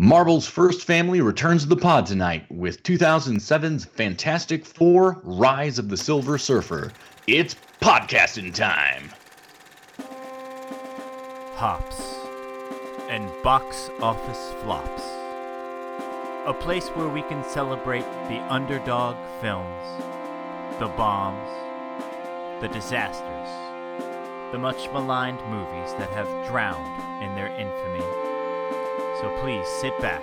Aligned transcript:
Marvel's 0.00 0.46
first 0.46 0.84
family 0.86 1.20
returns 1.20 1.64
to 1.64 1.68
the 1.68 1.74
pod 1.76 2.06
tonight 2.06 2.46
with 2.52 2.84
2007's 2.84 3.84
Fantastic 3.84 4.64
Four 4.64 5.20
Rise 5.24 5.76
of 5.76 5.88
the 5.88 5.96
Silver 5.96 6.38
Surfer. 6.38 6.92
It's 7.26 7.56
podcasting 7.80 8.54
time. 8.54 9.10
Hops 11.56 12.14
and 13.08 13.28
box 13.42 13.90
office 14.00 14.54
flops. 14.62 15.02
A 16.46 16.54
place 16.56 16.86
where 16.90 17.08
we 17.08 17.22
can 17.22 17.42
celebrate 17.42 18.06
the 18.28 18.38
underdog 18.48 19.16
films, 19.40 20.04
the 20.78 20.86
bombs, 20.96 21.50
the 22.60 22.68
disasters, 22.68 23.48
the 24.52 24.58
much 24.58 24.88
maligned 24.92 25.40
movies 25.50 25.92
that 25.94 26.10
have 26.10 26.28
drowned 26.46 27.24
in 27.24 27.34
their 27.34 27.48
infamy. 27.48 28.27
So 29.20 29.36
please 29.40 29.66
sit 29.66 29.98
back, 30.00 30.22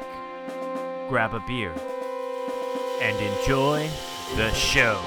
grab 1.10 1.34
a 1.34 1.42
beer, 1.42 1.74
and 3.02 3.18
enjoy 3.18 3.90
the 4.38 4.54
show. 4.54 5.02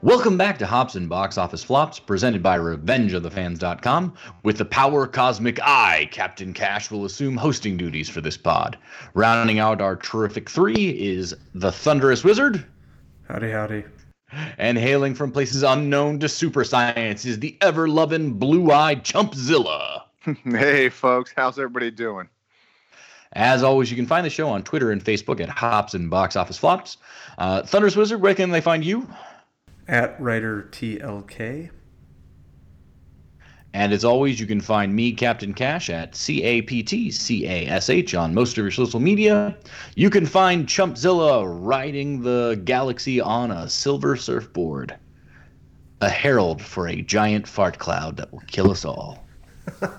Welcome 0.00 0.38
back 0.38 0.58
to 0.60 0.66
Hops 0.66 0.94
and 0.94 1.10
Box 1.10 1.36
Office 1.36 1.62
Flops, 1.62 1.98
presented 1.98 2.42
by 2.42 2.56
RevengeOfTheFans.com. 2.56 4.14
With 4.42 4.56
the 4.56 4.64
power 4.64 5.06
cosmic 5.06 5.60
eye, 5.60 6.08
Captain 6.10 6.54
Cash 6.54 6.90
will 6.90 7.04
assume 7.04 7.36
hosting 7.36 7.76
duties 7.76 8.08
for 8.08 8.22
this 8.22 8.38
pod. 8.38 8.78
Rounding 9.12 9.58
out 9.58 9.82
our 9.82 9.96
terrific 9.96 10.48
three 10.48 10.98
is 10.98 11.36
the 11.54 11.70
Thunderous 11.70 12.24
Wizard, 12.24 12.64
Howdy, 13.28 13.52
howdy. 13.52 13.84
And 14.58 14.78
hailing 14.78 15.14
from 15.14 15.32
places 15.32 15.62
unknown 15.62 16.18
to 16.20 16.28
super 16.28 16.64
science 16.64 17.24
is 17.24 17.38
the 17.38 17.56
ever-loving 17.60 18.34
blue-eyed 18.34 19.04
Chumpzilla. 19.04 20.02
Hey, 20.44 20.90
folks, 20.90 21.32
how's 21.34 21.58
everybody 21.58 21.90
doing? 21.90 22.28
As 23.32 23.62
always, 23.62 23.90
you 23.90 23.96
can 23.96 24.06
find 24.06 24.26
the 24.26 24.30
show 24.30 24.50
on 24.50 24.62
Twitter 24.62 24.90
and 24.90 25.02
Facebook 25.02 25.40
at 25.40 25.48
Hops 25.48 25.94
and 25.94 26.10
Box 26.10 26.36
Office 26.36 26.58
Flops. 26.58 26.98
Uh, 27.38 27.62
Thunderous 27.62 27.96
Wizard, 27.96 28.20
where 28.20 28.34
can 28.34 28.50
they 28.50 28.60
find 28.60 28.84
you? 28.84 29.08
At 29.88 30.20
writer 30.20 30.68
TLK. 30.72 31.70
And 33.72 33.92
as 33.92 34.04
always, 34.04 34.40
you 34.40 34.46
can 34.46 34.60
find 34.60 34.94
me, 34.94 35.12
Captain 35.12 35.54
Cash, 35.54 35.90
at 35.90 36.16
C 36.16 36.42
A 36.42 36.62
P 36.62 36.82
T 36.82 37.10
C 37.10 37.46
A 37.46 37.66
S 37.68 37.88
H 37.88 38.14
on 38.14 38.34
most 38.34 38.52
of 38.52 38.56
your 38.58 38.70
social 38.72 38.98
media. 38.98 39.56
You 39.94 40.10
can 40.10 40.26
find 40.26 40.66
Chumpzilla 40.66 41.44
riding 41.46 42.22
the 42.22 42.60
galaxy 42.64 43.20
on 43.20 43.52
a 43.52 43.68
silver 43.68 44.16
surfboard, 44.16 44.96
a 46.00 46.08
herald 46.08 46.60
for 46.60 46.88
a 46.88 47.00
giant 47.02 47.46
fart 47.46 47.78
cloud 47.78 48.16
that 48.16 48.32
will 48.32 48.42
kill 48.48 48.72
us 48.72 48.84
all. 48.84 49.24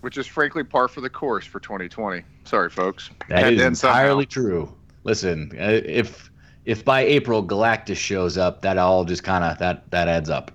Which 0.00 0.18
is 0.18 0.26
frankly 0.26 0.64
par 0.64 0.88
for 0.88 1.00
the 1.00 1.10
course 1.10 1.44
for 1.44 1.60
2020. 1.60 2.22
Sorry, 2.44 2.70
folks. 2.70 3.10
That 3.28 3.44
Had 3.44 3.52
is 3.54 3.60
to 3.60 3.66
end 3.66 3.78
somehow. 3.78 3.98
entirely 3.98 4.26
true. 4.26 4.74
Listen, 5.04 5.52
uh, 5.58 5.80
if 5.84 6.30
if 6.64 6.84
by 6.84 7.00
April 7.00 7.44
Galactus 7.44 7.96
shows 7.96 8.36
up, 8.36 8.62
that 8.62 8.76
all 8.76 9.04
just 9.04 9.22
kind 9.22 9.44
of 9.44 9.58
that 9.58 9.88
that 9.92 10.08
adds 10.08 10.30
up. 10.30 10.50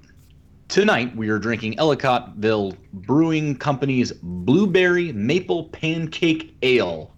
Tonight 0.74 1.16
we 1.16 1.30
are 1.30 1.38
drinking 1.38 1.76
Ellicottville 1.76 2.76
Brewing 2.94 3.56
Company's 3.56 4.12
Blueberry 4.12 5.12
Maple 5.14 5.66
Pancake 5.66 6.56
Ale. 6.64 7.12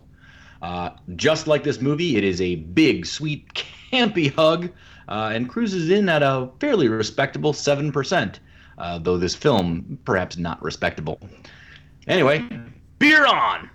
Uh, 0.62 0.90
just 1.16 1.48
like 1.48 1.64
this 1.64 1.80
movie, 1.80 2.18
it 2.18 2.26
is 2.26 2.42
a 2.42 2.56
big, 2.56 3.06
sweet, 3.06 3.54
campy 3.94 4.36
hug, 4.36 4.72
uh, 5.08 5.32
and 5.34 5.48
cruises 5.48 5.90
in 5.90 6.10
at 6.10 6.22
a 6.22 6.50
fairly 6.60 6.90
respectable 6.90 7.54
seven 7.54 7.94
percent. 7.94 8.42
Uh, 8.78 9.00
though 9.00 9.18
this 9.18 9.36
film 9.36 10.00
perhaps 10.04 10.36
not 10.36 10.62
respectable. 10.62 11.18
Anyway, 12.08 12.46
beer 13.00 13.26
on. 13.26 13.70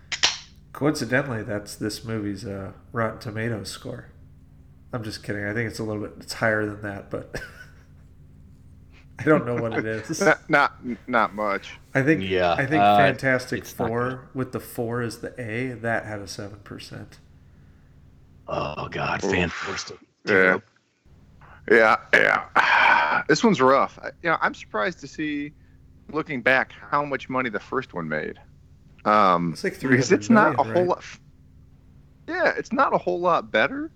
Coincidentally, 0.74 1.42
that's 1.42 1.74
this 1.74 2.04
movie's 2.04 2.44
uh, 2.44 2.72
Rotten 2.92 3.18
Tomatoes 3.18 3.70
score. 3.70 4.10
I'm 4.92 5.02
just 5.02 5.22
kidding. 5.22 5.46
I 5.46 5.54
think 5.54 5.70
it's 5.70 5.78
a 5.78 5.84
little 5.84 6.02
bit 6.02 6.16
it's 6.20 6.34
higher 6.34 6.66
than 6.66 6.82
that, 6.82 7.08
but 7.10 7.40
I 9.20 9.24
don't 9.24 9.46
know 9.46 9.60
what 9.60 9.72
it 9.74 9.84
is. 9.86 10.20
Not, 10.24 10.48
not 10.50 10.72
not 11.06 11.34
much. 11.34 11.78
I 11.94 12.02
think 12.02 12.22
Yeah, 12.22 12.52
I 12.52 12.64
think 12.66 12.82
uh, 12.82 12.96
Fantastic 12.96 13.64
Four 13.66 14.28
with 14.34 14.52
the 14.52 14.60
four 14.60 15.02
is 15.02 15.18
the 15.18 15.34
A. 15.40 15.74
That 15.74 16.06
had 16.06 16.20
a 16.20 16.26
seven 16.26 16.58
percent. 16.60 17.18
Oh 18.48 18.88
God, 18.88 19.22
Oof. 19.24 19.30
fantastic. 19.30 19.98
Yeah. 20.26 20.58
Yeah, 21.70 21.96
yeah. 22.12 23.22
This 23.28 23.44
one's 23.44 23.60
rough. 23.60 23.98
I, 24.02 24.06
you 24.22 24.30
know, 24.30 24.38
I'm 24.40 24.54
surprised 24.54 24.98
to 25.00 25.06
see, 25.06 25.52
looking 26.10 26.40
back, 26.40 26.72
how 26.72 27.04
much 27.04 27.28
money 27.28 27.50
the 27.50 27.60
first 27.60 27.92
one 27.94 28.08
made. 28.08 28.38
Um, 29.04 29.52
It's 29.52 29.62
like 29.62 29.74
because 29.74 30.08
300 30.08 30.12
it's 30.12 30.30
not 30.30 30.54
a 30.58 30.64
million, 30.64 30.74
whole 30.74 30.82
right? 30.82 30.88
lot. 30.88 31.04
Yeah, 32.26 32.52
it's 32.56 32.72
not 32.72 32.94
a 32.94 32.98
whole 32.98 33.20
lot 33.20 33.50
better, 33.52 33.90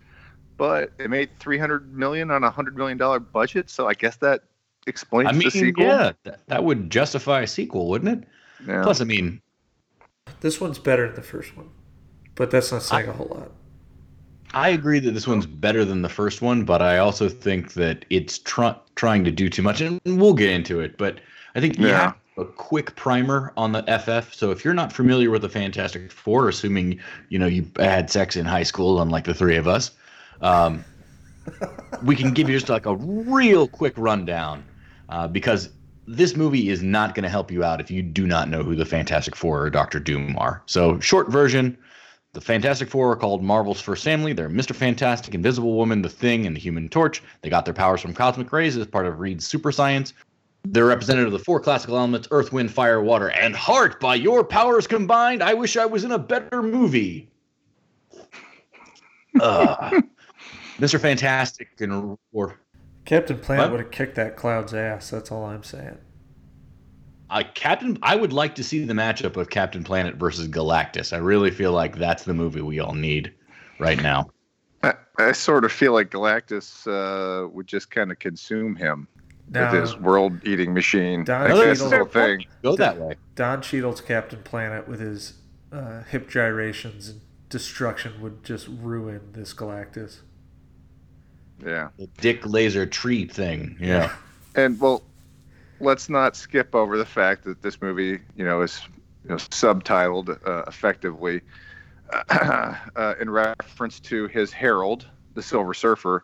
but 0.56 0.92
it 0.98 1.08
made 1.10 1.30
300 1.40 1.92
million 1.96 2.30
on 2.30 2.44
a 2.44 2.50
hundred 2.50 2.76
million 2.76 2.98
dollar 2.98 3.18
budget. 3.18 3.70
So 3.70 3.88
I 3.88 3.94
guess 3.94 4.16
that 4.16 4.42
explains 4.86 5.28
I 5.28 5.32
mean, 5.32 5.42
the 5.44 5.50
sequel. 5.50 5.84
yeah, 5.84 6.12
that, 6.24 6.40
that 6.48 6.64
would 6.64 6.90
justify 6.90 7.40
a 7.42 7.46
sequel, 7.46 7.88
wouldn't 7.88 8.22
it? 8.22 8.28
Yeah. 8.66 8.82
Plus, 8.82 9.00
I 9.00 9.04
mean, 9.04 9.40
This 10.40 10.60
one's 10.60 10.78
better 10.78 11.06
than 11.06 11.16
the 11.16 11.22
first 11.22 11.56
one, 11.56 11.68
but 12.34 12.50
that's 12.50 12.72
not 12.72 12.82
saying 12.82 13.08
a 13.08 13.12
whole 13.12 13.28
lot. 13.30 13.50
I 14.52 14.68
agree 14.68 15.00
that 15.00 15.10
this 15.12 15.26
one's 15.26 15.46
better 15.46 15.84
than 15.84 16.02
the 16.02 16.08
first 16.08 16.40
one, 16.40 16.64
but 16.64 16.80
I 16.80 16.98
also 16.98 17.28
think 17.28 17.72
that 17.74 18.04
it's 18.10 18.38
tr- 18.38 18.78
trying 18.94 19.24
to 19.24 19.30
do 19.30 19.48
too 19.50 19.62
much, 19.62 19.80
and 19.80 20.00
we'll 20.06 20.34
get 20.34 20.50
into 20.50 20.80
it. 20.80 20.96
But 20.96 21.18
I 21.56 21.60
think 21.60 21.78
you 21.78 21.88
Yeah. 21.88 21.98
have 22.00 22.14
a 22.36 22.44
quick 22.44 22.94
primer 22.96 23.52
on 23.56 23.72
the 23.72 23.82
FF. 23.88 24.32
So 24.34 24.50
if 24.52 24.64
you're 24.64 24.74
not 24.74 24.92
familiar 24.92 25.30
with 25.30 25.42
the 25.42 25.48
Fantastic 25.48 26.10
Four, 26.12 26.48
assuming 26.48 27.00
you 27.30 27.38
know 27.38 27.46
you 27.46 27.68
had 27.78 28.10
sex 28.10 28.36
in 28.36 28.44
high 28.44 28.62
school, 28.62 29.02
unlike 29.02 29.24
the 29.24 29.34
three 29.34 29.56
of 29.56 29.66
us, 29.66 29.90
um, 30.40 30.84
we 32.04 32.14
can 32.16 32.32
give 32.32 32.48
you 32.48 32.54
just 32.56 32.68
like 32.68 32.86
a 32.86 32.94
real 32.96 33.66
quick 33.68 33.94
rundown 33.96 34.62
uh, 35.08 35.28
because 35.28 35.70
this 36.06 36.36
movie 36.36 36.68
is 36.68 36.82
not 36.82 37.14
going 37.14 37.22
to 37.22 37.28
help 37.28 37.50
you 37.50 37.64
out 37.64 37.80
if 37.80 37.90
you 37.90 38.02
do 38.02 38.26
not 38.26 38.48
know 38.48 38.62
who 38.62 38.74
the 38.74 38.84
Fantastic 38.84 39.34
Four 39.34 39.62
or 39.62 39.70
Doctor 39.70 39.98
Doom 39.98 40.36
are. 40.38 40.62
So 40.66 41.00
short 41.00 41.30
version. 41.30 41.78
The 42.32 42.40
Fantastic 42.40 42.90
Four 42.90 43.12
are 43.12 43.16
called 43.16 43.44
Marvel's 43.44 43.80
first 43.80 44.02
family. 44.02 44.32
They're 44.32 44.50
Mr. 44.50 44.74
Fantastic, 44.74 45.34
Invisible 45.34 45.74
Woman, 45.74 46.02
The 46.02 46.08
Thing, 46.08 46.46
and 46.46 46.56
the 46.56 46.60
Human 46.60 46.88
Torch. 46.88 47.22
They 47.42 47.48
got 47.48 47.64
their 47.64 47.74
powers 47.74 48.00
from 48.00 48.12
cosmic 48.12 48.52
rays 48.52 48.76
as 48.76 48.88
part 48.88 49.06
of 49.06 49.20
Reed's 49.20 49.46
super 49.46 49.70
science. 49.70 50.12
They're 50.64 50.86
representative 50.86 51.32
of 51.32 51.38
the 51.38 51.44
four 51.44 51.60
classical 51.60 51.96
elements 51.96 52.26
Earth, 52.32 52.52
Wind, 52.52 52.72
Fire, 52.72 53.00
Water, 53.00 53.30
and 53.30 53.54
Heart. 53.54 54.00
By 54.00 54.16
your 54.16 54.42
powers 54.42 54.86
combined, 54.86 55.42
I 55.42 55.54
wish 55.54 55.76
I 55.76 55.86
was 55.86 56.04
in 56.04 56.10
a 56.10 56.18
better 56.18 56.62
movie. 56.62 57.30
Ugh. 59.40 60.02
Mr. 60.78 60.98
Fantastic 60.98 61.68
and 61.80 62.18
or 62.32 62.58
Captain 63.04 63.38
Planet 63.38 63.70
would 63.70 63.80
have 63.80 63.90
kicked 63.90 64.14
that 64.16 64.36
cloud's 64.36 64.72
ass. 64.74 65.10
That's 65.10 65.30
all 65.30 65.44
I'm 65.44 65.62
saying. 65.62 65.98
uh, 67.30 67.42
Captain. 67.54 67.98
I 68.02 68.16
would 68.16 68.32
like 68.32 68.54
to 68.56 68.64
see 68.64 68.84
the 68.84 68.94
matchup 68.94 69.36
of 69.36 69.50
Captain 69.50 69.84
Planet 69.84 70.16
versus 70.16 70.48
Galactus. 70.48 71.12
I 71.12 71.18
really 71.18 71.50
feel 71.50 71.72
like 71.72 71.96
that's 71.96 72.24
the 72.24 72.34
movie 72.34 72.62
we 72.62 72.80
all 72.80 72.94
need 72.94 73.32
right 73.78 74.00
now. 74.02 74.30
I, 74.82 74.94
I 75.18 75.32
sort 75.32 75.64
of 75.64 75.72
feel 75.72 75.92
like 75.92 76.10
Galactus 76.10 76.86
uh, 76.86 77.48
would 77.48 77.66
just 77.66 77.90
kind 77.90 78.10
of 78.10 78.18
consume 78.18 78.76
him 78.76 79.08
Now, 79.50 79.72
with 79.72 79.80
his 79.80 79.96
world-eating 79.98 80.72
machine. 80.74 81.24
Don 81.24 81.42
Like, 81.42 81.50
Cheadle- 81.50 81.66
that's 81.66 81.96
whole 81.96 82.04
thing. 82.06 82.44
Go 82.62 82.76
that 82.76 82.98
way. 82.98 83.16
Don 83.34 83.62
Cheadle's 83.62 84.00
Captain 84.00 84.42
Planet 84.42 84.86
with 84.88 85.00
his 85.00 85.34
uh, 85.72 86.02
hip 86.04 86.28
gyrations 86.28 87.08
and 87.08 87.20
destruction 87.48 88.20
would 88.20 88.44
just 88.44 88.68
ruin 88.68 89.20
this 89.32 89.52
Galactus. 89.54 90.18
Yeah. 91.64 91.88
The 91.98 92.06
Dick 92.20 92.46
Laser 92.46 92.86
tree 92.86 93.26
thing. 93.26 93.76
Yeah. 93.80 94.14
And 94.54 94.78
well, 94.80 95.02
let's 95.80 96.08
not 96.08 96.36
skip 96.36 96.74
over 96.74 96.96
the 96.96 97.06
fact 97.06 97.44
that 97.44 97.62
this 97.62 97.80
movie, 97.80 98.20
you 98.36 98.44
know, 98.44 98.62
is 98.62 98.80
you 99.24 99.30
know, 99.30 99.36
subtitled 99.36 100.38
uh, 100.46 100.64
effectively 100.66 101.40
uh, 102.30 103.14
in 103.20 103.30
reference 103.30 104.00
to 104.00 104.28
his 104.28 104.52
herald, 104.52 105.06
the 105.34 105.42
Silver 105.42 105.74
Surfer. 105.74 106.22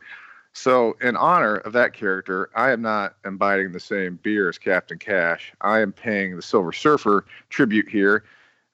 So, 0.52 0.96
in 1.00 1.16
honor 1.16 1.56
of 1.58 1.72
that 1.75 1.93
character, 1.93 2.50
I 2.56 2.72
am 2.72 2.82
not 2.82 3.14
imbibing 3.25 3.70
the 3.70 3.81
same 3.81 4.19
beer 4.22 4.49
as 4.49 4.58
Captain 4.58 4.99
Cash. 4.99 5.52
I 5.60 5.78
am 5.78 5.93
paying 5.93 6.34
the 6.34 6.43
Silver 6.43 6.72
Surfer 6.72 7.25
tribute 7.50 7.88
here 7.88 8.25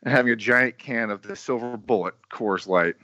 and 0.03 0.13
having 0.13 0.33
a 0.33 0.37
giant 0.37 0.79
can 0.79 1.11
of 1.11 1.23
the 1.23 1.37
Silver 1.37 1.77
Bullet 1.77 2.15
Coors 2.31 2.67
Light. 2.67 2.97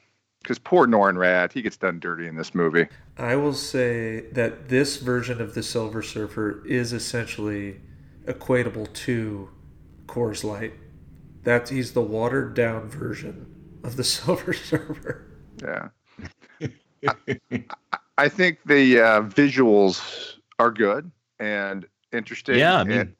Because 0.42 0.58
poor 0.58 0.86
Norrin 0.86 1.16
Radd, 1.16 1.52
he 1.52 1.62
gets 1.62 1.76
done 1.76 2.00
dirty 2.00 2.26
in 2.26 2.34
this 2.34 2.54
movie. 2.54 2.88
I 3.16 3.36
will 3.36 3.52
say 3.52 4.20
that 4.32 4.68
this 4.68 4.96
version 4.96 5.40
of 5.40 5.54
the 5.54 5.62
Silver 5.62 6.02
Surfer 6.02 6.64
is 6.66 6.92
essentially 6.92 7.80
equatable 8.26 8.92
to 8.94 9.50
Coors 10.06 10.44
Light. 10.44 10.74
That 11.44 11.68
he's 11.68 11.92
the 11.92 12.00
watered 12.00 12.54
down 12.54 12.88
version 12.88 13.46
of 13.84 13.96
the 13.96 14.04
Silver 14.16 14.52
Surfer. 14.52 15.26
Yeah. 15.62 15.88
I, 17.06 17.64
I 18.16 18.28
think 18.28 18.58
the 18.64 19.00
uh, 19.00 19.22
visuals 19.22 20.36
are 20.58 20.70
good, 20.70 21.10
and 21.40 21.86
interesting. 22.12 22.56
Yeah, 22.56 22.78
I 22.78 22.80
It- 22.82 22.86
mean, 22.86 23.16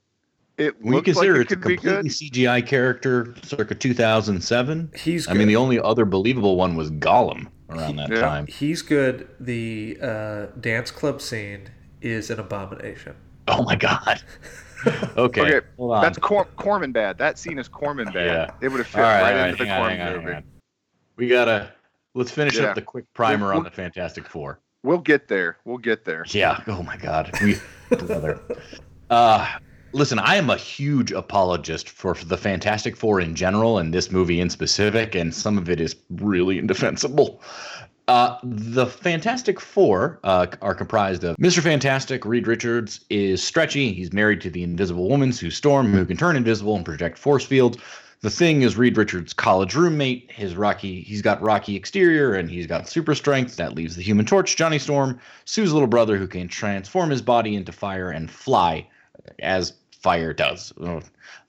it, 0.58 0.76
when 0.80 0.86
you 0.88 0.92
looked 0.96 1.08
like 1.08 1.14
consider 1.16 1.36
it 1.36 1.40
it's 1.42 1.52
a 1.52 1.56
completely. 1.56 2.08
CGI 2.10 2.64
character, 2.66 3.34
circa 3.42 3.74
2007. 3.74 4.92
He's 4.96 5.26
I 5.26 5.32
mean, 5.32 5.48
the 5.48 5.56
only 5.56 5.80
other 5.80 6.04
believable 6.04 6.56
one 6.56 6.76
was 6.76 6.90
Gollum 6.92 7.48
around 7.76 7.96
that 7.96 8.10
Yeah. 8.10 8.20
time. 8.20 8.46
He's 8.46 8.82
good. 8.82 9.28
The 9.40 9.98
uh, 10.02 10.46
dance 10.60 10.90
club 10.90 11.20
scene 11.20 11.68
is 12.00 12.30
an 12.30 12.38
abomination. 12.40 13.14
Oh 13.48 13.62
my 13.62 13.76
god. 13.76 14.22
okay. 15.16 15.40
Okay, 15.40 15.60
hold 15.76 15.92
on. 15.92 16.02
That's 16.02 16.18
Cor- 16.18 16.44
Corman 16.56 16.92
bad. 16.92 17.18
That 17.18 17.38
scene 17.38 17.58
is 17.58 17.68
Corman 17.68 18.06
bad. 18.12 18.26
Yeah. 18.26 18.50
It 18.60 18.68
would 18.68 18.78
have 18.78 18.86
fit 18.86 18.98
all 19.00 19.02
right, 19.04 19.22
right 19.22 19.32
all 19.34 19.38
right, 19.40 19.50
into 19.50 19.64
the 19.64 19.68
hang 19.68 19.80
on, 19.80 19.88
Corman 19.90 19.98
hang 19.98 20.16
on, 20.18 20.24
movie. 20.24 20.46
We 21.16 21.28
gotta 21.28 21.72
let's 22.14 22.30
finish 22.30 22.56
Yeah. 22.58 22.64
up 22.66 22.74
the 22.74 22.82
quick 22.82 23.04
primer 23.14 23.48
We'll- 23.48 23.58
on 23.58 23.64
the 23.64 23.70
Fantastic 23.70 24.26
Four. 24.28 24.58
We'll 24.84 24.98
get 24.98 25.28
there. 25.28 25.58
We'll 25.64 25.78
get 25.78 26.04
there. 26.04 26.24
Yeah. 26.28 26.60
Oh 26.66 26.82
my 26.82 26.96
God. 26.96 27.30
We 27.42 27.56
brother. 27.96 28.40
Uh 29.10 29.48
listen, 29.92 30.18
I 30.18 30.36
am 30.36 30.50
a 30.50 30.56
huge 30.56 31.12
apologist 31.12 31.88
for 31.88 32.14
the 32.14 32.36
Fantastic 32.36 32.96
Four 32.96 33.20
in 33.20 33.34
general 33.34 33.78
and 33.78 33.92
this 33.92 34.10
movie 34.10 34.40
in 34.40 34.50
specific, 34.50 35.14
and 35.14 35.34
some 35.34 35.58
of 35.58 35.68
it 35.68 35.80
is 35.80 35.96
really 36.10 36.58
indefensible. 36.58 37.40
Uh, 38.08 38.36
the 38.42 38.86
Fantastic 38.86 39.60
Four 39.60 40.18
uh, 40.24 40.46
are 40.60 40.74
comprised 40.74 41.24
of 41.24 41.36
Mr. 41.36 41.60
Fantastic, 41.60 42.24
Reed 42.24 42.46
Richards 42.46 43.04
is 43.10 43.42
stretchy. 43.42 43.92
He's 43.92 44.12
married 44.12 44.40
to 44.40 44.50
the 44.50 44.62
Invisible 44.62 45.08
Woman, 45.08 45.32
Sue 45.32 45.50
Storm, 45.50 45.92
who 45.92 46.04
can 46.04 46.16
turn 46.16 46.36
invisible 46.36 46.74
and 46.74 46.84
project 46.84 47.16
force 47.16 47.44
fields. 47.44 47.78
The 48.22 48.30
Thing 48.30 48.62
is 48.62 48.76
Reed 48.76 48.96
Richards' 48.96 49.32
college 49.32 49.74
roommate. 49.74 50.30
His 50.30 50.56
rocky, 50.56 51.00
he's 51.02 51.22
got 51.22 51.42
rocky 51.42 51.74
exterior 51.74 52.34
and 52.34 52.48
he's 52.48 52.68
got 52.68 52.88
super 52.88 53.14
strength. 53.16 53.56
That 53.56 53.74
leaves 53.74 53.96
the 53.96 54.02
Human 54.02 54.26
Torch, 54.26 54.56
Johnny 54.56 54.78
Storm, 54.78 55.18
Sue's 55.44 55.72
little 55.72 55.88
brother, 55.88 56.16
who 56.16 56.28
can 56.28 56.46
transform 56.46 57.10
his 57.10 57.20
body 57.22 57.56
into 57.56 57.72
fire 57.72 58.10
and 58.10 58.30
fly, 58.30 58.86
as 59.40 59.72
fire 60.02 60.32
does. 60.32 60.72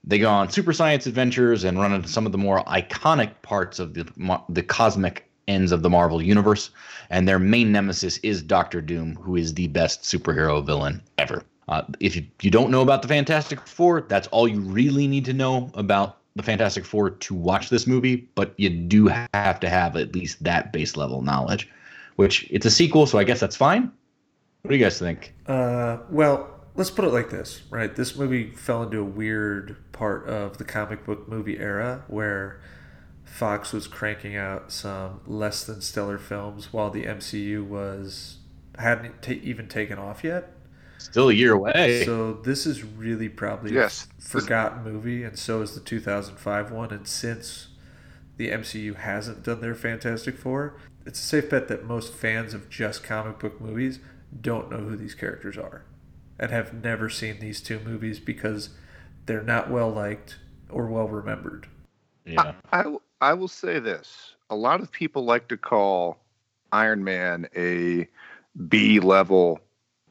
They 0.04 0.20
go 0.20 0.30
on 0.30 0.50
super 0.50 0.74
science 0.74 1.08
adventures 1.08 1.64
and 1.64 1.80
run 1.80 1.94
into 1.94 2.08
some 2.08 2.26
of 2.26 2.32
the 2.32 2.38
more 2.38 2.64
iconic 2.66 3.42
parts 3.42 3.80
of 3.80 3.94
the 3.94 4.06
the 4.50 4.64
cosmic 4.64 5.30
ends 5.48 5.72
of 5.72 5.82
the 5.82 5.90
Marvel 5.90 6.22
universe. 6.22 6.70
And 7.10 7.28
their 7.28 7.40
main 7.40 7.72
nemesis 7.72 8.18
is 8.20 8.42
Doctor 8.42 8.82
Doom, 8.82 9.16
who 9.16 9.36
is 9.36 9.54
the 9.54 9.68
best 9.68 10.04
superhero 10.04 10.66
villain 10.66 11.02
ever. 11.18 11.44
Uh, 11.68 11.84
if 12.00 12.16
you, 12.16 12.26
you 12.42 12.52
don't 12.52 12.72
know 12.72 12.82
about 12.82 13.02
the 13.02 13.08
Fantastic 13.08 13.66
Four, 13.68 14.02
that's 14.02 14.28
all 14.28 14.48
you 14.48 14.60
really 14.60 15.08
need 15.08 15.26
to 15.26 15.34
know 15.34 15.72
about 15.76 16.18
the 16.36 16.44
Fantastic 16.44 16.86
Four 16.86 17.12
to 17.12 17.34
watch 17.34 17.70
this 17.70 17.88
movie. 17.88 18.28
But 18.36 18.54
you 18.58 18.70
do 18.70 19.08
have 19.08 19.60
to 19.60 19.70
have 19.70 19.96
at 19.96 20.14
least 20.14 20.44
that 20.44 20.74
base 20.74 20.98
level 20.98 21.22
knowledge, 21.22 21.70
which 22.16 22.48
it's 22.50 22.66
a 22.66 22.72
sequel, 22.72 23.06
so 23.06 23.18
I 23.18 23.24
guess 23.24 23.40
that's 23.40 23.56
fine. 23.56 23.92
What 24.62 24.72
do 24.72 24.78
you 24.78 24.84
guys 24.84 25.00
think? 25.00 25.34
Uh, 25.48 25.98
well, 26.10 26.53
let's 26.76 26.90
put 26.90 27.06
it 27.06 27.10
like 27.14 27.30
this, 27.30 27.62
right? 27.70 27.96
This 27.96 28.16
movie 28.16 28.52
fell 28.52 28.84
into 28.84 29.00
a 29.00 29.04
weird 29.06 29.78
part 29.92 30.28
of 30.28 30.58
the 30.58 30.64
comic 30.64 31.06
book 31.06 31.28
movie 31.28 31.60
era 31.60 32.04
where 32.08 32.60
Fox 33.26 33.74
was 33.74 33.88
cranking 33.88 34.36
out 34.36 34.72
some 34.72 35.22
less 35.26 35.64
than 35.64 35.82
stellar 35.82 36.18
films 36.18 36.72
while 36.74 36.90
the 36.90 37.04
MCU 37.06 37.64
was 37.66 38.38
hadn't 38.78 39.22
ta- 39.22 39.34
even 39.44 39.68
taken 39.68 39.98
off 40.00 40.24
yet. 40.24 40.52
Still 40.98 41.30
a 41.30 41.34
year 41.34 41.54
away. 41.54 42.06
So 42.06 42.34
this 42.34 42.66
is 42.66 42.84
really 42.84 43.30
probably 43.30 43.74
Yes. 43.74 44.08
a 44.18 44.22
forgotten 44.22 44.84
movie, 44.84 45.24
and 45.24 45.38
so 45.38 45.62
is 45.62 45.74
the 45.76 45.82
2005 45.82 46.72
one. 46.72 46.92
And 46.92 47.08
since 47.08 47.68
the 48.38 48.50
MCU 48.50 48.96
hasn't 48.96 49.44
done 49.44 49.62
their 49.62 49.76
Fantastic 49.76 50.38
Four, 50.38 50.76
it's 51.06 51.20
a 51.20 51.24
safe 51.24 51.50
bet 51.50 51.68
that 51.68 51.86
most 51.86 52.14
fans 52.14 52.54
of 52.54 52.70
just 52.70 53.04
comic 53.04 53.38
book 53.38 53.60
movies 53.60 54.00
don't 54.42 54.72
know 54.72 54.78
who 54.78 54.96
these 54.96 55.14
characters 55.14 55.58
are, 55.58 55.84
and 56.40 56.52
have 56.52 56.74
never 56.74 57.10
seen 57.10 57.40
these 57.40 57.62
two 57.62 57.80
movies 57.80 58.20
because 58.20 58.70
they're 59.26 59.44
not 59.44 59.70
well 59.70 59.90
liked 59.90 60.38
or 60.70 60.88
well 60.88 61.08
remembered. 61.08 61.68
yeah. 62.26 62.54
I, 62.72 62.84
w- 62.84 63.02
I 63.22 63.34
will 63.34 63.48
say 63.48 63.80
this. 63.80 64.36
A 64.50 64.56
lot 64.56 64.82
of 64.82 64.92
people 64.92 65.24
like 65.24 65.48
to 65.50 65.58
call 65.58 66.18
Iron 66.72 67.04
Man 67.04 67.48
a 67.56 68.08
B 68.68 69.00
level 69.00 69.60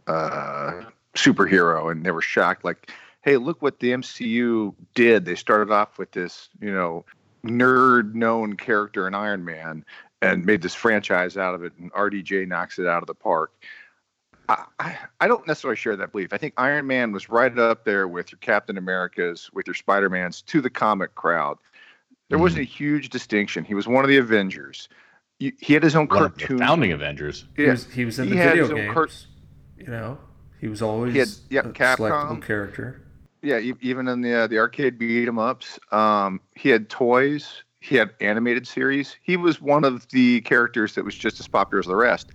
uh, 0.06 0.82
superhero, 1.14 1.90
and 1.90 2.04
they 2.04 2.10
were 2.10 2.22
shocked. 2.22 2.64
Like, 2.64 2.90
hey, 3.22 3.36
look 3.36 3.60
what 3.62 3.80
the 3.80 3.90
MCU 3.90 4.74
did. 4.94 5.24
They 5.24 5.34
started 5.34 5.72
off 5.72 5.98
with 5.98 6.12
this, 6.12 6.48
you 6.60 6.72
know, 6.72 7.04
nerd 7.44 8.14
known 8.14 8.54
character 8.54 9.06
in 9.06 9.14
Iron 9.14 9.44
Man 9.44 9.84
and 10.22 10.46
made 10.46 10.62
this 10.62 10.74
franchise 10.74 11.36
out 11.36 11.54
of 11.54 11.64
it, 11.64 11.72
and 11.78 11.92
RDJ 11.92 12.46
knocks 12.46 12.78
it 12.78 12.86
out 12.86 13.02
of 13.02 13.08
the 13.08 13.14
park. 13.14 13.52
I, 14.52 14.64
I, 14.78 14.98
I 15.22 15.28
don't 15.28 15.46
necessarily 15.46 15.76
share 15.76 15.96
that 15.96 16.12
belief. 16.12 16.32
I 16.32 16.36
think 16.38 16.54
Iron 16.56 16.86
Man 16.86 17.12
was 17.12 17.28
right 17.28 17.56
up 17.58 17.84
there 17.84 18.06
with 18.08 18.30
your 18.32 18.38
Captain 18.40 18.76
Americas, 18.76 19.50
with 19.52 19.66
your 19.66 19.74
Spider 19.74 20.10
Mans 20.10 20.42
to 20.42 20.60
the 20.60 20.70
comic 20.70 21.14
crowd. 21.14 21.58
There 22.28 22.38
Mhm. 22.38 22.42
wasn't 22.42 22.60
a 22.62 22.64
huge 22.64 23.08
distinction. 23.08 23.64
He 23.64 23.74
was 23.74 23.86
one 23.86 24.04
of 24.04 24.08
the 24.08 24.16
Avengers. 24.18 24.88
You- 25.38 25.52
He 25.60 25.74
had 25.74 25.82
his 25.82 25.96
own 25.96 26.06
One 26.08 26.24
of 26.24 26.34
the 26.34 26.40
cartoon. 26.40 26.58
founding 26.58 26.92
Avengers. 26.92 27.46
He 27.56 27.64
was 27.66 27.90
he 27.92 28.04
was 28.04 28.18
in 28.18 28.26
He 28.28 28.30
the 28.32 28.36
had 28.36 28.48
video 28.50 28.62
his 28.64 28.70
own 28.72 28.76
games. 28.78 28.94
cart- 28.94 29.26
you 29.78 29.86
know, 29.88 30.18
he 30.60 30.68
was 30.68 30.82
always 30.82 31.12
He 31.14 31.18
had- 31.18 31.28
yeah, 31.50 31.60
a 31.60 31.68
Capcom. 31.72 31.96
selectable 32.10 32.42
character. 32.42 33.00
Yeah, 33.42 33.58
even 33.58 34.06
in 34.06 34.20
the 34.20 34.34
uh, 34.34 34.46
the 34.46 34.58
arcade 34.58 34.98
beat 34.98 35.26
'em 35.26 35.38
ups, 35.38 35.78
um, 35.90 36.40
he 36.54 36.68
had 36.68 36.88
toys. 36.88 37.64
He 37.80 37.96
had 37.96 38.10
animated 38.20 38.68
series. 38.68 39.16
He 39.22 39.36
was 39.36 39.60
one 39.60 39.82
of 39.82 40.08
the 40.10 40.40
characters 40.42 40.94
that 40.94 41.04
was 41.04 41.16
just 41.16 41.40
as 41.40 41.48
popular 41.48 41.80
as 41.80 41.86
the 41.86 41.96
rest. 41.96 42.30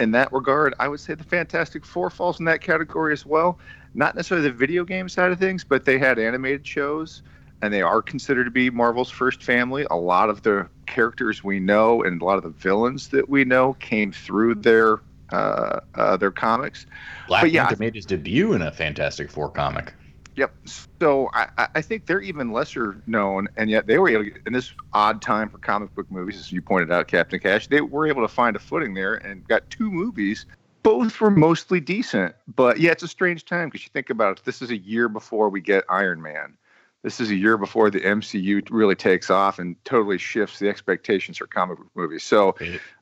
In 0.00 0.10
that 0.12 0.32
regard, 0.32 0.74
I 0.80 0.88
would 0.88 1.00
say 1.00 1.14
the 1.14 1.24
Fantastic 1.24 1.84
Four 1.84 2.10
falls 2.10 2.38
in 2.38 2.44
that 2.46 2.60
category 2.60 3.12
as 3.12 3.24
well. 3.24 3.58
Not 3.94 4.16
necessarily 4.16 4.48
the 4.48 4.54
video 4.54 4.84
game 4.84 5.08
side 5.08 5.30
of 5.30 5.38
things, 5.38 5.62
but 5.62 5.84
they 5.84 5.98
had 5.98 6.18
animated 6.18 6.66
shows, 6.66 7.22
and 7.62 7.72
they 7.72 7.82
are 7.82 8.02
considered 8.02 8.44
to 8.44 8.50
be 8.50 8.70
Marvel's 8.70 9.10
first 9.10 9.42
family. 9.42 9.86
A 9.90 9.96
lot 9.96 10.30
of 10.30 10.42
the 10.42 10.68
characters 10.86 11.44
we 11.44 11.60
know 11.60 12.02
and 12.02 12.20
a 12.20 12.24
lot 12.24 12.38
of 12.38 12.42
the 12.42 12.50
villains 12.50 13.08
that 13.08 13.28
we 13.28 13.44
know 13.44 13.74
came 13.74 14.10
through 14.10 14.56
their 14.56 15.00
uh, 15.30 15.80
uh, 15.94 16.16
their 16.16 16.30
comics. 16.30 16.86
Black 17.28 17.42
But 17.42 17.52
yeah, 17.52 17.66
Panther 17.66 17.82
made 17.82 17.94
his 17.94 18.06
debut 18.06 18.52
in 18.52 18.62
a 18.62 18.72
Fantastic 18.72 19.30
Four 19.30 19.50
comic. 19.50 19.94
Yep. 20.36 20.54
So 21.00 21.30
I, 21.32 21.48
I- 21.58 21.68
I 21.76 21.82
think 21.82 22.06
they're 22.06 22.20
even 22.20 22.52
lesser 22.52 23.00
known, 23.06 23.48
and 23.56 23.70
yet 23.70 23.86
they 23.86 23.98
were 23.98 24.08
able 24.08 24.24
to, 24.24 24.30
get- 24.30 24.42
in 24.46 24.52
this 24.52 24.72
odd 24.92 25.22
time 25.22 25.48
for 25.48 25.58
comic 25.58 25.94
book 25.94 26.10
movies, 26.10 26.38
as 26.38 26.50
you 26.52 26.60
pointed 26.62 26.90
out, 26.90 27.06
Captain 27.08 27.38
Cash, 27.38 27.68
they 27.68 27.80
were 27.80 28.06
able 28.06 28.22
to 28.22 28.28
find 28.28 28.56
a 28.56 28.58
footing 28.58 28.94
there 28.94 29.14
and 29.14 29.46
got 29.46 29.68
two 29.70 29.90
movies. 29.90 30.46
Both 30.82 31.20
were 31.20 31.30
mostly 31.30 31.80
decent, 31.80 32.34
but 32.56 32.78
yeah, 32.78 32.90
it's 32.90 33.02
a 33.02 33.08
strange 33.08 33.44
time 33.46 33.68
because 33.68 33.84
you 33.84 33.90
think 33.92 34.10
about 34.10 34.38
it. 34.38 34.44
This 34.44 34.60
is 34.60 34.70
a 34.70 34.76
year 34.76 35.08
before 35.08 35.48
we 35.48 35.60
get 35.62 35.84
Iron 35.88 36.20
Man. 36.20 36.58
This 37.02 37.20
is 37.20 37.30
a 37.30 37.34
year 37.34 37.56
before 37.56 37.90
the 37.90 38.00
MCU 38.00 38.66
really 38.70 38.94
takes 38.94 39.30
off 39.30 39.58
and 39.58 39.76
totally 39.84 40.18
shifts 40.18 40.58
the 40.58 40.68
expectations 40.68 41.38
for 41.38 41.46
comic 41.46 41.78
book 41.78 41.86
movies. 41.94 42.22
So, 42.22 42.54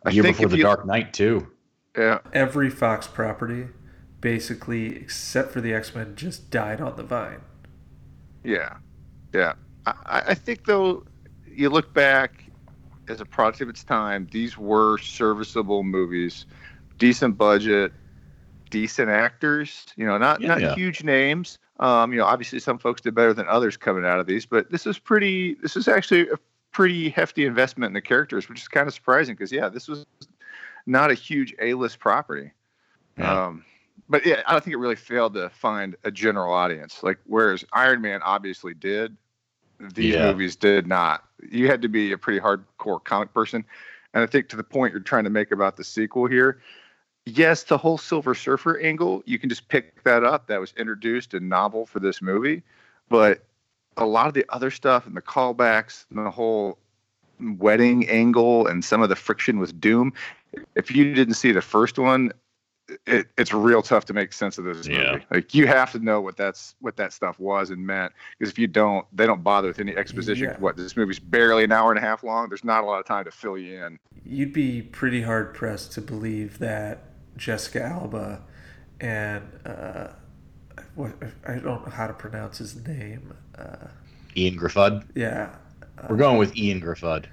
a 0.05 0.13
year 0.13 0.23
think 0.23 0.37
before 0.37 0.45
if 0.47 0.51
the 0.51 0.57
you- 0.59 0.63
Dark 0.65 0.87
Knight 0.87 1.13
too. 1.13 1.47
yeah, 1.97 2.19
Every 2.33 2.69
Fox 2.71 3.07
property, 3.09 3.67
basically, 4.23 4.97
except 4.97 5.53
for 5.53 5.61
the 5.61 5.75
X 5.75 5.95
Men, 5.95 6.17
just 6.17 6.49
died 6.51 6.81
on 6.81 6.97
the 6.97 7.03
vine. 7.03 7.43
Yeah, 8.43 8.79
yeah. 9.35 9.53
I, 9.85 9.95
I 10.07 10.21
I 10.29 10.35
think 10.35 10.65
though, 10.65 11.05
you 11.47 11.69
look 11.69 11.93
back 11.93 12.45
as 13.09 13.21
a 13.21 13.27
product 13.27 13.61
of 13.61 13.69
its 13.69 13.85
time, 13.85 14.27
these 14.31 14.57
were 14.57 14.97
serviceable 14.97 15.83
movies, 15.83 16.47
decent 16.99 17.37
budget, 17.37 17.93
decent 18.71 19.11
actors. 19.11 19.85
You 19.97 20.07
know, 20.07 20.17
not 20.17 20.41
Yeah, 20.41 20.49
not 20.49 20.61
yeah. 20.63 20.75
huge 20.75 21.05
names. 21.05 21.59
Um, 21.81 22.13
you 22.13 22.19
know, 22.19 22.27
obviously 22.27 22.61
some 22.61 22.79
folks 22.79 23.01
did 23.01 23.15
better 23.15 23.35
than 23.35 23.47
others 23.49 23.77
coming 23.77 24.05
out 24.05 24.21
of 24.21 24.27
these, 24.27 24.47
but 24.47 24.71
this 24.71 24.87
is 24.87 24.99
pretty. 24.99 25.55
This 25.63 25.77
is 25.77 25.89
actually 25.89 26.29
a 26.29 26.37
pretty 26.71 27.11
hefty 27.11 27.45
investment 27.45 27.91
in 27.91 27.93
the 27.93 28.01
characters, 28.01 28.49
which 28.49 28.63
is 28.63 28.69
kind 28.69 28.87
of 28.89 28.95
surprising 28.95 29.35
because 29.35 29.53
yeah, 29.53 29.69
this 29.69 29.89
was 29.89 30.07
not 30.87 31.11
a 31.11 31.15
huge 31.15 31.55
A-list 31.61 31.99
property. 31.99 32.53
Yeah. 33.19 33.47
Um, 33.47 33.65
but 34.13 34.27
yeah, 34.27 34.43
I 34.47 34.53
don't 34.53 34.63
think 34.63 34.75
it 34.75 34.79
really 34.79 34.95
failed 34.95 35.33
to 35.35 35.49
find 35.49 35.97
a 36.05 36.11
general 36.11 36.53
audience. 36.53 37.03
Like 37.03 37.19
whereas 37.27 37.65
Iron 37.73 38.03
Man 38.03 38.21
obviously 38.23 38.75
did, 38.75 39.17
these 39.81 40.15
Yeah. 40.15 40.31
movies 40.31 40.55
did 40.55 40.87
not. 40.87 41.25
You 41.51 41.69
had 41.69 41.81
to 41.81 41.89
be 41.89 42.13
a 42.13 42.19
pretty 42.19 42.39
hardcore 42.39 43.03
comic 43.03 43.33
person, 43.33 43.65
and 44.13 44.23
I 44.23 44.27
think 44.27 44.51
to 44.51 44.57
the 44.57 44.63
point 44.63 44.93
you're 44.93 45.01
trying 45.01 45.25
to 45.25 45.31
make 45.31 45.51
about 45.51 45.79
the 45.79 45.83
sequel 45.83 46.27
here. 46.27 46.61
Yes, 47.25 47.63
the 47.63 47.79
whole 47.79 47.97
Silver 47.97 48.35
Surfer 48.35 48.79
angle, 48.81 49.23
you 49.25 49.39
can 49.39 49.49
just 49.49 49.69
pick 49.69 50.05
that 50.05 50.25
up. 50.25 50.47
That 50.49 50.61
was 50.61 50.75
introduced 50.77 51.33
and 51.33 51.49
novel 51.49 51.87
for 51.87 51.99
this 51.99 52.21
movie, 52.21 52.63
but 53.09 53.47
a 53.97 54.05
lot 54.05 54.27
of 54.27 54.35
the 54.35 54.45
other 54.51 54.71
stuff 54.71 55.07
and 55.07 55.17
the 55.17 55.23
callbacks 55.23 56.05
and 56.11 56.27
the 56.27 56.31
whole 56.31 56.79
wedding 57.41 58.07
angle 58.11 58.67
and 58.67 58.85
some 58.85 59.01
of 59.01 59.09
the 59.09 59.17
friction 59.17 59.59
with 59.59 59.81
Doom. 59.81 60.13
If 60.75 60.95
you 60.95 61.15
didn't 61.15 61.35
see 61.35 61.53
the 61.53 61.63
first 61.63 61.99
one, 61.99 62.33
it, 63.07 63.27
it's 63.39 63.53
real 63.53 63.83
tough 63.83 64.05
to 64.07 64.13
make 64.13 64.33
sense 64.33 64.59
of 64.59 64.65
this 64.65 64.87
Yeah. 64.87 65.13
movie. 65.13 65.25
Like 65.31 65.55
you 65.55 65.67
have 65.67 65.93
to 65.93 65.99
know 65.99 66.21
what 66.21 66.37
that's 66.37 66.75
what 66.81 66.97
that 66.97 67.13
stuff 67.13 67.39
was 67.39 67.71
and 67.71 67.87
meant 67.87 68.13
because 68.39 68.51
if 68.53 68.59
you 68.59 68.67
don't, 68.67 69.07
they 69.17 69.27
don't 69.27 69.43
bother 69.43 69.69
with 69.69 69.79
any 69.81 69.97
exposition. 69.97 70.45
Yeah. 70.49 70.57
What 70.59 70.77
this 70.77 70.97
movie's 70.97 71.19
barely 71.19 71.65
an 71.65 71.73
hour 71.73 71.91
and 71.91 71.99
a 71.99 72.03
half 72.03 72.23
long. 72.23 72.49
There's 72.49 72.65
not 72.65 72.83
a 72.85 72.87
lot 72.87 72.99
of 73.01 73.07
time 73.07 73.25
to 73.25 73.31
fill 73.31 73.57
you 73.59 73.85
in. 73.85 73.99
You'd 74.25 74.53
be 74.53 74.83
pretty 74.83 75.23
hard 75.23 75.55
pressed 75.55 75.93
to 75.93 76.01
believe 76.01 76.59
that 76.59 77.05
Jessica 77.37 77.83
Alba 77.83 78.43
and 79.01 79.43
uh, 79.67 80.09
I 80.79 80.83
what 80.95 81.13
I 81.47 81.55
don't 81.55 81.65
know 81.65 81.93
how 81.93 82.07
to 82.07 82.13
pronounce 82.13 82.59
his 82.59 82.77
name. 82.87 83.35
Uh, 83.59 83.89
Ian 84.37 84.57
Griffud. 84.59 85.05
yeah, 85.15 85.55
We're 86.09 86.17
going 86.17 86.39
with 86.39 86.57
Ian 86.57 86.81
Griffud. 86.81 87.27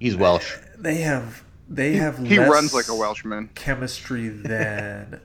He's 0.00 0.16
Welsh. 0.16 0.56
they 0.78 0.96
have 0.96 1.42
they 1.74 1.94
have 1.94 2.18
He 2.18 2.38
less 2.38 2.50
runs 2.50 2.74
like 2.74 2.88
a 2.88 2.94
Welshman. 2.94 3.50
chemistry 3.54 4.28
than 4.28 5.20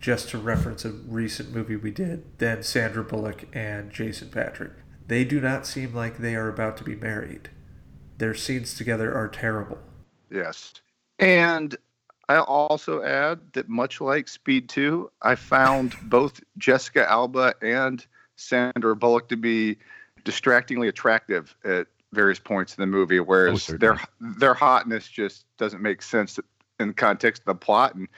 just 0.00 0.30
to 0.30 0.38
reference 0.38 0.84
a 0.84 0.90
recent 0.90 1.54
movie 1.54 1.76
we 1.76 1.90
did 1.90 2.38
than 2.38 2.62
Sandra 2.62 3.04
Bullock 3.04 3.44
and 3.52 3.90
Jason 3.90 4.30
Patric. 4.30 4.72
They 5.06 5.24
do 5.24 5.40
not 5.40 5.66
seem 5.66 5.94
like 5.94 6.18
they 6.18 6.34
are 6.36 6.48
about 6.48 6.76
to 6.78 6.84
be 6.84 6.94
married. 6.96 7.50
Their 8.18 8.34
scenes 8.34 8.74
together 8.74 9.14
are 9.14 9.28
terrible. 9.28 9.78
Yes. 10.30 10.72
And 11.18 11.76
I'll 12.28 12.44
also 12.44 13.02
add 13.02 13.40
that 13.52 13.68
much 13.68 14.00
like 14.00 14.28
Speed 14.28 14.68
2, 14.68 15.10
I 15.20 15.34
found 15.34 15.96
both 16.04 16.40
Jessica 16.58 17.10
Alba 17.10 17.54
and 17.60 18.06
Sandra 18.36 18.94
Bullock 18.96 19.28
to 19.28 19.36
be 19.36 19.76
distractingly 20.24 20.88
attractive 20.88 21.56
at 21.64 21.88
various 22.12 22.38
points 22.38 22.76
in 22.76 22.82
the 22.82 22.86
movie, 22.86 23.18
Oh, 23.20 23.24
whereas 23.24 23.62
certainly. 23.64 23.78
their 24.20 24.34
their 24.38 24.54
hotness 24.54 25.06
just 25.08 25.44
doesn't 25.58 25.82
make 25.82 26.02
sense 26.02 26.38
in 26.78 26.88
the 26.88 26.94
context 26.94 27.42
of 27.42 27.46
the 27.46 27.54
plot. 27.54 27.94
And 27.94 28.08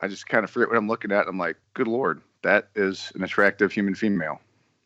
I 0.00 0.08
just 0.08 0.26
kind 0.26 0.44
of 0.44 0.50
forget 0.50 0.68
what 0.68 0.76
I'm 0.78 0.88
looking 0.88 1.12
at. 1.12 1.26
I'm 1.28 1.38
like, 1.38 1.56
good 1.74 1.88
lord, 1.88 2.22
that 2.42 2.68
is 2.74 3.12
an 3.14 3.22
attractive 3.22 3.72
human 3.72 3.94
female. 3.94 4.40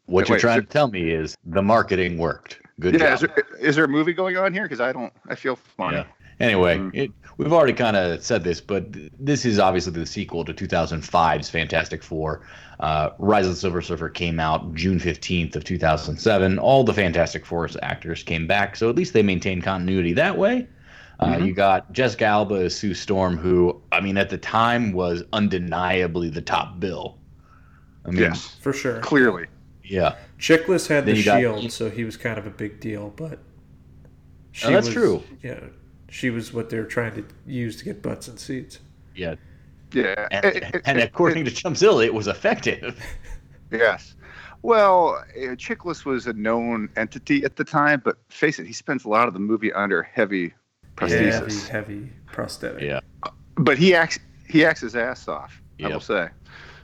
What 0.06 0.24
Wait, 0.24 0.28
you're 0.30 0.38
trying 0.38 0.60
to 0.60 0.66
tell 0.66 0.88
me 0.88 1.10
is 1.10 1.34
the 1.44 1.62
marketing 1.62 2.18
worked. 2.18 2.60
Good 2.80 2.94
yeah, 2.94 2.98
job. 3.00 3.12
is 3.14 3.20
there, 3.20 3.44
is 3.60 3.76
there 3.76 3.84
a 3.84 3.88
movie 3.88 4.12
going 4.12 4.36
on 4.36 4.52
here? 4.52 4.64
Because 4.64 4.80
I 4.80 4.92
don't, 4.92 5.12
I 5.28 5.34
feel 5.34 5.56
funny. 5.56 5.98
Yeah. 5.98 6.04
Anyway, 6.40 6.78
Mm. 6.78 6.90
it, 6.94 7.10
we've 7.36 7.52
already 7.52 7.72
kind 7.72 7.96
of 7.96 8.22
said 8.22 8.42
this, 8.44 8.60
but 8.60 8.92
th- 8.92 9.12
this 9.18 9.44
is 9.44 9.58
obviously 9.58 9.92
the 9.92 10.06
sequel 10.06 10.44
to 10.44 10.52
2005's 10.52 11.48
Fantastic 11.50 12.02
Four. 12.02 12.42
Uh, 12.80 13.10
Rise 13.18 13.46
of 13.46 13.52
the 13.52 13.56
Silver 13.60 13.80
Surfer 13.82 14.08
came 14.08 14.40
out 14.40 14.74
June 14.74 14.98
15th 14.98 15.54
of 15.54 15.62
2007. 15.64 16.58
All 16.58 16.82
the 16.82 16.92
Fantastic 16.92 17.46
Four's 17.46 17.76
actors 17.82 18.22
came 18.24 18.46
back, 18.48 18.74
so 18.76 18.90
at 18.90 18.96
least 18.96 19.12
they 19.12 19.22
maintained 19.22 19.62
continuity 19.62 20.12
that 20.14 20.36
way. 20.36 20.66
Uh, 21.20 21.34
Mhm. 21.36 21.46
You 21.46 21.54
got 21.54 21.92
Jessica 21.92 22.24
Alba 22.24 22.56
as 22.56 22.74
Sue 22.76 22.92
Storm, 22.94 23.36
who 23.36 23.80
I 23.92 24.00
mean 24.00 24.18
at 24.18 24.30
the 24.30 24.38
time 24.38 24.92
was 24.92 25.22
undeniably 25.32 26.28
the 26.30 26.42
top 26.42 26.80
bill. 26.80 27.18
I 28.04 28.10
mean, 28.10 28.22
Yes, 28.22 28.56
For 28.60 28.72
sure. 28.72 28.98
clearly. 28.98 29.46
yeah, 29.84 30.16
Chiklis 30.40 30.88
had 30.88 31.06
Then 31.06 31.14
the 31.14 31.20
you 31.20 31.24
got- 31.24 31.38
shield, 31.38 31.70
so 31.72 31.88
he 31.88 32.02
was 32.02 32.16
kind 32.16 32.36
of 32.38 32.46
a 32.46 32.50
big 32.50 32.80
deal, 32.80 33.12
but 33.16 33.38
she 34.50 34.66
Oh, 34.66 34.72
that's 34.72 34.86
was, 34.86 34.94
true. 34.94 35.22
Yeah, 35.42 35.60
she 36.14 36.30
was 36.30 36.52
what 36.52 36.70
they 36.70 36.78
were 36.78 36.84
trying 36.84 37.12
to 37.12 37.24
use 37.44 37.74
to 37.76 37.84
get 37.84 38.00
butts 38.00 38.28
and 38.28 38.38
seats. 38.38 38.78
yeah, 39.16 39.34
Yeah. 39.92 40.28
and, 40.30 40.44
It- 40.44 40.62
it- 40.62 40.82
and 40.84 40.98
it- 41.00 41.08
according 41.08 41.44
to 41.46 41.50
Chumpzilla, 41.50 42.04
it 42.04 42.14
was 42.14 42.28
effective. 42.28 42.96
Yes. 43.72 44.14
Well, 44.62 45.16
uh, 45.36 45.56
Chiklis 45.56 46.04
was 46.04 46.28
a 46.28 46.32
known 46.34 46.88
entity 46.96 47.42
at 47.44 47.56
the 47.56 47.64
time, 47.64 48.00
but 48.04 48.16
face 48.28 48.60
it, 48.60 48.66
he 48.66 48.72
spends 48.72 49.04
a 49.04 49.08
lot 49.08 49.26
of 49.26 49.34
the 49.34 49.40
movie 49.40 49.72
under 49.72 50.02
heavy 50.04 50.54
Heavy, 50.98 51.14
prosthesis. 51.30 51.66
heavy 51.68 52.12
prosthetic. 52.26 52.82
Yeah, 52.82 53.00
But 53.56 53.76
he 53.78 53.92
acts 53.96 54.20
he 54.48 54.64
acts 54.64 54.80
his 54.82 54.94
ass 54.94 55.26
off. 55.26 55.60
I 55.82 55.88
will 55.88 55.98
say. 55.98 56.28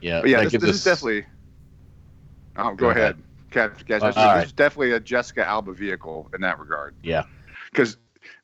yeah. 0.01 0.21
But 0.23 0.31
yeah, 0.31 0.43
this, 0.43 0.53
this 0.55 0.65
us- 0.65 0.77
is 0.77 0.85
definitely. 0.85 1.27
Oh, 2.57 2.71
go, 2.71 2.77
Go 2.87 2.91
ahead, 2.91 3.17
Cat- 3.53 3.87
Cat- 3.87 4.03
Uh, 4.03 4.07
this, 4.07 4.15
this 4.17 4.25
right. 4.25 4.45
is 4.47 4.53
definitely 4.53 4.93
a 4.93 5.01
Jessica 5.01 5.47
Alba 5.47 5.73
vehicle 5.73 6.29
in 6.35 6.41
that 6.41 6.59
regard. 6.59 6.97
Yeah. 7.05 7.23
Because 7.71 7.99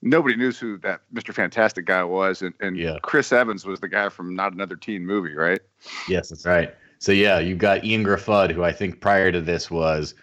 nobody 0.08 0.36
knew 0.36 0.52
who 0.52 0.78
that 0.78 1.00
Mr. 1.12 1.34
Fantastic 1.34 1.84
guy 1.86 2.02
was, 2.04 2.42
and, 2.42 2.54
and 2.60 2.76
Yeah. 2.76 2.98
Chris 3.02 3.32
Evans 3.32 3.66
was 3.66 3.80
the 3.80 3.88
guy 3.88 4.08
from 4.08 4.34
Not 4.34 4.52
Another 4.52 4.76
Teen 4.76 5.04
Movie, 5.04 5.34
right? 5.34 5.60
Yes, 6.08 6.28
that's 6.30 6.46
right. 6.46 6.74
So 6.98 7.12
yeah, 7.12 7.38
you've 7.38 7.58
got 7.58 7.84
Ian 7.84 8.04
Griffud, 8.04 8.50
who 8.52 8.64
I 8.64 8.72
think 8.72 9.00
prior 9.00 9.30
to 9.30 9.40
this 9.40 9.70
was 9.70 10.14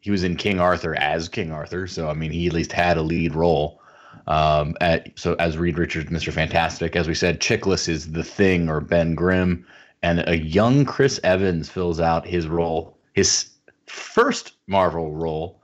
he 0.00 0.10
was 0.10 0.22
in 0.22 0.36
King 0.36 0.60
Arthur 0.60 0.94
as 0.98 1.28
King 1.28 1.52
Arthur. 1.52 1.86
So 1.86 2.08
I 2.08 2.14
mean, 2.14 2.30
he 2.30 2.46
at 2.46 2.52
least 2.52 2.72
had 2.72 2.96
a 2.96 3.02
lead 3.02 3.34
role. 3.34 3.80
Um, 4.26 4.76
at, 4.80 5.18
so 5.18 5.34
as 5.34 5.58
Reed 5.58 5.78
Richards, 5.78 6.10
Mr. 6.10 6.32
Fantastic, 6.32 6.94
as 6.94 7.08
we 7.08 7.14
said, 7.14 7.40
Chiklis 7.40 7.88
is 7.88 8.12
the 8.12 8.22
Thing 8.22 8.68
or 8.68 8.80
Ben 8.80 9.14
Grimm, 9.14 9.66
and 10.02 10.22
a 10.28 10.38
young 10.38 10.84
Chris 10.84 11.18
Evans 11.24 11.68
fills 11.68 11.98
out 12.00 12.26
his 12.26 12.46
role, 12.46 12.96
his 13.14 13.50
first 13.86 14.52
Marvel 14.66 15.12
role. 15.12 15.60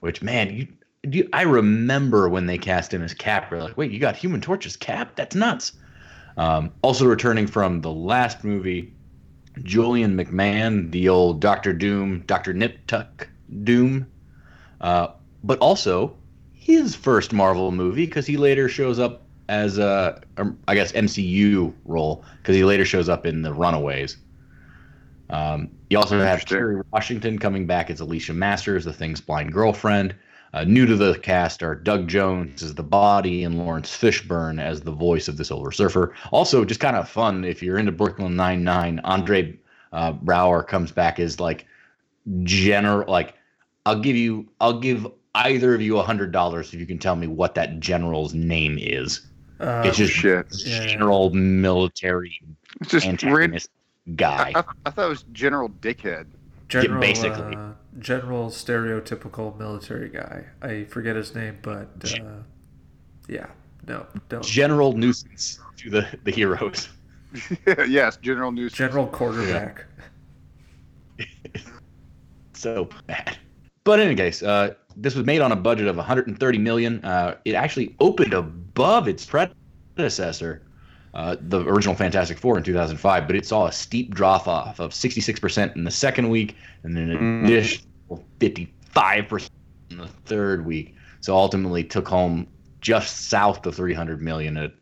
Which 0.00 0.22
man, 0.22 0.54
you, 0.54 0.66
you 1.02 1.28
I 1.32 1.42
remember 1.42 2.28
when 2.28 2.46
they 2.46 2.58
cast 2.58 2.92
him 2.92 3.02
as 3.02 3.14
Cap. 3.14 3.50
We're 3.50 3.62
like, 3.62 3.76
wait, 3.76 3.90
you 3.90 3.98
got 3.98 4.16
Human 4.16 4.40
Torch's 4.40 4.76
Cap? 4.76 5.16
That's 5.16 5.34
nuts. 5.34 5.72
Um, 6.36 6.72
also 6.82 7.06
returning 7.06 7.46
from 7.46 7.80
the 7.80 7.90
last 7.90 8.44
movie, 8.44 8.92
Julian 9.62 10.16
McMahon, 10.16 10.90
the 10.90 11.08
old 11.08 11.40
Doctor 11.40 11.72
Doom, 11.72 12.20
Doctor 12.26 12.52
Nip 12.52 12.78
Tuck 12.86 13.28
Doom, 13.64 14.06
uh, 14.80 15.08
but 15.42 15.58
also 15.58 16.16
his 16.52 16.94
first 16.94 17.32
Marvel 17.32 17.72
movie 17.72 18.06
because 18.06 18.26
he 18.26 18.36
later 18.36 18.68
shows 18.68 18.98
up 18.98 19.22
as 19.48 19.78
a, 19.78 20.22
um, 20.36 20.56
guess 20.68 20.92
MCU 20.92 21.74
role 21.84 22.24
because 22.38 22.54
he 22.54 22.64
later 22.64 22.84
shows 22.84 23.08
up 23.08 23.26
in 23.26 23.42
the 23.42 23.52
Runaways. 23.52 24.16
Um, 25.30 25.70
you 25.88 25.98
also 25.98 26.20
have. 26.20 26.44
Kerry 26.44 26.82
Washington 26.92 27.38
coming 27.38 27.66
back 27.66 27.90
as 27.90 28.00
Alicia 28.00 28.34
Masters, 28.34 28.84
the 28.84 28.92
Thing's 28.92 29.20
blind 29.20 29.52
girlfriend. 29.52 30.14
Uh, 30.52 30.64
new 30.64 30.84
to 30.84 30.96
the 30.96 31.16
cast 31.20 31.62
are 31.62 31.76
Doug 31.76 32.08
Jones 32.08 32.62
as 32.62 32.74
the 32.74 32.82
body 32.82 33.44
and 33.44 33.56
Laurence 33.56 33.88
Fishburne 33.96 34.60
as 34.60 34.80
the 34.80 34.90
voice 34.90 35.28
of 35.28 35.36
the 35.36 35.44
Silver 35.44 35.70
Surfer. 35.70 36.12
Also, 36.32 36.64
just 36.64 36.80
kind 36.80 36.96
of 36.96 37.08
fun 37.08 37.44
if 37.44 37.62
you're 37.62 37.78
into 37.78 37.92
Brooklyn 37.92 38.34
Nine 38.34 38.64
Nine. 38.64 39.00
Andre 39.04 39.56
uh, 39.92 40.12
Braugher 40.14 40.66
comes 40.66 40.90
back 40.90 41.20
as 41.20 41.38
like 41.38 41.66
general. 42.42 43.08
Like, 43.10 43.34
I'll 43.86 44.00
give 44.00 44.16
you, 44.16 44.48
I'll 44.60 44.80
give 44.80 45.06
either 45.36 45.74
of 45.74 45.80
you 45.80 45.98
a 45.98 46.02
hundred 46.02 46.32
dollars 46.32 46.74
if 46.74 46.80
you 46.80 46.86
can 46.86 46.98
tell 46.98 47.14
me 47.16 47.28
what 47.28 47.54
that 47.54 47.78
general's 47.78 48.34
name 48.34 48.76
is. 48.80 49.26
Uh, 49.60 49.82
it's 49.84 49.98
just 49.98 50.12
Shit. 50.12 50.46
Yeah. 50.66 50.86
general 50.86 51.30
military 51.30 52.40
It's 52.80 52.90
just 52.90 53.04
ran- 53.04 53.12
antagonist 53.12 53.68
guy. 54.16 54.52
I, 54.54 54.60
I, 54.60 54.64
I 54.86 54.90
thought 54.90 55.06
it 55.06 55.08
was 55.10 55.24
General 55.32 55.68
Dickhead. 55.68 56.26
general, 56.68 57.00
basically. 57.00 57.54
uh, 57.56 57.72
general 57.98 58.48
stereotypical 58.50 59.58
military 59.58 60.08
guy. 60.08 60.44
I 60.62 60.84
forget 60.84 61.16
his 61.16 61.34
name, 61.34 61.58
but 61.62 61.88
uh, 62.20 62.42
yeah, 63.28 63.46
no, 63.86 64.06
don't. 64.28 64.44
General 64.44 64.92
nuisance 64.92 65.58
to 65.78 65.90
the 65.90 66.06
the 66.24 66.30
heroes. 66.30 66.88
yes, 67.88 68.16
General 68.16 68.52
nuisance. 68.52 68.78
General 68.78 69.06
quarterback. 69.06 69.84
so 72.54 72.88
bad. 73.06 73.38
But 73.84 74.00
in 74.00 74.06
any 74.06 74.14
case, 74.14 74.42
uh, 74.42 74.74
this 74.96 75.14
was 75.14 75.24
made 75.24 75.40
on 75.40 75.52
a 75.52 75.56
budget 75.56 75.86
of 75.86 75.96
130 75.96 76.58
million. 76.58 77.04
Uh, 77.04 77.36
it 77.44 77.54
actually 77.54 77.94
opened 77.98 78.34
above 78.34 79.08
its 79.08 79.24
predecessor, 79.24 80.62
uh, 81.14 81.36
the 81.40 81.60
original 81.66 81.94
Fantastic 81.94 82.38
Four 82.38 82.56
in 82.56 82.62
2005, 82.64 83.26
but 83.26 83.36
it 83.36 83.46
saw 83.46 83.66
a 83.66 83.72
steep 83.72 84.14
drop 84.14 84.46
off 84.46 84.78
of 84.78 84.92
66% 84.92 85.74
in 85.76 85.84
the 85.84 85.90
second 85.90 86.28
week, 86.28 86.56
and 86.82 86.96
then 86.96 87.10
an 87.10 87.18
Mm. 87.18 87.44
additional 87.44 88.24
55% 88.38 89.48
in 89.90 89.98
the 89.98 90.06
third 90.06 90.64
week. 90.64 90.94
So 91.20 91.34
ultimately, 91.36 91.84
took 91.84 92.08
home 92.08 92.46
just 92.80 93.28
south 93.28 93.66
of 93.66 93.74
300 93.74 94.22
million 94.22 94.56
at 94.56 94.72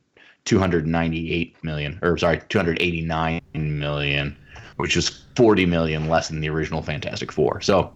298 0.44 1.56
million, 1.64 1.98
or 2.02 2.16
sorry, 2.16 2.40
289 2.48 3.40
million, 3.54 4.36
which 4.76 4.96
was 4.96 5.08
40 5.36 5.66
million 5.66 6.08
less 6.08 6.28
than 6.28 6.40
the 6.40 6.48
original 6.48 6.82
Fantastic 6.82 7.32
Four. 7.32 7.60
So 7.60 7.92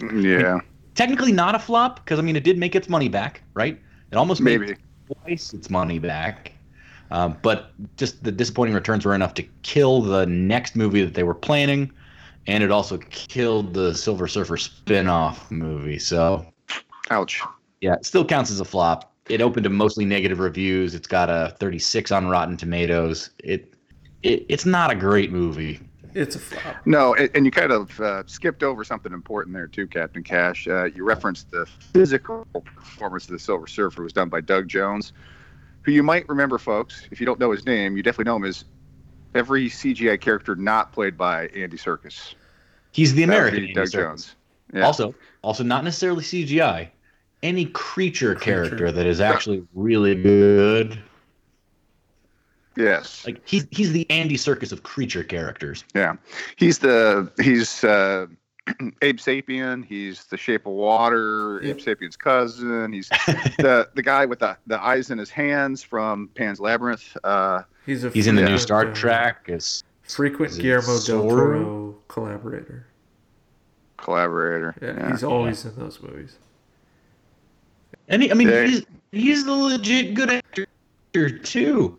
Yeah, 0.00 0.60
technically 0.94 1.32
not 1.32 1.54
a 1.54 1.58
flop 1.58 2.04
because 2.04 2.18
I 2.18 2.22
mean 2.22 2.36
it 2.36 2.44
did 2.44 2.58
make 2.58 2.74
its 2.74 2.88
money 2.88 3.08
back, 3.08 3.42
right? 3.54 3.80
It 4.10 4.16
almost 4.16 4.40
made 4.40 4.60
maybe. 4.60 4.76
twice 5.24 5.52
its 5.54 5.70
money 5.70 5.98
back. 5.98 6.52
Um, 7.10 7.36
but 7.42 7.72
just 7.96 8.24
the 8.24 8.32
disappointing 8.32 8.74
returns 8.74 9.04
were 9.04 9.14
enough 9.14 9.34
to 9.34 9.42
kill 9.62 10.02
the 10.02 10.26
next 10.26 10.76
movie 10.76 11.04
that 11.04 11.14
they 11.14 11.22
were 11.22 11.34
planning, 11.34 11.92
and 12.46 12.62
it 12.64 12.70
also 12.70 12.98
killed 12.98 13.74
the 13.74 13.94
Silver 13.94 14.26
Surfer 14.26 14.56
spin-off 14.56 15.50
movie. 15.50 15.98
So 15.98 16.46
Ouch. 17.10 17.42
yeah, 17.80 17.94
it 17.94 18.06
still 18.06 18.24
counts 18.24 18.50
as 18.50 18.60
a 18.60 18.64
flop. 18.64 19.12
It 19.28 19.40
opened 19.40 19.64
to 19.64 19.70
mostly 19.70 20.04
negative 20.04 20.38
reviews. 20.38 20.94
It's 20.94 21.08
got 21.08 21.28
a 21.28 21.54
36 21.58 22.12
on 22.12 22.28
Rotten 22.28 22.56
Tomatoes. 22.56 23.30
It, 23.38 23.74
it 24.22 24.46
it's 24.48 24.66
not 24.66 24.90
a 24.90 24.94
great 24.94 25.32
movie. 25.32 25.80
It's 26.14 26.34
a 26.34 26.38
flop. 26.38 26.76
No, 26.86 27.14
and, 27.14 27.30
and 27.34 27.44
you 27.44 27.50
kind 27.50 27.72
of 27.72 28.00
uh, 28.00 28.22
skipped 28.26 28.62
over 28.62 28.84
something 28.84 29.12
important 29.12 29.54
there 29.54 29.66
too, 29.66 29.86
Captain 29.86 30.22
Cash. 30.22 30.66
Uh, 30.66 30.84
you 30.84 31.04
referenced 31.04 31.50
the 31.50 31.66
physical 31.66 32.46
performance 32.52 33.24
of 33.24 33.32
the 33.32 33.38
Silver 33.38 33.66
Surfer 33.66 34.00
it 34.00 34.04
was 34.04 34.12
done 34.14 34.30
by 34.30 34.40
Doug 34.40 34.66
Jones, 34.66 35.12
who 35.86 35.92
you 35.92 36.02
might 36.02 36.28
remember, 36.28 36.58
folks. 36.58 37.06
If 37.12 37.20
you 37.20 37.26
don't 37.26 37.38
know 37.38 37.52
his 37.52 37.64
name, 37.64 37.96
you 37.96 38.02
definitely 38.02 38.24
know 38.30 38.36
him 38.36 38.44
as 38.44 38.64
every 39.36 39.68
CGI 39.70 40.20
character 40.20 40.56
not 40.56 40.92
played 40.92 41.16
by 41.16 41.46
Andy 41.48 41.76
Serkis. 41.76 42.34
He's 42.90 43.14
the 43.14 43.22
American 43.22 43.60
be 43.60 43.62
Andy 43.68 43.74
Doug 43.74 43.86
Serkis. 43.86 43.92
Jones. 43.92 44.34
Yeah. 44.74 44.84
Also, 44.84 45.14
also 45.42 45.62
not 45.62 45.84
necessarily 45.84 46.24
CGI. 46.24 46.88
Any 47.42 47.66
creature, 47.66 48.34
Creature. 48.34 48.44
character 48.44 48.92
that 48.92 49.06
is 49.06 49.20
actually 49.20 49.64
really 49.74 50.16
good. 50.16 50.98
Yes. 52.76 53.24
Like 53.24 53.46
he's 53.48 53.66
he's 53.70 53.92
the 53.92 54.10
Andy 54.10 54.36
Serkis 54.36 54.72
of 54.72 54.82
creature 54.82 55.22
characters. 55.22 55.84
Yeah, 55.94 56.16
he's 56.56 56.80
the 56.80 57.30
he's 57.40 57.84
uh, 57.84 58.26
Abe 59.02 59.18
Sapien. 59.18 59.84
He's 59.84 60.24
the 60.24 60.36
Shape 60.36 60.66
of 60.66 60.72
Water. 60.72 61.60
Yeah. 61.62 61.70
Abe 61.70 61.78
Sapien's 61.78 62.16
cousin. 62.16 62.92
He's 62.92 63.08
the 63.58 63.88
the 63.94 64.02
guy 64.02 64.26
with 64.26 64.40
the, 64.40 64.56
the 64.66 64.82
eyes 64.82 65.10
in 65.10 65.18
his 65.18 65.30
hands 65.30 65.82
from 65.82 66.28
Pan's 66.34 66.60
Labyrinth. 66.60 67.16
Uh, 67.24 67.62
He's 67.84 68.02
a 68.04 68.10
He's 68.10 68.26
in 68.26 68.34
the 68.34 68.42
new 68.42 68.58
Star 68.58 68.90
uh, 68.90 68.94
Trek. 68.94 69.44
It's 69.46 69.84
frequent 70.02 70.52
Is 70.52 70.58
it 70.58 70.62
Guillermo 70.62 70.98
del 71.00 71.28
Toro 71.28 71.94
collaborator. 72.08 72.86
collaborator. 73.96 74.74
Yeah, 74.82 75.10
he's 75.10 75.24
always 75.24 75.64
in 75.64 75.74
those 75.76 76.00
movies. 76.02 76.36
and 78.08 78.22
he, 78.22 78.30
I 78.30 78.34
mean 78.34 78.48
Yeah. 78.48 78.64
he's 78.66 78.86
he's 79.12 79.44
the 79.44 79.52
legit 79.52 80.14
good 80.14 80.30
actor 80.30 80.66
too. 81.38 81.98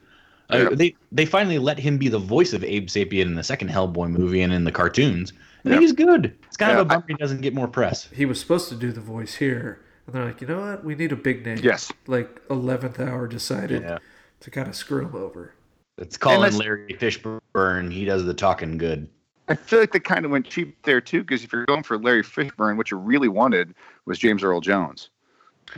Uh, 0.52 0.58
Yeah. 0.58 0.70
they 0.76 0.96
they 1.12 1.26
finally 1.26 1.60
let 1.60 1.80
him 1.80 1.98
be 1.98 2.08
the 2.10 2.20
voice 2.20 2.54
of 2.54 2.64
Abe 2.64 2.88
Sapien 2.88 3.24
in 3.24 3.36
the 3.36 3.44
second 3.44 3.70
Hellboy 3.70 4.10
movie 4.10 4.42
and 4.42 4.52
in 4.54 4.64
the 4.64 4.72
cartoons. 4.72 5.34
And 5.68 5.76
Yeah. 5.76 5.80
he's 5.82 5.92
good. 5.92 6.34
It's 6.48 6.56
kind 6.58 6.72
Yeah, 6.72 6.80
of 6.80 6.86
a 6.88 6.90
bummer 6.90 7.06
he 7.10 7.14
doesn't 7.16 7.42
get 7.42 7.54
more 7.54 7.68
press. 7.68 8.08
He 8.14 8.26
was 8.26 8.40
supposed 8.40 8.70
to 8.70 8.76
do 8.76 8.92
the 8.94 9.02
voice 9.02 9.36
here, 9.36 9.82
and 10.06 10.16
they're 10.16 10.24
like, 10.26 10.40
you 10.40 10.48
know 10.48 10.62
what? 10.62 10.84
We 10.86 10.96
need 10.96 11.12
a 11.12 11.16
big 11.18 11.46
name. 11.46 11.60
Yes. 11.62 11.92
Like 12.08 12.42
eleventh 12.50 13.00
hour 13.00 13.28
decided 13.28 13.82
Yeah. 13.82 13.98
to 14.40 14.52
kind 14.52 14.68
of 14.68 14.76
screw 14.76 15.06
him 15.06 15.16
over. 15.16 15.54
It's 15.98 16.16
calling 16.16 16.54
Larry 16.56 16.96
Fishburne. 17.00 17.92
He 17.92 18.06
does 18.06 18.24
the 18.24 18.34
talking 18.34 18.78
good. 18.78 19.10
I 19.50 19.56
feel 19.56 19.80
like 19.80 19.92
they 19.92 20.00
kind 20.00 20.26
of 20.26 20.32
went 20.32 20.46
cheap 20.46 20.82
there 20.84 21.02
too, 21.02 21.22
because 21.22 21.44
if 21.44 21.52
you're 21.52 21.66
going 21.66 21.84
for 21.84 21.98
Larry 21.98 22.24
Fishburne, 22.24 22.78
what 22.78 22.92
you 22.92 22.98
really 22.98 23.30
wanted 23.30 23.74
was 24.06 24.20
James 24.20 24.44
Earl 24.44 24.62
Jones. 24.62 25.10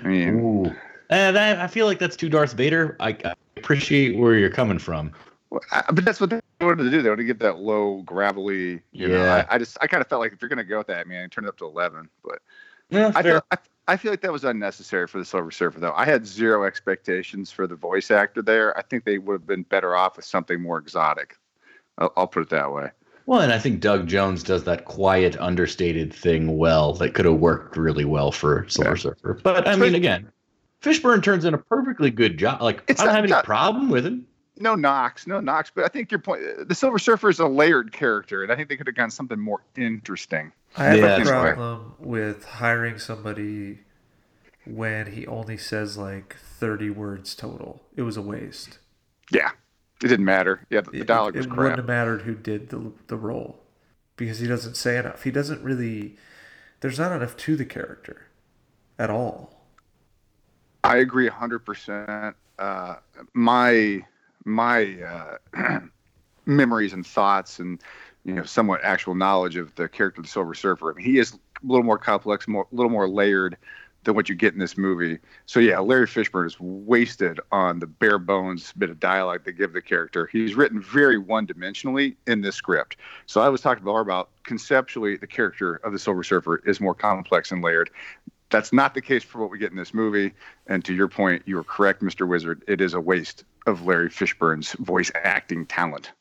I 0.04 0.08
mean, 0.08 0.66
eh, 0.68 0.74
And 1.10 1.38
I, 1.38 1.64
I 1.64 1.68
feel 1.68 1.86
like 1.86 1.98
that's 2.00 2.16
too 2.16 2.30
Darth 2.30 2.54
Vader. 2.54 2.96
I, 3.00 3.10
I 3.26 3.34
appreciate 3.58 4.18
where 4.18 4.36
you're 4.38 4.50
coming 4.50 4.78
from. 4.80 5.12
Well, 5.50 5.62
I, 5.72 5.84
but 5.92 6.04
that's 6.06 6.20
what 6.20 6.30
they 6.32 6.40
wanted 6.66 6.84
to 6.84 6.90
do. 6.92 7.02
They 7.02 7.10
wanted 7.10 7.24
to 7.24 7.28
get 7.28 7.40
that 7.40 7.60
low, 7.60 8.02
gravelly. 8.04 8.82
You 8.92 9.08
know, 9.08 9.24
Yeah. 9.24 9.46
I, 9.50 9.56
I 9.56 9.58
just, 9.58 9.78
I 9.82 9.88
kind 9.88 10.02
of 10.02 10.08
felt 10.08 10.20
like 10.22 10.34
if 10.34 10.42
you're 10.42 10.50
going 10.50 10.58
to 10.58 10.64
go 10.64 10.78
with 10.80 10.88
that, 10.88 11.08
man, 11.08 11.30
turn 11.30 11.46
it 11.46 11.48
up 11.50 11.58
to 11.58 11.66
11. 11.66 12.10
But 12.24 12.40
Yeah, 12.90 13.12
I 13.16 13.24
feel, 13.24 13.42
I, 13.52 13.58
I 13.88 13.98
feel 13.98 14.12
like 14.12 14.22
that 14.22 14.32
was 14.32 14.44
unnecessary 14.44 15.08
for 15.08 15.18
the 15.20 15.26
Silver 15.26 15.52
Surfer, 15.52 15.80
though. 15.80 15.94
I 15.96 16.06
had 16.06 16.26
zero 16.26 16.66
expectations 16.66 17.52
for 17.52 17.66
the 17.68 17.76
voice 17.76 18.12
actor 18.12 18.42
there. 18.42 18.78
I 18.78 18.82
think 18.84 19.06
they 19.06 19.18
would 19.18 19.34
have 19.34 19.48
been 19.48 19.64
better 19.64 19.96
off 19.96 20.16
with 20.18 20.26
something 20.26 20.62
more 20.62 20.78
exotic. 20.78 21.38
I'll, 21.98 22.14
I'll 22.18 22.28
put 22.28 22.44
it 22.44 22.50
that 22.50 22.72
way. 22.72 22.90
Well, 23.26 23.42
and 23.42 23.54
I 23.54 23.60
think 23.60 23.80
Doug 23.80 24.08
Jones 24.08 24.42
does 24.42 24.64
that 24.64 24.86
quiet, 24.86 25.38
understated 25.40 26.12
thing 26.14 26.58
well 26.58 26.94
that 26.94 27.14
could 27.14 27.26
have 27.26 27.36
worked 27.40 27.78
really 27.78 28.06
well 28.06 28.32
for 28.32 28.66
Silver. 28.70 28.98
Surfer. 28.98 29.40
But 29.44 29.68
I 29.68 29.76
mean, 29.76 29.94
again, 29.94 30.32
Fishburne 30.82 31.22
turns 31.22 31.46
in 31.46 31.54
a 31.54 31.58
perfectly 31.60 32.10
good 32.10 32.38
job. 32.40 32.62
Like, 32.64 32.82
It's 32.88 33.00
I 33.00 33.04
don't 33.06 33.14
not- 33.14 33.16
have 33.18 33.24
any 33.26 33.32
not- 33.32 33.46
problem 33.46 33.90
with 33.90 34.06
him. 34.06 34.26
No 34.60 34.76
knocks, 34.76 35.26
no 35.26 35.40
knocks. 35.40 35.72
But 35.74 35.86
I 35.86 35.88
think 35.88 36.12
your 36.12 36.20
point, 36.20 36.42
the 36.68 36.76
Silver 36.76 37.00
Surfer 37.00 37.30
is 37.30 37.40
a 37.40 37.48
layered 37.48 37.92
character, 37.92 38.44
and 38.44 38.52
I 38.52 38.56
think 38.56 38.70
they 38.70 38.76
could 38.78 38.88
have 38.88 38.96
done 38.96 39.10
something 39.12 39.40
more 39.40 39.62
interesting. 39.76 40.52
I 40.76 40.84
have 40.86 40.98
Yeah, 40.98 41.18
a 41.18 41.26
problem 41.26 41.94
with 42.00 42.44
hiring 42.46 43.00
somebody 43.00 43.80
when 44.66 45.12
he 45.14 45.26
only 45.26 45.58
says 45.58 45.98
like 45.98 46.36
30 46.60 46.90
words 46.92 47.34
total. 47.36 47.82
It 47.96 48.02
was 48.04 48.18
a 48.18 48.22
waste. 48.22 48.80
Yeah, 49.32 49.52
it 50.04 50.08
didn't 50.08 50.26
matter. 50.26 50.66
Yeah, 50.70 50.82
the, 50.82 50.92
the 50.92 51.00
It- 51.00 51.08
dialogue 51.08 51.36
it, 51.36 51.40
was 51.40 51.48
wouldn't 51.48 51.78
have 51.78 51.88
mattered 51.88 52.24
who 52.24 52.36
did 52.36 52.70
the, 52.70 52.92
the 53.08 53.16
role 53.18 53.62
because 54.18 54.40
he 54.40 54.48
doesn't 54.48 54.76
say 54.76 54.98
enough. 54.98 55.24
He 55.24 55.32
doesn't 55.32 55.64
really, 55.64 56.18
there's 56.82 57.00
not 57.00 57.12
enough 57.14 57.38
to 57.38 57.56
the 57.56 57.66
character 57.66 58.28
at 59.00 59.10
all. 59.10 59.56
I 60.84 60.98
agree 60.98 61.28
hundred 61.30 61.60
percent. 61.60 62.36
Uh, 62.58 62.96
my 63.34 64.04
my 64.46 64.98
uh, 65.02 65.80
memories 66.46 66.94
and 66.94 67.06
thoughts 67.06 67.60
and 67.60 67.80
you 68.24 68.34
know 68.34 68.44
somewhat 68.44 68.82
actual 68.84 69.16
knowledge 69.16 69.56
of 69.56 69.74
the 69.76 69.88
character 69.88 70.22
of 70.22 70.26
the 70.26 70.32
Silver 70.32 70.54
Surfer. 70.54 70.92
I 70.92 70.96
mean, 70.96 71.06
he 71.06 71.20
is 71.20 71.34
a 71.34 71.38
little 71.64 71.84
more 71.84 71.98
complex, 71.98 72.48
more 72.48 72.68
a 72.72 72.76
little 72.76 72.92
more 72.92 73.08
layered 73.08 73.58
than 74.04 74.16
what 74.16 74.30
you 74.30 74.36
get 74.36 74.54
in 74.54 74.60
this 74.60 74.78
movie. 74.78 75.20
So 75.46 75.60
yeah, 75.60 75.80
Larry 75.80 76.08
Fishburne 76.08 76.48
is 76.48 76.60
wasted 76.60 77.40
on 77.52 77.80
the 77.80 77.88
bare 77.88 78.20
bones 78.20 78.74
bit 78.78 78.90
of 78.90 79.00
dialogue 79.00 79.42
they 79.44 79.52
give 79.52 79.74
the 79.74 79.82
character. 79.82 80.28
He's 80.32 80.56
written 80.56 80.82
very 80.82 81.18
one 81.18 81.46
dimensionally 81.46 82.16
in 82.26 82.42
this 82.42 82.56
script. 82.56 82.98
So 83.26 83.42
I 83.42 83.50
was 83.50 83.62
talking 83.62 83.84
more 83.84 84.00
about 84.00 84.30
conceptually 84.44 85.18
the 85.18 85.28
character 85.28 85.76
of 85.76 85.92
the 85.92 86.00
Silver 86.00 86.24
Surfer 86.24 86.58
is 86.66 86.80
more 86.80 86.96
complex 86.96 87.52
and 87.52 87.62
layered. 87.62 87.90
That's 88.50 88.74
not 88.74 88.94
the 88.94 89.02
case 89.02 89.24
for 89.24 89.40
what 89.40 89.52
we 89.52 89.60
get 89.60 89.72
in 89.72 89.78
this 89.78 89.94
movie. 89.94 90.34
And 90.66 90.84
to 90.86 90.94
your 90.94 91.08
point, 91.08 91.44
you 91.46 91.60
are 91.60 91.64
correct, 91.64 92.02
Mr. 92.02 92.28
Wizard. 92.28 92.64
It 92.68 92.82
is 92.82 92.94
a 92.94 93.02
waste 93.02 93.44
of 93.70 93.86
Larry 93.86 94.10
Fishburne's 94.10 94.74
voice 94.74 95.12
acting 95.16 95.66
talent. 95.66 96.12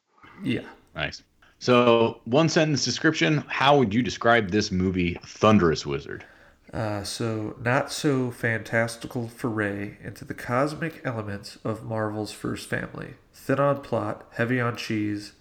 Yeah. 0.42 0.62
Nice. 0.94 1.22
So, 1.58 2.20
one 2.24 2.48
sentence 2.48 2.84
description. 2.84 3.38
How 3.48 3.76
would 3.78 3.92
you 3.92 4.02
describe 4.02 4.50
this 4.50 4.70
movie, 4.70 5.18
Thunderous 5.24 5.84
Wizard? 5.84 6.24
Uh, 6.72 7.02
so, 7.02 7.56
not 7.61 7.90
so 7.90 8.30
fantastical 8.30 9.26
foray 9.26 9.96
into 10.02 10.24
the 10.24 10.34
cosmic 10.34 11.00
elements 11.04 11.58
of 11.64 11.84
Marvel's 11.84 12.30
first 12.30 12.68
family. 12.68 13.14
Thin 13.32 13.58
on 13.58 13.80
plot, 13.80 14.28
heavy 14.34 14.61
on 14.61 14.76
cheese, 14.76 15.32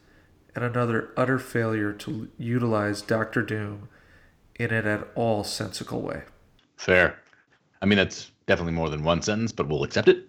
and 0.56 0.64
another 0.64 1.12
utter 1.16 1.38
failure 1.38 1.94
to 1.94 2.30
utilize 2.38 3.02
Doctor 3.04 3.44
Doom 3.44 3.90
in 4.56 4.72
an 4.72 4.88
at 4.88 5.08
all 5.14 5.44
sensical 5.44 6.02
way. 6.02 6.24
Fair. 6.78 7.20
I 7.82 7.86
mean, 7.86 7.98
that's 7.98 8.32
definitely 8.48 8.74
more 8.74 8.90
than 8.90 9.04
one 9.04 9.22
sentence, 9.22 9.52
but 9.52 9.68
we'll 9.68 9.84
accept 9.84 10.08
it. 10.08 10.26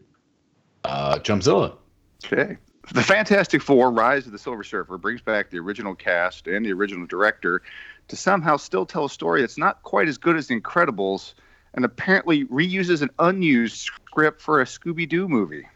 Uh, 0.88 1.18
Chumpzilla. 1.18 1.76
Okay. 2.24 2.56
The 2.94 3.02
Fantastic 3.02 3.60
Four 3.60 3.90
Rise 3.90 4.24
of 4.24 4.32
the 4.32 4.38
Silver 4.38 4.64
Surfer 4.64 4.96
brings 4.96 5.20
back 5.20 5.50
the 5.50 5.58
original 5.58 5.94
cast 5.94 6.46
and 6.46 6.64
the 6.64 6.72
original 6.72 7.06
director 7.06 7.60
to 8.08 8.16
somehow 8.16 8.56
still 8.56 8.86
tell 8.86 9.04
a 9.04 9.10
story 9.10 9.42
that's 9.42 9.58
not 9.58 9.82
quite 9.82 10.08
as 10.08 10.16
good 10.16 10.36
as 10.36 10.46
The 10.46 10.58
Incredibles 10.58 11.34
and 11.74 11.84
apparently 11.84 12.46
reuses 12.46 13.02
an 13.02 13.10
unused 13.18 13.76
script 13.76 14.40
for 14.40 14.62
a 14.62 14.64
Scooby 14.64 15.06
Doo 15.06 15.28
movie. 15.28 15.68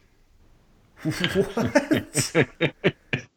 what? 1.02 2.34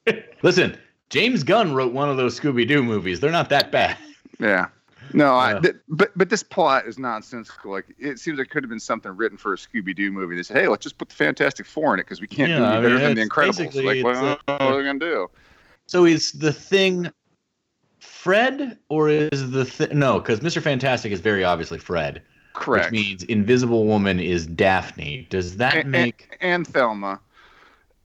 Listen, 0.41 0.77
James 1.09 1.43
Gunn 1.43 1.73
wrote 1.73 1.91
one 1.91 2.09
of 2.09 2.15
those 2.15 2.39
Scooby 2.39 2.65
Doo 2.65 2.83
movies. 2.83 3.19
They're 3.19 3.31
not 3.31 3.49
that 3.49 3.73
bad. 3.73 3.97
Yeah. 4.39 4.67
No, 5.15 5.37
I, 5.37 5.59
th- 5.59 5.75
but 5.87 6.11
but 6.17 6.29
this 6.29 6.43
plot 6.43 6.87
is 6.87 6.99
nonsensical. 6.99 7.71
Like 7.71 7.85
it 7.97 8.19
seems 8.19 8.37
like 8.37 8.47
it 8.47 8.51
could 8.51 8.63
have 8.63 8.69
been 8.69 8.79
something 8.79 9.15
written 9.15 9.37
for 9.37 9.53
a 9.53 9.57
Scooby 9.57 9.95
Doo 9.95 10.11
movie. 10.11 10.35
They 10.35 10.43
said, 10.43 10.57
"Hey, 10.57 10.67
let's 10.67 10.83
just 10.83 10.97
put 10.97 11.09
the 11.09 11.15
Fantastic 11.15 11.65
Four 11.65 11.93
in 11.93 11.99
it 11.99 12.03
because 12.03 12.19
we 12.19 12.27
can't 12.27 12.49
do 12.49 12.53
Yeah, 12.53 12.69
any 12.69 12.77
I 12.77 12.81
better 12.81 12.95
mean, 12.95 13.03
than 13.03 13.15
the 13.15 13.29
Incredibles." 13.29 13.83
Like, 13.83 14.03
uh, 14.03 14.37
what 14.47 14.61
are 14.61 14.77
they 14.77 14.83
gonna 14.83 14.99
do? 14.99 15.29
So 15.87 16.05
is 16.05 16.33
the 16.33 16.51
thing 16.51 17.11
Fred 17.99 18.77
or 18.89 19.09
is 19.09 19.51
the 19.51 19.65
th- 19.65 19.91
no? 19.91 20.19
Because 20.19 20.41
Mr. 20.41 20.61
Fantastic 20.61 21.11
is 21.11 21.19
very 21.21 21.43
obviously 21.43 21.77
Fred, 21.77 22.21
Correct. 22.53 22.91
which 22.91 22.91
means 22.91 23.23
Invisible 23.23 23.85
Woman 23.85 24.19
is 24.19 24.45
Daphne. 24.45 25.27
Does 25.29 25.57
that 25.57 25.75
and, 25.75 25.91
make 25.91 26.37
and, 26.41 26.65
and 26.65 26.67
Velma, 26.67 27.19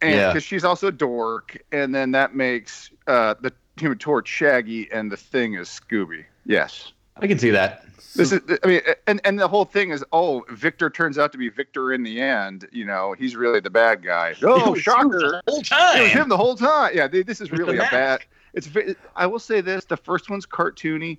and 0.00 0.14
Yeah. 0.14 0.28
because 0.28 0.44
she's 0.44 0.64
also 0.64 0.88
a 0.88 0.92
dork, 0.92 1.58
and 1.72 1.94
then 1.94 2.12
that 2.12 2.34
makes 2.34 2.90
uh, 3.06 3.34
the 3.40 3.52
Human 3.78 3.98
Torch 3.98 4.28
Shaggy, 4.28 4.88
and 4.92 5.10
the 5.10 5.16
Thing 5.16 5.54
is 5.54 5.68
Scooby. 5.68 6.24
Yes, 6.44 6.92
I 7.16 7.26
can 7.26 7.38
see 7.38 7.50
that? 7.50 7.84
this 8.16 8.32
is. 8.32 8.40
I 8.62 8.66
mean, 8.66 8.80
and 9.06 9.20
and 9.24 9.38
the 9.38 9.46
whole 9.48 9.64
thing 9.64 9.90
is, 9.90 10.04
oh, 10.12 10.44
Victor 10.50 10.90
turns 10.90 11.18
out 11.18 11.32
to 11.32 11.38
be 11.38 11.48
Victor 11.48 11.92
in 11.92 12.02
the 12.02 12.20
end. 12.20 12.68
You 12.72 12.84
know, 12.84 13.12
he's 13.18 13.36
really 13.36 13.60
the 13.60 13.70
bad 13.70 14.02
guy. 14.02 14.30
It 14.40 14.44
Oh, 14.44 14.72
was 14.72 14.80
shocker! 14.82 15.08
the 15.08 15.42
whole 15.46 15.58
It 15.58 15.60
was 15.60 15.68
time. 15.68 16.06
him 16.08 16.28
the 16.28 16.36
whole 16.36 16.56
time. 16.56 16.92
Yeah, 16.94 17.08
th- 17.08 17.26
this 17.26 17.40
is 17.40 17.52
really 17.52 17.76
a 17.76 17.82
bad. 17.82 18.20
It's. 18.54 18.66
ve- 18.66 18.94
I 19.16 19.26
will 19.26 19.38
say 19.38 19.60
this: 19.60 19.84
the 19.84 19.96
first 19.96 20.28
one's 20.30 20.46
cartoony. 20.46 21.18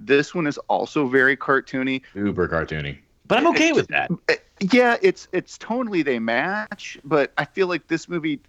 This 0.00 0.34
one 0.34 0.46
is 0.46 0.58
also 0.68 1.06
very 1.08 1.36
cartoony. 1.36 2.02
Uber 2.14 2.46
cartoony, 2.48 2.98
but 3.26 3.38
I'm 3.38 3.46
okay 3.48 3.72
with 3.72 3.88
that. 3.88 4.10
Uh, 4.28 4.34
Yeah, 4.72 4.96
it's 5.02 5.28
it's 5.32 5.56
totally 5.58 6.02
they 6.02 6.18
match, 6.18 6.98
but 7.04 7.32
I 7.38 7.44
feel 7.46 7.68
like 7.68 7.86
this 7.88 8.08
movie 8.08 8.40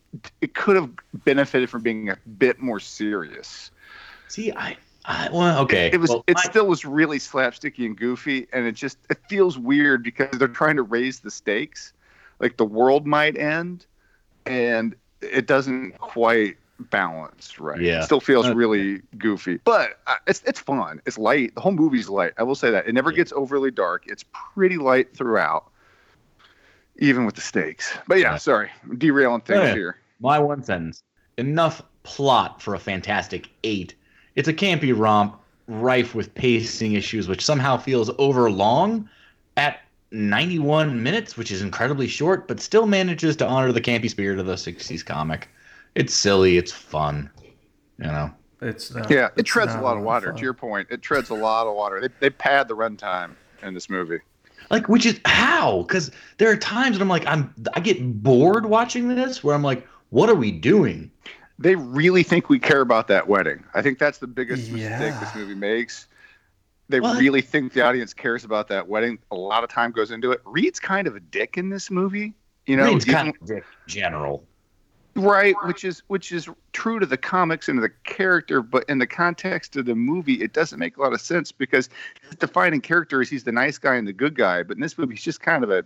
it 0.41 0.53
could 0.53 0.75
have 0.75 0.89
benefited 1.23 1.69
from 1.69 1.81
being 1.81 2.09
a 2.09 2.17
bit 2.37 2.59
more 2.59 2.79
serious. 2.79 3.71
See, 4.27 4.51
I, 4.51 4.75
I 5.09 5.27
well, 5.33 5.59
okay. 5.63 5.89
It 5.91 5.99
was 5.99 6.11
Well, 6.11 6.23
it 6.27 6.35
my- 6.35 6.41
still 6.43 6.67
was 6.67 6.85
really 6.85 7.17
slapsticky 7.17 7.85
and 7.85 7.97
goofy, 7.97 8.47
and 8.53 8.65
it 8.67 8.73
just 8.73 8.97
it 9.09 9.17
feels 9.27 9.57
weird 9.57 10.03
because 10.03 10.29
they're 10.37 10.47
trying 10.47 10.75
to 10.75 10.83
raise 10.83 11.19
the 11.19 11.31
stakes, 11.31 11.93
like 12.39 12.57
the 12.57 12.65
world 12.65 13.07
might 13.07 13.35
end, 13.35 13.87
and 14.45 14.95
it 15.21 15.47
doesn't 15.47 15.97
quite 15.97 16.57
balance 16.91 17.59
right. 17.59 17.81
Yeah. 17.81 17.99
It 18.01 18.03
still 18.03 18.21
feels 18.21 18.45
Okay. 18.45 18.53
really 18.55 19.01
goofy, 19.17 19.59
but 19.63 19.99
uh, 20.05 20.15
it's 20.27 20.43
it's 20.45 20.59
fun. 20.59 21.01
It's 21.07 21.17
light. 21.17 21.55
The 21.55 21.61
whole 21.61 21.71
movie's 21.71 22.07
light. 22.07 22.33
I 22.37 22.43
will 22.43 22.53
say 22.55 22.69
that 22.69 22.87
it 22.87 22.93
never 22.93 23.09
Yeah. 23.09 23.17
gets 23.17 23.33
overly 23.33 23.71
dark. 23.71 24.03
It's 24.05 24.23
pretty 24.53 24.77
light 24.77 25.17
throughout, 25.17 25.71
even 26.99 27.25
with 27.25 27.33
the 27.35 27.41
stakes. 27.41 27.97
But 28.07 28.19
yeah, 28.19 28.33
Yeah. 28.33 28.37
sorry, 28.37 28.69
I'm 28.83 28.97
derailing 28.97 29.41
things 29.41 29.59
Yeah. 29.69 29.73
here. 29.73 29.97
My 30.19 30.37
one 30.37 30.63
sentence. 30.63 31.01
Enough 31.37 31.81
plot 32.03 32.61
for 32.61 32.75
a 32.75 32.79
fantastic 32.79 33.49
eight. 33.63 33.95
It's 34.35 34.47
a 34.47 34.53
campy 34.53 34.93
romp 34.97 35.35
rife 35.67 36.15
with 36.15 36.33
pacing 36.35 36.93
issues, 36.93 37.27
which 37.27 37.45
somehow 37.45 37.77
feels 37.77 38.09
overlong 38.17 39.09
at 39.57 39.79
91 40.11 41.01
minutes, 41.03 41.37
which 41.37 41.51
is 41.51 41.61
incredibly 41.61 42.07
short, 42.07 42.47
but 42.47 42.59
still 42.59 42.87
manages 42.87 43.35
to 43.37 43.47
honor 43.47 43.71
the 43.71 43.81
campy 43.81 44.09
spirit 44.09 44.39
of 44.39 44.45
the 44.45 44.55
60s 44.55 45.05
comic. 45.05 45.49
It's 45.95 46.13
silly, 46.13 46.57
it's 46.57 46.71
fun, 46.71 47.29
you 47.99 48.05
know. 48.07 48.31
It's 48.61 48.93
not, 48.93 49.09
Yeah, 49.09 49.27
it 49.27 49.33
it's 49.37 49.49
treads 49.49 49.73
a 49.73 49.81
lot 49.81 49.97
of 49.97 50.03
water. 50.03 50.27
fun. 50.27 50.35
To 50.37 50.41
your 50.41 50.53
point, 50.53 50.87
it 50.91 51.01
treads 51.01 51.29
a 51.29 51.35
lot 51.35 51.67
of 51.67 51.75
water. 51.75 52.01
They, 52.01 52.09
they 52.19 52.29
pad 52.29 52.67
the 52.67 52.75
runtime 52.75 53.31
in 53.63 53.73
this 53.73 53.89
movie. 53.89 54.19
Like, 54.69 54.89
which 54.89 55.05
is 55.05 55.19
how? 55.25 55.83
Because 55.83 56.11
there 56.37 56.49
are 56.51 56.57
times 56.57 56.95
when 56.95 57.01
I'm 57.03 57.07
like, 57.07 57.25
I'm, 57.25 57.53
I 57.73 57.79
get 57.79 58.21
bored 58.21 58.65
watching 58.65 59.07
this, 59.07 59.43
where 59.43 59.55
I'm 59.55 59.63
like, 59.63 59.87
what 60.09 60.29
are 60.29 60.35
we 60.35 60.51
doing? 60.51 61.09
They 61.61 61.75
really 61.75 62.23
think 62.23 62.47
we 62.49 62.57
care 62.57 62.81
about 62.81 63.07
that 63.09 63.27
wedding. 63.27 63.63
I 63.73 63.81
think 63.81 63.99
that's 63.99 64.17
the 64.19 64.27
biggest 64.27 64.71
mistake 64.71 65.13
this 65.19 65.35
movie 65.35 65.55
makes. 65.55 66.07
They 66.87 67.01
What? 67.01 67.19
really 67.19 67.41
think 67.41 67.73
the 67.73 67.81
audience 67.81 68.13
cares 68.13 68.45
about 68.45 68.69
that 68.69 68.87
wedding. 68.87 69.19
A 69.29 69.35
lot 69.35 69.63
of 69.63 69.69
time 69.69 69.91
goes 69.91 70.09
into 70.09 70.31
it. 70.31 70.41
Reed's 70.45 70.79
kind 70.79 71.05
of 71.05 71.15
a 71.15 71.19
dick 71.19 71.57
in 71.57 71.69
this 71.69 71.91
movie. 71.91 72.33
You 72.65 72.77
know, 72.77 72.85
Reed's 72.85 73.05
kind 73.05 73.27
of 73.29 73.47
dick 73.47 73.63
general. 73.87 74.43
right 75.15 75.55
which 75.65 75.83
is 75.83 76.01
which 76.07 76.31
is 76.31 76.47
true 76.71 76.99
to 76.99 77.05
the 77.05 77.17
comics 77.17 77.67
and 77.67 77.77
to 77.77 77.81
the 77.81 77.91
character 78.05 78.61
but 78.61 78.85
in 78.87 78.99
the 78.99 79.07
context 79.07 79.75
of 79.75 79.85
the 79.85 79.95
movie 79.95 80.35
it 80.35 80.53
doesn't 80.53 80.79
make 80.79 80.95
a 80.97 81.01
lot 81.01 81.11
of 81.13 81.19
sense 81.19 81.51
because 81.51 81.89
his 82.21 82.35
defining 82.37 82.79
character 82.79 83.19
is 83.21 83.29
he's 83.29 83.43
the 83.43 83.51
nice 83.51 83.77
guy 83.79 83.95
and 83.95 84.07
the 84.07 84.13
good 84.13 84.35
guy 84.35 84.63
but 84.63 84.77
in 84.77 84.81
this 84.81 84.97
movie 84.97 85.15
he's 85.15 85.23
just 85.23 85.41
kind 85.41 85.63
of 85.63 85.71
a 85.71 85.83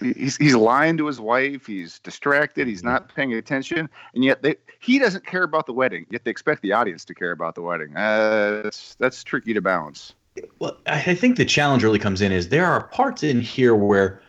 he's, 0.00 0.36
he's 0.36 0.54
lying 0.54 0.96
to 0.96 1.06
his 1.06 1.20
wife. 1.20 1.66
He's 1.66 1.98
distracted. 2.00 2.66
He's 2.66 2.82
not 2.82 3.14
paying 3.14 3.32
attention. 3.34 3.88
And 4.14 4.24
yet 4.24 4.42
they 4.42 4.56
he 4.80 4.98
doesn't 4.98 5.24
care 5.24 5.42
about 5.42 5.66
the 5.66 5.72
wedding 5.72 6.04
yet 6.10 6.24
they 6.24 6.30
expect 6.30 6.62
the 6.62 6.72
audience 6.72 7.04
to 7.06 7.14
care 7.14 7.32
about 7.32 7.54
the 7.54 7.62
wedding. 7.62 7.96
Uh, 7.96 8.62
that's 8.62 8.94
that's 8.96 9.24
tricky 9.24 9.54
to 9.54 9.60
balance. 9.60 10.14
Well, 10.58 10.76
I 10.86 11.14
think 11.14 11.36
the 11.36 11.44
challenge 11.44 11.84
really 11.84 11.98
comes 11.98 12.20
in 12.20 12.32
is 12.32 12.48
there 12.48 12.66
are 12.66 12.88
parts 12.88 13.22
in 13.22 13.40
here 13.40 13.74
where 13.74 14.20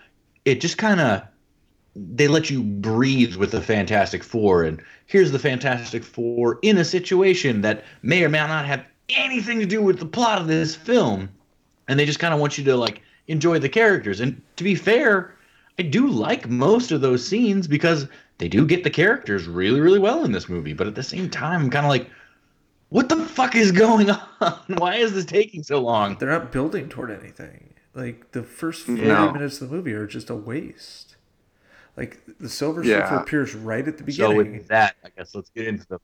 it 0.45 0.61
just 0.61 0.77
kind 0.77 1.01
of 1.01 1.23
they 1.95 2.27
let 2.27 2.49
you 2.49 2.61
breathe 2.61 3.35
with 3.37 3.51
the 3.51 3.61
Fantastic 3.61 4.23
Four, 4.23 4.63
and 4.63 4.81
here's 5.05 5.31
the 5.31 5.39
Fantastic 5.39 6.03
Four 6.03 6.59
in 6.61 6.77
a 6.77 6.85
situation 6.85 7.61
that 7.61 7.85
may 8.01 8.23
or 8.23 8.29
may 8.29 8.39
not 8.39 8.65
have 8.65 8.85
anything 9.09 9.59
to 9.59 9.65
do 9.65 9.81
with 9.81 9.99
the 9.99 10.05
plot 10.05 10.41
of 10.41 10.47
this 10.47 10.75
film, 10.75 11.29
and 11.87 11.97
they 11.97 12.05
just 12.05 12.19
kind 12.19 12.33
of 12.33 12.39
want 12.39 12.57
you 12.57 12.63
to 12.65 12.75
like 12.75 13.01
enjoy 13.27 13.59
the 13.59 13.69
characters. 13.69 14.19
And 14.19 14.41
to 14.57 14.63
be 14.63 14.75
fair, 14.75 15.34
I 15.79 15.83
do 15.83 16.07
like 16.07 16.49
most 16.49 16.91
of 16.91 17.01
those 17.01 17.27
scenes 17.27 17.67
because 17.67 18.07
they 18.37 18.47
do 18.47 18.65
get 18.65 18.83
the 18.83 18.89
characters 18.89 19.47
really, 19.47 19.81
really 19.81 19.99
well 19.99 20.23
in 20.25 20.31
this 20.31 20.49
movie. 20.49 20.73
But 20.73 20.87
at 20.87 20.95
the 20.95 21.03
same 21.03 21.29
time, 21.29 21.63
I'm 21.63 21.69
kind 21.69 21.85
of 21.85 21.89
like, 21.89 22.09
what 22.89 23.09
the 23.09 23.25
fuck 23.25 23.55
is 23.55 23.71
going 23.71 24.09
on? 24.41 24.53
Why 24.77 24.95
is 24.95 25.13
this 25.13 25.25
taking 25.25 25.63
so 25.63 25.81
long? 25.81 26.17
They're 26.17 26.29
not 26.29 26.51
building 26.51 26.89
toward 26.89 27.11
anything. 27.11 27.73
Like 27.93 28.31
the 28.31 28.43
first 28.43 28.85
40 28.85 29.01
No. 29.03 29.31
minutes 29.31 29.61
of 29.61 29.69
the 29.69 29.75
movie 29.75 29.93
are 29.93 30.07
just 30.07 30.29
a 30.29 30.35
waste. 30.35 31.15
Like 31.97 32.21
the 32.39 32.49
Silver 32.49 32.83
Yeah. 32.83 33.07
Surfer 33.09 33.15
appears 33.17 33.55
right 33.55 33.87
at 33.87 33.97
the 33.97 34.03
beginning. 34.03 34.37
So 34.37 34.43
beginning, 34.43 34.57
with 34.59 34.67
that, 34.69 34.95
I 35.03 35.09
guess 35.09 35.33
let's 35.35 35.49
get 35.49 35.67
into 35.67 35.85
the. 35.87 35.99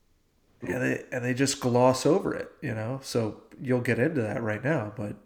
and 0.62 0.82
they 0.82 1.04
and 1.12 1.24
they 1.24 1.34
just 1.34 1.60
gloss 1.60 2.06
over 2.06 2.34
it. 2.34 2.50
You 2.62 2.74
know, 2.74 3.00
so 3.02 3.42
you'll 3.60 3.80
get 3.80 3.98
into 3.98 4.22
that 4.22 4.42
right 4.42 4.62
now. 4.64 4.92
But 4.96 5.16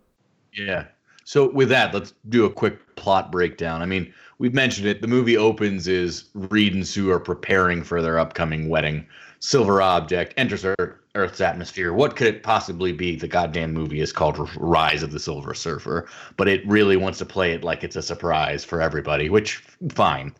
Yeah. 0.52 0.86
So 1.26 1.50
with 1.50 1.68
that, 1.70 1.92
let's 1.92 2.14
do 2.28 2.44
a 2.44 2.50
quick 2.50 2.94
plot 2.94 3.32
breakdown. 3.32 3.82
I 3.82 3.86
mean, 3.86 4.14
we've 4.38 4.54
mentioned 4.54 4.86
it. 4.86 5.02
The 5.02 5.08
movie 5.08 5.36
opens 5.36 5.88
is 5.88 6.26
Reed 6.34 6.72
and 6.72 6.86
Sue 6.86 7.10
are 7.10 7.18
preparing 7.18 7.82
for 7.82 8.00
their 8.00 8.16
upcoming 8.16 8.68
wedding. 8.68 9.04
Silver 9.40 9.82
object 9.82 10.34
enters 10.36 10.64
Earth, 10.64 10.94
Earth's 11.16 11.40
atmosphere. 11.40 11.92
What 11.92 12.14
could 12.14 12.28
it 12.28 12.44
possibly 12.44 12.92
be? 12.92 13.16
The 13.16 13.26
goddamn 13.26 13.72
movie 13.72 14.00
is 14.00 14.12
called 14.12 14.38
Rise 14.56 15.02
of 15.02 15.10
the 15.10 15.18
Silver 15.18 15.52
Surfer, 15.52 16.08
but 16.36 16.46
it 16.46 16.64
really 16.64 16.96
wants 16.96 17.18
to 17.18 17.26
play 17.26 17.50
it 17.54 17.64
like 17.64 17.82
it's 17.82 17.96
a 17.96 18.02
surprise 18.02 18.64
for 18.64 18.80
everybody, 18.80 19.28
which 19.28 19.64
fine. 19.90 20.32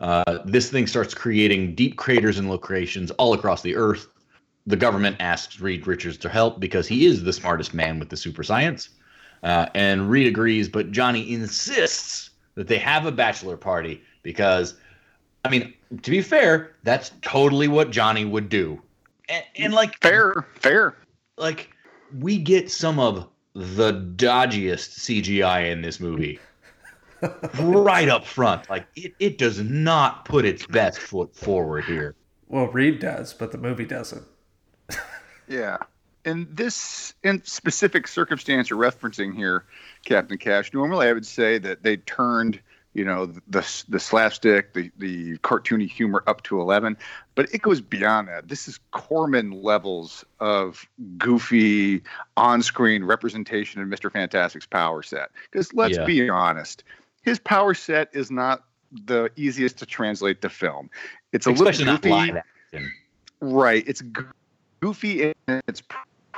Uh, 0.00 0.38
this 0.46 0.70
thing 0.70 0.86
starts 0.86 1.12
creating 1.12 1.74
deep 1.74 1.98
craters 1.98 2.38
and 2.38 2.48
locations 2.48 3.10
all 3.12 3.34
across 3.34 3.60
the 3.60 3.76
Earth. 3.76 4.08
The 4.66 4.76
government 4.76 5.16
asks 5.20 5.60
Reed 5.60 5.86
Richards 5.86 6.16
to 6.18 6.30
help 6.30 6.58
because 6.58 6.88
he 6.88 7.04
is 7.04 7.22
the 7.22 7.34
smartest 7.34 7.74
man 7.74 7.98
with 7.98 8.08
the 8.08 8.16
super 8.16 8.42
science. 8.42 8.88
Uh, 9.42 9.66
and 9.74 10.08
Reed 10.08 10.26
agrees, 10.26 10.68
but 10.68 10.92
Johnny 10.92 11.32
insists 11.32 12.30
that 12.54 12.68
they 12.68 12.78
have 12.78 13.06
a 13.06 13.12
bachelor 13.12 13.56
party 13.56 14.00
because, 14.22 14.74
I 15.44 15.48
mean, 15.48 15.74
to 16.02 16.10
be 16.10 16.22
fair, 16.22 16.76
that's 16.84 17.10
totally 17.22 17.68
what 17.68 17.90
Johnny 17.90 18.24
would 18.24 18.48
do. 18.48 18.80
And, 19.28 19.44
and 19.56 19.72
like, 19.74 19.98
fair 20.00 20.46
fair 20.54 20.96
like 21.36 21.70
we 22.20 22.38
get 22.38 22.70
some 22.70 22.98
of 22.98 23.28
the 23.54 23.92
dodgiest 24.16 24.98
CGI 25.00 25.70
in 25.70 25.82
this 25.82 26.00
movie 26.00 26.38
right 27.60 28.08
up 28.08 28.24
front. 28.24 28.68
Like 28.70 28.86
it, 28.96 29.14
it 29.18 29.38
does 29.38 29.60
not 29.60 30.24
put 30.24 30.44
its 30.44 30.66
best 30.66 30.98
foot 30.98 31.34
forward 31.34 31.84
here. 31.84 32.14
well, 32.48 32.66
Reed 32.66 33.00
does, 33.00 33.32
but 33.34 33.52
the 33.52 33.58
movie 33.58 33.86
doesn't. 33.86 34.24
Yeah. 35.48 35.78
In 36.24 36.46
this 36.50 37.14
in 37.24 37.42
specific 37.44 38.06
circumstance 38.06 38.70
you're 38.70 38.78
referencing 38.78 39.34
here, 39.34 39.64
Captain 40.04 40.38
Cash, 40.38 40.72
normally 40.72 41.08
I 41.08 41.12
would 41.12 41.26
say 41.26 41.58
that 41.58 41.82
they 41.82 41.96
turned, 41.96 42.60
you 42.94 43.04
know, 43.04 43.26
the 43.48 43.84
the 43.88 43.98
slapstick, 43.98 44.72
the 44.72 44.90
the 44.98 45.38
cartoony 45.38 45.88
humor 45.90 46.22
up 46.28 46.42
to 46.44 46.60
11, 46.60 46.96
but 47.34 47.52
it 47.52 47.62
goes 47.62 47.80
beyond 47.80 48.28
that. 48.28 48.46
This 48.48 48.68
is 48.68 48.78
Corman 48.92 49.50
levels 49.50 50.24
of 50.38 50.86
goofy 51.18 52.02
on-screen 52.36 53.02
representation 53.02 53.82
of 53.82 53.88
Mr. 53.88 54.10
Fantastic's 54.12 54.66
power 54.66 55.02
set. 55.02 55.30
Because 55.50 55.74
let's 55.74 55.96
Yeah. 55.96 56.04
be 56.04 56.28
honest, 56.30 56.84
his 57.22 57.40
power 57.40 57.74
set 57.74 58.10
is 58.12 58.30
not 58.30 58.64
the 59.06 59.28
easiest 59.34 59.78
to 59.78 59.86
translate 59.86 60.40
to 60.42 60.48
film. 60.48 60.88
It's 61.32 61.46
a 61.48 61.50
Especially 61.50 61.86
little 61.86 61.98
goofy. 61.98 62.10
live 62.10 62.36
action. 62.36 62.92
Right. 63.40 63.82
It's 63.88 64.02
goofy 64.80 65.22
in 65.22 65.62
its 65.66 65.82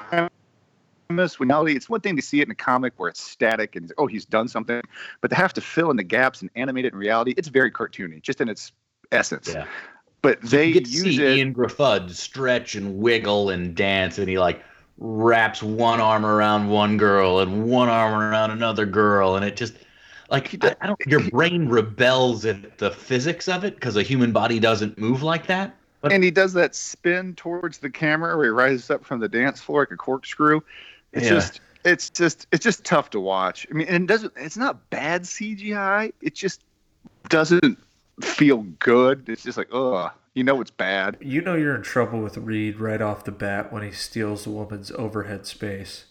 premise. 0.08 1.38
Reality, 1.38 1.76
it's 1.76 1.88
one 1.88 2.00
thing 2.00 2.16
to 2.16 2.22
see 2.22 2.40
it 2.40 2.48
in 2.48 2.50
a 2.50 2.54
comic 2.54 2.92
where 2.96 3.08
it's 3.08 3.22
static 3.22 3.76
and 3.76 3.92
oh, 3.98 4.06
he's 4.06 4.24
done 4.24 4.48
something, 4.48 4.82
but 5.20 5.28
to 5.28 5.34
have 5.34 5.52
to 5.54 5.60
fill 5.60 5.90
in 5.90 5.96
the 5.96 6.02
gaps 6.02 6.40
and 6.40 6.50
animate 6.56 6.84
it 6.84 6.92
in 6.92 6.98
reality, 6.98 7.34
it's 7.36 7.48
very 7.48 7.70
cartoony, 7.70 8.20
just 8.22 8.40
in 8.40 8.48
its 8.48 8.72
essence. 9.12 9.52
Yeah. 9.54 9.66
But 10.22 10.40
they 10.40 10.68
you 10.68 10.74
get 10.74 10.84
to 10.86 10.90
use 10.90 11.02
see 11.02 11.22
it. 11.22 11.36
Ian 11.36 11.52
Griffud 11.52 12.10
stretch 12.10 12.74
and 12.74 12.98
wiggle 12.98 13.50
and 13.50 13.74
dance, 13.74 14.18
and 14.18 14.28
he 14.28 14.38
like 14.38 14.62
wraps 14.98 15.62
one 15.62 16.00
arm 16.00 16.24
around 16.24 16.68
one 16.68 16.96
girl 16.96 17.40
and 17.40 17.64
one 17.64 17.88
arm 17.88 18.14
around 18.14 18.50
another 18.50 18.86
girl, 18.86 19.36
and 19.36 19.44
it 19.44 19.56
just 19.56 19.74
like 20.30 20.64
I, 20.64 20.74
I 20.80 20.86
don't. 20.86 21.00
Your 21.06 21.28
brain 21.30 21.68
rebels 21.68 22.46
at 22.46 22.78
the 22.78 22.90
physics 22.90 23.48
of 23.48 23.64
it 23.64 23.74
because 23.74 23.96
a 23.96 24.02
human 24.02 24.32
body 24.32 24.58
doesn't 24.58 24.98
move 24.98 25.22
like 25.22 25.46
that. 25.48 25.76
But 26.04 26.12
and 26.12 26.22
he 26.22 26.30
does 26.30 26.52
that 26.52 26.74
spin 26.74 27.34
towards 27.34 27.78
the 27.78 27.88
camera 27.90 28.36
where 28.36 28.44
he 28.46 28.50
rises 28.50 28.90
up 28.90 29.04
from 29.04 29.20
the 29.20 29.28
dance 29.28 29.60
floor 29.60 29.80
like 29.82 29.90
a 29.90 29.96
corkscrew. 29.96 30.60
It's 31.12 31.24
Yeah. 31.24 31.30
just 31.30 31.60
it's 31.84 32.10
just 32.10 32.46
it's 32.52 32.62
just 32.62 32.84
tough 32.84 33.10
to 33.10 33.20
watch. 33.20 33.66
I 33.70 33.74
mean, 33.74 33.86
and 33.88 34.04
it 34.04 34.06
doesn't 34.06 34.32
it's 34.36 34.56
not 34.56 34.90
bad 34.90 35.22
CGI. 35.22 36.12
It 36.20 36.34
just 36.34 36.62
doesn't 37.30 37.78
feel 38.20 38.58
good. 38.78 39.28
It's 39.28 39.42
just 39.42 39.56
like, 39.58 39.68
ugh, 39.72 40.10
you 40.34 40.44
know 40.44 40.60
it's 40.60 40.70
bad. 40.70 41.16
You 41.20 41.40
know 41.40 41.54
you're 41.56 41.74
in 41.74 41.82
trouble 41.82 42.20
with 42.20 42.36
Reed 42.36 42.78
right 42.78 43.00
off 43.00 43.24
the 43.24 43.32
bat 43.32 43.72
when 43.72 43.82
he 43.82 43.90
steals 43.90 44.44
the 44.44 44.50
woman's 44.50 44.90
overhead 44.92 45.46
space, 45.46 46.04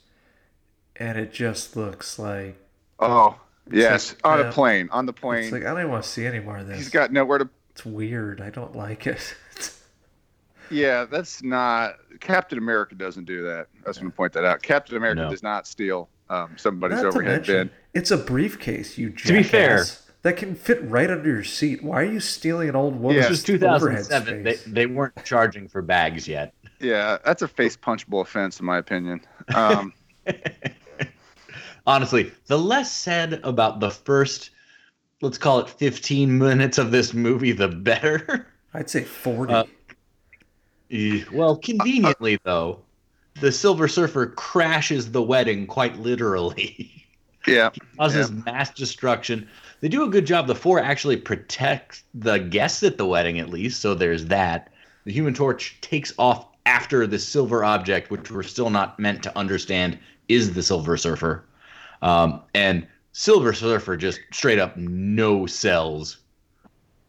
and 0.96 1.18
it 1.18 1.32
just 1.34 1.76
looks 1.76 2.18
like 2.18 2.58
Oh, 3.00 3.40
yes, 3.72 4.14
like, 4.14 4.28
on 4.28 4.40
yeah. 4.40 4.50
a 4.50 4.52
plane, 4.52 4.90
on 4.92 5.06
the 5.06 5.14
plane. 5.14 5.44
it's 5.44 5.52
like 5.52 5.64
I 5.64 5.68
don't 5.72 5.80
even 5.80 5.92
want 5.92 6.04
to 6.04 6.10
see 6.10 6.26
any 6.26 6.40
more 6.40 6.58
of 6.58 6.68
this. 6.68 6.78
He's 6.78 6.90
got 6.90 7.12
nowhere 7.12 7.38
to. 7.40 7.50
it's 7.72 7.86
weird. 7.86 8.42
I 8.42 8.50
don't 8.50 8.76
like 8.76 9.06
it. 9.08 9.36
Yeah, 10.70 11.06
that's 11.06 11.44
not. 11.44 11.96
Captain 12.20 12.58
America 12.58 12.96
doesn't 12.96 13.26
do 13.26 13.44
that. 13.44 13.68
I 13.86 13.88
was 13.90 13.98
going 13.98 14.10
to 14.12 14.16
point 14.16 14.34
that 14.34 14.46
out. 14.46 14.62
Captain 14.62 14.96
America 14.98 15.22
No. 15.24 15.30
does 15.30 15.44
not 15.44 15.68
steal 15.68 16.10
um, 16.30 16.52
somebody's 16.58 16.98
Not 16.98 17.08
overhead 17.08 17.32
mention, 17.48 17.68
bin. 17.68 17.72
it's 17.94 18.12
a 18.12 18.18
briefcase. 18.18 18.98
You 18.98 19.10
To 19.12 19.34
be 19.34 19.44
fair- 19.44 19.84
that 20.24 20.38
can 20.38 20.56
fit 20.56 20.82
right 20.90 21.12
under 21.12 21.30
your 21.30 21.44
seat. 21.44 21.84
Why 21.84 22.02
are 22.02 22.06
you 22.06 22.22
stealing 22.22 22.70
an 22.70 22.76
old 22.78 22.96
woman's 22.96 23.16
Yeah. 23.18 23.22
this 23.24 23.30
was 23.32 23.44
2007. 23.44 24.44
They, 24.44 24.54
they 24.66 24.86
weren't 24.86 25.24
charging 25.26 25.68
for 25.68 25.82
bags 25.82 26.28
yet. 26.30 26.54
Yeah, 26.80 27.18
that's 27.26 27.42
a 27.42 27.48
face 27.48 27.76
punchable 27.78 28.22
offense, 28.22 28.60
in 28.60 28.66
my 28.66 28.78
opinion. 28.78 29.20
Um, 29.54 29.94
Honestly, 31.86 32.32
the 32.48 32.58
less 32.58 32.92
said 32.92 33.42
about 33.44 33.82
the 33.82 33.92
first, 33.92 34.52
let's 35.22 35.38
call 35.38 35.60
it 35.60 35.70
15 35.70 36.38
minutes 36.38 36.78
of 36.78 36.92
this 36.92 37.14
movie, 37.14 37.52
the 37.52 37.68
better. 37.68 38.48
I'd 38.74 38.90
say 38.90 39.04
forty. 39.04 39.54
Uh, 39.54 39.66
Eh, 40.94 41.24
Well, 41.32 41.58
conveniently 41.58 42.40
though, 42.44 42.80
the 43.42 43.52
Silver 43.52 43.88
Surfer 43.88 44.28
crashes 44.28 45.12
the 45.12 45.22
wedding 45.22 45.66
quite 45.66 45.98
literally. 45.98 47.06
yeah, 47.48 47.72
causes 47.98 48.32
mass 48.32 48.74
destruction. 48.74 49.50
They 49.82 49.90
do 49.90 50.04
a 50.04 50.10
good 50.10 50.26
job. 50.26 50.48
The 50.48 50.56
four 50.56 50.80
actually 50.80 51.18
protect 51.18 52.04
the 52.14 52.38
guests 52.38 52.84
at 52.84 52.98
the 52.98 53.06
wedding, 53.06 53.40
at 53.40 53.50
least. 53.50 53.82
So 53.82 53.96
there's 53.96 54.26
that. 54.26 54.72
The 55.06 55.12
Human 55.12 55.34
Torch 55.34 55.78
takes 55.82 56.14
off 56.18 56.46
after 56.66 57.06
the 57.06 57.20
silver 57.20 57.66
object, 57.66 58.10
which 58.10 58.32
we're 58.32 58.44
still 58.44 58.70
not 58.70 58.98
meant 59.00 59.24
to 59.24 59.38
understand 59.38 60.00
is 60.30 60.54
the 60.54 60.64
Silver 60.64 60.96
Surfer. 60.96 61.44
Um, 62.02 62.42
and 62.54 62.88
Silver 63.12 63.52
Surfer 63.52 63.98
just 63.98 64.22
straight 64.32 64.60
up 64.60 64.78
no 64.78 65.46
sells 65.46 66.20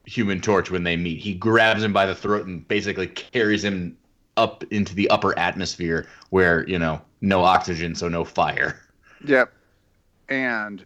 Human 0.06 0.40
Torch 0.40 0.70
when 0.70 0.84
they 0.84 0.96
meet. 0.96 1.18
He 1.20 1.34
grabs 1.34 1.82
him 1.82 1.92
by 1.92 2.06
the 2.06 2.14
throat 2.14 2.46
and 2.46 2.66
basically 2.66 3.06
carries 3.06 3.64
him 3.64 3.96
up 4.36 4.64
into 4.70 4.94
the 4.94 5.08
upper 5.10 5.38
atmosphere 5.38 6.06
where, 6.30 6.68
you 6.68 6.78
know, 6.78 7.00
no 7.20 7.42
oxygen, 7.42 7.94
so 7.94 8.08
no 8.08 8.24
fire. 8.24 8.80
Yep. 9.26 9.52
And 10.28 10.84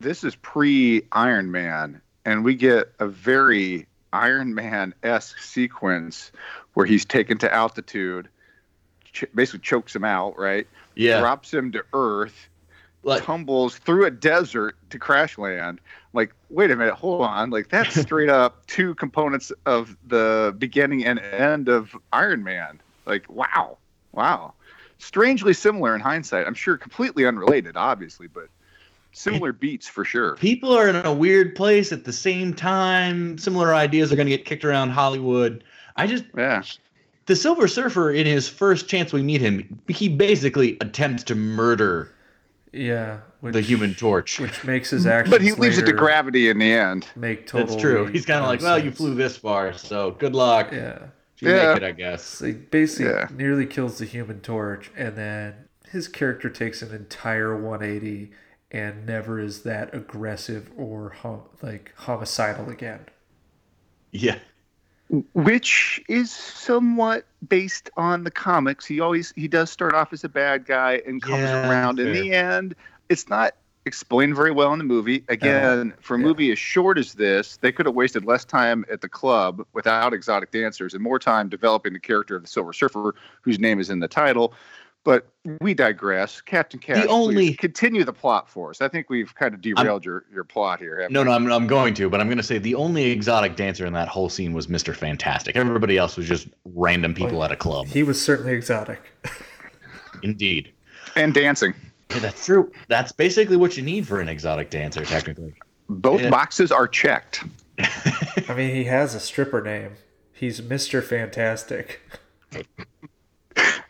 this 0.00 0.22
is 0.24 0.36
pre 0.36 1.02
Iron 1.12 1.50
Man, 1.50 2.00
and 2.24 2.44
we 2.44 2.54
get 2.54 2.92
a 2.98 3.06
very 3.06 3.86
Iron 4.12 4.54
Man 4.54 4.94
esque 5.02 5.38
sequence 5.38 6.30
where 6.74 6.86
he's 6.86 7.04
taken 7.04 7.38
to 7.38 7.52
altitude, 7.52 8.28
ch- 9.12 9.24
basically 9.34 9.60
chokes 9.60 9.94
him 9.94 10.04
out, 10.04 10.38
right? 10.38 10.66
Yeah. 10.94 11.20
Drops 11.20 11.52
him 11.52 11.72
to 11.72 11.84
Earth, 11.92 12.48
Like, 13.04 13.22
tumbles 13.24 13.76
through 13.78 14.06
a 14.06 14.10
desert 14.10 14.76
to 14.90 14.98
crash 14.98 15.38
land. 15.38 15.80
Like, 16.12 16.32
wait 16.50 16.70
a 16.70 16.76
minute, 16.76 16.94
hold 16.94 17.22
on. 17.22 17.50
Like, 17.50 17.68
that's 17.68 18.00
straight 18.00 18.30
up 18.30 18.66
two 18.66 18.94
components 18.94 19.52
of 19.66 19.96
the 20.06 20.54
beginning 20.58 21.04
and 21.04 21.18
end 21.18 21.68
of 21.68 21.96
Iron 22.12 22.42
Man. 22.44 22.80
Like, 23.06 23.28
wow. 23.30 23.78
Wow. 24.12 24.54
Strangely 24.98 25.52
similar 25.52 25.94
in 25.94 26.00
hindsight. 26.00 26.46
I'm 26.46 26.54
sure 26.54 26.76
completely 26.78 27.26
unrelated, 27.26 27.76
obviously, 27.76 28.26
but 28.28 28.48
similar 29.12 29.52
beats 29.52 29.86
for 29.86 30.04
sure. 30.04 30.36
people 30.36 30.72
are 30.72 30.88
in 30.88 30.96
a 30.96 31.12
weird 31.12 31.54
place 31.54 31.92
at 31.92 32.04
the 32.04 32.12
same 32.12 32.54
time. 32.54 33.36
Similar 33.38 33.74
ideas 33.74 34.12
are 34.12 34.16
going 34.16 34.26
to 34.26 34.36
get 34.36 34.44
kicked 34.44 34.64
around 34.64 34.90
Hollywood. 34.90 35.62
I 35.96 36.06
just 36.06 36.24
Yeah. 36.36 36.62
the 37.26 37.36
Silver 37.36 37.68
Surfer 37.68 38.10
in 38.10 38.26
his 38.26 38.48
first 38.48 38.88
chance 38.88 39.12
we 39.12 39.22
meet 39.22 39.40
him, 39.40 39.80
he 39.88 40.08
basically 40.08 40.76
attempts 40.80 41.22
to 41.24 41.34
murder 41.34 42.10
Yeah, 42.74 43.20
which, 43.40 43.52
the 43.54 43.60
Human 43.60 43.94
Torch. 43.94 44.40
which 44.40 44.64
makes 44.64 44.90
his 44.90 45.06
actions. 45.16 45.30
But 45.32 45.42
he 45.42 45.52
leaves 45.52 45.78
it 45.78 45.86
to 45.86 45.92
gravity 45.92 46.48
in 46.48 46.58
the 46.58 46.72
end. 46.72 47.06
Make 47.14 47.46
total. 47.46 47.68
That's 47.68 47.80
true. 47.80 48.06
He's 48.06 48.26
kind 48.26 48.40
of 48.40 48.46
like, 48.46 48.60
well, 48.60 48.78
you 48.82 48.90
flew 48.90 49.14
this 49.14 49.36
far, 49.36 49.72
so 49.72 50.10
good 50.12 50.34
luck. 50.34 50.72
Yeah, 50.72 50.98
You 51.40 51.50
Yeah. 51.50 51.68
make 51.74 51.76
it, 51.82 51.82
I 51.86 51.92
guess. 51.92 52.22
so 52.24 52.46
he 52.46 52.52
basically 52.52 53.12
Yeah. 53.12 53.28
nearly 53.32 53.66
kills 53.66 53.98
the 53.98 54.04
Human 54.06 54.40
Torch, 54.40 54.90
and 54.96 55.14
then 55.16 55.54
his 55.90 56.08
character 56.08 56.50
takes 56.50 56.82
an 56.82 56.92
entire 56.94 57.56
180 57.56 58.32
and 58.72 59.06
never 59.06 59.38
is 59.38 59.62
that 59.62 59.94
aggressive 59.94 60.68
or 60.76 61.10
hom- 61.10 61.42
like 61.62 61.92
homicidal 61.96 62.68
again. 62.70 63.06
Yeah. 64.10 64.38
Which 65.32 66.02
is 66.08 66.30
somewhat 66.30 67.26
based 67.46 67.90
on 67.96 68.24
the 68.24 68.30
comics. 68.30 68.86
He 68.86 69.00
always 69.00 69.32
he 69.36 69.48
does 69.48 69.70
start 69.70 69.94
off 69.94 70.12
as 70.12 70.24
a 70.24 70.28
bad 70.28 70.66
guy 70.66 71.02
and 71.06 71.20
comes 71.20 71.50
Yeah, 71.50 71.68
around 71.68 72.00
in 72.00 72.12
the 72.12 72.32
end. 72.32 72.74
It's 73.08 73.28
not 73.28 73.54
explained 73.86 74.34
very 74.34 74.50
well 74.50 74.72
in 74.72 74.78
the 74.78 74.84
movie. 74.84 75.24
Again, 75.28 75.92
for 76.00 76.14
a 76.14 76.18
Yeah. 76.18 76.24
movie 76.24 76.50
as 76.52 76.58
short 76.58 76.96
as 76.96 77.12
this, 77.12 77.58
they 77.58 77.70
could 77.70 77.84
have 77.84 77.94
wasted 77.94 78.24
less 78.24 78.44
time 78.44 78.84
at 78.90 79.02
the 79.02 79.08
club 79.08 79.62
without 79.74 80.14
exotic 80.14 80.50
dancers 80.50 80.94
and 80.94 81.02
more 81.02 81.18
time 81.18 81.50
developing 81.50 81.92
the 81.92 82.00
character 82.00 82.34
of 82.34 82.42
the 82.42 82.48
Silver 82.48 82.72
Surfer, 82.72 83.14
whose 83.42 83.58
name 83.58 83.78
is 83.78 83.90
in 83.90 83.98
the 83.98 84.08
title. 84.08 84.54
But 85.04 85.28
we 85.60 85.74
digress. 85.74 86.40
Captain 86.40 86.80
Cat, 86.80 87.04
The 87.04 87.08
only- 87.08 87.52
continue 87.54 88.04
the 88.04 88.12
plot 88.12 88.48
for 88.48 88.70
us. 88.70 88.80
I 88.80 88.88
think 88.88 89.10
we've 89.10 89.34
kind 89.34 89.54
of 89.54 89.60
derailed 89.60 90.02
your, 90.04 90.24
your 90.32 90.44
plot 90.44 90.80
here. 90.80 91.06
No, 91.10 91.20
we? 91.20 91.26
no, 91.26 91.32
I'm, 91.32 91.52
I'm 91.52 91.66
going 91.66 91.92
to, 91.94 92.08
but 92.08 92.20
I'm 92.20 92.26
going 92.26 92.38
to 92.38 92.42
say 92.42 92.56
the 92.56 92.74
only 92.74 93.10
exotic 93.10 93.54
dancer 93.54 93.84
in 93.84 93.92
that 93.92 94.08
whole 94.08 94.30
scene 94.30 94.54
was 94.54 94.66
Mr. 94.66 94.96
Fantastic. 94.96 95.56
Everybody 95.56 95.98
else 95.98 96.16
was 96.16 96.26
just 96.26 96.48
random 96.64 97.12
oh, 97.12 97.14
people 97.14 97.44
at 97.44 97.52
a 97.52 97.56
club. 97.56 97.86
He 97.86 98.02
was 98.02 98.20
certainly 98.20 98.54
exotic. 98.54 99.00
Indeed. 100.22 100.72
And 101.16 101.34
dancing. 101.34 101.74
Yeah, 102.10 102.20
that's 102.20 102.46
true. 102.46 102.72
That's 102.88 103.12
basically 103.12 103.56
what 103.58 103.76
you 103.76 103.82
need 103.82 104.06
for 104.06 104.20
an 104.20 104.28
exotic 104.30 104.70
dancer, 104.70 105.04
technically. 105.04 105.54
Both 105.90 106.22
Yeah. 106.22 106.30
boxes 106.30 106.72
are 106.72 106.88
checked. 106.88 107.44
I 107.78 108.54
mean, 108.56 108.74
he 108.74 108.84
has 108.84 109.14
a 109.14 109.20
stripper 109.20 109.60
name. 109.60 109.92
He's 110.32 110.62
Mr. 110.62 111.02
Fantastic. 111.02 112.00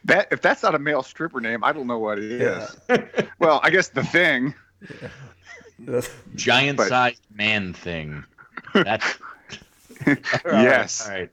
That 0.05 0.29
if 0.31 0.41
that's 0.43 0.63
not 0.63 0.75
a 0.75 0.79
male 0.79 1.03
stripper 1.03 1.41
name, 1.41 1.65
I 1.65 1.73
don't 1.73 1.87
know 1.87 1.99
what 1.99 2.19
it 2.19 2.25
is. 2.31 2.77
Yeah. 2.89 2.99
well, 3.39 3.61
I 3.63 3.71
guess 3.71 3.89
the 3.89 4.05
thing. 4.05 4.55
Giant 6.35 6.77
But- 6.79 6.89
sized 6.89 7.23
man 7.35 7.73
thing. 7.73 8.25
That's 8.75 9.07
All 10.07 10.13
right, 10.15 10.19
yes, 10.63 11.07
All 11.07 11.13
right. 11.15 11.31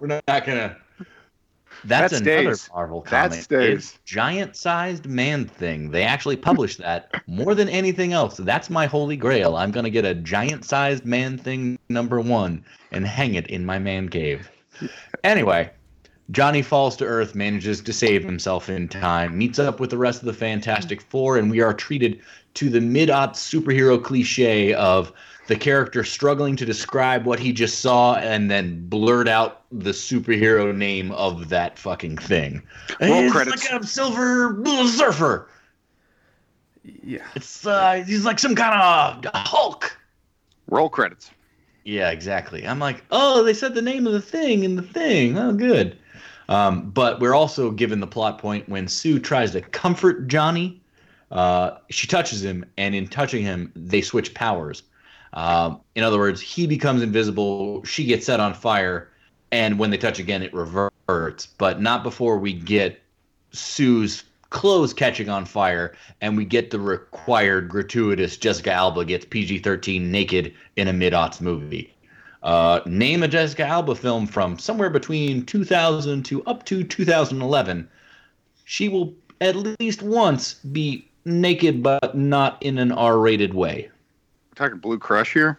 We're 0.00 0.06
not 0.06 0.24
gonna. 0.26 0.76
That's 1.84 2.12
That 2.20 2.22
another 2.22 2.54
stays. 2.54 2.70
Marvel 2.72 3.00
That 3.10 3.30
comic. 3.30 3.44
stays. 3.44 3.78
It's 3.90 3.98
giant-sized 4.06 5.04
man 5.06 5.44
thing. 5.44 5.90
They 5.90 6.02
actually 6.04 6.36
published 6.36 6.78
that 6.78 7.10
more 7.26 7.54
than 7.54 7.68
anything 7.68 8.14
else. 8.14 8.38
That's 8.38 8.70
my 8.70 8.86
holy 8.86 9.16
grail. 9.18 9.56
I'm 9.56 9.70
gonna 9.70 9.90
get 9.90 10.06
a 10.06 10.14
giant-sized 10.14 11.04
man 11.04 11.36
thing 11.36 11.78
number 11.90 12.20
one 12.20 12.64
and 12.92 13.06
hang 13.06 13.34
it 13.34 13.48
in 13.48 13.66
my 13.66 13.78
man 13.78 14.08
cave. 14.08 14.50
Anyway, 15.24 15.70
Johnny 16.30 16.62
falls 16.62 16.96
to 16.96 17.04
Earth, 17.04 17.34
manages 17.34 17.80
to 17.82 17.92
save 17.92 18.24
himself 18.24 18.68
in 18.70 18.88
time, 18.88 19.36
meets 19.36 19.58
up 19.58 19.78
with 19.78 19.90
the 19.90 19.98
rest 19.98 20.20
of 20.22 20.26
the 20.26 20.32
Fantastic 20.32 21.00
Four, 21.02 21.36
and 21.36 21.50
we 21.50 21.60
are 21.60 21.74
treated 21.74 22.20
to 22.54 22.70
the 22.70 22.80
mid-aught 22.80 23.34
superhero 23.34 24.02
cliche 24.02 24.72
of 24.74 25.12
the 25.48 25.56
character 25.56 26.02
struggling 26.02 26.56
to 26.56 26.64
describe 26.64 27.26
what 27.26 27.38
he 27.38 27.52
just 27.52 27.80
saw 27.80 28.14
and 28.14 28.50
then 28.50 28.88
blurt 28.88 29.28
out 29.28 29.62
the 29.70 29.90
superhero 29.90 30.74
name 30.74 31.12
of 31.12 31.50
that 31.50 31.78
fucking 31.78 32.16
thing. 32.16 32.62
Roll 33.02 33.24
It's 33.24 33.32
credits. 33.32 33.70
like 33.70 33.82
a 33.82 33.86
silver 33.86 34.62
surfer. 34.88 35.48
Yeah. 36.82 37.26
It's 37.34 37.66
uh, 37.66 38.02
he's 38.06 38.24
like 38.24 38.38
some 38.38 38.54
kind 38.54 38.80
of 39.26 39.30
Hulk. 39.34 39.94
roll 40.68 40.88
credits. 40.88 41.30
Yeah, 41.84 42.10
exactly. 42.10 42.66
I'm 42.66 42.78
like, 42.78 43.04
oh, 43.10 43.42
they 43.42 43.52
said 43.52 43.74
the 43.74 43.82
name 43.82 44.06
of 44.06 44.14
the 44.14 44.22
thing 44.22 44.64
in 44.64 44.76
the 44.76 44.82
thing. 44.82 45.36
Oh, 45.36 45.52
good. 45.52 45.98
Um, 46.48 46.90
but 46.90 47.20
we're 47.20 47.34
also 47.34 47.70
given 47.70 48.00
the 48.00 48.06
plot 48.06 48.38
point 48.38 48.68
when 48.68 48.88
Sue 48.88 49.18
tries 49.18 49.52
to 49.52 49.60
comfort 49.60 50.28
Johnny. 50.28 50.80
Uh, 51.30 51.78
she 51.90 52.06
touches 52.06 52.44
him, 52.44 52.64
and 52.76 52.94
in 52.94 53.08
touching 53.08 53.42
him, 53.42 53.72
they 53.74 54.00
switch 54.00 54.34
powers. 54.34 54.82
Um, 55.32 55.80
in 55.94 56.04
other 56.04 56.18
words, 56.18 56.40
he 56.40 56.66
becomes 56.66 57.02
invisible. 57.02 57.84
She 57.84 58.04
gets 58.04 58.26
set 58.26 58.40
on 58.40 58.54
fire, 58.54 59.10
and 59.50 59.78
when 59.78 59.90
they 59.90 59.98
touch 59.98 60.18
again, 60.18 60.42
it 60.42 60.52
reverts. 60.54 61.46
But 61.46 61.80
not 61.80 62.02
before 62.02 62.38
we 62.38 62.52
get 62.52 63.00
Sue's 63.52 64.24
clothes 64.50 64.94
catching 64.94 65.28
on 65.28 65.44
fire, 65.44 65.94
and 66.20 66.36
we 66.36 66.44
get 66.44 66.70
the 66.70 66.78
required 66.78 67.68
gratuitous 67.68 68.36
Jessica 68.36 68.72
Alba 68.72 69.04
gets 69.04 69.24
PG 69.24 69.58
13 69.60 70.10
naked 70.10 70.54
in 70.76 70.88
a 70.88 70.92
mid 70.92 71.12
aughts 71.12 71.40
movie. 71.40 71.93
Uh, 72.44 72.80
name 72.84 73.22
a 73.22 73.28
Jessica 73.28 73.64
Alba 73.64 73.94
film 73.94 74.26
from 74.26 74.58
somewhere 74.58 74.90
between 74.90 75.44
2000 75.46 76.22
to 76.26 76.44
up 76.44 76.64
to 76.66 76.84
2011. 76.84 77.88
She 78.66 78.88
will 78.88 79.14
at 79.40 79.56
least 79.80 80.02
once 80.02 80.54
be 80.54 81.08
naked, 81.24 81.82
but 81.82 82.14
not 82.16 82.62
in 82.62 82.76
an 82.78 82.92
R 82.92 83.18
rated 83.18 83.54
way. 83.54 83.90
We're 84.50 84.54
talking 84.66 84.78
Blue 84.78 84.98
Crush 84.98 85.32
here. 85.32 85.58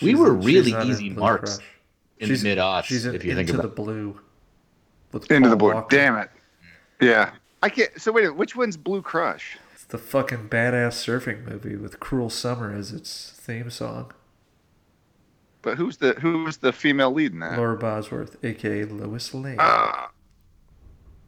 We 0.00 0.10
She's- 0.10 0.18
were 0.20 0.32
really 0.32 0.72
easy 0.88 1.10
marks 1.10 1.56
Crush. 1.56 1.66
in 2.20 2.28
She's- 2.28 2.42
the 2.42 2.48
mid 2.48 2.58
aughts, 2.58 2.90
if 3.14 3.24
you 3.24 3.34
think 3.34 3.48
into 3.48 3.60
about 3.60 3.74
the 3.74 3.82
blue. 3.82 4.20
With 5.12 5.30
Into 5.30 5.48
the 5.48 5.56
blue. 5.56 5.74
Walker. 5.74 5.96
Damn 5.96 6.16
it. 6.16 6.30
Yeah. 7.00 7.30
I 7.62 7.68
can't. 7.70 7.90
So 8.00 8.12
wait. 8.12 8.34
Which 8.36 8.54
one's 8.56 8.76
Blue 8.76 9.00
Crush? 9.02 9.56
It's 9.74 9.84
the 9.84 9.98
fucking 9.98 10.48
badass 10.48 10.94
surfing 10.94 11.48
movie 11.48 11.76
with 11.76 11.98
Cruel 12.00 12.30
Summer 12.30 12.72
as 12.72 12.92
its 12.92 13.30
theme 13.36 13.70
song. 13.70 14.12
But 15.64 15.78
who's 15.78 15.96
the 15.96 16.12
who's 16.12 16.58
the 16.58 16.72
female 16.72 17.10
lead 17.10 17.32
in 17.32 17.40
that? 17.40 17.56
Laura 17.56 17.76
Bosworth, 17.76 18.36
aka 18.44 18.84
Lois 18.84 19.32
Lane. 19.32 19.56
Uh, 19.58 20.08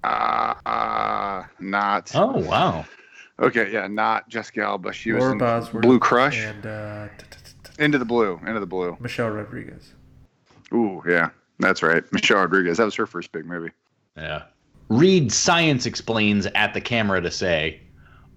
uh, 0.05 0.55
uh, 0.67 1.45
not. 1.59 2.13
Oh 2.15 2.39
wow! 2.41 2.85
Okay, 3.41 3.73
yeah, 3.73 3.87
not 3.87 4.29
Jessica 4.29 4.61
Alba. 4.61 4.93
She 4.93 5.13
was 5.13 5.25
in 5.25 5.39
Bosworth. 5.39 5.83
Blue 5.83 5.99
Crush. 5.99 6.39
And 6.39 6.67
uh, 6.67 7.09
Into 7.79 7.97
the 7.97 8.05
Blue. 8.05 8.39
Into 8.47 8.61
the 8.61 8.67
Blue. 8.67 8.97
Michelle 9.01 9.31
Rodriguez. 9.31 9.95
Ooh, 10.73 11.03
yeah, 11.09 11.31
that's 11.59 11.83
right. 11.83 12.05
Michelle 12.13 12.39
Rodriguez. 12.39 12.77
That 12.77 12.85
was 12.85 12.95
her 12.95 13.07
first 13.07 13.33
big 13.33 13.47
movie. 13.47 13.71
Yeah. 14.19 14.43
Reed 14.91 15.33
Science 15.33 15.87
explains 15.87 16.47
at 16.55 16.75
the 16.75 16.81
camera 16.81 17.21
to 17.21 17.31
say, 17.31 17.81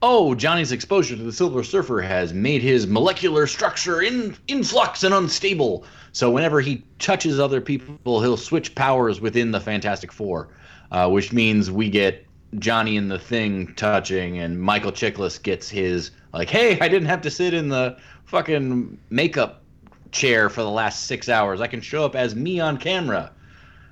"Oh, 0.02 0.34
Johnny's 0.36 0.72
exposure 0.72 1.16
to 1.16 1.24
the 1.24 1.32
Silver 1.32 1.64
Surfer 1.64 2.02
has 2.02 2.34
made 2.34 2.62
his 2.62 2.88
molecular 2.88 3.48
structure 3.48 4.02
in 4.02 4.36
in 4.48 4.64
flux 4.64 5.04
and 5.04 5.14
unstable. 5.14 5.84
So 6.12 6.32
whenever 6.32 6.62
he 6.62 6.84
touches 7.00 7.40
other 7.40 7.62
people, 7.62 8.22
he'll 8.22 8.38
switch 8.38 8.74
powers 8.76 9.22
within 9.22 9.52
the 9.52 9.60
Fantastic 9.60 10.12
Four, 10.12 10.50
uh, 10.92 11.10
which 11.10 11.32
means 11.34 11.70
we 11.70 11.90
get 11.90 12.26
Johnny 12.58 12.98
and 12.98 13.12
the 13.12 13.20
Thing 13.20 13.74
touching, 13.76 14.40
and 14.40 14.60
Michael 14.60 14.92
Chiklis 14.92 15.42
gets 15.42 15.70
his 15.70 16.12
like, 16.34 16.50
hey, 16.50 16.80
I 16.80 16.88
didn't 16.88 17.08
have 17.10 17.22
to 17.24 17.32
sit 17.32 17.54
in 17.54 17.70
the 17.70 17.98
fucking 18.26 18.98
makeup 19.10 19.64
chair 20.12 20.50
for 20.50 20.62
the 20.62 20.70
last 20.70 21.06
six 21.06 21.30
hours. 21.30 21.62
I 21.62 21.68
can 21.68 21.82
show 21.82 22.06
up 22.06 22.16
as 22.16 22.36
me 22.36 22.60
on 22.60 22.78
camera." 22.78 23.32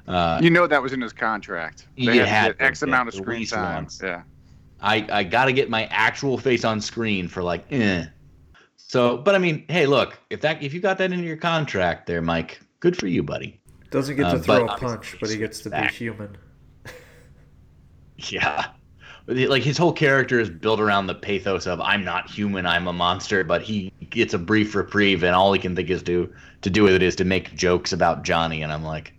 Uh, 0.07 0.39
You 0.41 0.49
know 0.49 0.65
that 0.67 0.81
was 0.81 0.93
in 0.93 1.01
his 1.01 1.11
contract. 1.11 1.85
They 1.97 2.17
had 2.17 2.27
had 2.27 2.55
X 2.59 2.81
amount 2.81 3.09
of 3.09 3.13
screen 3.13 3.45
time. 3.45 3.83
once. 3.83 3.99
Yeah. 4.01 4.21
I, 4.81 5.07
I 5.11 5.23
got 5.23 5.45
to 5.45 5.53
get 5.53 5.69
my 5.69 5.85
actual 5.85 6.37
face 6.37 6.63
on 6.63 6.79
screen 6.81 7.27
for 7.27 7.41
like, 7.43 7.65
eh. 7.71 8.05
So, 8.75 9.17
but 9.17 9.35
I 9.35 9.37
mean, 9.37 9.65
hey, 9.67 9.85
look, 9.85 10.17
if 10.29 10.41
that 10.41 10.61
if 10.63 10.73
you 10.73 10.79
got 10.79 10.97
that 10.99 11.11
into 11.11 11.25
your 11.25 11.37
contract 11.37 12.07
there, 12.07 12.21
Mike, 12.21 12.61
good 12.79 12.95
for 12.95 13.07
you, 13.07 13.21
buddy. 13.23 13.59
Doesn't 13.89 14.15
get 14.15 14.25
Uh, 14.27 14.33
to 14.33 14.39
throw 14.39 14.65
a 14.65 14.77
punch, 14.77 15.15
but 15.19 15.29
he 15.29 15.37
gets 15.37 15.59
to 15.61 15.69
be 15.69 15.87
human. 15.87 16.37
Yeah. 18.17 18.67
Like 19.27 19.61
his 19.63 19.77
whole 19.77 19.91
character 19.91 20.39
is 20.39 20.49
built 20.49 20.79
around 20.79 21.07
the 21.07 21.15
pathos 21.15 21.67
of 21.67 21.81
I'm 21.81 22.05
not 22.05 22.29
human, 22.29 22.65
I'm 22.65 22.87
a 22.87 22.93
monster, 22.93 23.43
but 23.43 23.61
he 23.61 23.91
gets 24.09 24.33
a 24.33 24.37
brief 24.37 24.73
reprieve 24.73 25.21
and 25.23 25.35
all 25.35 25.51
he 25.51 25.59
can 25.59 25.75
think 25.75 25.89
is 25.89 26.01
to 26.03 26.33
to 26.61 26.69
do 26.69 26.83
with 26.83 26.93
it 26.93 27.03
is 27.03 27.15
to 27.17 27.25
make 27.25 27.53
jokes 27.55 27.91
about 27.91 28.23
Johnny 28.23 28.61
and 28.63 28.71
I'm 28.71 28.83
like 28.83 29.13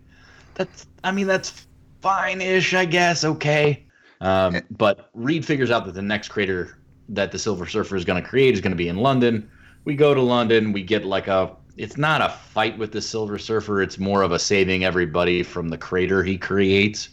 that's 0.55 0.87
I 1.03 1.11
mean 1.11 1.27
that's 1.27 1.67
fine-ish, 2.01 2.73
I 2.73 2.85
guess, 2.85 3.23
okay. 3.23 3.85
Um, 4.21 4.61
but 4.71 5.09
Reed 5.13 5.45
figures 5.45 5.71
out 5.71 5.85
that 5.85 5.93
the 5.93 6.01
next 6.01 6.29
crater 6.29 6.79
that 7.09 7.31
the 7.31 7.39
Silver 7.39 7.65
Surfer 7.65 7.95
is 7.95 8.05
going 8.05 8.21
to 8.21 8.27
create 8.27 8.53
is 8.53 8.61
going 8.61 8.71
to 8.71 8.77
be 8.77 8.89
in 8.89 8.97
London. 8.97 9.49
We 9.85 9.95
go 9.95 10.13
to 10.13 10.21
London, 10.21 10.73
we 10.73 10.83
get 10.83 11.05
like 11.05 11.27
a 11.27 11.55
it's 11.77 11.97
not 11.97 12.21
a 12.21 12.29
fight 12.29 12.77
with 12.77 12.91
the 12.91 13.01
Silver 13.01 13.37
Surfer, 13.37 13.81
it's 13.81 13.97
more 13.97 14.21
of 14.21 14.33
a 14.33 14.39
saving 14.39 14.83
everybody 14.83 15.43
from 15.43 15.69
the 15.69 15.77
crater 15.77 16.23
he 16.23 16.37
creates. 16.37 17.09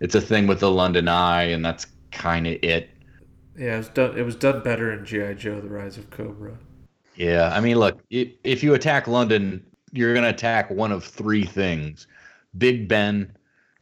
It's 0.00 0.14
a 0.14 0.20
thing 0.20 0.46
with 0.46 0.60
the 0.60 0.70
London 0.70 1.08
Eye, 1.08 1.44
and 1.44 1.64
that's 1.64 1.86
kind 2.10 2.46
of 2.46 2.54
it. 2.62 2.90
Yeah, 3.56 3.74
it 3.74 3.78
was 3.78 3.88
done. 3.88 4.18
It 4.18 4.22
was 4.22 4.36
done 4.36 4.62
better 4.62 4.92
in 4.92 5.04
GI 5.04 5.34
Joe: 5.34 5.60
The 5.60 5.68
Rise 5.68 5.98
of 5.98 6.10
Cobra. 6.10 6.56
Yeah, 7.16 7.50
I 7.52 7.60
mean, 7.60 7.78
look, 7.78 8.00
if, 8.10 8.28
if 8.44 8.62
you 8.62 8.74
attack 8.74 9.08
London, 9.08 9.64
you're 9.92 10.14
going 10.14 10.24
to 10.24 10.30
attack 10.30 10.70
one 10.70 10.92
of 10.92 11.04
three 11.04 11.44
things 11.44 12.06
Big 12.56 12.88
Ben, 12.88 13.32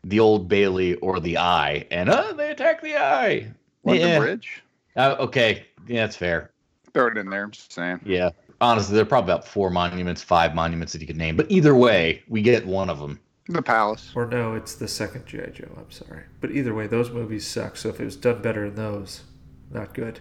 the 0.07 0.21
Old 0.21 0.49
Bailey, 0.49 0.95
or 0.97 1.21
the 1.21 1.39
Eye. 1.39 1.87
And 1.91 2.09
uh, 2.09 2.33
they 2.33 2.51
attack 2.51 2.81
the 2.81 2.97
Eye. 2.97 3.49
London 3.85 4.09
yeah. 4.09 4.19
Bridge. 4.19 4.63
Uh, 4.97 5.17
okay. 5.19 5.67
Yeah, 5.87 6.03
that's 6.07 6.17
fair. 6.17 6.51
Throw 6.95 7.09
it 7.09 7.19
in 7.19 7.29
there. 7.29 7.45
I'm 7.45 7.51
just 7.51 7.73
saying. 7.73 8.01
Yeah. 8.05 8.31
Honestly, 8.61 8.95
there 8.95 9.03
are 9.03 9.07
probably 9.07 9.33
about 9.33 9.47
four 9.47 9.69
monuments, 9.69 10.23
five 10.23 10.55
monuments 10.55 10.93
that 10.93 11.01
you 11.01 11.07
could 11.07 11.17
name. 11.17 11.37
But 11.37 11.51
either 11.51 11.75
way, 11.75 12.23
we 12.29 12.41
get 12.41 12.67
one 12.67 12.89
of 12.89 12.99
them. 12.99 13.21
The 13.49 13.63
palace. 13.63 14.13
Or 14.15 14.27
no, 14.27 14.55
it's 14.55 14.75
the 14.75 14.89
second 14.89 15.27
GI 15.27 15.51
Joe. 15.53 15.71
I'm 15.77 15.91
sorry, 15.91 16.23
but 16.41 16.51
either 16.51 16.75
way, 16.75 16.87
those 16.87 17.11
movies 17.11 17.47
suck. 17.47 17.77
So 17.77 17.91
if 17.91 18.01
it 18.01 18.05
was 18.05 18.17
done 18.17 18.43
better 18.43 18.65
in 18.65 18.75
those, 18.75 19.23
not 19.71 19.95
good. 19.95 20.21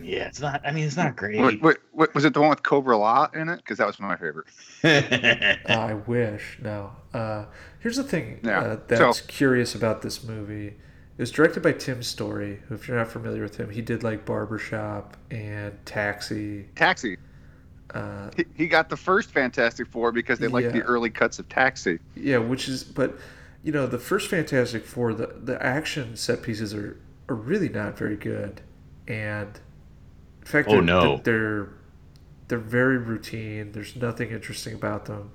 Yeah, 0.00 0.26
it's 0.26 0.40
not, 0.40 0.60
I 0.66 0.72
mean, 0.72 0.84
it's 0.84 0.96
not 0.96 1.16
great. 1.16 1.40
Wait, 1.40 1.62
wait, 1.62 1.76
wait, 1.92 2.14
was 2.14 2.24
it 2.24 2.34
the 2.34 2.40
one 2.40 2.50
with 2.50 2.62
Cobra 2.62 2.96
Law 2.96 3.28
in 3.34 3.48
it? 3.48 3.56
Because 3.58 3.78
that 3.78 3.86
was 3.86 3.98
my 4.00 4.16
favorite. 4.16 4.46
I 4.84 5.94
wish. 6.06 6.58
No. 6.62 6.90
Uh, 7.14 7.44
here's 7.80 7.96
the 7.96 8.04
thing 8.04 8.40
Yeah, 8.42 8.60
uh, 8.60 8.78
that's 8.88 9.18
so- 9.20 9.24
curious 9.28 9.74
about 9.74 10.02
this 10.02 10.24
movie. 10.24 10.68
It 11.18 11.20
was 11.20 11.30
directed 11.30 11.62
by 11.62 11.72
Tim 11.72 12.02
Story, 12.02 12.60
who, 12.68 12.74
if 12.74 12.88
you're 12.88 12.96
not 12.96 13.08
familiar 13.08 13.42
with 13.42 13.56
him, 13.56 13.70
he 13.70 13.82
did 13.82 14.02
like 14.02 14.24
Barbershop 14.24 15.16
and 15.30 15.74
Taxi. 15.84 16.66
Taxi. 16.74 17.18
Uh, 17.94 18.30
He, 18.36 18.44
he 18.54 18.66
got 18.66 18.88
the 18.88 18.96
first 18.96 19.30
Fantastic 19.30 19.86
Four 19.88 20.10
because 20.12 20.38
they 20.38 20.48
liked 20.48 20.72
the 20.72 20.80
early 20.82 21.10
cuts 21.10 21.38
of 21.38 21.48
Taxi. 21.50 21.98
yeah, 22.16 22.38
which 22.38 22.66
is, 22.68 22.82
but 22.82 23.16
you 23.62 23.70
know, 23.70 23.86
the 23.86 23.98
first 23.98 24.28
Fantastic 24.30 24.86
Four, 24.86 25.12
the 25.12 25.26
the 25.42 25.62
action 25.62 26.16
set 26.16 26.42
pieces 26.42 26.72
are 26.74 26.96
are 27.28 27.34
really 27.36 27.68
not 27.68 27.96
very 27.98 28.16
good, 28.16 28.62
and 29.08 29.60
in 30.40 30.46
fact, 30.46 30.68
Oh, 30.68 30.74
they're, 30.74 30.82
no. 30.82 31.16
they're 31.24 31.68
they're 32.48 32.58
very 32.58 32.98
routine. 32.98 33.72
There's 33.72 33.96
nothing 33.96 34.30
interesting 34.30 34.74
about 34.74 35.06
them. 35.06 35.30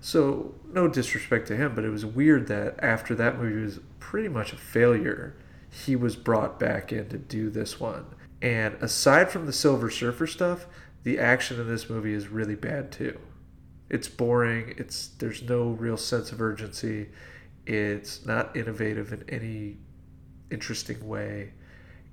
So 0.00 0.54
no 0.70 0.86
disrespect 0.86 1.48
to 1.48 1.56
him, 1.56 1.74
but 1.74 1.84
it 1.84 1.90
was 1.90 2.04
weird 2.06 2.46
that 2.48 2.78
after 2.82 3.14
that 3.16 3.38
movie 3.38 3.62
was 3.62 3.80
pretty 4.00 4.28
much 4.28 4.52
a 4.52 4.56
failure, 4.56 5.36
he 5.70 5.96
was 5.96 6.14
brought 6.14 6.60
back 6.60 6.92
in 6.92 7.08
to 7.08 7.18
do 7.18 7.50
this 7.50 7.80
one. 7.80 8.06
And 8.42 8.74
aside 8.82 9.30
from 9.30 9.46
the 9.46 9.52
Silver 9.52 9.90
Surfer 9.90 10.26
stuff, 10.26 10.66
the 11.02 11.18
action 11.18 11.60
in 11.60 11.68
this 11.68 11.88
movie 11.90 12.12
is 12.14 12.28
really 12.28 12.54
bad 12.54 12.92
too. 12.92 13.18
It's 13.88 14.08
boring. 14.08 14.74
It's 14.76 15.08
there's 15.08 15.42
no 15.42 15.70
real 15.70 15.96
sense 15.96 16.30
of 16.32 16.40
urgency. 16.42 17.08
It's 17.66 18.24
not 18.26 18.54
innovative 18.56 19.12
in 19.12 19.24
any 19.28 19.78
interesting 20.50 21.06
way. 21.08 21.52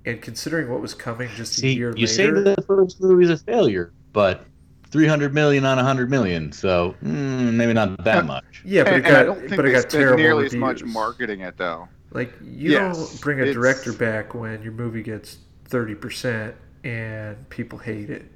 And 0.06 0.22
considering 0.22 0.70
what 0.70 0.80
was 0.80 0.94
coming 0.94 1.28
just 1.34 1.58
a 1.58 1.60
See, 1.62 1.74
year 1.74 1.92
you 1.96 2.06
say 2.06 2.26
later, 2.28 2.54
the 2.54 2.62
first 2.62 3.00
movie's 3.00 3.28
a 3.30 3.36
failure, 3.36 3.92
but 4.12 4.44
300 4.90 5.34
million 5.34 5.64
on 5.64 5.76
100 5.76 6.08
million, 6.08 6.52
so 6.52 6.94
mm, 7.04 7.52
maybe 7.54 7.72
not 7.72 8.02
that 8.04 8.24
much. 8.24 8.62
yeah, 8.64 8.84
but 8.84 8.92
and, 8.94 9.04
it 9.04 9.08
got 9.08 9.20
I 9.20 9.22
don't 9.24 9.38
think 9.40 9.50
but 9.56 9.58
it 9.60 9.62
they 9.68 9.72
got 9.72 9.80
spent 9.80 9.92
terrible 9.92 10.16
nearly 10.18 10.42
reviews. 10.44 10.54
as 10.54 10.60
much 10.60 10.84
marketing 10.84 11.40
it 11.40 11.56
though. 11.56 11.88
Like 12.12 12.32
you 12.40 12.70
Yes, 12.70 12.96
don't 12.96 13.20
bring 13.20 13.38
a 13.40 13.42
it's- 13.42 13.54
director 13.54 13.92
back 13.92 14.32
when 14.34 14.62
your 14.62 14.72
movie 14.72 15.02
gets 15.02 15.38
thirty 15.64 15.96
percent 15.96 16.54
and 16.84 17.48
people 17.50 17.78
hate 17.80 18.08
it. 18.08 18.30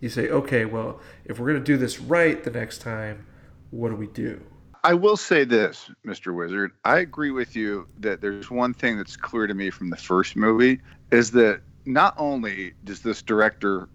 You 0.00 0.08
say, 0.08 0.28
okay, 0.28 0.64
well, 0.64 1.00
if 1.24 1.40
we're 1.40 1.48
gonna 1.48 1.64
do 1.64 1.76
this 1.76 1.98
right 1.98 2.42
the 2.44 2.50
next 2.52 2.78
time, 2.82 3.26
what 3.70 3.88
do 3.88 3.96
we 3.96 4.06
do? 4.06 4.40
I 4.86 4.94
will 4.94 5.16
say 5.16 5.42
this, 5.42 5.90
Mr. 6.06 6.32
Wizard. 6.32 6.70
I 6.84 6.98
agree 6.98 7.32
with 7.32 7.56
you 7.56 7.88
that 7.98 8.20
there's 8.20 8.52
one 8.52 8.72
thing 8.72 8.96
that's 8.96 9.16
clear 9.16 9.48
to 9.48 9.54
me 9.54 9.68
from 9.70 9.90
the 9.90 9.96
first 9.96 10.36
movie 10.36 10.78
is 11.10 11.32
that 11.32 11.62
not 11.86 12.14
only 12.18 12.74
does 12.84 13.00
this 13.00 13.20
director 13.20 13.88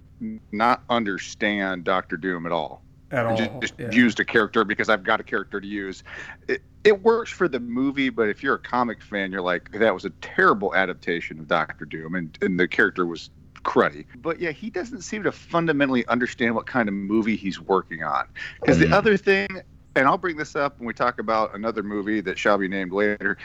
not 0.51 0.83
understand 0.89 1.85
Doctor 1.85 2.17
Doom 2.17 2.45
at 2.45 2.51
all, 2.51 2.83
At 3.09 3.25
all? 3.25 3.37
just, 3.37 3.51
just 3.61 3.73
yeah. 3.79 3.89
used 3.91 4.19
a 4.19 4.25
character 4.25 4.65
because 4.65 4.89
I've 4.89 5.05
got 5.05 5.21
a 5.21 5.23
character 5.23 5.61
to 5.61 5.67
use. 5.67 6.03
It, 6.49 6.61
it 6.83 7.01
works 7.01 7.31
for 7.31 7.47
the 7.47 7.61
movie, 7.61 8.09
but 8.09 8.27
if 8.27 8.43
you're 8.43 8.55
a 8.55 8.59
comic 8.59 9.01
fan, 9.01 9.31
you're 9.31 9.41
like, 9.41 9.71
that 9.71 9.93
was 9.93 10.03
a 10.03 10.09
terrible 10.21 10.75
adaptation 10.75 11.39
of 11.39 11.47
Doctor 11.47 11.85
Doom, 11.85 12.15
and, 12.15 12.37
and 12.41 12.59
the 12.59 12.67
character 12.67 13.05
was 13.05 13.29
cruddy. 13.63 14.07
But 14.15 14.41
yeah, 14.41 14.51
he 14.51 14.69
doesn't 14.69 15.03
seem 15.03 15.23
to 15.23 15.31
fundamentally 15.31 16.05
understand 16.07 16.53
what 16.53 16.65
kind 16.65 16.89
of 16.89 16.95
movie 16.95 17.37
he's 17.37 17.61
working 17.61 18.03
on. 18.03 18.25
Because 18.59 18.77
Mm. 18.77 18.89
the 18.89 18.95
other 18.97 19.15
thing, 19.15 19.47
and 19.95 20.07
I'll 20.07 20.17
bring 20.17 20.37
this 20.37 20.55
up 20.55 20.77
when 20.79 20.87
we 20.87 20.93
talk 20.93 21.19
about 21.19 21.55
another 21.55 21.83
movie 21.83 22.21
that 22.21 22.37
shall 22.37 22.57
be 22.57 22.67
named 22.67 22.91
later. 22.91 23.37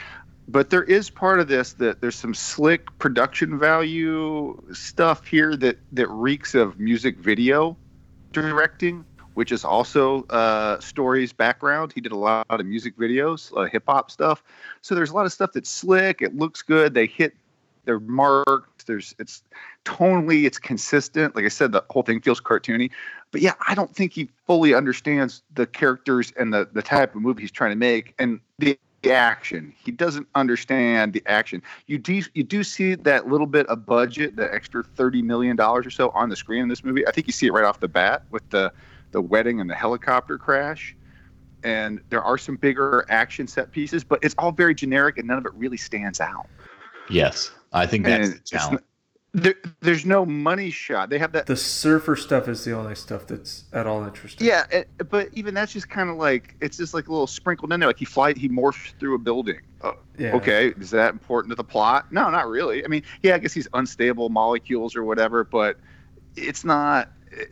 But 0.47 0.69
there 0.69 0.83
is 0.83 1.09
part 1.09 1.39
of 1.39 1.49
this 1.49 1.73
that 1.73 1.99
there's 1.99 2.15
some 2.15 2.33
slick 2.33 2.97
production 2.99 3.59
value 3.59 4.61
stuff 4.71 5.25
here 5.25 5.57
that 5.57 5.77
that 5.91 6.07
reeks 6.09 6.55
of 6.55 6.79
music 6.79 7.17
video 7.17 7.75
directing, 8.31 9.03
which 9.33 9.51
is 9.51 9.65
also 9.65 10.23
uh, 10.29 10.79
Story's 10.79 11.33
background. 11.33 11.91
He 11.93 11.99
did 11.99 12.13
a 12.13 12.17
lot 12.17 12.45
of 12.49 12.65
music 12.65 12.97
videos, 12.97 13.51
uh, 13.57 13.69
hip 13.69 13.83
hop 13.87 14.09
stuff. 14.09 14.41
So 14.81 14.95
there's 14.95 15.09
a 15.09 15.13
lot 15.13 15.25
of 15.25 15.33
stuff 15.33 15.51
that's 15.53 15.69
slick. 15.69 16.21
It 16.21 16.37
looks 16.37 16.61
good. 16.61 16.93
They 16.93 17.07
hit 17.07 17.35
their 17.83 17.99
marks. 17.99 18.85
There's 18.85 19.15
it's 19.19 19.43
tonally 19.83 20.45
it's 20.45 20.59
consistent. 20.59 21.35
Like 21.35 21.45
I 21.45 21.49
said, 21.49 21.73
the 21.73 21.83
whole 21.89 22.03
thing 22.03 22.21
feels 22.21 22.39
cartoony. 22.39 22.91
But 23.31 23.41
yeah, 23.41 23.53
I 23.67 23.75
don't 23.75 23.93
think 23.93 24.13
he 24.13 24.29
fully 24.45 24.73
understands 24.73 25.43
the 25.53 25.67
characters 25.67 26.31
and 26.37 26.53
the 26.53 26.67
the 26.71 26.81
type 26.81 27.15
of 27.15 27.21
movie 27.21 27.41
he's 27.41 27.51
trying 27.51 27.71
to 27.71 27.75
make 27.75 28.13
and 28.19 28.39
the 28.57 28.79
action. 29.09 29.73
He 29.83 29.91
doesn't 29.91 30.27
understand 30.35 31.13
the 31.13 31.23
action. 31.25 31.61
You 31.87 31.97
do 31.97 32.21
you 32.33 32.43
do 32.43 32.63
see 32.63 32.95
that 32.95 33.27
little 33.27 33.47
bit 33.47 33.67
of 33.67 33.85
budget, 33.85 34.35
the 34.35 34.51
extra 34.53 34.83
thirty 34.83 35.21
million 35.21 35.55
dollars 35.55 35.85
or 35.85 35.91
so 35.91 36.09
on 36.09 36.29
the 36.29 36.35
screen 36.35 36.63
in 36.63 36.67
this 36.69 36.83
movie. 36.83 37.07
I 37.07 37.11
think 37.11 37.27
you 37.27 37.33
see 37.33 37.47
it 37.47 37.53
right 37.53 37.65
off 37.65 37.79
the 37.79 37.87
bat 37.87 38.23
with 38.31 38.49
the 38.49 38.71
the 39.11 39.21
wedding 39.21 39.59
and 39.61 39.69
the 39.69 39.75
helicopter 39.75 40.37
crash. 40.37 40.95
And 41.63 41.99
there 42.09 42.23
are 42.23 42.37
some 42.37 42.55
bigger 42.55 43.05
action 43.09 43.47
set 43.47 43.71
pieces, 43.71 44.03
but 44.03 44.19
it's 44.21 44.35
all 44.37 44.51
very 44.51 44.75
generic 44.75 45.17
and 45.17 45.27
none 45.27 45.37
of 45.37 45.45
it 45.45 45.53
really 45.55 45.77
stands 45.77 46.21
out. 46.21 46.47
Yes, 47.09 47.51
I 47.73 47.85
think 47.85 48.05
that's 48.05 48.29
And 48.29 48.37
the 48.37 48.43
challenge. 48.43 48.81
N- 49.35 49.41
there, 49.41 49.55
there's 49.81 50.05
no 50.05 50.25
money 50.25 50.69
shot. 50.69 51.09
They 51.09 51.19
have 51.19 51.31
that 51.33 51.45
The 51.45 51.55
surfer 51.55 52.15
stuff 52.15 52.47
is 52.47 52.63
the 52.65 52.73
only 52.73 52.95
stuff 52.95 53.27
that's 53.27 53.65
at 53.73 53.87
all 53.87 54.03
interesting. 54.03 54.45
Yeah, 54.47 54.65
it, 54.71 54.89
but 55.09 55.29
even 55.33 55.53
that's 55.53 55.73
just 55.73 55.89
kind 55.89 56.09
of 56.09 56.17
like 56.17 56.55
it's 56.61 56.77
just 56.77 56.93
like 56.93 57.07
a 57.07 57.11
little 57.11 57.27
sprinkled 57.27 57.71
in 57.73 57.79
there. 57.79 57.87
Like 57.89 57.99
he 57.99 58.05
fly, 58.05 58.33
he 58.33 58.49
morphs 58.49 58.93
through 58.99 59.15
a 59.15 59.19
building. 59.19 59.59
Uh, 59.81 59.91
Yeah. 60.17 60.35
Okay, 60.35 60.73
is 60.79 60.89
that 60.91 61.11
important 61.13 61.51
to 61.51 61.55
the 61.55 61.63
plot? 61.63 62.11
No, 62.11 62.29
not 62.29 62.47
really. 62.47 62.83
I 62.83 62.87
mean, 62.87 63.03
yeah, 63.21 63.35
I 63.35 63.37
guess 63.37 63.53
he's 63.53 63.67
unstable 63.73 64.29
molecules 64.29 64.95
or 64.95 65.03
whatever, 65.03 65.43
but 65.43 65.77
it's 66.35 66.63
not. 66.63 67.11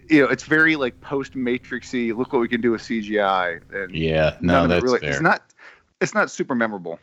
You 0.10 0.22
know, 0.24 0.30
it's 0.30 0.44
very 0.44 0.76
like 0.78 1.00
post 1.02 1.34
Matrixy. 1.34 2.16
Look 2.16 2.32
what 2.34 2.40
we 2.40 2.48
can 2.48 2.62
do 2.62 2.72
with 2.72 2.82
CGI. 2.82 3.60
And 3.74 3.94
Yeah, 3.94 4.38
no, 4.42 4.60
of 4.60 4.66
it 4.66 4.68
that's 4.70 4.84
really. 4.84 5.00
fair. 5.00 5.10
It's 5.12 5.22
not. 5.22 5.44
It's 6.02 6.14
not 6.14 6.32
super 6.32 6.56
memorable. 6.56 7.00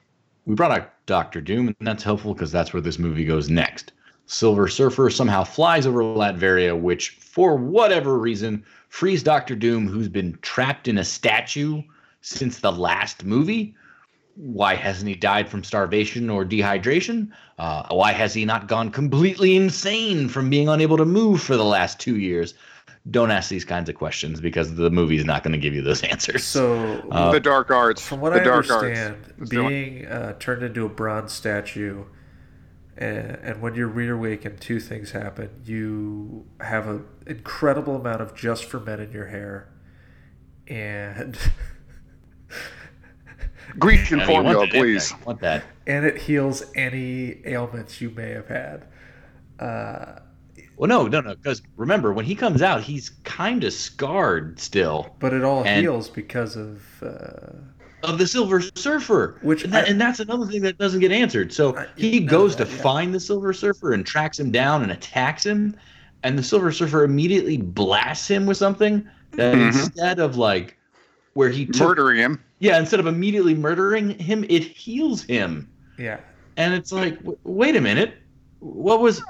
we 0.46 0.55
brought 0.55 0.70
out 0.72 0.90
Doctor 1.07 1.40
Doom, 1.40 1.68
and 1.68 1.76
that's 1.80 2.03
helpful 2.03 2.34
because 2.34 2.51
that's 2.51 2.72
where 2.72 2.80
this 2.80 2.99
movie 2.99 3.24
goes 3.24 3.49
next. 3.49 3.92
Silver 4.26 4.68
Surfer 4.68 5.10
somehow 5.10 5.44
flies 5.44 5.86
over 5.86 6.02
Latveria, 6.02 6.78
which, 6.80 7.10
for 7.10 7.56
whatever 7.56 8.18
reason, 8.18 8.64
frees 8.88 9.22
Doctor 9.22 9.54
Doom, 9.54 9.88
who's 9.88 10.08
been 10.08 10.38
trapped 10.42 10.88
in 10.88 10.98
a 10.98 11.04
statue 11.04 11.82
since 12.20 12.60
the 12.60 12.72
last 12.72 13.24
movie. 13.24 13.74
Why 14.36 14.74
hasn't 14.74 15.08
he 15.08 15.14
died 15.14 15.48
from 15.48 15.62
starvation 15.62 16.30
or 16.30 16.44
dehydration? 16.44 17.28
Uh, 17.58 17.86
why 17.90 18.12
has 18.12 18.32
he 18.32 18.44
not 18.46 18.66
gone 18.68 18.90
completely 18.90 19.56
insane 19.56 20.28
from 20.28 20.48
being 20.48 20.68
unable 20.68 20.96
to 20.96 21.04
move 21.04 21.42
for 21.42 21.56
the 21.56 21.64
last 21.64 22.00
two 22.00 22.16
years? 22.16 22.54
Don't 23.10 23.30
ask 23.32 23.50
these 23.50 23.64
kinds 23.64 23.88
of 23.90 23.96
questions 23.96 24.40
because 24.40 24.76
the 24.76 24.88
movie's 24.88 25.24
not 25.24 25.42
going 25.42 25.52
to 25.52 25.58
give 25.58 25.74
you 25.74 25.82
those 25.82 26.02
answers. 26.04 26.44
So 26.44 27.02
Uh, 27.10 27.32
the 27.32 27.40
dark 27.40 27.70
arts. 27.70 28.00
From 28.06 28.20
what 28.20 28.32
the 28.32 28.40
I 28.40 28.44
dark 28.44 28.70
understand, 28.70 29.16
arts. 29.16 29.42
Is 29.42 29.48
the 29.50 29.60
one- 29.62 29.68
being 29.72 30.06
uh, 30.06 30.34
turned 30.38 30.62
into 30.62 30.86
a 30.86 30.88
bronze 30.88 31.32
statue 31.32 32.04
And, 33.03 33.30
and 33.42 33.61
when 33.61 33.74
you're 33.74 33.88
rear 33.88 34.14
reawakened, 34.14 34.61
two 34.61 34.78
things 34.78 35.11
happen. 35.11 35.50
You 35.64 36.46
have 36.61 36.86
an 36.86 37.05
incredible 37.26 37.96
amount 37.96 38.20
of 38.20 38.32
just 38.34 38.64
for 38.66 38.78
men 38.78 39.00
in 39.00 39.11
your 39.11 39.26
hair, 39.26 39.68
and 40.68 41.36
Grecian 43.78 44.18
Yeah, 44.18 44.26
you 44.26 44.32
want 44.32 44.44
formula, 44.46 44.66
please. 44.68 45.11
you? 45.11 45.16
Want 45.26 45.40
that? 45.40 45.64
and 45.86 46.05
it 46.07 46.16
heals 46.16 46.62
any 46.76 47.40
ailments 47.44 48.00
you 48.00 48.11
may 48.11 48.30
have 48.30 48.46
had. 48.46 48.86
Uh, 49.59 50.20
Well, 50.76 50.88
no, 50.88 51.09
no, 51.09 51.20
no. 51.20 51.34
Because 51.34 51.61
remember, 51.76 52.12
when 52.12 52.24
he 52.24 52.36
comes 52.36 52.62
out, 52.62 52.82
he's 52.82 53.11
kind 53.24 53.64
of 53.64 53.72
scarred 53.72 54.61
still 54.61 55.16
but 55.18 55.32
it 55.32 55.42
all 55.42 55.64
And- 55.64 55.80
heals 55.80 56.09
because 56.09 56.55
of 56.57 57.03
uh, 57.03 57.57
of 58.03 58.18
the 58.18 58.26
Silver 58.26 58.61
Surfer, 58.74 59.38
Which 59.42 59.64
and, 59.64 59.72
that, 59.72 59.86
I- 59.86 59.88
and 59.90 60.00
that's 60.00 60.20
another 60.20 60.46
thing 60.46 60.62
that 60.62 60.78
doesn't 60.78 61.00
get 61.00 61.12
answered. 61.12 61.53
So 61.53 61.76
I- 61.76 61.86
he 61.96 62.20
goes 62.20 62.57
that, 62.57 62.66
to 62.66 62.70
yeah. 62.76 62.82
find 62.82 63.14
the 63.14 63.20
Silver 63.20 63.53
Surfer 63.53 63.92
and 63.92 64.05
tracks 64.05 64.38
him 64.38 64.50
down 64.50 64.82
and 64.82 64.90
attacks 64.92 65.44
him, 65.46 65.76
and 66.22 66.38
the 66.38 66.42
Silver 66.42 66.72
Surfer 66.72 67.05
immediately 67.05 67.57
blasts 67.59 68.28
him 68.28 68.46
with 68.46 68.57
something 68.57 69.07
that 69.32 69.55
Mhm. 69.55 69.66
instead 69.68 70.18
of 70.18 70.36
like 70.36 70.76
where 71.34 71.48
he 71.48 71.64
took, 71.66 71.88
Murdering 71.88 72.18
him. 72.18 72.40
yeah, 72.59 72.78
instead 72.78 73.00
of 73.00 73.07
immediately 73.07 73.55
murdering 73.55 74.11
him, 74.18 74.44
it 74.48 74.62
heals 74.64 75.22
him. 75.22 75.68
yeah. 75.98 76.18
And 76.59 76.74
it's 76.74 76.92
like, 76.92 77.16
w- 77.20 77.38
wait 77.44 77.76
a 77.76 77.80
minute, 77.80 78.14
what 78.59 79.00
was? 79.00 79.22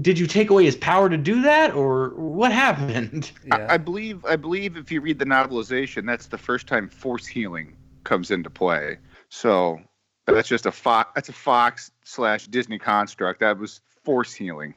Did 0.00 0.18
you 0.18 0.26
take 0.26 0.50
away 0.50 0.64
his 0.64 0.76
power 0.76 1.08
to 1.08 1.16
do 1.16 1.42
that, 1.42 1.74
or 1.74 2.10
what 2.10 2.52
happened? 2.52 3.32
Yeah. 3.44 3.66
I, 3.70 3.74
I 3.74 3.76
believe 3.78 4.24
I 4.26 4.36
believe 4.36 4.76
if 4.76 4.92
you 4.92 5.00
read 5.00 5.18
the 5.18 5.24
novelization, 5.24 6.06
that's 6.06 6.26
the 6.26 6.36
first 6.36 6.66
time 6.66 6.88
force 6.88 7.26
healing 7.26 7.76
comes 8.04 8.30
into 8.30 8.50
play. 8.50 8.98
So 9.30 9.80
that's 10.26 10.48
just 10.48 10.66
a 10.66 10.72
Fox. 10.72 11.10
That's 11.14 11.28
a 11.28 11.32
Fox 11.32 11.90
slash 12.04 12.46
Disney 12.46 12.78
construct. 12.78 13.40
That 13.40 13.58
was 13.58 13.80
force 14.04 14.34
healing. 14.34 14.74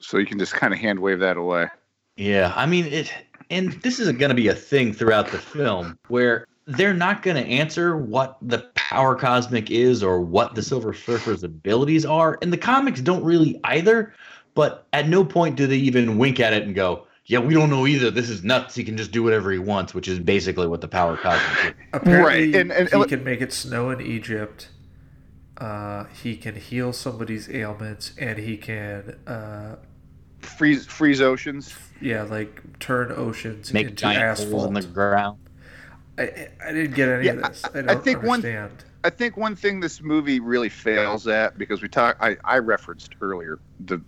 So 0.00 0.18
you 0.18 0.26
can 0.26 0.38
just 0.38 0.52
kind 0.52 0.72
of 0.72 0.80
hand 0.80 0.98
wave 0.98 1.20
that 1.20 1.36
away. 1.36 1.68
Yeah, 2.16 2.52
I 2.56 2.66
mean 2.66 2.86
it, 2.86 3.12
and 3.50 3.72
this 3.82 3.98
is 4.00 4.10
going 4.12 4.30
to 4.30 4.34
be 4.34 4.48
a 4.48 4.54
thing 4.54 4.92
throughout 4.92 5.28
the 5.28 5.38
film 5.38 5.98
where 6.08 6.46
they're 6.66 6.94
not 6.94 7.22
going 7.22 7.42
to 7.42 7.48
answer 7.48 7.96
what 7.96 8.36
the 8.42 8.70
power 8.74 9.14
cosmic 9.14 9.70
is 9.70 10.02
or 10.02 10.20
what 10.20 10.54
the 10.54 10.62
Silver 10.62 10.92
Surfer's 10.92 11.42
abilities 11.42 12.04
are, 12.04 12.38
and 12.42 12.52
the 12.52 12.58
comics 12.58 13.00
don't 13.00 13.24
really 13.24 13.58
either. 13.64 14.12
But 14.54 14.86
at 14.92 15.08
no 15.08 15.24
point 15.24 15.56
do 15.56 15.66
they 15.66 15.76
even 15.76 16.18
wink 16.18 16.40
at 16.40 16.52
it 16.52 16.64
and 16.64 16.74
go, 16.74 17.06
"Yeah, 17.26 17.38
we 17.38 17.54
don't 17.54 17.70
know 17.70 17.86
either. 17.86 18.10
This 18.10 18.28
is 18.28 18.42
nuts. 18.44 18.74
He 18.74 18.82
can 18.84 18.96
just 18.96 19.12
do 19.12 19.22
whatever 19.22 19.50
he 19.52 19.58
wants," 19.58 19.94
which 19.94 20.08
is 20.08 20.18
basically 20.18 20.66
what 20.66 20.80
the 20.80 20.88
power 20.88 21.16
cosmic 21.16 21.66
is. 21.66 21.74
Apparently, 21.92 22.52
Right, 22.52 22.54
and- 22.54 22.72
and- 22.72 22.88
he 22.92 23.04
can 23.04 23.22
make 23.24 23.40
it 23.40 23.52
snow 23.52 23.90
in 23.90 24.00
Egypt. 24.00 24.68
Uh, 25.58 26.04
he 26.22 26.36
can 26.36 26.54
heal 26.54 26.92
somebody's 26.92 27.48
ailments, 27.50 28.12
and 28.18 28.38
he 28.38 28.56
can, 28.56 29.16
uh, 29.26 29.76
Freeze 30.40 30.86
freeze 30.86 31.20
oceans. 31.20 31.74
yeah, 32.00 32.22
like 32.22 32.78
turn 32.78 33.10
oceans 33.16 33.72
Make 33.72 33.88
into 33.88 33.96
giant 33.96 34.38
holes 34.38 34.40
asphalt. 34.40 34.68
in 34.68 34.74
the 34.74 34.82
ground. 34.82 35.38
I, 36.16 36.48
I 36.64 36.72
didn't 36.72 36.94
get 36.94 37.08
any 37.08 37.26
Yeah, 37.26 37.32
of 37.32 37.42
this. 37.42 37.64
I, 37.74 37.78
I 37.80 37.82
don't 37.82 38.04
think 38.04 38.22
one- 38.22 38.70
I 39.04 39.10
think 39.10 39.36
one 39.36 39.56
thing 39.56 39.80
this 39.80 40.00
movie 40.00 40.38
really 40.38 40.68
fails 40.68 41.26
at 41.26 41.58
because 41.58 41.82
we 41.82 41.88
talk 41.88 42.16
I, 42.20 42.36
I 42.44 42.58
referenced 42.58 43.14
earlier 43.20 43.58
the 43.86 44.00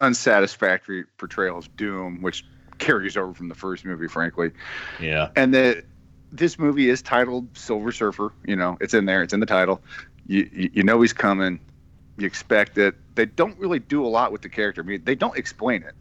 unsatisfactory 0.00 1.04
portrayal 1.18 1.58
of 1.58 1.74
Doom, 1.76 2.22
which 2.22 2.44
carries 2.78 3.16
over 3.16 3.34
from 3.34 3.48
the 3.48 3.54
first 3.54 3.84
movie, 3.84 4.08
frankly. 4.08 4.50
Yeah, 5.00 5.30
and 5.36 5.54
that 5.54 5.84
this 6.32 6.58
movie 6.58 6.88
is 6.88 7.02
titled 7.02 7.56
Silver 7.56 7.92
Surfer. 7.92 8.32
You 8.46 8.56
know, 8.56 8.76
it's 8.80 8.94
in 8.94 9.06
there. 9.06 9.22
It's 9.22 9.32
in 9.32 9.40
the 9.40 9.46
title. 9.46 9.80
You 10.26 10.48
you, 10.52 10.70
you 10.74 10.82
know 10.82 11.00
he's 11.00 11.12
coming. 11.12 11.60
You 12.18 12.26
expect 12.26 12.78
it. 12.78 12.94
They 13.14 13.26
don't 13.26 13.58
really 13.58 13.78
do 13.78 14.04
a 14.04 14.08
lot 14.08 14.32
with 14.32 14.42
the 14.42 14.48
character. 14.48 14.82
I 14.82 14.84
mean, 14.84 15.04
they 15.04 15.14
don't 15.14 15.36
explain 15.36 15.82
it, 15.82 15.94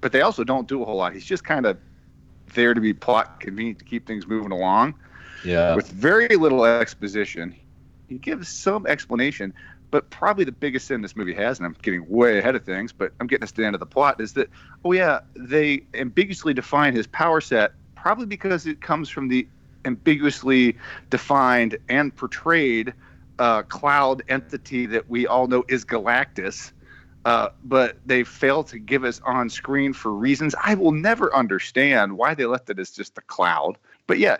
but 0.00 0.12
they 0.12 0.20
also 0.20 0.44
don't 0.44 0.68
do 0.68 0.82
a 0.82 0.84
whole 0.84 0.96
lot. 0.96 1.12
He's 1.12 1.24
just 1.24 1.44
kind 1.44 1.66
of 1.66 1.78
there 2.54 2.74
to 2.74 2.80
be 2.80 2.94
plot 2.94 3.40
convenient 3.40 3.78
to 3.78 3.84
keep 3.84 4.06
things 4.06 4.26
moving 4.26 4.52
along 4.52 4.94
yeah. 5.44 5.74
with 5.74 5.88
very 5.90 6.28
little 6.36 6.64
exposition. 6.64 7.54
He 8.08 8.18
gives 8.18 8.48
some 8.48 8.86
explanation, 8.86 9.52
but 9.90 10.10
probably 10.10 10.44
the 10.44 10.52
biggest 10.52 10.86
sin 10.86 11.00
this 11.00 11.16
movie 11.16 11.34
has, 11.34 11.58
and 11.58 11.66
I'm 11.66 11.76
getting 11.82 12.08
way 12.08 12.38
ahead 12.38 12.54
of 12.54 12.64
things, 12.64 12.92
but 12.92 13.12
I'm 13.20 13.26
getting 13.26 13.44
us 13.44 13.52
to 13.52 13.62
the 13.62 13.66
end 13.66 13.74
of 13.74 13.80
the 13.80 13.86
plot, 13.86 14.20
is 14.20 14.32
that, 14.34 14.50
oh, 14.84 14.92
yeah, 14.92 15.20
they 15.36 15.82
ambiguously 15.94 16.54
define 16.54 16.94
his 16.94 17.06
power 17.06 17.40
set, 17.40 17.72
probably 17.94 18.26
because 18.26 18.66
it 18.66 18.80
comes 18.80 19.08
from 19.08 19.28
the 19.28 19.48
ambiguously 19.84 20.76
defined 21.10 21.78
and 21.88 22.14
portrayed 22.14 22.94
uh, 23.38 23.62
cloud 23.62 24.22
entity 24.28 24.86
that 24.86 25.08
we 25.08 25.26
all 25.26 25.46
know 25.46 25.64
is 25.68 25.84
Galactus. 25.84 26.72
Uh, 27.24 27.48
but 27.62 27.98
they 28.06 28.24
fail 28.24 28.64
to 28.64 28.78
give 28.78 29.04
us 29.04 29.20
on 29.26 29.50
screen 29.50 29.92
for 29.92 30.12
reasons 30.12 30.54
I 30.62 30.74
will 30.74 30.92
never 30.92 31.34
understand 31.34 32.16
why 32.16 32.34
they 32.34 32.46
left 32.46 32.70
it 32.70 32.78
as 32.78 32.90
just 32.90 33.18
a 33.18 33.20
cloud. 33.22 33.76
But 34.08 34.18
yeah, 34.18 34.38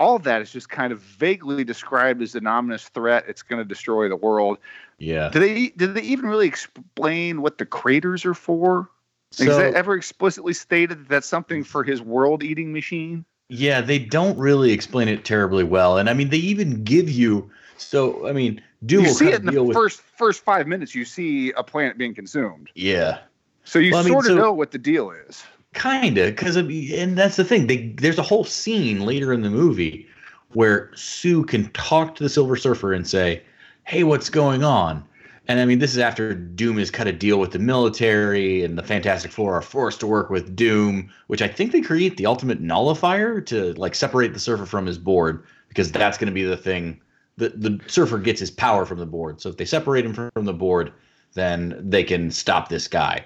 all 0.00 0.16
of 0.16 0.22
that 0.24 0.40
is 0.42 0.50
just 0.50 0.70
kind 0.70 0.90
of 0.92 0.98
vaguely 1.00 1.62
described 1.64 2.22
as 2.22 2.34
an 2.34 2.46
ominous 2.46 2.88
threat. 2.88 3.24
It's 3.28 3.42
going 3.42 3.62
to 3.62 3.64
destroy 3.68 4.08
the 4.08 4.16
world. 4.16 4.58
yeah. 4.98 5.28
Do 5.28 5.38
they? 5.38 5.68
Did 5.68 5.94
they 5.94 6.00
even 6.02 6.26
really 6.28 6.48
explain 6.48 7.42
what 7.42 7.58
the 7.58 7.66
craters 7.66 8.24
are 8.24 8.34
for? 8.34 8.88
Is 9.32 9.46
So- 9.46 9.56
that 9.58 9.74
ever 9.74 9.94
explicitly 9.94 10.54
stated 10.54 10.98
that 11.00 11.08
that's 11.08 11.28
something 11.28 11.62
for 11.62 11.84
his 11.84 12.00
world-eating 12.02 12.72
machine? 12.72 13.24
Yeah, 13.48 13.82
they 13.82 13.98
don't 13.98 14.36
really 14.38 14.72
explain 14.72 15.08
it 15.08 15.24
terribly 15.26 15.62
well, 15.64 15.98
and 15.98 16.08
I 16.08 16.14
mean, 16.14 16.30
they 16.30 16.38
even 16.38 16.82
give 16.82 17.10
you. 17.10 17.50
So, 17.76 18.26
I 18.26 18.32
mean, 18.32 18.62
do 18.86 19.02
you 19.02 19.08
see 19.10 19.28
it 19.28 19.40
in 19.40 19.46
the 19.46 19.62
with. 19.62 19.74
first 19.74 20.00
first 20.00 20.42
five 20.42 20.66
minutes. 20.66 20.94
You 20.94 21.04
see 21.04 21.52
a 21.52 21.62
planet 21.62 21.98
being 21.98 22.14
consumed, 22.14 22.70
Yeah, 22.74 23.18
so 23.64 23.78
you 23.78 23.90
Well, 23.92 24.00
I 24.00 24.04
mean, 24.04 24.12
sort 24.14 24.24
of 24.24 24.30
so- 24.30 24.36
know 24.36 24.52
what 24.54 24.70
the 24.70 24.78
deal 24.78 25.10
is. 25.10 25.44
Kinda, 25.74 26.26
because 26.26 26.56
and 26.56 27.16
that's 27.16 27.36
the 27.36 27.44
thing. 27.44 27.66
They 27.66 27.94
there's 27.96 28.18
a 28.18 28.22
whole 28.22 28.44
scene 28.44 29.00
later 29.00 29.32
in 29.32 29.42
the 29.42 29.50
movie 29.50 30.06
where 30.52 30.90
Sue 30.94 31.44
can 31.44 31.70
talk 31.72 32.14
to 32.16 32.22
the 32.22 32.28
Silver 32.28 32.56
Surfer 32.56 32.92
and 32.92 33.06
say, 33.06 33.42
"Hey, 33.84 34.04
what's 34.04 34.28
going 34.28 34.62
on?" 34.64 35.02
And 35.48 35.58
I 35.60 35.64
mean, 35.64 35.80
this 35.80 35.92
is 35.92 35.98
after 35.98 36.34
Doom 36.34 36.78
has 36.78 36.90
cut 36.90 37.06
a 37.08 37.12
deal 37.12 37.38
with 37.38 37.50
the 37.50 37.58
military, 37.58 38.62
and 38.62 38.78
the 38.78 38.82
Fantastic 38.82 39.32
Four 39.32 39.54
are 39.54 39.62
forced 39.62 40.00
to 40.00 40.06
work 40.06 40.30
with 40.30 40.54
Doom, 40.54 41.10
which 41.26 41.42
I 41.42 41.48
think 41.48 41.72
they 41.72 41.80
create 41.80 42.16
the 42.16 42.26
ultimate 42.26 42.60
nullifier 42.60 43.40
to 43.40 43.72
like 43.74 43.94
separate 43.94 44.34
the 44.34 44.40
Surfer 44.40 44.66
from 44.66 44.86
his 44.86 44.98
board, 44.98 45.42
because 45.68 45.90
that's 45.90 46.18
going 46.18 46.28
to 46.28 46.34
be 46.34 46.44
the 46.44 46.56
thing. 46.56 47.00
The 47.38 47.48
the 47.48 47.80
Surfer 47.86 48.18
gets 48.18 48.40
his 48.40 48.50
power 48.50 48.84
from 48.84 48.98
the 48.98 49.06
board, 49.06 49.40
so 49.40 49.48
if 49.48 49.56
they 49.56 49.64
separate 49.64 50.04
him 50.04 50.12
from 50.12 50.44
the 50.44 50.52
board, 50.52 50.92
then 51.32 51.76
they 51.80 52.04
can 52.04 52.30
stop 52.30 52.68
this 52.68 52.86
guy. 52.86 53.24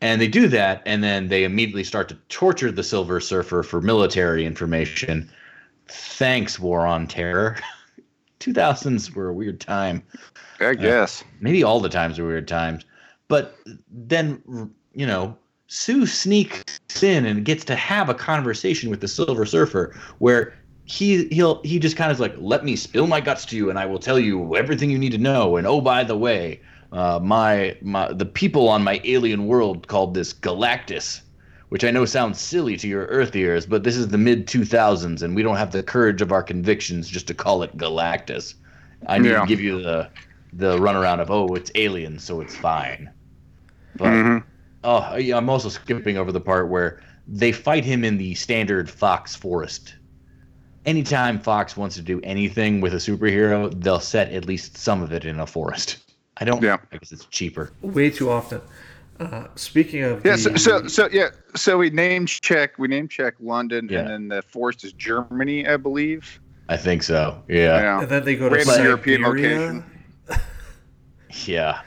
And 0.00 0.20
they 0.20 0.28
do 0.28 0.46
that, 0.48 0.82
and 0.84 1.02
then 1.02 1.28
they 1.28 1.44
immediately 1.44 1.84
start 1.84 2.08
to 2.10 2.14
torture 2.28 2.70
the 2.70 2.82
Silver 2.82 3.18
Surfer 3.18 3.62
for 3.62 3.80
military 3.80 4.44
information. 4.44 5.30
Thanks, 5.88 6.58
War 6.58 6.86
on 6.86 7.06
Terror. 7.06 7.56
2000s 8.40 9.14
were 9.14 9.28
a 9.28 9.32
weird 9.32 9.60
time. 9.60 10.02
I 10.60 10.66
uh, 10.66 10.74
guess. 10.74 11.24
Maybe 11.40 11.62
all 11.62 11.80
the 11.80 11.88
times 11.88 12.18
were 12.18 12.26
weird 12.26 12.48
times. 12.48 12.84
But 13.28 13.56
then, 13.90 14.70
you 14.94 15.06
know, 15.06 15.36
Sue 15.68 16.06
sneaks 16.06 16.62
in 17.02 17.26
and 17.26 17.44
gets 17.44 17.64
to 17.64 17.76
have 17.76 18.08
a 18.08 18.14
conversation 18.14 18.90
with 18.90 19.00
the 19.00 19.08
Silver 19.08 19.44
Surfer 19.44 19.98
where 20.18 20.54
he 20.84 21.26
he'll 21.28 21.60
he 21.62 21.78
just 21.80 21.96
kind 21.96 22.12
of 22.12 22.20
like, 22.20 22.34
let 22.38 22.64
me 22.64 22.76
spill 22.76 23.08
my 23.08 23.20
guts 23.20 23.44
to 23.46 23.56
you, 23.56 23.68
and 23.68 23.78
I 23.78 23.86
will 23.86 23.98
tell 23.98 24.18
you 24.18 24.56
everything 24.56 24.90
you 24.90 24.98
need 24.98 25.12
to 25.12 25.18
know. 25.18 25.56
And 25.56 25.66
oh, 25.66 25.80
by 25.80 26.04
the 26.04 26.16
way, 26.16 26.60
uh, 26.92 27.18
my 27.22 27.76
my 27.82 28.12
the 28.12 28.26
people 28.26 28.68
on 28.68 28.82
my 28.84 29.00
alien 29.04 29.46
world 29.46 29.88
called 29.88 30.14
this 30.14 30.32
Galactus, 30.32 31.22
which 31.68 31.84
I 31.84 31.90
know 31.90 32.04
sounds 32.04 32.40
silly 32.40 32.76
to 32.78 32.88
your 32.88 33.06
Earth 33.06 33.34
ears, 33.36 33.66
but 33.66 33.84
this 33.84 33.96
is 33.96 34.08
the 34.08 34.18
mid 34.18 34.46
2000s, 34.46 35.22
and 35.22 35.34
we 35.36 35.42
don't 35.42 35.56
have 35.56 35.72
the 35.72 35.82
courage 35.82 36.22
of 36.22 36.32
our 36.32 36.42
convictions 36.42 37.08
just 37.08 37.26
to 37.28 37.34
call 37.34 37.62
it 37.62 37.76
Galactus. 37.76 38.54
I 39.06 39.18
need 39.18 39.30
Yeah. 39.30 39.40
to 39.40 39.46
give 39.46 39.60
you 39.60 39.82
the 39.82 40.10
the 40.52 40.78
runaround 40.78 41.20
of 41.20 41.30
oh, 41.30 41.54
it's 41.54 41.70
alien, 41.74 42.18
so 42.18 42.40
it's 42.40 42.56
fine. 42.56 43.10
But 43.94 44.24
Mhm. 44.24 44.44
oh, 44.84 45.16
yeah, 45.16 45.36
I'm 45.36 45.50
also 45.50 45.68
skipping 45.68 46.16
over 46.18 46.32
the 46.32 46.40
part 46.40 46.68
where 46.70 47.00
they 47.26 47.52
fight 47.52 47.84
him 47.84 48.04
in 48.04 48.16
the 48.18 48.34
standard 48.34 48.88
Fox 48.88 49.34
forest. 49.34 49.96
Anytime 50.86 51.40
Fox 51.40 51.76
wants 51.76 51.96
to 51.96 52.02
do 52.02 52.20
anything 52.22 52.80
with 52.80 52.94
a 52.94 52.98
superhero, 52.98 53.72
they'll 53.82 54.00
set 54.00 54.32
at 54.32 54.46
least 54.46 54.76
some 54.78 55.02
of 55.02 55.12
it 55.12 55.24
in 55.24 55.40
a 55.40 55.46
forest. 55.46 55.98
I 56.38 56.44
don't. 56.44 56.62
Yeah. 56.62 56.78
I 56.92 56.98
guess 56.98 57.12
it's 57.12 57.24
cheaper. 57.26 57.72
Way 57.82 58.10
too 58.10 58.30
often. 58.30 58.60
Uh, 59.18 59.46
speaking 59.54 60.02
of 60.02 60.24
Yeah, 60.26 60.36
the, 60.36 60.38
so, 60.38 60.56
so 60.56 60.86
so 60.86 61.08
yeah, 61.10 61.30
so 61.54 61.78
we 61.78 61.88
name 61.88 62.26
check 62.26 62.78
we 62.78 62.86
name 62.86 63.08
check 63.08 63.34
London, 63.40 63.88
Yeah. 63.90 64.00
and 64.00 64.08
then 64.08 64.28
the 64.28 64.42
forest 64.42 64.84
is 64.84 64.92
Germany, 64.92 65.66
I 65.66 65.78
believe. 65.78 66.38
I 66.68 66.76
think 66.76 67.02
so. 67.02 67.42
Yeah. 67.48 67.80
Yeah, 67.80 68.00
and 68.00 68.08
then 68.10 68.24
they 68.24 68.36
go 68.36 68.48
to 68.50 68.56
Random 68.56 68.74
Siberia. 68.74 68.88
European 68.90 69.22
location. 69.22 69.84
Yeah. 71.44 71.80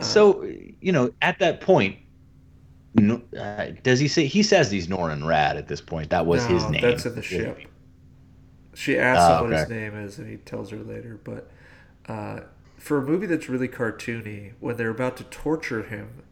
So 0.00 0.42
you 0.80 0.92
know, 0.92 1.12
at 1.22 1.38
that 1.38 1.60
point, 1.60 1.96
no, 2.94 3.22
uh, 3.38 3.66
does 3.82 3.98
he 4.00 4.08
say 4.08 4.26
he 4.26 4.42
says 4.42 4.70
he's 4.70 4.88
Norrin 4.88 5.22
Radd 5.22 5.56
at 5.56 5.68
this 5.68 5.80
point? 5.80 6.10
That 6.10 6.26
was 6.26 6.44
his 6.44 6.68
name. 6.68 6.82
That's 6.82 7.06
in 7.06 7.14
the 7.14 7.22
ship. 7.22 7.58
She 8.74 8.98
asks 8.98 9.22
Oh, 9.22 9.44
him 9.44 9.50
what 9.50 9.58
his 9.60 9.68
name 9.68 9.96
is, 9.96 10.18
and 10.18 10.28
he 10.28 10.36
tells 10.38 10.70
her 10.70 10.78
later. 10.78 11.20
But 11.24 11.50
uh, 12.08 12.40
for 12.86 12.98
a 12.98 13.02
movie 13.02 13.26
that's 13.26 13.48
really 13.48 13.66
cartoony, 13.66 14.52
when 14.60 14.76
they're 14.76 14.90
about 14.90 15.16
to 15.16 15.24
torture 15.24 15.82
him, 15.82 16.22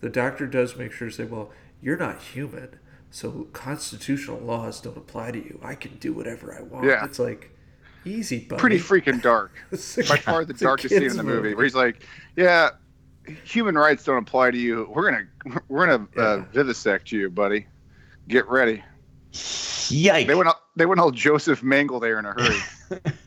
the 0.00 0.08
doctor 0.08 0.46
does 0.46 0.76
make 0.76 0.92
sure 0.92 1.08
to 1.08 1.14
say, 1.14 1.24
"Well, 1.24 1.50
you're 1.82 1.96
not 1.96 2.22
human, 2.22 2.78
so 3.10 3.48
constitutional 3.52 4.38
laws 4.38 4.80
don't 4.80 4.96
apply 4.96 5.32
to 5.32 5.38
you. 5.38 5.58
I 5.62 5.74
can 5.74 5.96
do 5.96 6.12
whatever 6.12 6.54
I 6.56 6.62
want." 6.62 6.86
Yeah. 6.86 7.04
It's 7.04 7.18
like 7.18 7.50
easy, 8.04 8.38
buddy. 8.38 8.60
Pretty 8.60 8.78
freaking 8.78 9.20
dark. 9.20 9.50
It's 9.72 9.96
By 10.08 10.18
far 10.18 10.44
the 10.44 10.54
darkest 10.54 10.94
scene 10.94 11.02
in 11.02 11.16
the 11.16 11.24
movie, 11.24 11.52
where 11.54 11.64
he's 11.64 11.74
like, 11.74 12.06
"Yeah, 12.36 12.70
human 13.42 13.74
rights 13.74 14.04
don't 14.04 14.18
apply 14.18 14.52
to 14.52 14.58
you. 14.58 14.88
We're 14.94 15.10
gonna 15.10 15.62
we're 15.68 15.86
gonna 15.86 16.06
uh, 16.16 16.44
vivisect 16.52 17.10
you, 17.10 17.28
buddy. 17.28 17.66
Get 18.28 18.48
ready." 18.48 18.84
Yikes! 19.32 20.28
They 20.28 20.34
went 20.36 20.46
all, 20.46 20.60
they 20.76 20.86
went 20.86 21.00
all 21.00 21.10
Josef 21.10 21.60
Mengele 21.62 22.00
there 22.00 22.20
in 22.20 22.24
a 22.24 22.32
hurry. 22.32 23.02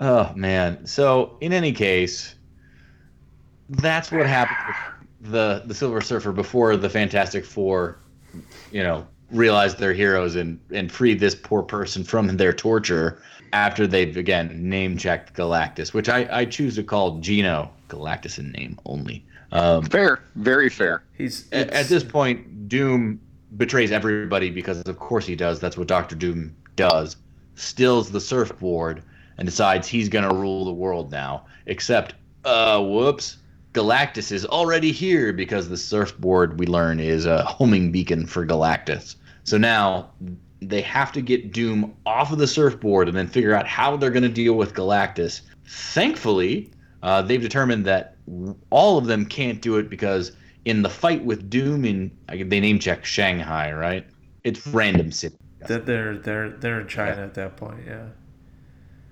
Oh 0.00 0.32
man. 0.34 0.86
So 0.86 1.36
in 1.40 1.52
any 1.52 1.72
case, 1.72 2.34
that's 3.68 4.10
what 4.10 4.26
happened 4.26 4.74
with 5.20 5.32
the 5.32 5.62
the 5.66 5.74
Silver 5.74 6.00
Surfer 6.00 6.32
before 6.32 6.76
the 6.76 6.88
Fantastic 6.88 7.44
Four, 7.44 7.98
you 8.70 8.82
know, 8.82 9.06
realized 9.30 9.78
they're 9.78 9.92
heroes 9.92 10.36
and 10.36 10.60
and 10.72 10.90
freed 10.90 11.20
this 11.20 11.34
poor 11.34 11.62
person 11.62 12.04
from 12.04 12.36
their 12.36 12.52
torture 12.52 13.22
after 13.52 13.86
they've 13.86 14.16
again 14.16 14.68
name 14.68 14.96
checked 14.96 15.34
Galactus, 15.34 15.92
which 15.92 16.08
I 16.08 16.28
I 16.30 16.44
choose 16.44 16.76
to 16.76 16.82
call 16.82 17.18
Gino 17.18 17.70
Galactus 17.88 18.38
in 18.38 18.52
name 18.52 18.78
only. 18.86 19.24
Um, 19.50 19.84
fair, 19.84 20.22
very 20.34 20.68
fair. 20.68 21.02
He's 21.16 21.50
at, 21.52 21.70
at 21.70 21.86
this 21.86 22.04
point, 22.04 22.68
Doom 22.68 23.20
betrays 23.56 23.90
everybody 23.92 24.50
because, 24.50 24.82
of 24.82 24.98
course, 24.98 25.26
he 25.26 25.34
does. 25.34 25.58
That's 25.58 25.76
what 25.76 25.88
Doctor 25.88 26.14
Doom 26.14 26.54
does. 26.76 27.16
Stills 27.54 28.10
the 28.10 28.20
surfboard 28.20 29.02
and 29.38 29.46
decides 29.46 29.88
he's 29.88 30.08
gonna 30.08 30.34
rule 30.34 30.64
the 30.64 30.72
world 30.72 31.10
now. 31.10 31.44
Except, 31.66 32.14
uh, 32.44 32.82
whoops, 32.82 33.38
Galactus 33.72 34.32
is 34.32 34.44
already 34.46 34.92
here 34.92 35.32
because 35.32 35.68
the 35.68 35.76
surfboard 35.76 36.58
we 36.58 36.66
learn 36.66 37.00
is 37.00 37.26
a 37.26 37.44
homing 37.44 37.92
beacon 37.92 38.26
for 38.26 38.44
Galactus. 38.44 39.16
So 39.44 39.56
now 39.56 40.10
they 40.60 40.80
have 40.82 41.12
to 41.12 41.20
get 41.22 41.52
Doom 41.52 41.94
off 42.04 42.32
of 42.32 42.38
the 42.38 42.46
surfboard 42.46 43.08
and 43.08 43.16
then 43.16 43.28
figure 43.28 43.54
out 43.54 43.66
how 43.66 43.96
they're 43.96 44.10
gonna 44.10 44.28
deal 44.28 44.54
with 44.54 44.74
Galactus. 44.74 45.42
Thankfully, 45.66 46.70
uh, 47.02 47.22
they've 47.22 47.40
determined 47.40 47.84
that 47.84 48.16
all 48.70 48.98
of 48.98 49.06
them 49.06 49.24
can't 49.24 49.60
do 49.62 49.76
it 49.76 49.88
because 49.88 50.32
in 50.64 50.82
the 50.82 50.90
fight 50.90 51.24
with 51.24 51.48
Doom 51.48 51.84
in 51.84 52.10
they 52.28 52.60
name 52.60 52.78
check 52.78 53.04
Shanghai, 53.04 53.72
right? 53.72 54.06
It's 54.44 54.66
random 54.66 55.12
city. 55.12 55.36
that 55.66 55.86
they're 55.86 56.18
they're 56.18 56.50
they're 56.50 56.80
in 56.80 56.88
China 56.88 57.22
at 57.22 57.34
that 57.34 57.56
point. 57.56 57.80
Yeah. 57.86 58.06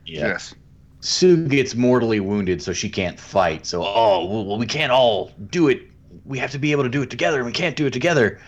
Yeah. 0.07 0.28
Yes. 0.28 0.54
Sue 1.00 1.46
gets 1.46 1.74
mortally 1.74 2.20
wounded, 2.20 2.62
so 2.62 2.72
she 2.72 2.88
can't 2.88 3.20
fight. 3.20 3.66
So, 3.66 3.84
oh, 3.84 4.44
well, 4.44 4.59
we 4.59 4.66
can't 4.66 4.90
all 4.90 5.30
do 5.50 5.68
it. 5.68 5.82
We 6.24 6.38
have 6.38 6.50
to 6.52 6.59
be 6.59 6.72
able 6.72 6.82
to 6.82 6.88
do 6.88 7.02
it 7.02 7.11
together, 7.11 7.36
and 7.36 7.46
we 7.46 7.52
can't 7.52 7.76
do 7.76 7.86
it 7.86 7.92
together. 7.92 8.40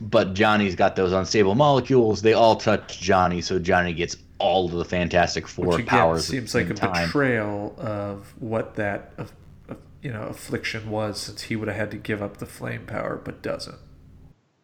But 0.00 0.34
Johnny's 0.34 0.74
got 0.76 0.96
those 0.96 1.12
unstable 1.12 1.54
molecules. 1.54 2.22
They 2.22 2.32
all 2.32 2.56
touch 2.56 3.00
Johnny, 3.00 3.40
so 3.40 3.58
Johnny 3.58 3.92
gets 3.92 4.16
all 4.38 4.66
of 4.66 4.72
the 4.72 4.84
Fantastic 4.84 5.46
Four 5.46 5.76
Which 5.76 5.86
powers. 5.86 6.24
at 6.24 6.30
seems 6.30 6.54
like 6.54 6.70
a 6.70 6.74
time. 6.74 7.06
betrayal 7.06 7.74
of 7.78 8.32
what 8.40 8.74
that 8.76 9.12
of, 9.18 9.32
of, 9.68 9.76
you 10.02 10.12
know 10.12 10.22
affliction 10.22 10.90
was, 10.90 11.20
since 11.20 11.42
he 11.42 11.56
would 11.56 11.68
have 11.68 11.76
had 11.76 11.90
to 11.90 11.96
give 11.96 12.22
up 12.22 12.38
the 12.38 12.46
flame 12.46 12.86
power, 12.86 13.20
but 13.22 13.42
doesn't. 13.42 13.78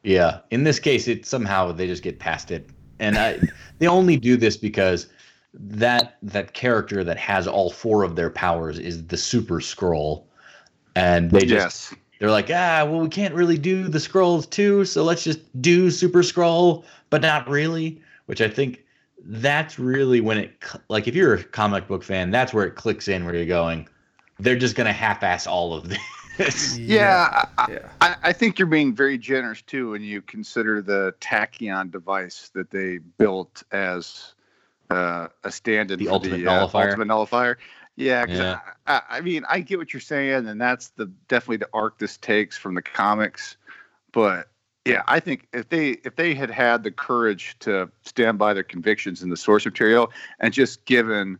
Yeah. 0.02 0.40
In 0.50 0.64
this 0.64 0.78
case, 0.78 1.08
it 1.08 1.26
somehow 1.26 1.72
they 1.72 1.86
just 1.86 2.02
get 2.02 2.18
past 2.18 2.50
it, 2.50 2.70
and 2.98 3.18
I, 3.18 3.40
they 3.78 3.86
only 3.86 4.16
do 4.16 4.36
this 4.36 4.56
because 4.56 5.08
that 5.54 6.16
that 6.22 6.52
character 6.52 7.02
that 7.04 7.16
has 7.16 7.46
all 7.46 7.70
four 7.70 8.02
of 8.02 8.16
their 8.16 8.30
powers 8.30 8.78
is 8.78 9.06
the 9.06 9.16
Super 9.16 9.56
Skrull, 9.56 10.24
and 10.94 11.30
they 11.30 11.46
just 11.46 11.92
yes. 11.92 11.94
they're 12.18 12.30
like, 12.30 12.50
ah, 12.50 12.86
well, 12.88 13.00
we 13.00 13.08
can't 13.08 13.34
really 13.34 13.58
do 13.58 13.88
the 13.88 13.98
Skrulls 13.98 14.48
too, 14.48 14.84
so 14.84 15.02
let's 15.02 15.24
just 15.24 15.40
do 15.62 15.90
Super 15.90 16.22
Skrull, 16.22 16.84
but 17.10 17.22
not 17.22 17.48
really. 17.48 18.00
Which 18.26 18.40
I 18.40 18.48
think 18.48 18.84
that's 19.18 19.78
really 19.78 20.20
when 20.20 20.38
it 20.38 20.64
like 20.88 21.08
if 21.08 21.14
you're 21.14 21.34
a 21.34 21.44
comic 21.44 21.88
book 21.88 22.02
fan, 22.02 22.30
that's 22.30 22.52
where 22.52 22.64
it 22.64 22.74
clicks 22.74 23.08
in, 23.08 23.24
where 23.24 23.34
you're 23.34 23.46
going. 23.46 23.88
They're 24.38 24.58
just 24.58 24.76
gonna 24.76 24.92
half-ass 24.92 25.46
all 25.46 25.72
of 25.74 25.88
this. 25.88 25.98
Yeah, 26.78 27.46
Yeah. 27.66 27.88
I, 28.02 28.16
I 28.24 28.32
think 28.34 28.58
you're 28.58 28.66
being 28.66 28.94
very 28.94 29.16
generous 29.16 29.62
too 29.62 29.92
when 29.92 30.02
you 30.02 30.20
consider 30.20 30.82
the 30.82 31.14
tachyon 31.18 31.90
device 31.90 32.50
that 32.52 32.70
they 32.70 32.98
built 32.98 33.62
as 33.72 34.34
uh, 34.90 35.28
a 35.44 35.50
stand-in 35.50 35.98
The 35.98 36.08
ultimate 36.08 36.38
the 36.38 36.46
uh, 36.46 36.54
nullifier? 36.54 36.88
ultimate 36.88 37.06
nullifier. 37.06 37.58
Yeah, 37.96 38.26
Yeah. 38.28 38.60
I, 38.86 38.94
I, 38.94 39.02
I 39.18 39.20
mean, 39.20 39.44
I 39.48 39.60
get 39.60 39.78
what 39.78 39.92
you're 39.92 40.00
saying, 40.00 40.46
and 40.46 40.60
that's 40.60 40.88
the 40.90 41.06
definitely 41.28 41.58
the 41.58 41.70
arc 41.72 41.98
this 41.98 42.16
takes 42.18 42.56
from 42.56 42.74
the 42.74 42.82
comics. 42.82 43.56
But 44.12 44.48
yeah, 44.84 45.02
I 45.06 45.20
think 45.20 45.48
if 45.52 45.68
they 45.68 45.90
if 46.04 46.16
they 46.16 46.34
had 46.34 46.50
had 46.50 46.82
the 46.82 46.90
courage 46.90 47.56
to 47.60 47.90
stand 48.02 48.38
by 48.38 48.54
their 48.54 48.62
convictions 48.62 49.22
in 49.22 49.30
the 49.30 49.36
source 49.36 49.64
material 49.64 50.12
and 50.40 50.52
just 50.52 50.84
given 50.84 51.38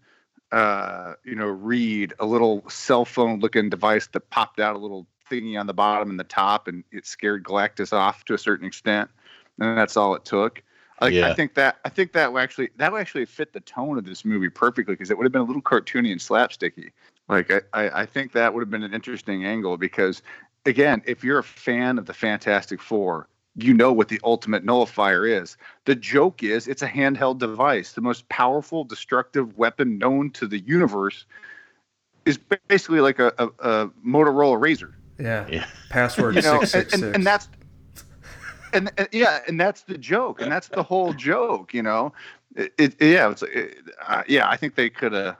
uh, 0.53 1.14
you 1.24 1.34
know, 1.34 1.47
Reed 1.47 2.14
a 2.18 2.26
little 2.26 2.68
cell 2.68 3.05
phone 3.05 3.40
looking 3.40 3.68
device 3.68 4.07
that 4.09 4.30
popped 4.30 4.61
out 4.61 4.76
a 4.76 4.78
little 4.78 5.07
thingy 5.30 5.59
on 5.59 5.66
the 5.66 5.74
bottom 5.74 6.11
and 6.11 6.18
the 6.18 6.24
top, 6.24 6.68
and 6.68 6.84
it 6.92 7.07
scared 7.07 7.44
Galactus 7.44 7.92
off 7.92 8.24
to 8.26 8.34
a 8.34 8.38
certain 8.38 8.66
extent. 8.66 9.11
And 9.59 9.76
that's 9.76 9.97
all 9.97 10.14
it 10.14 10.24
took. 10.24 10.62
Like, 11.01 11.12
Yeah. 11.12 11.28
I 11.28 11.34
think 11.34 11.55
that 11.55 11.78
I 11.84 11.88
think 11.88 12.12
that 12.12 12.32
would 12.32 12.42
actually 12.42 12.70
that 12.76 12.92
would 12.92 13.01
actually 13.01 13.26
fit 13.26 13.53
the 13.53 13.61
tone 13.61 13.99
of 13.99 14.05
this 14.05 14.24
movie 14.24 14.49
perfectly 14.49 14.94
because 14.94 15.11
it 15.11 15.18
would 15.18 15.24
have 15.24 15.32
been 15.32 15.42
a 15.42 15.44
little 15.44 15.62
cartoony 15.62 16.11
and 16.11 16.20
slapsticky. 16.20 16.90
Like 17.28 17.51
I, 17.51 17.61
I, 17.72 18.03
I 18.03 18.07
think 18.07 18.32
that 18.32 18.55
would 18.55 18.61
have 18.61 18.70
been 18.70 18.82
an 18.82 18.94
interesting 18.94 19.44
angle 19.44 19.76
because 19.76 20.22
again, 20.64 21.03
if 21.07 21.22
you're 21.22 21.38
a 21.38 21.44
fan 21.44 21.99
of 21.99 22.07
the 22.07 22.14
Fantastic 22.14 22.80
Four, 22.80 23.28
you 23.57 23.72
know 23.72 23.92
what 23.92 24.09
the 24.09 24.20
ultimate 24.22 24.64
nullifier 24.64 25.26
is. 25.26 25.57
The 25.84 25.94
joke 25.94 26.42
is 26.42 26.68
it's 26.68 26.82
a 26.82 26.88
handheld 26.88 27.38
device. 27.38 27.92
The 27.92 28.01
most 28.03 28.28
powerful 28.28 28.84
destructive 28.84 29.57
weapon 29.57 29.99
known 29.99 30.30
to 30.32 30.47
the 30.47 30.61
universe 30.61 31.24
is 32.26 32.38
basically 32.68 33.01
like 33.01 33.18
a, 33.18 33.32
a, 33.38 33.47
a 33.47 33.88
Motorola 34.07 34.61
Razor. 34.61 34.94
Yeah. 35.18 35.47
Yeah. 35.49 35.66
Password 35.88 36.34
You 36.36 36.42
know, 36.42 36.64
six 36.64 36.92
and, 36.92 37.05
and, 37.05 37.14
and 37.16 37.26
that's 37.26 37.49
and, 38.77 38.93
and 38.97 39.09
yeah, 39.12 39.41
and 39.47 39.61
that's 39.61 39.83
the 39.83 39.99
joke, 39.99 40.41
and 40.41 40.51
that's 40.51 40.68
the 40.68 40.83
whole 40.91 41.12
joke. 41.12 41.74
You 41.74 41.83
know, 41.83 42.12
it, 42.55 42.72
it 42.79 42.95
yeah, 43.01 43.31
it's 43.31 43.43
it, 43.43 43.79
uh, 44.07 44.22
yeah. 44.29 44.49
I 44.49 44.57
think 44.57 44.74
they 44.74 44.91
could 44.91 45.12
have 45.12 45.37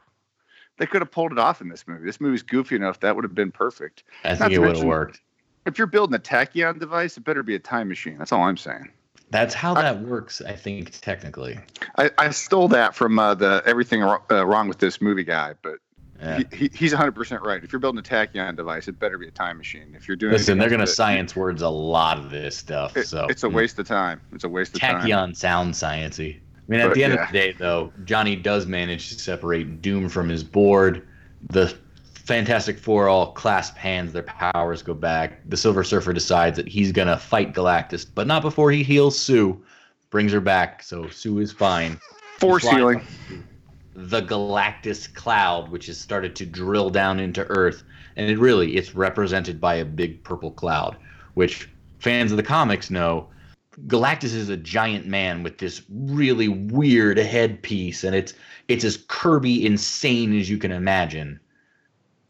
they 0.79 0.87
could 0.87 1.03
have 1.03 1.11
pulled 1.11 1.33
it 1.33 1.39
off 1.39 1.61
in 1.61 1.69
this 1.69 1.87
movie. 1.87 2.05
This 2.05 2.21
movie's 2.21 2.43
goofy 2.43 2.77
enough 2.77 3.01
that 3.01 3.15
would 3.15 3.25
have 3.25 3.35
been 3.35 3.53
perfect. 3.53 4.05
I 4.25 4.35
think 4.35 4.51
to 4.51 4.57
it 4.57 4.59
would 4.61 4.77
have 4.77 4.85
worked. 4.85 5.21
If 5.65 5.79
you're 5.79 5.87
building 5.87 6.15
a 6.15 6.19
tachyon 6.19 6.79
device, 6.79 7.17
it 7.17 7.25
better 7.25 7.43
be 7.43 7.57
a 7.57 7.59
time 7.59 7.89
machine. 7.89 8.19
That's 8.19 8.33
all 8.33 8.43
I'm 8.43 8.57
saying. 8.57 8.91
That's 9.31 9.55
how 9.55 9.75
that 9.75 10.03
works, 10.03 10.41
I 10.41 10.53
think, 10.53 11.01
technically. 11.01 11.59
I, 11.99 12.11
I 12.17 12.31
stole 12.31 12.69
that 12.69 12.95
from 12.95 13.19
uh, 13.19 13.35
the 13.35 13.61
everything 13.67 14.03
uh, 14.03 14.19
wrong 14.47 14.69
with 14.69 14.79
this 14.79 15.01
movie 15.01 15.25
guy, 15.25 15.55
but 15.63 15.79
Yeah. 16.21 16.39
he, 16.39 16.57
he, 16.57 16.71
he's 16.75 16.93
100% 16.93 17.41
right. 17.43 17.63
If 17.63 17.73
you're 17.73 17.81
building 17.81 17.99
a 17.99 18.03
tachyon 18.03 18.57
device, 18.57 18.89
it 18.89 18.99
better 18.99 19.19
be 19.19 19.29
a 19.29 19.31
time 19.31 19.59
machine. 19.59 19.95
If 19.97 20.09
you're 20.09 20.17
doing 20.17 20.33
Listen, 20.33 20.59
they're 20.59 20.71
gonna 20.71 20.87
science 20.87 21.37
words 21.37 21.63
a 21.63 21.69
lot 21.69 22.19
of 22.19 22.31
this 22.31 22.57
stuff. 22.57 22.97
it- 22.97 23.07
so 23.07 23.27
it's 23.27 23.45
a 23.45 23.49
mm. 23.49 23.55
waste 23.55 23.79
of 23.79 23.87
time. 23.87 24.21
It's 24.33 24.45
a 24.45 24.49
waste 24.49 24.75
of 24.75 24.81
time. 24.81 25.03
Tachyon 25.03 25.37
sounds 25.37 25.81
sciencey. 25.81 26.37
I 26.37 26.41
mean, 26.69 26.81
at 26.81 26.89
But, 26.89 26.95
the 26.95 27.05
end 27.05 27.15
yeah. 27.15 27.23
of 27.25 27.33
the 27.33 27.39
day, 27.39 27.53
though, 27.53 27.93
Johnny 28.05 28.35
does 28.35 28.67
manage 28.67 29.09
to 29.11 29.19
separate 29.19 29.83
Doom 29.83 30.09
from 30.09 30.29
his 30.29 30.43
board. 30.43 31.07
The 31.51 31.73
Fantastic 32.15 32.77
Four 32.77 33.09
all 33.09 33.33
clasp 33.33 33.77
hands, 33.77 34.13
their 34.13 34.25
powers 34.25 34.83
go 34.83 34.95
back. 34.95 35.49
The 35.49 35.57
Silver 35.57 35.85
Surfer 35.85 36.13
decides 36.13 36.57
that 36.57 36.67
he's 36.67 36.91
gonna 36.91 37.17
fight 37.17 37.55
Galactus, 37.55 38.05
but 38.13 38.27
not 38.27 38.43
before 38.43 38.73
he 38.73 38.83
heals 38.83 39.17
Sue, 39.17 39.63
brings 40.11 40.33
her 40.33 40.41
back, 40.41 40.83
so 40.83 41.09
Sue 41.09 41.39
is 41.39 41.53
fine. 41.53 42.01
Force 42.39 42.69
healing. 42.69 43.01
The 43.97 44.23
Galactus 44.23 45.09
cloud, 45.13 45.71
which 45.71 45.87
has 45.87 45.99
started 45.99 46.37
to 46.37 46.47
drill 46.47 46.91
down 46.91 47.19
into 47.19 47.45
Earth, 47.47 47.83
and 48.17 48.31
it 48.31 48.39
really 48.39 48.77
it's 48.77 48.95
represented 48.95 49.61
by 49.61 49.77
a 49.77 49.85
big 49.87 50.23
purple 50.23 50.53
cloud, 50.53 50.99
which 51.35 51.69
fans 51.99 52.31
of 52.31 52.37
the 52.37 52.43
comics 52.45 52.91
know 52.91 53.31
Galactus 53.89 54.35
is 54.35 54.51
a 54.51 54.57
giant 54.57 55.07
man 55.07 55.43
with 55.43 55.59
this 55.59 55.83
really 55.91 56.49
weird 56.49 57.19
headpiece, 57.19 58.05
and 58.05 58.15
it's 58.15 58.35
it's 58.69 58.85
as 58.85 58.99
Kirby 59.09 59.65
insane 59.67 60.39
as 60.39 60.51
you 60.51 60.59
can 60.59 60.73
imagine. 60.73 61.41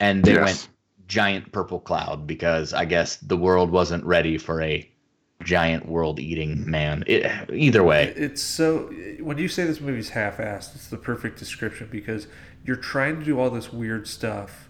And 0.00 0.24
they 0.24 0.34
Yes. 0.34 0.42
went 0.42 0.68
giant 1.08 1.52
purple 1.52 1.80
cloud 1.80 2.26
because 2.26 2.72
I 2.72 2.84
guess 2.84 3.16
the 3.16 3.36
world 3.36 3.70
wasn't 3.70 4.04
ready 4.04 4.38
for 4.38 4.62
a 4.62 4.88
giant 5.42 5.86
world-eating 5.86 6.68
man. 6.68 7.04
It, 7.06 7.50
either 7.52 7.82
way, 7.84 8.12
It's 8.16 8.42
so 8.42 8.90
when 9.20 9.38
you 9.38 9.48
say 9.48 9.64
this 9.64 9.80
movie's 9.80 10.10
half-assed, 10.10 10.74
it's 10.74 10.88
the 10.88 10.96
perfect 10.96 11.38
description 11.38 11.88
because 11.90 12.26
you're 12.64 12.76
trying 12.76 13.18
to 13.20 13.24
do 13.24 13.38
all 13.38 13.50
this 13.50 13.72
weird 13.72 14.08
stuff, 14.08 14.68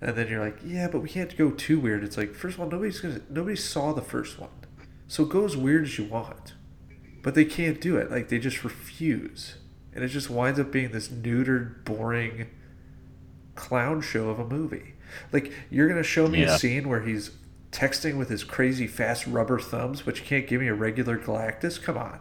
and 0.00 0.16
then 0.16 0.28
you're 0.28 0.44
like, 0.44 0.58
yeah, 0.64 0.88
but 0.88 1.00
we 1.00 1.08
can't 1.08 1.36
go 1.36 1.50
too 1.50 1.80
weird. 1.80 2.04
It's 2.04 2.16
like, 2.16 2.34
first 2.34 2.56
of 2.56 2.60
all, 2.60 2.68
nobody's 2.68 3.00
gonna 3.00 3.20
nobody 3.30 3.56
saw 3.56 3.92
the 3.92 4.02
first 4.02 4.38
one, 4.38 4.50
so 5.06 5.24
go 5.24 5.44
as 5.44 5.56
weird 5.56 5.84
as 5.84 5.98
you 5.98 6.04
want, 6.04 6.54
but 7.22 7.34
they 7.34 7.44
can't 7.44 7.80
do 7.80 7.96
it. 7.96 8.10
Like 8.10 8.28
they 8.28 8.38
just 8.38 8.64
refuse, 8.64 9.56
and 9.94 10.04
it 10.04 10.08
just 10.08 10.28
winds 10.28 10.60
up 10.60 10.70
being 10.70 10.90
this 10.92 11.08
neutered, 11.08 11.84
boring 11.84 12.48
clown 13.54 14.00
show 14.00 14.28
of 14.28 14.38
a 14.38 14.44
movie. 14.46 14.94
Like 15.32 15.52
you're 15.70 15.88
gonna 15.88 16.02
show 16.02 16.28
me 16.28 16.40
Yeah. 16.42 16.54
a 16.54 16.58
scene 16.58 16.88
where 16.88 17.00
he's 17.00 17.30
texting 17.72 18.16
with 18.16 18.28
his 18.28 18.44
crazy 18.44 18.86
fast 18.86 19.26
rubber 19.26 19.58
thumbs, 19.58 20.02
but 20.02 20.18
you 20.18 20.24
can't 20.24 20.46
give 20.46 20.60
me 20.60 20.68
a 20.68 20.74
regular 20.74 21.18
Galactus. 21.18 21.80
Come 21.82 21.98
on, 21.98 22.20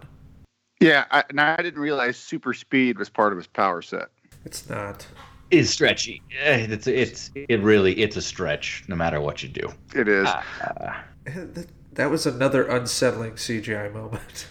Yeah, 0.79 1.05
I, 1.11 1.23
and 1.29 1.39
I 1.39 1.57
didn't 1.57 1.81
realize 1.81 2.17
super 2.17 2.53
speed 2.53 2.97
was 2.99 3.09
part 3.09 3.31
of 3.33 3.37
his 3.37 3.47
power 3.47 3.81
set. 3.81 4.09
it's 4.45 4.69
not. 4.69 5.07
Is 5.49 5.69
stretchy. 5.69 6.21
Eh, 6.41 6.67
It's 6.69 6.87
it's 6.87 7.31
it 7.35 7.61
really 7.61 7.93
it's 7.99 8.17
a 8.17 8.21
stretch 8.21 8.83
no 8.89 8.95
matter 8.97 9.21
what 9.21 9.41
you 9.41 9.47
do. 9.49 9.71
It 9.95 10.07
is. 10.07 10.27
Uh, 10.27 10.93
That, 11.25 11.67
that 11.93 12.09
was 12.11 12.25
another 12.25 12.67
unsettling 12.67 13.33
CGI 13.33 13.91
moment. 13.93 14.47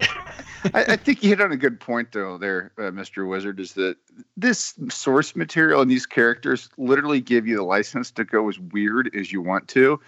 I, 0.74 0.84
I 0.92 0.96
think 0.96 1.22
you 1.22 1.30
hit 1.30 1.40
on 1.40 1.52
a 1.52 1.56
good 1.56 1.78
point, 1.80 2.12
though, 2.12 2.38
there, 2.38 2.72
uh, 2.78 2.82
Mr. 2.90 3.28
Wizard, 3.28 3.60
is 3.60 3.72
that 3.74 3.96
this 4.36 4.74
source 4.90 5.34
material 5.36 5.80
and 5.80 5.90
these 5.90 6.06
characters 6.06 6.68
literally 6.78 7.20
give 7.20 7.46
you 7.46 7.56
the 7.56 7.62
license 7.62 8.10
to 8.12 8.24
go 8.24 8.48
as 8.48 8.58
weird 8.58 9.14
as 9.14 9.32
you 9.32 9.40
want 9.42 9.68
to. 9.68 10.00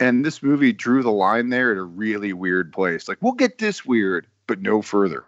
And 0.00 0.24
this 0.24 0.42
movie 0.42 0.72
drew 0.72 1.02
the 1.02 1.10
line 1.10 1.48
there 1.48 1.72
at 1.72 1.78
a 1.78 1.82
really 1.82 2.32
weird 2.32 2.72
place. 2.72 3.08
Like, 3.08 3.18
we'll 3.20 3.32
get 3.32 3.58
this 3.58 3.84
weird, 3.84 4.26
but 4.46 4.60
no 4.62 4.80
further. 4.82 5.24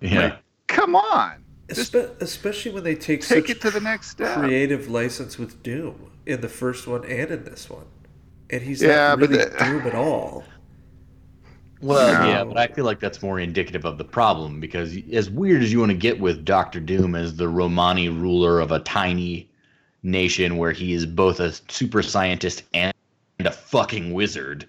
yeah. 0.00 0.20
Like, 0.20 0.38
come 0.68 0.94
on. 0.94 1.42
Espe- 1.68 2.20
especially 2.22 2.70
when 2.70 2.84
they 2.84 2.94
take, 2.94 3.22
take 3.22 3.46
such 3.46 3.50
it 3.50 3.60
to 3.62 3.70
the 3.72 3.80
next 3.80 4.10
step. 4.10 4.38
creative 4.38 4.88
license 4.88 5.36
with 5.38 5.62
Doom 5.64 6.12
in 6.24 6.40
the 6.40 6.48
first 6.48 6.86
one 6.86 7.04
and 7.04 7.30
in 7.32 7.44
this 7.44 7.68
one, 7.68 7.86
and 8.50 8.62
he's 8.62 8.80
Yeah, 8.80 9.08
not 9.08 9.18
but 9.20 9.30
really 9.30 9.44
the- 9.44 9.58
Doom 9.58 9.80
at 9.86 9.94
all. 9.96 10.44
Well, 11.82 12.20
No. 12.22 12.28
yeah, 12.28 12.44
but 12.44 12.56
I 12.56 12.66
feel 12.68 12.84
like 12.84 13.00
that's 13.00 13.22
more 13.22 13.38
indicative 13.38 13.84
of 13.84 13.98
the 13.98 14.04
problem 14.04 14.60
because 14.60 14.96
as 15.12 15.28
weird 15.30 15.62
as 15.62 15.72
you 15.72 15.80
want 15.80 15.90
to 15.92 15.96
get 15.96 16.20
with 16.20 16.44
Doctor 16.44 16.80
Doom 16.80 17.14
as 17.14 17.36
the 17.36 17.48
Romani 17.48 18.08
ruler 18.08 18.60
of 18.60 18.72
a 18.72 18.78
tiny 18.80 19.48
nation 20.02 20.56
where 20.56 20.72
he 20.72 20.92
is 20.92 21.04
both 21.04 21.40
a 21.40 21.52
super 21.70 22.02
scientist 22.02 22.62
and 22.72 22.94
a 23.40 23.50
fucking 23.50 24.14
wizard 24.14 24.66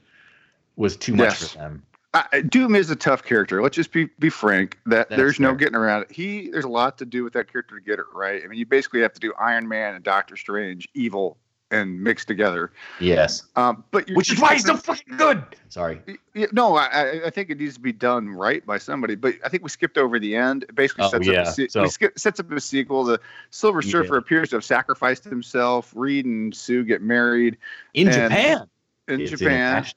was 0.76 0.98
too 0.98 1.16
much 1.16 1.42
Yes. 1.42 1.52
for 1.52 1.58
them. 1.60 1.84
I, 2.14 2.42
Doom 2.42 2.74
is 2.76 2.90
a 2.90 2.96
tough 2.96 3.24
character. 3.24 3.62
Let's 3.62 3.76
just 3.76 3.92
be 3.92 4.06
be 4.18 4.30
frank. 4.30 4.80
That 4.86 5.10
That's 5.10 5.18
there's 5.20 5.40
no 5.40 5.54
getting 5.54 5.76
around 5.76 6.04
it. 6.04 6.12
He 6.12 6.50
there's 6.50 6.66
a 6.66 6.70
lot 6.70 6.98
to 7.00 7.06
do 7.06 7.24
with 7.24 7.34
that 7.34 7.52
character 7.52 7.76
to 7.76 7.82
get 7.82 8.00
it 8.00 8.06
right. 8.14 8.42
I 8.44 8.48
mean, 8.48 8.58
you 8.58 8.66
basically 8.66 9.02
have 9.02 9.14
to 9.14 9.20
do 9.20 9.34
Iron 9.40 9.68
Man 9.68 9.94
and 9.94 10.04
Doctor 10.04 10.36
Strange 10.36 10.88
evil 10.96 11.38
and 11.72 12.02
mixed 12.02 12.28
together. 12.28 12.72
Yes. 13.00 13.44
Um, 13.56 13.84
but 13.92 14.08
you're, 14.08 14.16
Which 14.18 14.32
is 14.32 14.40
why 14.40 14.54
he's 14.54 14.66
so 14.66 14.78
fucking 14.78 15.18
good. 15.18 15.44
Sorry. 15.70 16.02
Yeah, 16.34 16.48
no, 16.54 16.76
I, 16.78 16.86
I- 16.86 17.22
I 17.26 17.30
think 17.30 17.50
it 17.50 17.60
needs 17.60 17.74
to 17.76 17.80
be 17.82 17.92
done 17.92 18.30
right 18.30 18.66
by 18.66 18.78
somebody. 18.78 19.16
But 19.16 19.36
I 19.44 19.50
think 19.50 19.64
we 19.64 19.70
skipped 19.70 19.98
over 19.98 20.18
the 20.20 20.36
end. 20.36 20.64
It 20.64 20.76
basically 20.76 21.06
Oh, 21.06 21.10
sets 21.10 21.28
yeah, 21.28 21.42
up 21.42 21.48
a 21.48 21.52
se- 21.52 21.68
so- 21.70 21.82
we 21.84 21.90
skip, 21.90 22.18
sets 22.18 22.40
up 22.40 22.52
a 22.52 22.62
sequel. 22.62 23.04
The 23.04 23.20
Silver 23.52 23.82
Yeah. 23.84 23.92
Surfer 23.92 24.18
appears 24.18 24.50
to 24.52 24.56
have 24.58 24.64
sacrificed 24.64 25.26
himself. 25.26 25.92
Reed 25.96 26.26
and 26.26 26.56
Sue 26.56 26.84
get 26.84 27.02
married 27.02 27.58
In 27.94 28.08
And- 28.08 28.16
Japan. 28.16 28.70
in 29.10 29.22
It's 29.22 29.32
Japan 29.32 29.78
Ash- 29.78 29.96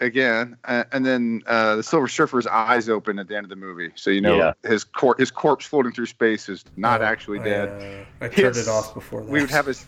again, 0.00 0.56
uh, 0.64 0.84
and 0.92 1.06
then 1.06 1.42
uh, 1.46 1.76
the 1.76 1.82
Silver 1.82 2.08
Surfer's 2.08 2.46
eyes 2.46 2.90
open 2.90 3.18
at 3.18 3.28
the 3.28 3.36
end 3.36 3.44
of 3.44 3.50
the 3.50 3.56
movie. 3.56 3.90
So 3.94 4.10
you 4.10 4.20
know 4.20 4.36
Yeah. 4.36 4.52
his 4.68 4.84
cor- 4.84 5.16
his 5.18 5.30
corpse 5.30 5.64
floating 5.64 5.92
through 5.92 6.06
space 6.06 6.50
is 6.50 6.62
not 6.76 7.00
Oh, 7.00 7.04
actually 7.04 7.40
I, 7.40 7.44
dead. 7.44 8.06
uh, 8.20 8.24
I 8.24 8.28
turned 8.28 8.54
His- 8.56 8.68
it 8.68 8.70
off 8.70 8.92
before 8.92 9.22
that. 9.22 9.30
we 9.30 9.40
would 9.40 9.50
have 9.50 9.64
his. 9.66 9.86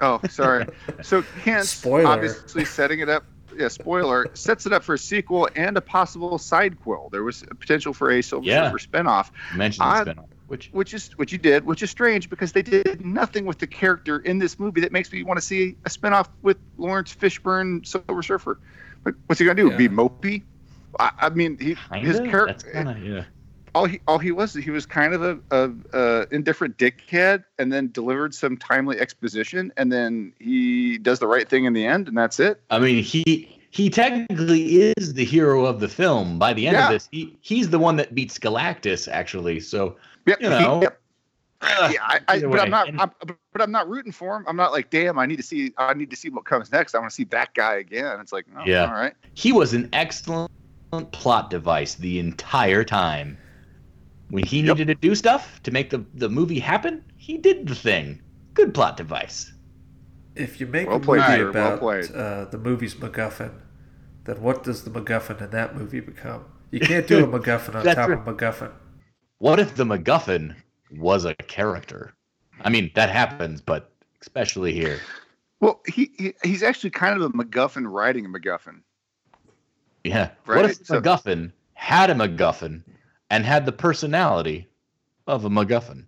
Oh, 0.00 0.20
sorry. 0.28 0.66
So 1.02 1.22
hence, 1.44 1.70
Spoiler. 1.70 2.06
obviously 2.06 2.64
setting 2.64 3.00
it 3.00 3.08
up. 3.08 3.24
Yeah, 3.56 3.68
spoiler 3.68 4.26
sets 4.34 4.66
it 4.66 4.74
up 4.74 4.84
for 4.84 4.94
a 4.94 4.98
sequel 4.98 5.48
and 5.56 5.78
a 5.78 5.80
possible 5.80 6.36
side 6.36 6.78
quill. 6.82 7.08
There 7.10 7.22
was 7.22 7.42
a 7.42 7.54
potential 7.54 7.94
for 7.94 8.10
a 8.10 8.22
Silver 8.22 8.46
Yeah. 8.46 8.70
Surfer 8.70 8.86
spinoff, 8.86 9.30
mentioned 9.54 9.82
I- 9.88 10.04
the 10.04 10.10
spinoff, 10.14 10.26
which 10.48 10.68
which 10.72 10.92
is 10.92 11.10
which 11.16 11.32
you 11.32 11.38
did, 11.38 11.64
which 11.64 11.82
is 11.82 11.90
strange 11.90 12.28
because 12.28 12.52
they 12.52 12.60
did 12.60 13.02
nothing 13.04 13.46
with 13.46 13.58
the 13.58 13.66
character 13.66 14.18
in 14.18 14.38
this 14.38 14.58
movie 14.58 14.82
that 14.82 14.92
makes 14.92 15.10
me 15.10 15.22
want 15.22 15.38
to 15.38 15.46
see 15.46 15.74
a 15.86 15.88
spinoff 15.88 16.28
with 16.42 16.58
Laurence 16.76 17.14
Fishburne 17.14 17.86
Silver 17.86 18.22
Surfer. 18.22 18.58
Like, 19.06 19.14
what's 19.26 19.38
he 19.38 19.46
gonna 19.46 19.54
do? 19.70 19.74
Be 19.74 19.88
mopey? 19.88 20.42
I, 21.00 21.10
I 21.18 21.28
mean, 21.30 21.56
he, 21.58 21.76
his 21.98 22.16
kinda, 22.16 22.30
character 22.30 22.70
kinda, 22.72 22.98
yeah. 23.02 23.24
All 23.76 23.84
he 23.84 24.00
all 24.06 24.18
he 24.18 24.32
was 24.32 24.54
he 24.54 24.70
was 24.70 24.86
kind 24.86 25.12
of 25.12 25.22
a, 25.22 25.38
a, 25.50 25.70
a 25.92 26.26
indifferent 26.30 26.78
dickhead 26.78 27.44
and 27.58 27.70
then 27.70 27.90
delivered 27.92 28.34
some 28.34 28.56
timely 28.56 28.98
exposition 28.98 29.70
and 29.76 29.92
then 29.92 30.32
he 30.38 30.96
does 30.96 31.18
the 31.18 31.26
right 31.26 31.46
thing 31.46 31.66
in 31.66 31.74
the 31.74 31.84
end 31.84 32.08
and 32.08 32.16
that's 32.16 32.40
it 32.40 32.62
I 32.70 32.78
mean, 32.78 33.04
he 33.04 33.60
he 33.70 33.90
technically 33.90 34.76
is 34.76 35.12
the 35.12 35.24
hero 35.24 35.66
of 35.66 35.80
the 35.80 35.88
film. 35.88 36.38
By 36.38 36.54
the 36.54 36.66
end 36.66 36.78
Yeah. 36.78 36.86
of 36.86 36.92
this, 36.92 37.08
he 37.12 37.36
he's 37.42 37.68
the 37.68 37.78
one 37.78 37.96
that 37.96 38.14
beats 38.14 38.38
Galactus, 38.38 39.06
actually. 39.12 39.60
So 39.60 39.96
yep, 40.24 40.40
you 40.40 40.48
know, 40.48 40.80
yep. 40.80 40.98
uh, 41.60 41.90
yeah, 41.92 42.00
I, 42.02 42.20
I, 42.28 42.40
but 42.40 42.60
I'm 42.60 42.70
not 42.70 42.88
I'm, 42.98 43.10
but 43.52 43.60
I'm 43.60 43.72
not 43.72 43.88
rooting 43.88 44.12
for 44.12 44.36
him 44.36 44.44
I'm 44.48 44.56
not 44.56 44.72
like 44.72 44.88
damn 44.88 45.18
I 45.18 45.26
need 45.26 45.36
to 45.36 45.42
see 45.42 45.72
I 45.76 45.92
need 45.92 46.10
to 46.10 46.16
see 46.16 46.30
what 46.30 46.46
comes 46.46 46.72
next 46.72 46.94
I 46.94 46.98
want 46.98 47.10
to 47.10 47.14
see 47.14 47.24
that 47.24 47.52
guy 47.54 47.76
again 47.76 48.20
it's 48.20 48.32
like 48.32 48.46
oh, 48.56 48.62
Yeah. 48.64 48.86
all 48.86 48.92
right 48.94 49.14
he 49.34 49.52
was 49.52 49.74
an 49.74 49.90
excellent 49.92 50.50
plot 51.12 51.50
device 51.50 51.94
the 51.94 52.18
entire 52.18 52.84
time. 52.84 53.38
When 54.30 54.44
he 54.44 54.60
Yep. 54.60 54.76
needed 54.78 55.00
to 55.00 55.08
do 55.08 55.14
stuff 55.14 55.62
to 55.62 55.70
make 55.70 55.90
the, 55.90 56.04
the 56.14 56.28
movie 56.28 56.58
happen, 56.58 57.04
he 57.16 57.38
did 57.38 57.66
the 57.68 57.74
thing. 57.74 58.20
Good 58.54 58.74
plot 58.74 58.96
device. 58.96 59.52
If 60.34 60.60
you 60.60 60.66
make 60.66 60.88
Well 60.88 60.96
a 60.96 61.00
played, 61.00 61.20
movie 61.20 61.32
sir, 61.36 61.52
well 61.52 61.66
about 61.68 61.78
played. 61.80 62.12
uh, 62.12 62.44
the 62.46 62.58
movie's 62.58 62.94
MacGuffin, 62.96 63.52
then 64.24 64.40
what 64.42 64.62
does 64.64 64.82
the 64.84 64.90
MacGuffin 64.90 65.40
in 65.40 65.50
that 65.50 65.76
movie 65.76 66.00
become? 66.00 66.44
You 66.72 66.80
can't 66.80 67.06
do 67.06 67.24
a 67.24 67.28
MacGuffin 67.38 67.74
on 67.76 67.84
top 67.84 68.08
right. 68.08 68.18
of 68.18 68.24
MacGuffin. 68.24 68.72
What 69.38 69.60
if 69.60 69.76
the 69.76 69.84
MacGuffin 69.84 70.56
was 70.90 71.24
a 71.24 71.34
character? 71.34 72.14
I 72.62 72.70
mean, 72.70 72.90
that 72.94 73.10
happens, 73.10 73.60
but 73.60 73.92
especially 74.22 74.72
here. 74.72 74.98
well 75.60 75.80
he, 75.86 76.10
he 76.18 76.34
he's 76.42 76.62
actually 76.62 76.90
kind 76.90 77.14
of 77.16 77.22
a 77.22 77.30
MacGuffin 77.30 77.84
writing 77.90 78.26
a 78.26 78.28
MacGuffin 78.28 78.80
Yeah. 80.04 80.30
Right, 80.46 80.56
What 80.62 80.64
if 80.70 80.84
so- 80.84 81.00
MacGuffin 81.00 81.52
had 81.74 82.10
a 82.10 82.14
MacGuffin 82.14 82.82
and 83.30 83.44
had 83.44 83.66
the 83.66 83.72
personality 83.72 84.66
of 85.26 85.44
a 85.44 85.50
MacGuffin? 85.50 86.04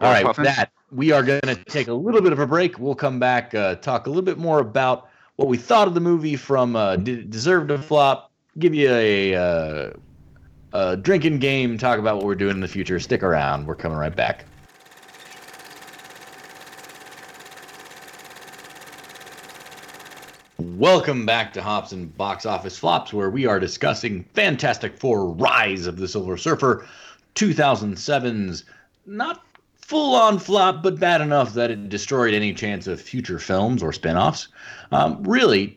All 0.00 0.12
right, 0.12 0.26
with 0.26 0.36
that, 0.36 0.70
we 0.92 1.10
are 1.10 1.22
going 1.24 1.40
to 1.40 1.56
take 1.64 1.88
a 1.88 1.92
little 1.92 2.20
bit 2.20 2.32
of 2.32 2.38
a 2.38 2.46
break. 2.46 2.78
We'll 2.78 2.94
come 2.94 3.18
back, 3.18 3.54
uh, 3.54 3.74
talk 3.76 4.06
a 4.06 4.10
little 4.10 4.22
bit 4.22 4.38
more 4.38 4.60
about 4.60 5.08
what 5.36 5.48
we 5.48 5.56
thought 5.56 5.88
of 5.88 5.94
the 5.94 6.00
movie 6.00 6.36
from 6.36 6.76
uh, 6.76 6.96
Did 6.96 7.18
It 7.18 7.30
Deserve 7.30 7.68
to 7.68 7.78
Flop, 7.78 8.30
give 8.58 8.74
you 8.74 8.90
a, 8.90 9.34
uh, 9.34 9.90
a 10.72 10.96
drinking 10.96 11.40
game, 11.40 11.78
talk 11.78 11.98
about 11.98 12.16
what 12.16 12.26
we're 12.26 12.36
doing 12.36 12.52
in 12.52 12.60
the 12.60 12.68
future. 12.68 13.00
Stick 13.00 13.22
around. 13.22 13.66
We're 13.66 13.74
coming 13.74 13.98
right 13.98 14.14
back. 14.14 14.44
Welcome 20.60 21.24
back 21.24 21.52
to 21.52 21.62
Hops 21.62 21.92
and 21.92 22.16
Box 22.16 22.44
Office 22.44 22.76
Flops, 22.76 23.12
where 23.12 23.30
we 23.30 23.46
are 23.46 23.60
discussing 23.60 24.24
Fantastic 24.34 24.98
Four 24.98 25.28
Rise 25.28 25.86
of 25.86 25.98
the 25.98 26.08
Silver 26.08 26.36
Surfer, 26.36 26.84
2007's 27.36 28.64
not 29.06 29.44
full 29.76 30.16
on 30.16 30.40
flop, 30.40 30.82
but 30.82 30.98
bad 30.98 31.20
enough 31.20 31.54
that 31.54 31.70
it 31.70 31.88
destroyed 31.88 32.34
any 32.34 32.52
chance 32.52 32.88
of 32.88 33.00
future 33.00 33.38
films 33.38 33.84
or 33.84 33.92
spin 33.92 34.16
offs. 34.16 34.48
Um, 34.90 35.22
really, 35.22 35.76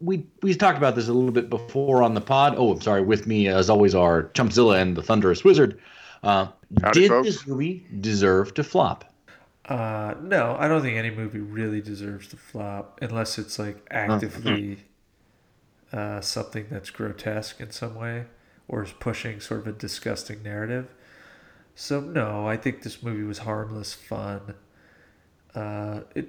we, 0.00 0.24
we 0.40 0.54
talked 0.54 0.78
about 0.78 0.94
this 0.94 1.08
a 1.08 1.12
little 1.12 1.32
bit 1.32 1.50
before 1.50 2.00
on 2.04 2.14
the 2.14 2.20
pod. 2.20 2.54
Oh, 2.56 2.70
I'm 2.72 2.80
sorry. 2.80 3.02
With 3.02 3.26
me, 3.26 3.48
as 3.48 3.68
always, 3.68 3.92
are 3.92 4.30
Chumpzilla 4.34 4.80
and 4.80 4.96
the 4.96 5.02
Thunderous 5.02 5.42
Wizard. 5.42 5.80
Uh, 6.22 6.46
Howdy, 6.80 7.00
did 7.00 7.08
folks. 7.08 7.26
this 7.26 7.46
movie 7.48 7.84
deserve 8.00 8.54
to 8.54 8.62
flop? 8.62 9.11
Uh, 9.72 10.14
no, 10.20 10.54
I 10.58 10.68
don't 10.68 10.82
think 10.82 10.98
any 10.98 11.08
movie 11.08 11.38
really 11.38 11.80
deserves 11.80 12.28
to 12.28 12.36
flop 12.36 12.98
unless 13.00 13.38
it's 13.38 13.58
like 13.58 13.78
actively 13.90 14.80
uh, 15.94 16.20
something 16.20 16.66
that's 16.70 16.90
grotesque 16.90 17.58
in 17.58 17.70
some 17.70 17.94
way 17.94 18.26
or 18.68 18.82
is 18.82 18.92
pushing 18.92 19.40
sort 19.40 19.60
of 19.60 19.66
a 19.68 19.72
disgusting 19.72 20.42
narrative. 20.42 20.92
So 21.74 22.00
no, 22.00 22.46
I 22.46 22.58
think 22.58 22.82
this 22.82 23.02
movie 23.02 23.22
was 23.22 23.38
harmless 23.38 23.94
fun. 23.94 24.56
Uh, 25.54 26.00
it, 26.14 26.28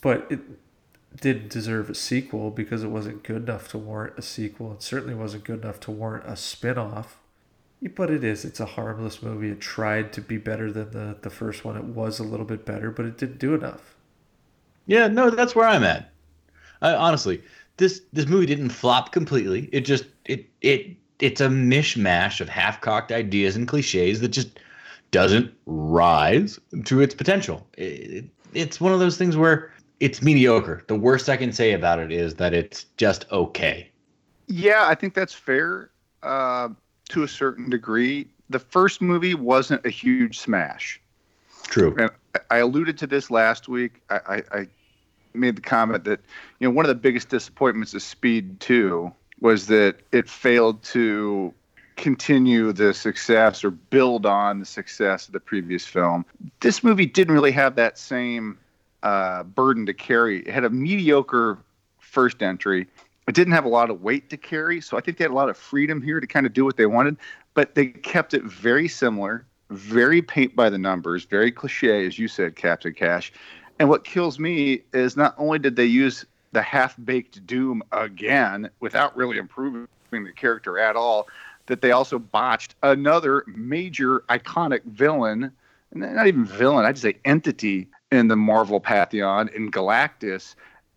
but 0.00 0.26
it 0.30 0.40
didn't 1.20 1.50
deserve 1.50 1.90
a 1.90 1.94
sequel 1.94 2.50
because 2.50 2.82
it 2.82 2.88
wasn't 2.88 3.22
good 3.22 3.42
enough 3.48 3.68
to 3.68 3.76
warrant 3.76 4.18
a 4.18 4.22
sequel, 4.22 4.70
and 4.70 4.80
certainly 4.80 5.14
wasn't 5.14 5.44
good 5.44 5.62
enough 5.62 5.78
to 5.80 5.90
warrant 5.90 6.24
a 6.26 6.36
spin-off. 6.36 7.18
Yeah, 7.80 7.90
But 7.94 8.10
it 8.10 8.22
is. 8.22 8.44
It's 8.44 8.60
a 8.60 8.66
harmless 8.66 9.20
movie. 9.22 9.50
It 9.50 9.60
tried 9.60 10.12
to 10.12 10.20
be 10.20 10.36
better 10.38 10.70
than 10.70 10.90
the, 10.92 11.18
the 11.20 11.30
first 11.30 11.64
one. 11.64 11.76
It 11.76 11.84
was 11.84 12.18
a 12.20 12.24
little 12.24 12.46
bit 12.46 12.64
better, 12.64 12.90
but 12.92 13.04
it 13.04 13.18
didn't 13.18 13.38
do 13.38 13.54
enough. 13.54 13.96
Yeah, 14.86 15.08
no, 15.08 15.30
that's 15.30 15.54
where 15.54 15.68
I'm 15.68 15.84
at. 15.84 16.12
I, 16.82 16.94
honestly, 16.94 17.42
this 17.76 18.02
this 18.12 18.26
movie 18.26 18.46
didn't 18.46 18.70
flop 18.70 19.12
completely. 19.12 19.68
It 19.72 19.82
just 19.82 20.06
it 20.24 20.48
it 20.62 20.96
it's 21.20 21.40
a 21.40 21.48
mishmash 21.48 22.40
of 22.40 22.48
half-cocked 22.48 23.12
ideas 23.12 23.56
and 23.56 23.68
cliches 23.68 24.20
that 24.20 24.28
just 24.28 24.60
doesn't 25.10 25.52
rise 25.66 26.58
to 26.84 27.00
its 27.00 27.14
potential. 27.14 27.66
It, 27.76 28.26
it's 28.54 28.80
one 28.80 28.92
of 28.92 29.00
those 29.00 29.16
things 29.18 29.36
where 29.36 29.72
it's 30.00 30.22
mediocre. 30.22 30.84
The 30.88 30.96
worst 30.96 31.28
I 31.28 31.36
can 31.36 31.52
say 31.52 31.72
about 31.72 31.98
it 31.98 32.12
is 32.12 32.36
that 32.36 32.54
it's 32.54 32.84
just 32.96 33.30
okay. 33.32 33.90
Yeah, 34.46 34.86
I 34.86 34.94
think 34.94 35.14
that's 35.14 35.34
fair 35.34 35.90
uh, 36.22 36.70
to 37.08 37.22
a 37.22 37.28
certain 37.28 37.70
degree. 37.70 38.28
The 38.50 38.58
first 38.58 39.02
movie 39.02 39.34
wasn't 39.34 39.84
a 39.84 39.90
huge 39.90 40.38
smash. 40.38 41.00
True. 41.64 41.94
And 41.98 42.10
I 42.50 42.58
alluded 42.58 42.98
to 42.98 43.06
this 43.06 43.30
last 43.30 43.68
week. 43.68 44.00
I, 44.10 44.16
I, 44.16 44.42
I 44.52 44.68
made 45.34 45.56
the 45.56 45.62
comment 45.62 46.04
that 46.04 46.20
you 46.58 46.68
know 46.68 46.74
one 46.74 46.84
of 46.84 46.88
the 46.88 46.94
biggest 46.94 47.28
disappointments 47.28 47.94
of 47.94 48.02
Speed 48.02 48.60
Two 48.60 49.12
was 49.40 49.66
that 49.66 49.96
it 50.12 50.28
failed 50.28 50.82
to 50.82 51.52
continue 51.96 52.72
the 52.72 52.94
success 52.94 53.64
or 53.64 53.70
build 53.70 54.24
on 54.24 54.60
the 54.60 54.64
success 54.64 55.26
of 55.26 55.32
the 55.32 55.40
previous 55.40 55.84
film. 55.84 56.24
This 56.60 56.82
movie 56.82 57.06
didn't 57.06 57.34
really 57.34 57.50
have 57.52 57.74
that 57.74 57.98
same 57.98 58.58
uh, 59.02 59.42
burden 59.42 59.84
to 59.86 59.94
carry. 59.94 60.40
It 60.40 60.50
had 60.50 60.64
a 60.64 60.70
mediocre 60.70 61.58
first 61.98 62.42
entry. 62.42 62.86
It 63.28 63.34
didn't 63.34 63.52
have 63.52 63.66
a 63.66 63.68
lot 63.68 63.90
of 63.90 64.00
weight 64.00 64.30
to 64.30 64.38
carry, 64.38 64.80
so 64.80 64.96
I 64.96 65.02
think 65.02 65.18
they 65.18 65.24
had 65.24 65.30
a 65.30 65.34
lot 65.34 65.50
of 65.50 65.56
freedom 65.58 66.00
here 66.00 66.18
to 66.18 66.26
kind 66.26 66.46
of 66.46 66.54
do 66.54 66.64
what 66.64 66.78
they 66.78 66.86
wanted. 66.86 67.18
But 67.52 67.74
they 67.74 67.88
kept 67.88 68.32
it 68.32 68.42
very 68.42 68.88
similar, 68.88 69.44
very 69.68 70.22
paint 70.22 70.56
by 70.56 70.70
the 70.70 70.78
numbers, 70.78 71.24
very 71.24 71.52
cliche, 71.52 72.06
as 72.06 72.18
you 72.18 72.26
said, 72.26 72.56
Captain 72.56 72.94
Cash. 72.94 73.30
And 73.78 73.90
what 73.90 74.04
kills 74.04 74.38
me 74.38 74.82
is 74.94 75.14
not 75.14 75.34
only 75.36 75.58
did 75.58 75.76
they 75.76 75.84
use 75.84 76.24
the 76.52 76.62
half 76.62 76.96
baked 77.04 77.46
Doom 77.46 77.82
again 77.92 78.70
without 78.80 79.14
really 79.14 79.36
improving 79.36 79.86
the 80.10 80.32
character 80.34 80.78
at 80.78 80.96
all, 80.96 81.28
that 81.66 81.82
they 81.82 81.92
also 81.92 82.18
botched 82.18 82.76
another 82.82 83.44
major 83.46 84.20
iconic 84.30 84.82
villain, 84.84 85.52
not 85.92 86.26
even 86.26 86.46
villain, 86.46 86.86
I'd 86.86 86.96
say 86.96 87.18
entity 87.26 87.88
in 88.10 88.28
the 88.28 88.36
Marvel 88.36 88.80
pantheon 88.80 89.50
in 89.54 89.70
Galactus. 89.70 90.54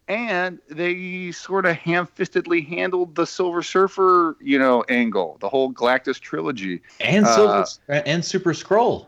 And 0.07 0.59
they 0.69 1.31
sort 1.31 1.65
of 1.65 1.77
ham-fistedly 1.77 2.67
handled 2.67 3.15
the 3.15 3.25
Silver 3.25 3.63
Surfer, 3.63 4.35
you 4.41 4.59
know, 4.59 4.83
angle, 4.89 5.37
the 5.39 5.47
whole 5.47 5.71
Galactus 5.71 6.19
trilogy. 6.19 6.81
And 6.99 7.25
Silver 7.25 7.65
uh, 7.87 8.01
and 8.05 8.25
Super 8.25 8.53
Skrull. 8.53 9.07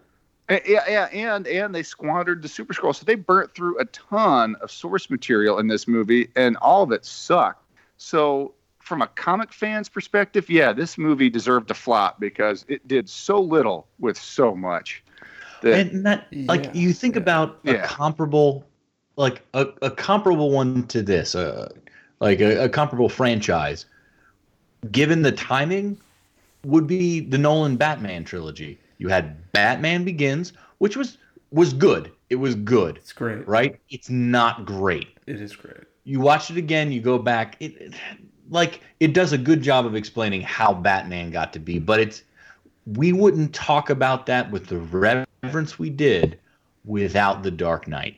Yeah, 0.49 0.83
yeah, 0.87 1.05
and 1.05 1.47
and 1.47 1.73
they 1.73 1.83
squandered 1.83 2.41
the 2.41 2.49
Super 2.49 2.73
Skrull, 2.73 2.93
so 2.93 3.05
they 3.05 3.15
burnt 3.15 3.55
through 3.55 3.79
a 3.79 3.85
ton 3.85 4.55
of 4.61 4.71
source 4.71 5.09
material 5.09 5.57
in 5.57 5.67
this 5.67 5.87
movie, 5.87 6.29
and 6.35 6.57
all 6.57 6.83
of 6.83 6.91
it 6.91 7.05
sucked. 7.05 7.65
So 7.97 8.53
from 8.79 9.01
a 9.01 9.07
comic 9.07 9.53
fan's 9.53 9.87
perspective, 9.87 10.49
yeah, 10.49 10.73
this 10.73 10.97
movie 10.97 11.29
deserved 11.29 11.69
to 11.69 11.73
flop 11.73 12.19
because 12.19 12.65
it 12.67 12.85
did 12.87 13.09
so 13.09 13.39
little 13.39 13.87
with 13.99 14.17
so 14.17 14.53
much. 14.53 15.01
That, 15.61 15.87
and 15.87 16.05
that, 16.05 16.27
like, 16.33 16.65
yeah, 16.65 16.71
you 16.73 16.91
think 16.91 17.15
yeah. 17.15 17.21
about 17.21 17.59
a 17.63 17.73
yeah. 17.73 17.87
comparable, 17.87 18.65
like 19.15 19.41
a, 19.53 19.67
a 19.81 19.91
comparable 19.91 20.51
one 20.51 20.87
to 20.87 21.01
this, 21.01 21.35
uh, 21.35 21.71
like 22.19 22.39
a, 22.39 22.65
a 22.65 22.69
comparable 22.69 23.09
franchise, 23.09 23.85
given 24.91 25.21
the 25.21 25.31
timing, 25.31 25.97
would 26.65 26.87
be 26.87 27.19
the 27.19 27.37
Nolan 27.37 27.77
Batman 27.77 28.23
trilogy. 28.23 28.79
You 28.97 29.09
had 29.09 29.51
Batman 29.51 30.05
Begins, 30.05 30.53
which 30.77 30.95
was 30.95 31.17
was 31.51 31.73
good. 31.73 32.11
It 32.29 32.35
was 32.35 32.55
good. 32.55 32.97
It's 32.97 33.13
great, 33.13 33.47
right? 33.47 33.79
It's 33.89 34.09
not 34.09 34.65
great. 34.65 35.17
It 35.27 35.39
is 35.39 35.55
great. 35.55 35.83
You 36.03 36.19
watch 36.19 36.49
it 36.49 36.57
again. 36.57 36.91
You 36.91 37.01
go 37.01 37.19
back. 37.19 37.57
It, 37.59 37.79
it 37.79 37.93
like 38.49 38.81
it 38.99 39.13
does 39.13 39.33
a 39.33 39.37
good 39.37 39.61
job 39.61 39.85
of 39.85 39.95
explaining 39.95 40.41
how 40.41 40.73
Batman 40.73 41.31
got 41.31 41.53
to 41.53 41.59
be, 41.59 41.79
but 41.79 41.99
it's 41.99 42.23
we 42.85 43.13
wouldn't 43.13 43.53
talk 43.53 43.89
about 43.89 44.25
that 44.25 44.51
with 44.51 44.67
the 44.67 44.77
reverence 44.77 45.79
we 45.79 45.89
did 45.89 46.39
without 46.85 47.43
the 47.43 47.51
Dark 47.51 47.87
Knight. 47.87 48.17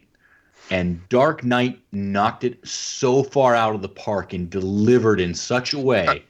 And 0.72 1.08
Dark 1.10 1.44
Knight 1.44 1.80
knocked 1.92 2.44
it 2.44 2.68
so 2.68 3.24
far 3.24 3.56
out 3.56 3.76
of 3.76 3.82
the 3.82 3.90
park 3.90 4.34
and 4.34 4.50
delivered 4.50 5.20
in 5.20 5.34
such 5.34 5.74
a 5.74 5.80
way 5.80 6.24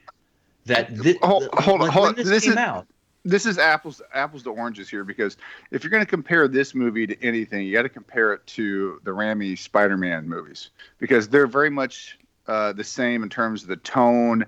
that 0.66 0.96
this, 0.96 1.16
hold, 1.22 1.48
hold, 1.54 1.82
like 1.82 1.92
hold 1.92 2.16
this, 2.16 2.28
this 2.28 2.48
is, 2.48 2.56
out. 2.56 2.86
This 3.24 3.46
is 3.46 3.58
apples 3.58 4.02
apples 4.14 4.44
to 4.44 4.50
oranges 4.50 4.90
here 4.90 5.04
because 5.04 5.38
if 5.72 5.84
you're 5.84 5.92
going 5.92 6.04
to 6.04 6.10
compare 6.10 6.48
this 6.48 6.76
movie 6.76 7.08
to 7.08 7.24
anything, 7.24 7.66
you 7.66 7.74
got 7.74 7.84
to 7.84 7.90
compare 7.90 8.34
it 8.34 8.46
to 8.48 9.00
the 9.04 9.12
Raimi 9.12 9.58
Spider-Man 9.58 10.28
movies 10.28 10.72
because 11.00 11.30
they're 11.30 11.48
very 11.48 11.70
much 11.70 12.20
uh, 12.48 12.74
the 12.74 12.84
same 12.84 13.24
in 13.24 13.30
terms 13.30 13.64
of 13.64 13.70
the 13.70 13.78
tone 13.78 14.46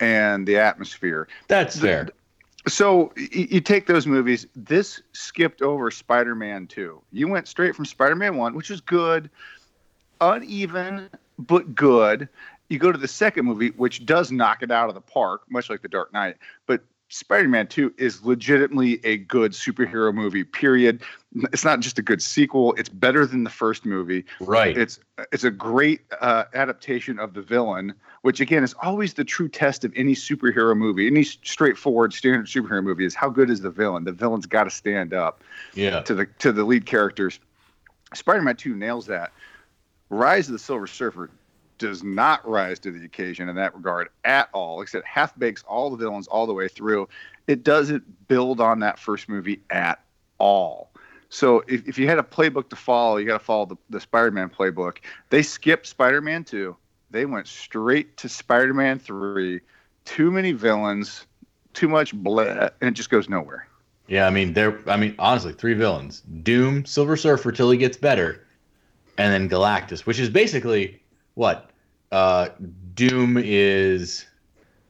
and 0.00 0.46
the 0.46 0.58
atmosphere. 0.58 1.28
That's 1.48 1.78
fair. 1.78 2.08
So 2.68 3.12
you, 3.16 3.60
take 3.60 3.86
those 3.86 4.06
movies. 4.06 4.46
This 4.54 5.02
skipped 5.12 5.62
over 5.62 5.90
Spider-Man 5.90 6.68
2. 6.68 7.02
You 7.10 7.28
went 7.28 7.48
straight 7.48 7.74
from 7.74 7.84
Spider-Man 7.84 8.36
1, 8.36 8.54
which 8.54 8.70
was 8.70 8.80
good, 8.80 9.30
uneven 10.20 11.10
but 11.38 11.74
good. 11.74 12.28
You 12.68 12.78
go 12.78 12.92
to 12.92 12.98
the 12.98 13.08
second 13.08 13.46
movie, 13.46 13.70
which 13.70 14.06
does 14.06 14.30
knock 14.30 14.62
it 14.62 14.70
out 14.70 14.88
of 14.88 14.94
the 14.94 15.00
park, 15.00 15.42
much 15.50 15.68
like 15.68 15.82
The 15.82 15.88
Dark 15.88 16.12
Knight. 16.12 16.36
But 16.66 16.82
Spider-Man 17.12 17.66
2 17.66 17.92
is 17.98 18.24
legitimately 18.24 18.98
a 19.04 19.18
good 19.18 19.52
superhero 19.52 20.14
movie. 20.14 20.44
Period. 20.44 21.02
It's 21.52 21.62
not 21.62 21.80
just 21.80 21.98
a 21.98 22.02
good 22.02 22.22
sequel; 22.22 22.72
it's 22.78 22.88
better 22.88 23.26
than 23.26 23.44
the 23.44 23.50
first 23.50 23.84
movie. 23.84 24.24
Right. 24.40 24.76
It's 24.76 24.98
it's 25.30 25.44
a 25.44 25.50
great 25.50 26.00
uh, 26.22 26.44
adaptation 26.54 27.18
of 27.18 27.34
the 27.34 27.42
villain, 27.42 27.92
which 28.22 28.40
again 28.40 28.64
is 28.64 28.74
always 28.82 29.12
the 29.12 29.24
true 29.24 29.48
test 29.50 29.84
of 29.84 29.92
any 29.94 30.14
superhero 30.14 30.74
movie. 30.74 31.06
Any 31.06 31.22
straightforward 31.22 32.14
standard 32.14 32.46
superhero 32.46 32.82
movie 32.82 33.04
is 33.04 33.14
how 33.14 33.28
good 33.28 33.50
is 33.50 33.60
the 33.60 33.70
villain. 33.70 34.04
The 34.04 34.12
villain's 34.12 34.46
got 34.46 34.64
to 34.64 34.70
stand 34.70 35.12
up. 35.12 35.42
Yeah. 35.74 36.00
To 36.00 36.14
the 36.14 36.26
to 36.38 36.50
the 36.50 36.64
lead 36.64 36.86
characters. 36.86 37.40
Spider-Man 38.14 38.56
2 38.56 38.74
nails 38.74 39.06
that. 39.06 39.32
Rise 40.08 40.48
of 40.48 40.52
the 40.52 40.58
Silver 40.58 40.86
Surfer 40.86 41.30
does 41.82 42.02
not 42.02 42.48
rise 42.48 42.78
to 42.80 42.90
the 42.90 43.04
occasion 43.04 43.48
in 43.48 43.56
that 43.56 43.74
regard 43.74 44.08
at 44.24 44.48
all. 44.52 44.80
Except 44.80 45.06
half 45.06 45.38
bakes 45.38 45.62
all 45.66 45.90
the 45.90 45.96
villains 45.96 46.26
all 46.28 46.46
the 46.46 46.54
way 46.54 46.68
through. 46.68 47.08
It 47.46 47.64
doesn't 47.64 48.28
build 48.28 48.60
on 48.60 48.80
that 48.80 48.98
first 48.98 49.28
movie 49.28 49.60
at 49.70 50.02
all. 50.38 50.90
So 51.28 51.64
if, 51.66 51.88
if 51.88 51.98
you 51.98 52.06
had 52.08 52.18
a 52.18 52.22
playbook 52.22 52.68
to 52.70 52.76
follow, 52.76 53.16
you 53.16 53.26
got 53.26 53.38
to 53.38 53.44
follow 53.44 53.66
the, 53.66 53.76
the 53.90 54.00
Spider-Man 54.00 54.50
playbook. 54.50 54.98
They 55.30 55.42
skipped 55.42 55.86
Spider-Man 55.86 56.44
2. 56.44 56.76
They 57.10 57.26
went 57.26 57.46
straight 57.46 58.16
to 58.18 58.28
Spider-Man 58.28 58.98
3. 58.98 59.60
Too 60.04 60.30
many 60.30 60.52
villains, 60.52 61.26
too 61.74 61.88
much 61.88 62.14
bleh, 62.14 62.70
and 62.80 62.88
it 62.88 62.94
just 62.94 63.10
goes 63.10 63.28
nowhere. 63.28 63.66
Yeah, 64.08 64.26
I 64.26 64.30
mean, 64.30 64.52
there. 64.52 64.78
I 64.88 64.96
mean, 64.96 65.14
honestly, 65.18 65.52
three 65.52 65.74
villains: 65.74 66.22
Doom, 66.42 66.84
Silver 66.84 67.16
Surfer 67.16 67.52
till 67.52 67.70
he 67.70 67.78
gets 67.78 67.96
better, 67.96 68.44
and 69.16 69.32
then 69.32 69.48
Galactus, 69.48 70.04
which 70.04 70.18
is 70.18 70.28
basically 70.28 71.00
what 71.34 71.70
uh, 72.12 72.50
Doom 72.94 73.38
is. 73.38 74.26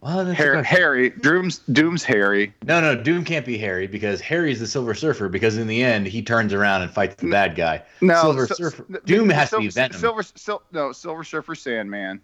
Well, 0.00 0.26
Harry, 0.26 0.64
Harry. 0.64 1.10
Doom's 1.10 1.58
Doom's 1.58 2.02
Harry. 2.02 2.52
No, 2.64 2.80
no, 2.80 3.00
Doom 3.00 3.24
can't 3.24 3.46
be 3.46 3.56
Harry 3.56 3.86
because 3.86 4.20
Harry's 4.20 4.58
the 4.58 4.66
Silver 4.66 4.94
Surfer. 4.94 5.28
Because 5.28 5.56
in 5.56 5.68
the 5.68 5.82
end, 5.82 6.08
he 6.08 6.22
turns 6.22 6.52
around 6.52 6.82
and 6.82 6.90
fights 6.90 7.14
the 7.14 7.30
bad 7.30 7.54
guy. 7.54 7.82
No, 8.00 8.20
Silver 8.20 8.46
so, 8.48 8.54
Surfer. 8.54 9.00
Doom 9.04 9.30
has 9.30 9.50
Silver, 9.50 9.62
to 9.62 9.68
be 9.68 9.72
Venom. 9.72 10.00
Silver, 10.00 10.22
Sil, 10.34 10.62
no, 10.72 10.90
Silver 10.90 11.22
Surfer, 11.22 11.54
Sandman. 11.54 12.20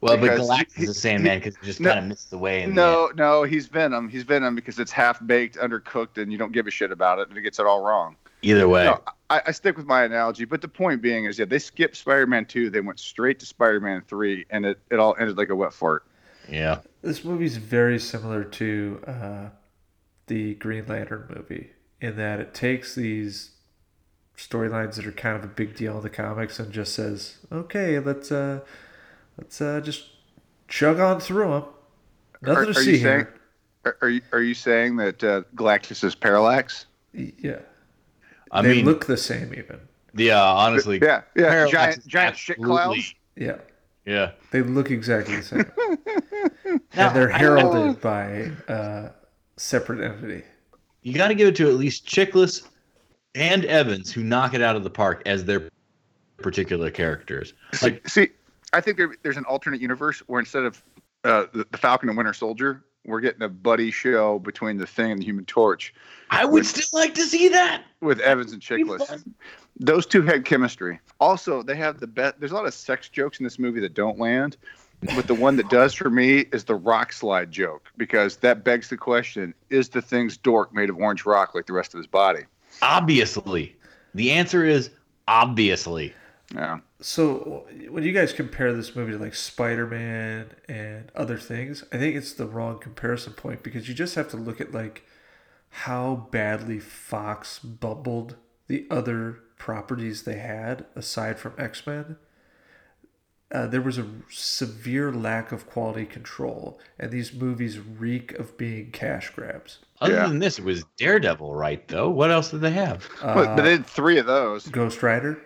Well, 0.00 0.16
but 0.16 0.30
Galactus 0.30 0.74
he, 0.76 0.84
is 0.84 1.00
Sandman 1.00 1.38
because 1.38 1.56
he 1.58 1.66
just 1.66 1.78
no, 1.78 1.90
kind 1.90 2.00
of 2.00 2.06
missed 2.06 2.30
the 2.30 2.38
way. 2.38 2.62
In 2.62 2.74
no, 2.74 3.08
the 3.08 3.14
no, 3.14 3.44
he's 3.44 3.68
Venom. 3.68 4.08
He's 4.08 4.24
Venom 4.24 4.56
because 4.56 4.80
it's 4.80 4.90
half 4.90 5.24
baked, 5.26 5.58
undercooked, 5.58 6.20
and 6.20 6.32
you 6.32 6.38
don't 6.38 6.52
give 6.52 6.66
a 6.66 6.70
shit 6.70 6.90
about 6.90 7.20
it, 7.20 7.28
and 7.28 7.38
it 7.38 7.42
gets 7.42 7.60
it 7.60 7.66
all 7.66 7.84
wrong. 7.84 8.16
Either 8.42 8.68
way, 8.68 8.86
no, 8.86 9.00
I, 9.30 9.42
I, 9.46 9.50
stick 9.52 9.76
with 9.76 9.86
my 9.86 10.02
analogy. 10.02 10.44
But 10.44 10.60
the 10.60 10.68
point 10.68 11.00
being 11.00 11.24
is, 11.24 11.38
yeah, 11.38 11.44
they 11.44 11.60
skipped 11.60 11.96
Spider-Man 11.96 12.46
two, 12.46 12.68
they 12.68 12.80
went 12.80 12.98
straight 12.98 13.38
to 13.38 13.46
Spider-Man 13.46 14.02
three, 14.06 14.44
and 14.50 14.66
it, 14.66 14.78
it 14.90 14.98
all 14.98 15.14
ended 15.18 15.38
like 15.38 15.48
a 15.48 15.56
wet 15.56 15.72
fart. 15.72 16.04
Yeah, 16.48 16.80
this 17.00 17.24
movie's 17.24 17.56
very 17.56 17.98
similar 17.98 18.42
to 18.42 19.00
uh, 19.06 19.48
the 20.26 20.54
Green 20.56 20.86
Lantern 20.86 21.32
movie 21.34 21.70
in 22.00 22.16
that 22.16 22.40
it 22.40 22.54
takes 22.54 22.94
these 22.94 23.52
storylines 24.36 24.96
that 24.96 25.06
are 25.06 25.12
kind 25.12 25.36
of 25.36 25.44
a 25.44 25.48
big 25.48 25.76
deal 25.76 25.98
in 25.98 26.02
the 26.02 26.10
comics 26.10 26.58
and 26.58 26.72
just 26.72 26.94
says, 26.94 27.38
"Okay, 27.52 27.98
let's 28.00 28.32
uh, 28.32 28.60
let's 29.38 29.60
uh, 29.60 29.80
just 29.80 30.08
chug 30.66 30.98
on 30.98 31.20
through 31.20 31.50
them." 31.50 31.64
Nothing 32.42 32.62
are, 32.62 32.66
to 32.66 32.74
see 32.74 32.98
saying, 32.98 33.26
here. 33.84 33.96
Are, 34.02 34.08
you 34.08 34.22
are 34.32 34.42
you 34.42 34.54
saying 34.54 34.96
that 34.96 35.22
uh, 35.22 35.42
Galactus 35.54 36.02
is 36.02 36.14
Parallax? 36.14 36.86
Yeah. 37.12 37.60
I 38.50 38.62
they 38.62 38.76
mean, 38.76 38.84
look 38.84 39.06
the 39.06 39.16
same 39.16 39.54
even. 39.54 39.80
Yeah, 40.14 40.42
honestly. 40.42 40.98
Yeah, 41.00 41.22
yeah. 41.36 41.66
Giant, 41.68 42.06
giant 42.06 42.36
shit 42.36 42.60
clouds. 42.60 43.14
Yeah. 43.36 43.58
Yeah. 44.04 44.32
They 44.50 44.62
look 44.62 44.90
exactly 44.90 45.36
the 45.36 45.42
same. 45.42 45.72
and 46.92 47.16
they're 47.16 47.28
heralded 47.28 48.00
by 48.00 48.50
uh, 48.68 49.10
separate 49.56 50.00
entity. 50.04 50.44
You 51.02 51.14
got 51.14 51.28
to 51.28 51.34
give 51.34 51.48
it 51.48 51.56
to 51.56 51.68
at 51.68 51.74
least 51.74 52.06
Chiklis 52.06 52.66
and 53.34 53.64
Evans, 53.64 54.12
who 54.12 54.22
knock 54.22 54.54
it 54.54 54.62
out 54.62 54.76
of 54.76 54.84
the 54.84 54.90
park 54.90 55.22
as 55.26 55.44
their 55.44 55.70
particular 56.38 56.90
characters. 56.90 57.54
Like, 57.82 58.06
see, 58.08 58.30
I 58.72 58.80
think 58.80 58.96
there, 58.96 59.14
there's 59.22 59.36
an 59.36 59.44
alternate 59.44 59.80
universe 59.80 60.20
where 60.26 60.40
instead 60.40 60.64
of 60.64 60.82
uh, 61.24 61.46
the, 61.52 61.66
the 61.70 61.78
Falcon 61.78 62.08
and 62.08 62.18
Winter 62.18 62.32
Soldier, 62.32 62.82
we're 63.04 63.20
getting 63.20 63.42
a 63.42 63.48
buddy 63.48 63.90
show 63.90 64.38
between 64.38 64.76
the 64.78 64.86
Thing 64.86 65.12
and 65.12 65.20
the 65.20 65.24
Human 65.24 65.44
Torch. 65.44 65.94
I 66.30 66.44
would 66.44 66.60
with, 66.60 66.66
still 66.66 67.00
like 67.00 67.14
to 67.14 67.24
see 67.24 67.48
that 67.48 67.84
with 68.00 68.20
Evans 68.20 68.52
and 68.52 68.62
Chiklis. 68.62 69.24
Those 69.78 70.06
two 70.06 70.22
had 70.22 70.44
chemistry. 70.44 71.00
Also, 71.18 71.62
they 71.62 71.76
have 71.76 72.00
the 72.00 72.06
best. 72.06 72.38
There's 72.38 72.52
a 72.52 72.54
lot 72.54 72.66
of 72.66 72.74
sex 72.74 73.08
jokes 73.08 73.40
in 73.40 73.44
this 73.44 73.58
movie 73.58 73.80
that 73.80 73.94
don't 73.94 74.18
land, 74.18 74.56
but 75.14 75.26
the 75.26 75.34
one 75.34 75.56
that 75.56 75.70
does 75.70 75.94
for 75.94 76.10
me 76.10 76.40
is 76.52 76.64
the 76.64 76.74
rock 76.74 77.12
slide 77.12 77.50
joke 77.50 77.90
because 77.96 78.36
that 78.38 78.64
begs 78.64 78.88
the 78.88 78.96
question: 78.96 79.54
Is 79.70 79.88
the 79.88 80.02
Thing's 80.02 80.36
dork 80.36 80.74
made 80.74 80.90
of 80.90 80.98
orange 80.98 81.24
rock 81.24 81.54
like 81.54 81.66
the 81.66 81.72
rest 81.72 81.94
of 81.94 81.98
his 81.98 82.06
body? 82.06 82.42
Obviously. 82.82 83.74
The 84.14 84.32
answer 84.32 84.64
is 84.64 84.90
obviously. 85.28 86.12
Yeah. 86.54 86.80
So 87.00 87.66
when 87.88 88.02
you 88.02 88.12
guys 88.12 88.32
compare 88.32 88.72
this 88.72 88.96
movie 88.96 89.12
to 89.12 89.18
like 89.18 89.34
Spider-Man 89.34 90.50
and 90.68 91.10
other 91.14 91.36
things, 91.38 91.84
I 91.92 91.98
think 91.98 92.16
it's 92.16 92.32
the 92.32 92.46
wrong 92.46 92.78
comparison 92.78 93.34
point 93.34 93.62
because 93.62 93.88
you 93.88 93.94
just 93.94 94.14
have 94.16 94.28
to 94.30 94.36
look 94.36 94.60
at 94.60 94.72
like 94.72 95.04
how 95.70 96.28
badly 96.32 96.80
Fox 96.80 97.58
bubbled 97.60 98.36
the 98.66 98.86
other 98.90 99.38
properties 99.58 100.24
they 100.24 100.38
had 100.38 100.86
aside 100.96 101.38
from 101.38 101.54
X-Men. 101.58 102.16
Uh, 103.52 103.66
there 103.66 103.80
was 103.80 103.98
a 103.98 104.06
severe 104.30 105.12
lack 105.12 105.50
of 105.50 105.68
quality 105.68 106.06
control, 106.06 106.78
and 107.00 107.10
these 107.10 107.32
movies 107.34 107.80
reek 107.80 108.32
of 108.38 108.56
being 108.56 108.92
cash 108.92 109.30
grabs. 109.30 109.80
Other 110.00 110.14
Yeah. 110.14 110.28
than 110.28 110.38
this, 110.38 110.58
it 110.60 110.64
was 110.64 110.84
Daredevil, 110.98 111.52
right? 111.54 111.86
Though, 111.88 112.08
what 112.10 112.30
else 112.30 112.52
did 112.52 112.60
they 112.60 112.70
have? 112.70 113.08
Uh, 113.20 113.34
but, 113.34 113.56
but 113.56 113.62
they 113.64 113.70
did 113.76 113.86
three 113.86 114.18
of 114.18 114.26
those. 114.26 114.68
Ghost 114.68 115.02
Rider, 115.02 115.42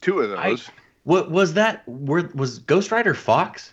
Two 0.00 0.20
of 0.20 0.38
I- 0.38 0.50
those. 0.50 0.70
What 1.04 1.30
was 1.30 1.54
that? 1.54 1.88
Were, 1.88 2.30
was 2.34 2.58
Ghost 2.58 2.90
Rider 2.92 3.14
Fox? 3.14 3.72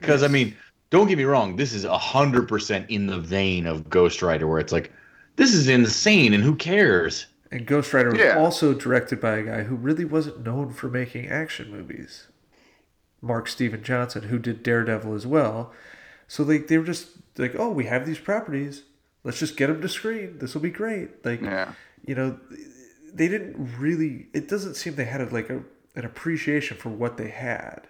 Because 0.00 0.24
I 0.24 0.28
mean, 0.28 0.56
don't 0.90 1.06
get 1.06 1.16
me 1.16 1.22
wrong, 1.24 1.54
this 1.54 1.72
is 1.72 1.84
hundred 1.84 2.48
percent 2.48 2.90
in 2.90 3.06
the 3.06 3.18
vein 3.20 3.66
of 3.66 3.88
Ghost 3.88 4.20
Rider, 4.20 4.48
where 4.48 4.58
it's 4.58 4.72
like, 4.72 4.90
this 5.36 5.54
is 5.54 5.68
insane, 5.68 6.34
and 6.34 6.42
who 6.42 6.56
cares? 6.56 7.26
and 7.52 7.66
Ghost 7.66 7.92
Rider 7.92 8.10
was 8.10 8.34
also 8.34 8.72
directed 8.72 9.20
by 9.20 9.36
a 9.36 9.42
guy 9.44 9.62
who 9.64 9.76
really 9.76 10.06
wasn't 10.06 10.42
known 10.42 10.72
for 10.72 10.88
making 10.88 11.28
action 11.28 11.70
movies. 11.70 12.26
Mark 13.20 13.46
Steven 13.46 13.82
Johnson, 13.84 14.24
who 14.24 14.38
did 14.38 14.62
Daredevil 14.62 15.14
as 15.14 15.26
well. 15.26 15.70
So 16.26 16.42
like 16.42 16.66
they 16.68 16.78
were 16.78 16.84
just 16.84 17.10
like, 17.38 17.54
oh, 17.56 17.70
we 17.70 17.84
have 17.84 18.06
these 18.06 18.18
properties. 18.18 18.82
Let's 19.22 19.38
just 19.38 19.56
get 19.56 19.68
them 19.68 19.80
to 19.82 19.88
screen. 19.88 20.38
This 20.38 20.54
will 20.54 20.62
be 20.62 20.70
great. 20.70 21.24
Like, 21.24 21.42
Yeah. 21.42 21.74
you 22.06 22.14
know, 22.14 22.40
they 23.14 23.28
didn't 23.28 23.56
really. 23.78 24.26
It 24.32 24.48
doesn't 24.48 24.74
seem 24.74 24.94
they 24.94 25.04
had 25.04 25.20
a, 25.20 25.26
like 25.26 25.50
a 25.50 25.62
an 25.94 26.04
appreciation 26.04 26.76
for 26.76 26.88
what 26.88 27.16
they 27.16 27.28
had. 27.28 27.82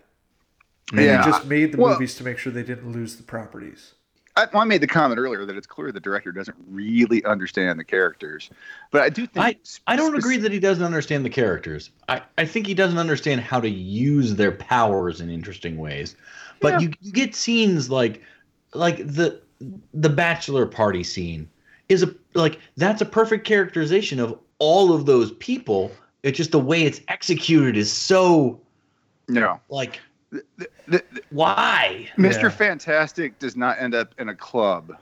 And 0.92 1.00
Yeah. 1.00 1.18
they 1.24 1.30
just 1.30 1.46
made 1.46 1.72
the 1.72 1.78
Well- 1.78 1.92
movies 1.94 2.14
to 2.16 2.24
make 2.24 2.38
sure 2.38 2.52
they 2.52 2.62
didn't 2.64 2.90
lose 2.90 3.16
the 3.16 3.22
properties. 3.22 3.94
I, 4.34 4.46
I 4.54 4.64
made 4.64 4.80
the 4.80 4.86
comment 4.86 5.20
earlier 5.20 5.44
that 5.44 5.56
it's 5.56 5.66
clear 5.66 5.92
the 5.92 6.00
director 6.00 6.32
doesn't 6.32 6.56
really 6.66 7.22
understand 7.26 7.78
the 7.78 7.84
characters, 7.84 8.48
but 8.90 9.02
I 9.02 9.10
do 9.10 9.26
think 9.26 9.44
I 9.44 9.56
I 9.92 9.94
don't 9.94 10.16
agree 10.16 10.38
that 10.38 10.50
he 10.50 10.58
doesn't 10.58 10.82
understand 10.82 11.24
the 11.24 11.30
characters. 11.30 11.90
I, 12.08 12.22
I 12.38 12.46
think 12.46 12.66
he 12.66 12.72
doesn't 12.72 12.96
understand 12.98 13.42
how 13.42 13.60
to 13.60 13.68
use 13.68 14.34
their 14.36 14.52
powers 14.52 15.20
in 15.20 15.28
interesting 15.28 15.76
ways. 15.76 16.16
But 16.60 16.74
Yeah. 16.80 16.88
you, 16.88 16.92
you 17.02 17.12
get 17.12 17.34
scenes 17.34 17.90
like 17.90 18.22
like 18.74 19.06
the 19.06 19.38
the 19.92 20.08
bachelor 20.08 20.64
party 20.66 21.04
scene 21.04 21.46
is 21.90 22.02
a 22.02 22.14
like 22.32 22.58
that's 22.78 23.02
a 23.02 23.06
perfect 23.06 23.46
characterization 23.46 24.18
of 24.18 24.38
all 24.62 24.92
of 24.92 25.06
those 25.06 25.32
people. 25.32 25.90
It's 26.22 26.36
just 26.36 26.52
the 26.52 26.60
way 26.60 26.84
it's 26.84 27.00
executed 27.08 27.76
is 27.76 27.92
so 27.92 28.60
No, 29.26 29.58
like 29.68 29.98
the, 30.30 30.44
the, 30.56 30.68
the, 30.86 31.02
why? 31.30 32.08
Mr. 32.16 32.44
Yeah. 32.44 32.48
Fantastic 32.50 33.40
does 33.40 33.56
not 33.56 33.80
end 33.80 33.92
up 33.92 34.14
in 34.18 34.28
a 34.28 34.36
club. 34.36 34.96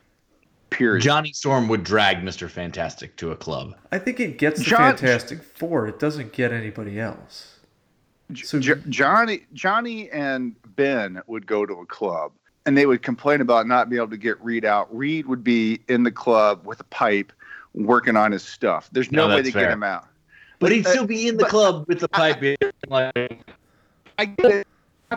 Period. 0.70 1.02
Johnny 1.02 1.32
Storm 1.34 1.68
would 1.68 1.84
drag 1.84 2.22
Mr. 2.22 2.48
Fantastic 2.48 3.16
to 3.16 3.32
a 3.32 3.36
club. 3.36 3.74
I 3.92 3.98
think 3.98 4.18
it 4.18 4.38
gets 4.38 4.60
the 4.60 4.64
John- 4.64 4.96
Fantastic 4.96 5.42
Four. 5.42 5.88
It 5.88 5.98
doesn't 5.98 6.32
get 6.32 6.52
anybody 6.52 6.98
else. 6.98 7.58
So 8.34 8.58
Jo- 8.60 8.80
Johnny, 8.88 9.42
Johnny, 9.52 10.08
and 10.10 10.54
Ben 10.76 11.20
would 11.26 11.46
go 11.46 11.66
to 11.66 11.74
a 11.74 11.86
club, 11.86 12.32
and 12.64 12.78
they 12.78 12.86
would 12.86 13.02
complain 13.02 13.42
about 13.42 13.66
not 13.66 13.90
being 13.90 14.00
able 14.00 14.10
to 14.10 14.16
get 14.16 14.42
Reed 14.42 14.64
out. 14.64 14.96
Reed 14.96 15.26
would 15.26 15.44
be 15.44 15.80
in 15.88 16.04
the 16.04 16.12
club 16.12 16.64
with 16.64 16.80
a 16.80 16.84
pipe, 16.84 17.32
working 17.74 18.16
on 18.16 18.32
his 18.32 18.42
stuff. 18.42 18.88
There's 18.92 19.10
no, 19.12 19.26
No, 19.28 19.34
way 19.36 19.42
that's 19.42 19.54
to 19.54 19.60
get 19.60 19.70
him 19.70 19.82
out. 19.82 20.06
But 20.58 20.72
he'd 20.72 20.86
uh, 20.86 20.90
still 20.90 21.06
be 21.06 21.28
in 21.28 21.36
the 21.36 21.44
but- 21.44 21.50
club 21.50 21.84
with 21.88 22.00
the 22.00 22.08
pipe 22.08 22.42
in, 22.42 22.56
like 22.88 23.12
I 24.18 24.24
get 24.26 24.50
it. 24.52 24.66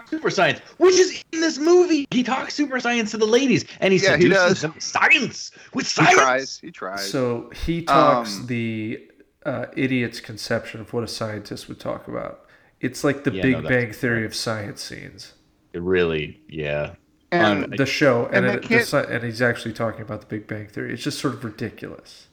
super 0.07 0.29
science, 0.29 0.59
which 0.77 0.95
is 0.95 1.23
in 1.33 1.41
this 1.41 1.57
movie. 1.57 2.07
He 2.11 2.23
talks 2.23 2.53
super 2.53 2.79
science 2.79 3.11
to 3.11 3.17
the 3.17 3.25
ladies, 3.25 3.65
and 3.81 3.91
he 3.93 3.99
Yeah, 3.99 4.15
he 4.15 4.23
seduces 4.23 4.43
does. 4.47 4.61
them 4.61 4.73
with 4.75 4.83
science 4.83 5.51
with 5.73 5.85
He 5.85 5.89
science. 5.89 6.13
tries. 6.13 6.59
He 6.59 6.71
tries. 6.71 7.11
So 7.11 7.51
he 7.65 7.81
talks 7.83 8.37
Um, 8.39 8.47
the 8.47 9.01
uh, 9.45 9.65
idiot's 9.75 10.21
conception 10.21 10.79
of 10.79 10.93
what 10.93 11.03
a 11.03 11.07
scientist 11.07 11.67
would 11.67 11.79
talk 11.79 12.07
about. 12.07 12.45
It's 12.79 13.03
like 13.03 13.23
the 13.25 13.31
Yeah, 13.33 13.41
Big 13.43 13.63
no, 13.63 13.69
Bang 13.69 13.91
Theory 13.91 14.25
of 14.25 14.33
science 14.33 14.81
scenes. 14.81 15.33
It 15.73 15.81
really, 15.81 16.39
yeah. 16.47 16.95
and 17.31 17.65
Um, 17.65 17.69
The 17.71 17.85
show, 17.85 18.25
and 18.31 18.45
And 18.45 18.63
it, 18.63 18.69
the, 18.69 19.07
and 19.09 19.23
he's 19.23 19.41
actually 19.41 19.73
talking 19.73 20.01
about 20.01 20.21
the 20.21 20.27
Big 20.27 20.47
Bang 20.47 20.67
Theory. 20.67 20.93
It's 20.93 21.03
just 21.03 21.19
sort 21.19 21.33
of 21.33 21.43
ridiculous. 21.43 22.27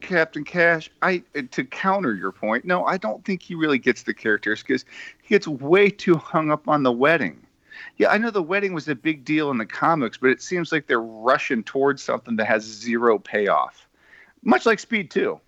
Captain 0.00 0.44
Cash, 0.44 0.90
I 1.02 1.22
to 1.50 1.64
counter 1.64 2.14
your 2.14 2.32
point, 2.32 2.64
no, 2.64 2.84
I 2.84 2.96
don't 2.96 3.24
think 3.24 3.42
he 3.42 3.54
really 3.54 3.78
gets 3.78 4.02
the 4.02 4.14
characters 4.14 4.62
because 4.62 4.84
he 5.22 5.34
gets 5.34 5.48
way 5.48 5.90
too 5.90 6.16
hung 6.16 6.50
up 6.50 6.68
on 6.68 6.82
the 6.82 6.92
wedding. 6.92 7.44
Yeah, 7.96 8.10
I 8.10 8.18
know 8.18 8.30
the 8.30 8.42
wedding 8.42 8.72
was 8.72 8.88
a 8.88 8.94
big 8.94 9.24
deal 9.24 9.50
in 9.50 9.58
the 9.58 9.66
comics, 9.66 10.16
but 10.16 10.30
it 10.30 10.42
seems 10.42 10.72
like 10.72 10.86
they're 10.86 11.00
rushing 11.00 11.62
towards 11.62 12.02
something 12.02 12.36
that 12.36 12.46
has 12.46 12.62
zero 12.62 13.18
payoff. 13.18 13.88
Much 14.42 14.66
like 14.66 14.78
Speed 14.78 15.10
2. 15.10 15.40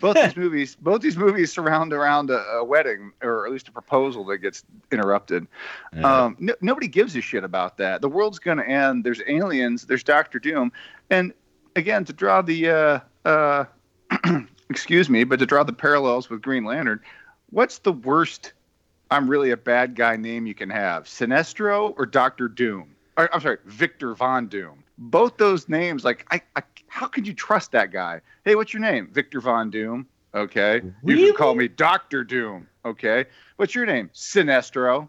Both 0.00 0.14
these 0.22 0.36
movies, 0.36 0.76
both 0.76 1.00
these 1.00 1.16
movies 1.16 1.52
surround 1.52 1.92
around 1.92 2.30
a, 2.30 2.38
a 2.38 2.64
wedding 2.64 3.12
or 3.22 3.46
at 3.46 3.52
least 3.52 3.68
a 3.68 3.72
proposal 3.72 4.24
that 4.26 4.38
gets 4.38 4.64
interrupted. 4.92 5.46
Yeah. 5.92 6.24
Um, 6.24 6.36
no, 6.38 6.54
nobody 6.60 6.88
gives 6.88 7.16
a 7.16 7.20
shit 7.20 7.44
about 7.44 7.76
that. 7.78 8.00
The 8.00 8.08
world's 8.08 8.38
going 8.38 8.58
to 8.58 8.68
end. 8.68 9.04
There's 9.04 9.22
aliens. 9.26 9.86
There's 9.86 10.04
Doctor 10.04 10.38
Doom. 10.38 10.72
And 11.10 11.32
again, 11.74 12.04
to 12.04 12.12
draw 12.12 12.42
the, 12.42 12.70
uh, 12.70 13.00
uh, 13.24 13.64
excuse 14.70 15.08
me, 15.08 15.24
but 15.24 15.38
to 15.38 15.46
draw 15.46 15.62
the 15.62 15.72
parallels 15.72 16.30
with 16.30 16.42
Green 16.42 16.64
Lantern, 16.64 17.00
what's 17.50 17.78
the 17.78 17.92
worst 17.92 18.52
I'm 19.10 19.28
really 19.28 19.50
a 19.50 19.56
bad 19.56 19.94
guy 19.94 20.16
name 20.16 20.46
you 20.46 20.54
can 20.54 20.70
have? 20.70 21.04
Sinestro 21.04 21.94
or 21.96 22.06
Doctor 22.06 22.48
Doom? 22.48 22.94
Or, 23.16 23.32
I'm 23.34 23.40
sorry, 23.40 23.58
Victor 23.64 24.14
Von 24.14 24.48
Doom. 24.48 24.84
Both 24.98 25.36
those 25.36 25.68
names, 25.68 26.04
like, 26.04 26.26
I, 26.30 26.42
I, 26.56 26.62
how 26.88 27.06
could 27.06 27.26
you 27.26 27.34
trust 27.34 27.72
that 27.72 27.90
guy? 27.92 28.20
Hey, 28.44 28.54
what's 28.54 28.72
your 28.72 28.82
name? 28.82 29.08
Victor 29.12 29.40
Von 29.40 29.70
Doom. 29.70 30.06
Okay. 30.34 30.82
You 31.04 31.16
can 31.16 31.34
call 31.34 31.54
me 31.54 31.68
Doctor 31.68 32.22
Doom. 32.22 32.68
Okay. 32.84 33.24
What's 33.56 33.74
your 33.74 33.86
name? 33.86 34.10
Sinestro. 34.14 35.08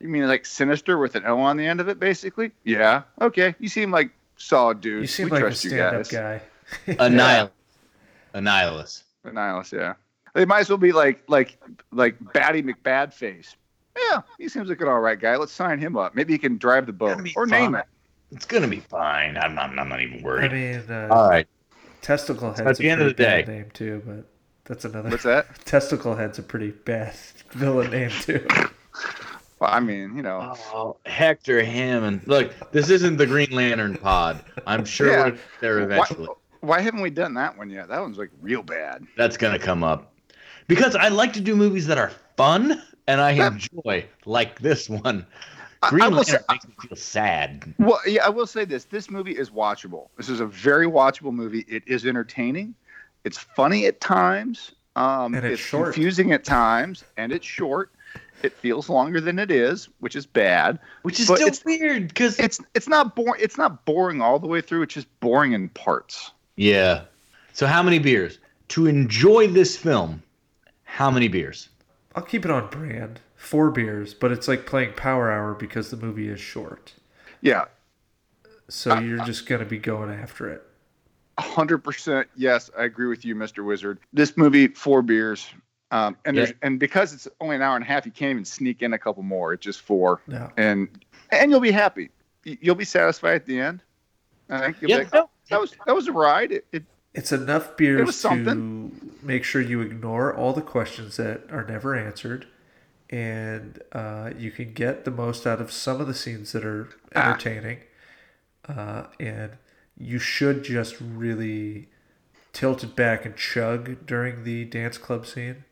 You 0.00 0.08
mean 0.08 0.26
like 0.26 0.46
sinister 0.46 0.96
with 0.96 1.16
an 1.16 1.24
O 1.26 1.40
on 1.40 1.56
the 1.56 1.66
end 1.66 1.80
of 1.80 1.88
it, 1.88 1.98
basically? 1.98 2.52
Yeah. 2.64 3.02
Okay. 3.20 3.54
You 3.58 3.68
seem 3.68 3.90
like 3.90 4.10
solid 4.36 4.80
dude. 4.80 5.02
You 5.02 5.06
seem 5.06 5.26
we 5.26 5.32
like 5.32 5.40
a 5.40 5.46
trust 5.46 5.64
you 5.64 5.70
stand-up 5.70 6.08
guys. 6.08 6.10
guy. 6.10 6.40
Annihil- 6.98 7.50
Annihilus. 8.34 9.02
Annihilus, 9.24 9.72
yeah. 9.72 9.94
They 10.34 10.44
might 10.44 10.60
as 10.60 10.68
well 10.68 10.78
be 10.78 10.92
like 10.92 11.22
like 11.28 11.58
like 11.92 12.16
Batty 12.32 12.62
McBadface. 12.62 13.54
Yeah, 14.10 14.20
he 14.38 14.48
seems 14.48 14.68
like 14.68 14.80
an 14.80 14.88
all 14.88 15.00
right 15.00 15.18
guy. 15.18 15.36
Let's 15.36 15.52
sign 15.52 15.78
him 15.78 15.96
up. 15.96 16.14
Maybe 16.14 16.32
he 16.32 16.38
can 16.38 16.56
drive 16.58 16.86
the 16.86 16.92
boat 16.92 17.16
That'd 17.18 17.32
or 17.36 17.46
name 17.46 17.74
it. 17.74 17.86
It's 18.30 18.44
gonna 18.44 18.68
be 18.68 18.80
fine. 18.80 19.36
I'm 19.36 19.54
not. 19.54 19.76
I'm 19.78 19.88
not 19.88 20.00
even 20.00 20.20
I 20.20 20.22
worried. 20.22 20.52
mean, 20.52 20.82
uh, 20.88 21.08
All 21.10 21.28
right. 21.28 21.46
Testicle 22.02 22.50
Head's 22.50 22.60
at 22.60 22.78
a 22.78 22.82
the 22.82 22.90
end 22.90 23.00
of 23.02 23.16
pretty 23.16 23.42
the 23.42 23.46
day- 23.52 23.58
name 23.58 23.70
too, 23.72 24.02
but 24.06 24.24
that's 24.64 24.84
another. 24.84 25.08
What's 25.10 25.24
that? 25.24 25.46
Testicle 25.64 26.14
Head's 26.14 26.38
a 26.38 26.42
pretty 26.42 26.70
bad 26.70 27.14
villain 27.52 27.90
name 27.90 28.10
too. 28.10 28.46
Well, 29.60 29.70
I 29.72 29.80
mean, 29.80 30.14
you 30.16 30.22
know, 30.22 30.54
Oh, 30.72 30.98
Hector 31.06 31.64
Hammond. 31.64 32.20
Look, 32.26 32.52
this 32.70 32.90
isn't 32.90 33.16
the 33.16 33.26
Green 33.26 33.50
Lantern 33.50 33.96
pod. 33.96 34.44
I'm 34.68 34.84
sure 34.84 35.10
Yeah. 35.10 35.22
we'll 35.24 35.30
get 35.32 35.40
there 35.60 35.80
eventually. 35.80 36.26
why, 36.28 36.34
why 36.68 36.80
haven't 36.80 37.00
we 37.00 37.10
done 37.10 37.34
that 37.34 37.56
one 37.58 37.70
yet? 37.70 37.88
That 37.88 38.00
one's 38.00 38.18
like 38.18 38.30
real 38.40 38.62
bad. 38.62 39.06
That's 39.16 39.36
gonna 39.36 39.58
come 39.58 39.82
up 39.82 40.12
because 40.68 40.94
I 40.94 41.08
like 41.08 41.32
to 41.32 41.40
do 41.40 41.56
movies 41.56 41.86
that 41.86 41.98
are 41.98 42.12
fun 42.36 42.80
and 43.06 43.20
I 43.20 43.30
Yeah. 43.32 43.48
enjoy, 43.48 44.06
like 44.26 44.60
this 44.60 44.88
one. 44.88 45.26
I- 45.82 45.90
Green 45.90 46.02
I 46.02 46.08
will 46.08 46.16
Lantern 46.16 46.40
say- 46.40 46.44
makes 46.50 46.66
me 46.68 46.74
feel 46.88 46.96
sad. 46.96 47.74
Well, 47.78 48.00
yeah, 48.06 48.26
I 48.26 48.28
will 48.28 48.46
say 48.46 48.64
this: 48.64 48.84
this 48.84 49.10
movie 49.10 49.32
is 49.32 49.50
watchable. 49.50 50.08
This 50.16 50.28
is 50.28 50.40
a 50.40 50.46
very 50.46 50.86
watchable 50.86 51.32
movie. 51.32 51.64
It 51.68 51.82
is 51.86 52.04
entertaining. 52.04 52.74
It's 53.24 53.38
funny 53.38 53.86
at 53.86 54.00
times. 54.00 54.72
Um, 54.96 55.34
And 55.34 55.44
it's 55.46 55.60
short. 55.60 55.92
confusing 55.94 56.32
at 56.32 56.42
times, 56.44 57.04
and 57.16 57.30
it's 57.32 57.46
short. 57.46 57.92
It 58.42 58.52
feels 58.52 58.88
longer 58.88 59.20
than 59.20 59.38
it 59.38 59.50
is, 59.52 59.88
which 60.00 60.16
is 60.16 60.26
bad. 60.26 60.78
Which 61.02 61.20
is 61.20 61.28
But 61.28 61.36
still 61.36 61.48
it's- 61.48 61.64
weird 61.64 62.08
because 62.08 62.38
It's 62.40 62.60
it's 62.74 62.88
not 62.88 63.14
boring. 63.14 63.40
It's 63.40 63.56
not 63.56 63.84
boring 63.84 64.20
all 64.20 64.38
the 64.40 64.48
way 64.48 64.60
through. 64.60 64.82
It's 64.82 64.94
just 64.94 65.06
boring 65.20 65.52
in 65.52 65.68
parts. 65.70 66.32
Yeah. 66.58 67.02
So 67.52 67.66
how 67.66 67.82
many 67.82 67.98
beers 67.98 68.38
to 68.68 68.86
enjoy 68.86 69.48
this 69.48 69.76
film? 69.76 70.22
How 70.84 71.10
many 71.10 71.28
beers? 71.28 71.68
I'll 72.14 72.22
keep 72.22 72.44
it 72.44 72.50
on 72.50 72.68
brand. 72.70 73.20
Four 73.36 73.70
beers, 73.70 74.14
but 74.14 74.32
it's 74.32 74.48
like 74.48 74.66
playing 74.66 74.94
Power 74.94 75.30
Hour 75.30 75.54
because 75.54 75.90
the 75.90 75.96
movie 75.96 76.28
is 76.28 76.40
short. 76.40 76.92
Yeah, 77.40 77.66
So 78.68 78.98
you're 78.98 79.24
just 79.24 79.46
gonna 79.46 79.64
be 79.64 79.78
going 79.78 80.10
after 80.10 80.48
it. 80.50 80.62
hundred 81.38 81.78
percent. 81.78 82.26
Yes, 82.34 82.68
I 82.76 82.82
agree 82.84 83.06
with 83.06 83.24
you, 83.24 83.36
Mister 83.36 83.62
Wizard. 83.62 84.00
This 84.12 84.36
movie, 84.36 84.66
four 84.68 85.02
beers, 85.02 85.48
um, 85.92 86.16
and 86.24 86.36
there's 86.36 86.52
and 86.62 86.80
because 86.80 87.12
it's 87.14 87.28
only 87.40 87.54
an 87.54 87.62
hour 87.62 87.76
and 87.76 87.84
a 87.84 87.88
half, 87.88 88.04
you 88.06 88.10
can't 88.12 88.32
even 88.32 88.44
sneak 88.44 88.82
in 88.82 88.92
a 88.92 88.98
couple 88.98 89.22
more. 89.22 89.52
It's 89.52 89.62
just 89.64 89.82
four, 89.82 90.20
No. 90.26 90.50
and 90.56 90.88
and 91.30 91.50
you'll 91.52 91.60
be 91.60 91.70
happy. 91.70 92.10
You'll 92.44 92.74
be 92.74 92.84
satisfied 92.84 93.36
at 93.36 93.46
the 93.46 93.60
end. 93.60 93.82
I 94.50 94.58
think. 94.60 94.78
You'll 94.80 94.88
be 94.88 94.92
Yeah, 94.94 94.98
like, 94.98 95.14
oh, 95.14 95.30
that 95.50 95.60
was 95.60 95.74
that 95.86 95.94
was 95.94 96.08
a 96.08 96.12
ride. 96.12 96.52
It, 96.52 96.66
it 96.72 96.84
It's 97.14 97.32
enough 97.32 97.76
beers 97.76 98.06
was 98.06 98.22
to 98.22 98.92
make 99.22 99.44
sure 99.44 99.60
you 99.60 99.80
ignore 99.80 100.34
all 100.34 100.52
the 100.52 100.62
questions 100.62 101.16
that 101.16 101.42
are 101.50 101.64
never 101.64 101.94
answered, 101.96 102.46
and 103.10 103.80
uh, 103.92 104.30
you 104.38 104.50
can 104.50 104.72
get 104.72 105.04
the 105.04 105.10
most 105.10 105.46
out 105.46 105.60
of 105.60 105.72
some 105.72 106.00
of 106.00 106.06
the 106.06 106.14
scenes 106.14 106.52
that 106.52 106.64
are 106.64 106.88
Ah. 107.14 107.30
entertaining. 107.30 107.78
Uh, 108.68 109.04
and 109.18 109.52
you 109.96 110.18
should 110.18 110.62
just 110.62 110.96
really 111.00 111.88
tilt 112.52 112.84
it 112.84 112.94
back 112.94 113.24
and 113.24 113.34
chug 113.36 114.04
during 114.06 114.44
the 114.44 114.64
dance 114.66 114.98
club 114.98 115.24
scene, 115.26 115.64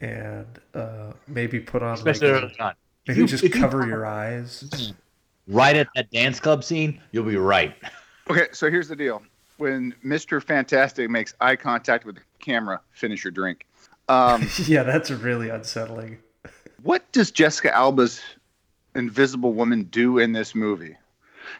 and 0.00 0.58
uh, 0.74 1.12
maybe 1.28 1.60
put 1.60 1.82
on 1.82 1.94
Especially 1.94 2.32
like, 2.32 2.42
early 2.44 2.60
on. 2.60 2.74
maybe 3.06 3.20
You- 3.20 3.26
just 3.26 3.44
if 3.44 3.54
you- 3.54 3.60
cover 3.60 3.86
your 3.86 4.06
eyes. 4.06 4.92
Right 5.48 5.76
at 5.76 5.88
that 5.96 6.08
dance 6.12 6.38
club 6.40 6.62
scene, 6.64 7.00
you'll 7.10 7.24
be 7.24 7.36
right. 7.36 7.74
Okay, 8.30 8.48
so 8.52 8.70
here's 8.70 8.88
the 8.88 8.96
deal. 8.96 9.22
When 9.56 9.94
Mr. 10.04 10.42
Fantastic 10.42 11.10
makes 11.10 11.34
eye 11.40 11.56
contact 11.56 12.04
with 12.04 12.16
the 12.16 12.22
camera, 12.38 12.80
finish 12.92 13.24
your 13.24 13.30
drink. 13.30 13.66
Um, 14.08 14.48
yeah, 14.66 14.82
that's 14.82 15.10
really 15.10 15.48
unsettling. 15.48 16.18
what 16.82 17.10
does 17.12 17.30
Jessica 17.30 17.74
Alba's 17.74 18.20
Invisible 18.94 19.52
Woman 19.52 19.84
do 19.84 20.18
in 20.18 20.32
this 20.32 20.54
movie? 20.54 20.96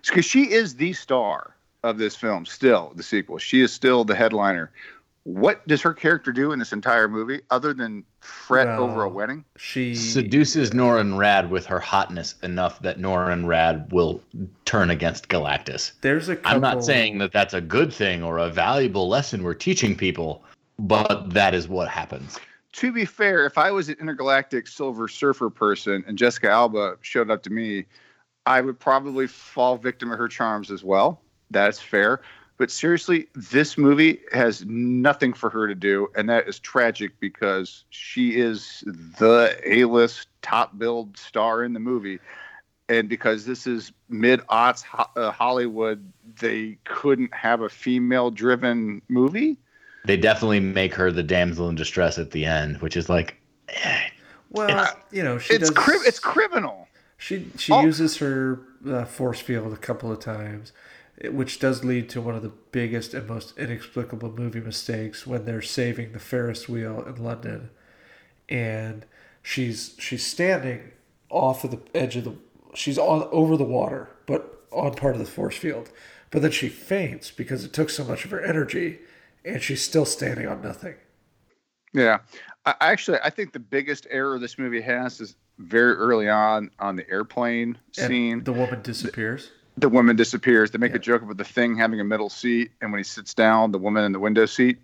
Because 0.07 0.25
she 0.25 0.51
is 0.51 0.77
the 0.77 0.93
star 0.93 1.55
of 1.83 1.99
this 1.99 2.15
film, 2.17 2.47
still 2.47 2.93
the 2.95 3.03
sequel. 3.03 3.39
She 3.39 3.61
is 3.61 3.73
still 3.73 4.05
the 4.05 4.15
headliner. 4.15 4.71
What 5.25 5.67
does 5.69 5.81
her 5.83 5.95
character 5.95 6.33
do 6.33 6.51
in 6.51 6.59
this 6.59 6.73
entire 6.73 7.07
movie 7.07 7.43
other 7.51 7.73
than 7.73 8.05
fret 8.21 8.67
Well, 8.67 8.83
over 8.83 9.05
a 9.05 9.09
wedding? 9.09 9.45
She 9.57 9.95
Seduces 9.95 10.71
Norrin 10.71 11.15
Radd 11.15 11.49
with 11.49 11.65
her 11.67 11.79
hotness 11.79 12.35
enough 12.43 12.81
that 12.81 12.99
Norrin 12.99 13.45
Radd 13.45 13.93
will 13.93 14.21
turn 14.65 14.91
against 14.91 15.29
Galactus. 15.29 15.93
there's 16.01 16.29
a 16.29 16.35
couple, 16.35 16.57
I'm 16.57 16.61
not 16.61 16.85
saying 16.85 17.19
that 17.19 17.33
that's 17.33 17.55
a 17.55 17.61
good 17.61 17.93
thing 17.93 18.23
or 18.25 18.39
a 18.39 18.49
valuable 18.49 19.09
lesson 19.09 19.45
we're 19.45 19.55
teaching 19.55 19.97
people, 19.97 20.43
but 20.79 21.31
that 21.31 21.55
is 21.55 21.69
what 21.69 21.89
happens. 21.89 22.41
To 22.73 22.91
be 22.91 23.05
fair, 23.05 23.47
if 23.47 23.59
I 23.59 23.71
was 23.71 23.89
an 23.89 23.97
intergalactic 24.01 24.67
Silver 24.67 25.07
Surfer 25.07 25.51
person 25.51 26.03
and 26.09 26.19
Jessica 26.19 26.51
Alba 26.51 26.97
showed 27.03 27.31
up 27.31 27.43
to 27.45 27.51
me, 27.51 27.85
I 28.47 28.61
would 28.61 28.81
probably 28.81 29.29
fall 29.29 29.77
victim 29.77 30.11
of 30.11 30.19
her 30.19 30.27
charms 30.27 30.71
as 30.73 30.83
well. 30.83 31.23
That's 31.51 31.79
fair. 31.79 32.23
But 32.63 32.71
seriously, 32.71 33.27
this 33.35 33.77
movie 33.77 34.21
has 34.33 34.65
nothing 34.67 35.33
for 35.33 35.51
her 35.51 35.67
to 35.67 35.75
do, 35.75 36.13
and 36.15 36.31
that 36.31 36.47
is 36.47 36.61
tragic 36.61 37.19
because 37.19 37.83
she 37.91 38.37
is 38.39 38.85
the 38.87 39.59
A-list 39.67 40.29
top 40.43 40.79
billed 40.79 41.17
star 41.17 41.65
in 41.65 41.73
the 41.73 41.81
movie. 41.81 42.21
And 42.89 43.09
because 43.09 43.47
this 43.47 43.67
is 43.67 43.91
mid 44.09 44.43
aughts 44.43 44.85
ho- 44.85 45.11
uh, 45.17 45.33
Hollywood, 45.33 46.13
they 46.39 46.79
couldn't 46.85 47.35
have 47.35 47.63
a 47.63 47.69
female 47.69 48.31
driven 48.31 49.03
movie. 49.09 49.57
They 50.05 50.17
definitely 50.17 50.61
make 50.61 50.95
her 50.95 51.11
the 51.11 51.25
damsel 51.25 51.69
in 51.69 51.75
distress 51.75 52.17
at 52.17 52.31
the 52.31 52.45
end, 52.45 52.81
which 52.81 52.97
is 52.97 53.09
like, 53.09 53.39
eh, 53.71 54.03
Well, 54.51 54.89
you 55.11 55.25
know, 55.25 55.39
she 55.39 55.55
It's 55.55 55.69
does. 55.69 55.77
cri- 55.77 56.07
it's 56.07 56.21
criminal. 56.21 56.87
She 57.19 57.49
she 57.59 57.73
Oh. 57.73 57.83
uses 57.83 58.19
her 58.19 58.61
uh, 58.89 59.05
force 59.05 59.41
field 59.41 59.73
a 59.73 59.77
couple 59.77 60.13
of 60.13 60.21
times, 60.21 60.71
which 61.31 61.59
does 61.61 61.85
lead 61.85 62.09
to 62.11 62.21
one 62.21 62.35
of 62.35 62.43
the 62.43 62.53
biggest 62.73 63.15
and 63.15 63.29
most 63.29 63.57
inexplicable 63.59 64.33
movie 64.33 64.61
mistakes 64.61 65.27
when 65.27 65.45
they're 65.45 65.63
saving 65.63 66.13
the 66.13 66.19
Ferris 66.19 66.69
wheel 66.69 67.03
in 67.07 67.23
London, 67.23 67.71
and 68.49 69.05
she's 69.43 69.95
she's 69.99 70.25
standing 70.27 70.93
off 71.31 71.65
of 71.65 71.71
the 71.71 71.81
edge 71.95 72.17
of 72.17 72.25
the 72.25 72.35
she's 72.75 72.99
on 72.99 73.29
over 73.31 73.57
the 73.57 73.65
water, 73.65 74.09
but 74.27 74.65
on 74.73 74.95
part 74.95 75.15
of 75.15 75.19
the 75.21 75.27
force 75.27 75.57
field, 75.57 75.91
but 76.31 76.43
then 76.43 76.51
she 76.51 76.69
faints 76.69 77.31
because 77.31 77.65
it 77.65 77.73
took 77.73 77.91
so 77.91 78.05
much 78.05 78.25
of 78.25 78.31
her 78.31 78.41
energy, 78.43 78.99
and 79.45 79.63
she's 79.63 79.83
still 79.83 80.05
standing 80.07 80.47
on 80.49 80.61
nothing. 80.63 80.95
Yeah, 81.93 82.21
I, 82.65 82.75
actually, 82.81 83.19
I 83.23 83.31
think 83.31 83.53
the 83.53 83.59
biggest 83.59 84.07
error 84.11 84.39
this 84.39 84.59
movie 84.59 84.81
has 84.81 85.21
is 85.21 85.37
very 85.59 85.93
early 85.95 86.29
on 86.29 86.71
on 86.79 86.97
the 86.97 87.09
airplane 87.11 87.77
And 87.99 88.09
scene. 88.09 88.45
the 88.45 88.53
woman 88.53 88.81
disappears. 88.83 89.51
The 89.79 89.89
woman 89.89 90.17
disappears. 90.17 90.71
They 90.71 90.79
make 90.79 90.91
Yeah. 90.93 90.97
a 90.97 91.01
joke 91.01 91.23
about 91.23 91.37
the 91.39 91.45
thing 91.45 91.77
having 91.77 92.01
a 92.01 92.05
middle 92.05 92.29
seat, 92.29 92.73
and 92.81 92.93
when 92.93 92.99
he 92.99 93.05
sits 93.05 93.33
down, 93.35 93.73
the 93.73 93.79
woman 93.79 94.05
in 94.05 94.13
the 94.13 94.19
window 94.21 94.47
seat 94.47 94.79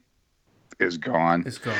is 0.80 0.97
gone. 0.97 1.45
Is 1.47 1.59
gone. 1.59 1.76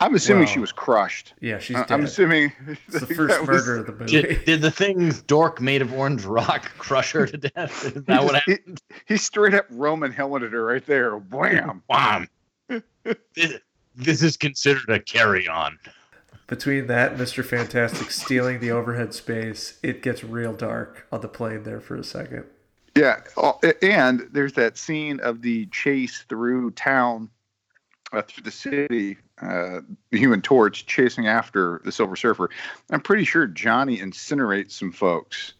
I'm 0.00 0.14
assuming 0.14 0.46
she 0.46 0.60
was 0.60 0.70
crushed. 0.70 1.34
Yeah, 1.40 1.58
she's 1.58 1.76
I- 1.76 1.80
dead. 1.80 1.90
I'm 1.92 2.04
assuming 2.04 2.52
It's 2.86 3.00
the 3.00 3.06
that 3.06 3.14
first 3.16 3.40
was- 3.40 3.48
murder 3.48 3.76
of 3.78 3.86
the 3.86 3.92
movie. 3.92 4.06
did, 4.22 4.44
did 4.44 4.60
the 4.62 4.70
thing's 4.70 5.20
dork 5.22 5.60
made 5.60 5.82
of 5.82 5.92
orange 5.92 6.24
rock 6.24 6.70
crush 6.78 7.10
her 7.12 7.26
to 7.26 7.36
death? 7.36 7.84
Is 7.84 7.92
He, 7.94 8.00
that 8.00 8.22
what 8.24 8.32
just- 8.34 8.44
he- 8.46 8.52
happened? 8.52 8.82
he 9.06 9.16
straight 9.16 9.54
up 9.54 9.66
Roman 9.70 10.12
helmeted 10.12 10.52
her 10.52 10.64
right 10.64 10.86
there. 10.86 11.16
Wham! 11.16 11.82
Bam. 11.88 12.28
this, 13.34 13.54
this 13.96 14.22
is 14.22 14.36
considered 14.36 14.88
a 14.88 15.00
carry 15.00 15.48
on. 15.48 15.78
Between 16.48 16.86
that 16.86 17.12
and 17.12 17.20
Mr. 17.20 17.44
Fantastic 17.44 18.10
stealing 18.10 18.58
the 18.58 18.70
overhead 18.70 19.12
space, 19.12 19.78
it 19.82 20.02
gets 20.02 20.24
real 20.24 20.54
dark 20.54 21.06
on 21.12 21.20
the 21.20 21.28
plane 21.28 21.62
there 21.62 21.78
for 21.80 21.94
a 21.94 22.02
second. 22.02 22.44
Yeah, 22.96 23.20
oh, 23.36 23.60
and 23.82 24.26
there's 24.32 24.54
that 24.54 24.78
scene 24.78 25.20
of 25.20 25.42
the 25.42 25.66
chase 25.66 26.24
through 26.26 26.70
town, 26.72 27.28
uh, 28.12 28.22
through 28.22 28.44
the 28.44 28.50
city. 28.50 29.18
Uh, 29.40 29.82
the 30.10 30.18
Human 30.18 30.40
Torch 30.40 30.86
chasing 30.86 31.28
after 31.28 31.80
the 31.84 31.92
Silver 31.92 32.16
Surfer. 32.16 32.50
I'm 32.90 33.00
pretty 33.00 33.24
sure 33.24 33.46
Johnny 33.46 33.98
incinerates 33.98 34.72
some 34.72 34.90
folks, 34.90 35.52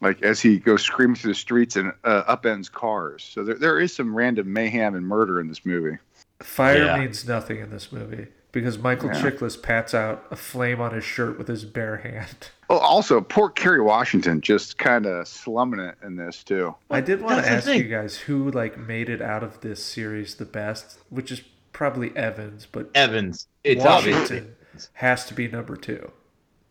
like 0.00 0.22
as 0.22 0.40
he 0.40 0.58
goes 0.58 0.82
screaming 0.82 1.14
through 1.14 1.32
the 1.32 1.38
streets 1.38 1.76
and 1.76 1.92
uh, 2.04 2.24
upends 2.34 2.72
cars. 2.72 3.22
So 3.22 3.44
there, 3.44 3.54
there 3.56 3.78
is 3.78 3.94
some 3.94 4.12
random 4.12 4.50
mayhem 4.52 4.96
and 4.96 5.06
murder 5.06 5.38
in 5.40 5.46
this 5.46 5.64
movie. 5.64 5.98
Fire 6.40 6.86
Yeah. 6.86 6.98
means 6.98 7.28
nothing 7.28 7.60
in 7.60 7.70
this 7.70 7.92
movie 7.92 8.26
because 8.56 8.78
Michael 8.78 9.10
Yeah. 9.12 9.20
Chiklis 9.20 9.60
pats 9.62 9.92
out 9.92 10.24
a 10.30 10.36
flame 10.36 10.80
on 10.80 10.94
his 10.94 11.04
shirt 11.04 11.36
with 11.36 11.46
his 11.46 11.64
bare 11.66 11.98
hand. 11.98 12.48
Oh, 12.68 12.78
also, 12.78 13.20
poor 13.20 13.48
Kerry 13.48 13.80
Washington 13.80 14.40
just 14.40 14.76
kind 14.76 15.06
of 15.06 15.28
slumming 15.28 15.78
it 15.78 15.94
in 16.02 16.16
this 16.16 16.42
too. 16.42 16.74
I 16.90 17.00
did 17.00 17.20
want 17.22 17.36
that's 17.36 17.46
to 17.46 17.52
ask 17.54 17.64
thing. 17.66 17.78
you 17.80 17.84
guys 17.88 18.16
who 18.16 18.50
like 18.50 18.76
made 18.76 19.08
it 19.08 19.22
out 19.22 19.44
of 19.44 19.60
this 19.60 19.80
series 19.84 20.34
the 20.34 20.46
best, 20.46 20.98
which 21.08 21.30
is 21.30 21.42
probably 21.72 22.10
Evans, 22.16 22.66
but 22.72 22.90
Evans. 22.92 23.46
It's 23.62 23.84
obvious. 23.84 24.18
Washington 24.18 24.56
has 24.94 25.26
to 25.26 25.34
be 25.34 25.46
number 25.46 25.76
two. 25.76 26.10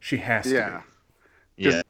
She 0.02 0.18
has 0.18 0.44
to. 0.44 0.54
Yeah, 0.54 0.82
Yeah. 1.56 1.82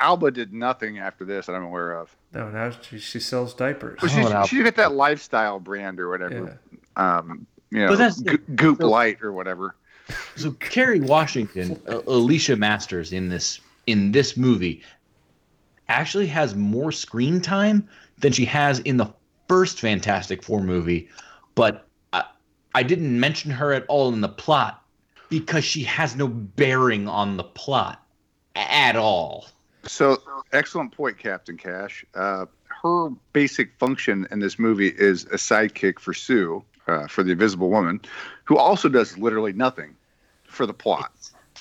Alba 0.00 0.32
did 0.32 0.52
nothing 0.52 0.98
after 0.98 1.24
this 1.24 1.46
that 1.46 1.52
I'm 1.54 1.62
aware 1.62 1.92
of. 1.92 2.10
to. 2.32 2.38
No, 2.40 2.50
now 2.50 2.70
she, 2.82 2.98
she 2.98 3.20
sells 3.20 3.54
diapers. 3.54 4.00
Well, 4.02 4.10
Oh, 4.10 4.14
she, 4.26 4.32
now- 4.32 4.44
she 4.46 4.62
got 4.64 4.74
that 4.74 4.94
lifestyle 4.94 5.60
brand 5.60 6.00
or 6.00 6.08
whatever. 6.08 6.58
Yeah. 6.96 7.18
Um, 7.18 7.46
you 7.70 7.80
know, 7.80 7.88
But 7.88 7.98
that's- 7.98 8.20
Go- 8.20 8.36
Goop 8.54 8.80
so- 8.80 8.88
Light 8.88 9.22
or 9.22 9.32
whatever. 9.32 9.76
So 10.36 10.52
Kerry 10.52 11.00
Washington, 11.00 11.80
uh, 11.88 12.00
Alicia 12.06 12.56
Masters 12.56 13.12
in 13.12 13.28
this 13.30 13.60
in 13.86 14.12
this 14.12 14.36
movie 14.36 14.82
actually 15.88 16.26
has 16.26 16.54
more 16.54 16.92
screen 16.92 17.40
time 17.40 17.88
than 18.18 18.32
she 18.32 18.44
has 18.44 18.80
in 18.80 18.96
the 18.96 19.12
first 19.48 19.80
Fantastic 19.80 20.42
Four 20.42 20.62
movie, 20.62 21.08
but 21.54 21.86
I, 22.12 22.24
I 22.74 22.82
didn't 22.82 23.18
mention 23.18 23.50
her 23.50 23.72
at 23.72 23.84
all 23.88 24.12
in 24.12 24.20
the 24.20 24.28
plot 24.28 24.82
because 25.28 25.64
she 25.64 25.82
has 25.84 26.16
no 26.16 26.28
bearing 26.28 27.08
on 27.08 27.36
the 27.36 27.44
plot 27.44 28.06
at 28.56 28.96
all. 28.96 29.46
So 29.84 30.22
excellent 30.52 30.92
point, 30.92 31.18
Captain 31.18 31.56
Cash. 31.56 32.04
Uh, 32.14 32.46
her 32.82 33.10
basic 33.32 33.78
function 33.78 34.26
in 34.30 34.38
this 34.38 34.58
movie 34.58 34.88
is 34.88 35.24
a 35.24 35.36
sidekick 35.36 35.98
for 35.98 36.14
Sue, 36.14 36.64
uh, 36.86 37.06
for 37.06 37.22
the 37.22 37.32
Invisible 37.32 37.70
Woman, 37.70 38.00
who 38.44 38.56
also 38.56 38.88
does 38.88 39.16
literally 39.18 39.52
nothing 39.52 39.94
for 40.44 40.66
the 40.66 40.74
plot, 40.74 41.12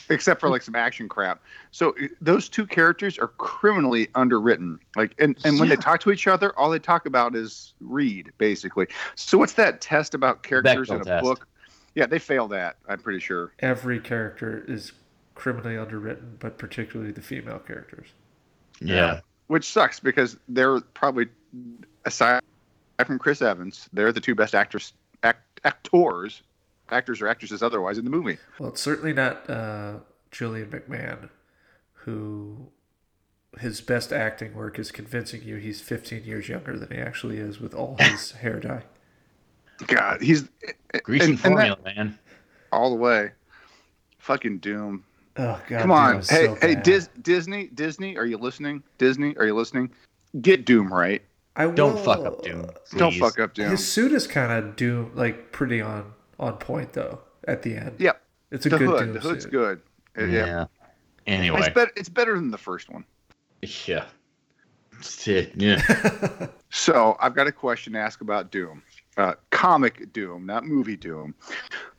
except 0.10 0.40
for 0.40 0.50
like 0.50 0.62
some 0.62 0.76
action 0.76 1.10
crap. 1.10 1.42
So 1.72 1.90
uh, 2.02 2.08
those 2.22 2.50
two 2.50 2.66
characters 2.66 3.18
are 3.18 3.30
criminally 3.30 4.10
underwritten. 4.16 4.80
Like, 4.96 5.16
and, 5.20 5.38
and 5.46 5.60
when 5.60 5.70
they 5.70 5.76
talk 5.76 6.00
to 6.02 6.12
each 6.12 6.28
other, 6.28 6.58
all 6.58 6.70
they 6.70 6.80
talk 6.80 7.06
about 7.06 7.36
is 7.36 7.74
read, 7.80 8.32
basically. 8.38 8.88
So 9.16 9.38
what's 9.38 9.54
that 9.54 9.82
test 9.82 10.14
about 10.14 10.44
characters 10.44 10.90
in 10.90 11.02
a 11.02 11.04
test. 11.04 11.24
book? 11.24 11.48
Yeah, 11.96 12.08
they 12.08 12.20
fail 12.20 12.48
that. 12.50 12.78
I'm 12.88 13.00
pretty 13.00 13.20
sure. 13.20 13.54
Every 13.60 14.00
character 14.00 14.66
is 14.68 14.94
criminally 15.36 15.78
underwritten, 15.78 16.38
but 16.40 16.58
particularly 16.58 17.12
the 17.12 17.22
female 17.22 17.60
characters. 17.60 18.08
Yeah. 18.82 19.22
which 19.48 19.66
sucks 19.72 20.00
because 20.00 20.38
they're 20.48 20.82
probably 20.82 21.28
aside 22.06 22.42
from 23.06 23.20
Chris 23.20 23.42
Evans, 23.42 23.90
they're 23.94 24.12
the 24.12 24.22
two 24.22 24.36
best 24.36 24.56
actors, 24.56 24.94
act, 24.94 25.03
actors, 25.64 26.42
actors 26.90 27.22
or 27.22 27.28
actresses 27.28 27.64
otherwise 27.64 27.98
in 27.98 28.04
the 28.04 28.10
movie. 28.12 28.38
Well, 28.60 28.70
it's 28.70 28.82
certainly 28.82 29.14
not 29.14 29.50
uh, 29.50 29.96
Julian 30.32 30.70
McMahon, 30.70 31.30
who 31.94 32.68
his 33.60 33.82
best 33.82 34.12
acting 34.12 34.54
work 34.56 34.80
is 34.80 34.92
convincing 34.92 35.44
you 35.44 35.58
he's 35.58 35.80
15 35.80 36.24
years 36.24 36.50
younger 36.50 36.78
than 36.78 36.90
he 36.92 36.98
actually 36.98 37.38
is 37.38 37.60
with 37.60 37.74
all 37.74 37.96
his 38.00 38.32
hair 38.44 38.60
dye. 38.60 38.84
God, 39.88 40.22
he's 40.22 40.48
Grecian 41.04 41.32
and- 41.44 41.46
and 41.46 41.58
that- 41.58 41.84
man. 41.84 42.20
all 42.72 42.90
the 42.90 42.96
way. 42.96 43.32
Fucking 44.20 44.60
Doom. 44.60 45.04
Oh 45.36 45.60
God! 45.68 45.82
Come 45.82 45.92
on, 45.92 46.16
hey, 46.18 46.22
so 46.22 46.56
hey. 46.62 46.76
Dis- 46.76 47.10
Disney, 47.24 47.68
Disney, 47.74 48.16
are 48.18 48.26
you 48.26 48.38
listening? 48.38 48.84
Disney, 49.00 49.36
are 49.38 49.46
you 49.48 49.56
listening? 49.56 49.90
Get 50.42 50.64
Doom 50.66 50.94
right. 50.94 51.24
I 51.56 51.68
Don't 51.68 51.94
will- 51.96 52.04
fuck 52.04 52.26
up 52.26 52.44
Doom. 52.44 52.68
Don't 52.98 53.14
fuck 53.16 53.40
up 53.40 53.54
Doom. 53.54 53.70
His 53.72 53.88
suit 53.88 54.12
is 54.12 54.26
kind 54.28 54.52
of 54.52 54.76
Doom, 54.76 55.12
like 55.16 55.52
pretty 55.52 55.82
on 55.82 56.14
on 56.40 56.58
point 56.58 56.94
though. 56.94 57.20
At 57.48 57.62
the 57.62 57.76
end, 57.76 57.96
Yep. 58.00 58.22
it's 58.52 58.66
a 58.66 58.70
The 58.70 58.78
good 58.78 58.88
hood. 58.90 59.00
Doom 59.00 59.14
The 59.14 59.20
hood's 59.20 59.44
suit. 59.44 59.52
good. 59.52 59.82
Uh, 60.18 60.24
Yeah. 60.24 60.46
yeah. 60.46 60.66
Anyway. 61.28 61.60
It's 61.60 61.70
better. 61.70 61.92
It's 61.96 62.10
better 62.10 62.36
than 62.36 62.52
the 62.52 62.58
first 62.58 62.90
one. 62.90 63.04
Yeah. 63.86 64.06
Yeah. 65.56 66.48
So 66.76 67.18
I've 67.20 67.36
got 67.36 67.46
a 67.46 67.52
question 67.52 67.94
to 67.94 68.00
ask 68.00 68.22
about 68.22 68.50
Doom, 68.50 68.82
uh, 69.18 69.36
comic 69.52 70.12
Doom, 70.12 70.44
not 70.48 70.66
movie 70.66 70.96
Doom. 70.98 71.36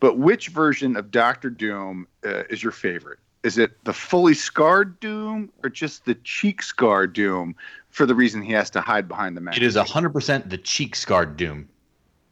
But 0.00 0.18
which 0.18 0.48
version 0.48 0.96
of 0.96 1.12
Doctor 1.12 1.48
Doom 1.48 2.08
uh, 2.26 2.42
is 2.50 2.60
your 2.60 2.72
favorite? 2.72 3.20
Is 3.44 3.56
it 3.56 3.84
the 3.84 3.92
fully 3.92 4.34
scarred 4.34 4.98
Doom 4.98 5.52
or 5.62 5.70
just 5.70 6.06
the 6.06 6.16
cheek 6.16 6.60
scar 6.60 7.06
Doom 7.06 7.54
for 7.94 8.06
the 8.06 8.14
reason 8.14 8.42
he 8.42 8.52
has 8.52 8.70
to 8.70 8.80
hide 8.80 9.06
behind 9.06 9.36
the 9.36 9.40
mask? 9.40 9.56
It 9.56 9.62
is 9.62 9.76
100% 9.76 10.50
the 10.50 10.58
cheek 10.58 10.96
scarred 10.96 11.36
Doom. 11.36 11.68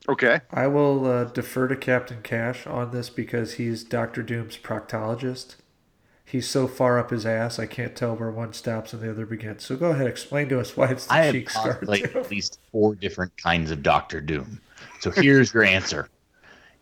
Okay. 0.08 0.40
I 0.50 0.66
will 0.66 1.06
uh, 1.06 1.24
defer 1.24 1.68
to 1.68 1.76
Captain 1.76 2.20
Cash 2.22 2.66
on 2.66 2.90
this 2.90 3.08
because 3.08 3.54
he's 3.54 3.84
Doctor 3.84 4.24
Doom's 4.24 4.58
proctologist. 4.58 5.54
He's 6.24 6.48
so 6.48 6.66
far 6.66 6.98
up 6.98 7.10
his 7.10 7.24
ass, 7.24 7.60
I 7.60 7.66
can't 7.66 7.94
tell 7.94 8.16
where 8.16 8.30
one 8.30 8.52
stops 8.54 8.92
and 8.92 9.02
the 9.02 9.10
other 9.10 9.24
begins. 9.24 9.64
So 9.64 9.76
go 9.76 9.90
ahead, 9.90 10.08
explain 10.08 10.48
to 10.48 10.58
us 10.58 10.76
why 10.76 10.88
it's 10.88 11.06
the 11.06 11.12
I 11.12 11.18
have 11.24 11.34
cheek 11.34 11.50
scar. 11.50 11.78
like 11.82 12.12
Doom. 12.12 12.24
at 12.24 12.30
least 12.30 12.58
four 12.72 12.96
different 12.96 13.36
kinds 13.36 13.70
of 13.70 13.82
Doctor 13.84 14.20
Doom. 14.20 14.60
So 15.00 15.12
here's 15.12 15.54
your 15.54 15.62
answer. 15.62 16.08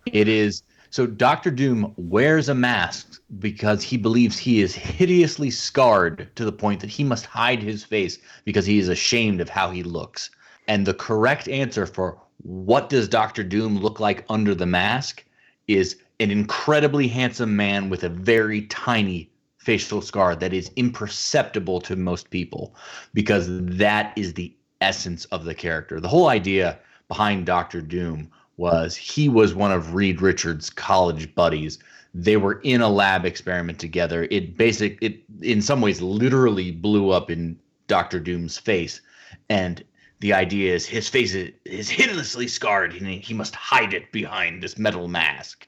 It 0.07 0.29
is 0.29 0.63
so 0.91 1.07
Doctor 1.07 1.53
Doom 1.53 1.95
wears 1.97 2.49
a 2.49 2.55
mask 2.55 3.23
because 3.39 3.83
he 3.83 3.97
believes 3.97 4.37
he 4.37 4.61
is 4.61 4.75
hideously 4.75 5.51
scarred 5.51 6.29
to 6.35 6.45
the 6.45 6.53
point 6.53 6.81
that 6.81 6.91
he 6.91 7.05
must 7.05 7.27
hide 7.27 7.63
his 7.63 7.85
face 7.85 8.19
because 8.45 8.67
he 8.67 8.79
is 8.81 8.89
ashamed 8.89 9.41
of 9.41 9.49
how 9.49 9.71
he 9.71 9.85
looks. 9.85 10.31
And 10.67 10.85
the 10.85 10.95
correct 10.95 11.49
answer 11.49 11.87
for 11.87 12.21
what 12.43 12.89
does 12.89 13.09
Doctor 13.09 13.45
Doom 13.45 13.79
look 13.79 14.01
like 14.01 14.25
under 14.29 14.53
the 14.53 14.67
mask 14.67 15.25
is 15.69 15.97
an 16.19 16.33
incredibly 16.33 17.07
handsome 17.07 17.55
man 17.55 17.89
with 17.89 18.03
a 18.03 18.09
very 18.09 18.63
tiny 18.63 19.31
facial 19.59 20.03
scar 20.03 20.35
that 20.35 20.53
is 20.53 20.73
imperceptible 20.75 21.81
to 21.83 21.95
most 21.95 22.31
people 22.31 22.75
because 23.15 23.47
that 23.49 24.13
is 24.17 24.35
the 24.35 24.53
essence 24.81 25.25
of 25.27 25.45
the 25.45 25.55
character. 25.55 26.01
The 26.01 26.09
whole 26.09 26.29
idea 26.29 26.79
behind 27.09 27.47
Doctor 27.47 27.81
Doom 27.81 28.31
was 28.61 28.95
he 28.95 29.29
was 29.29 29.55
one 29.55 29.73
of 29.73 29.95
Reed 29.95 30.21
Richards' 30.21 30.69
college 30.71 31.35
buddies. 31.35 31.79
They 32.13 32.37
were 32.37 32.61
in 32.61 32.83
a 32.83 32.89
lab 32.89 33.25
experiment 33.25 33.79
together. 33.79 34.29
It 34.31 34.57
basic 34.57 34.99
it 35.01 35.23
in 35.41 35.63
some 35.63 35.81
ways 35.81 36.03
literally 36.03 36.71
blew 36.71 37.11
up 37.11 37.31
in 37.31 37.59
Doctor 37.89 38.21
Doom's 38.21 38.59
face 38.59 39.01
and 39.49 39.83
the 40.21 40.35
idea 40.35 40.75
is 40.75 40.85
his 40.85 41.09
face 41.09 41.35
is, 41.35 41.51
is 41.65 41.89
hideously 41.89 42.47
scarred 42.47 42.93
and 42.93 43.07
he 43.09 43.33
must 43.33 43.55
hide 43.55 43.95
it 43.95 44.13
behind 44.13 44.63
this 44.63 44.79
metal 44.79 45.09
mask. 45.09 45.67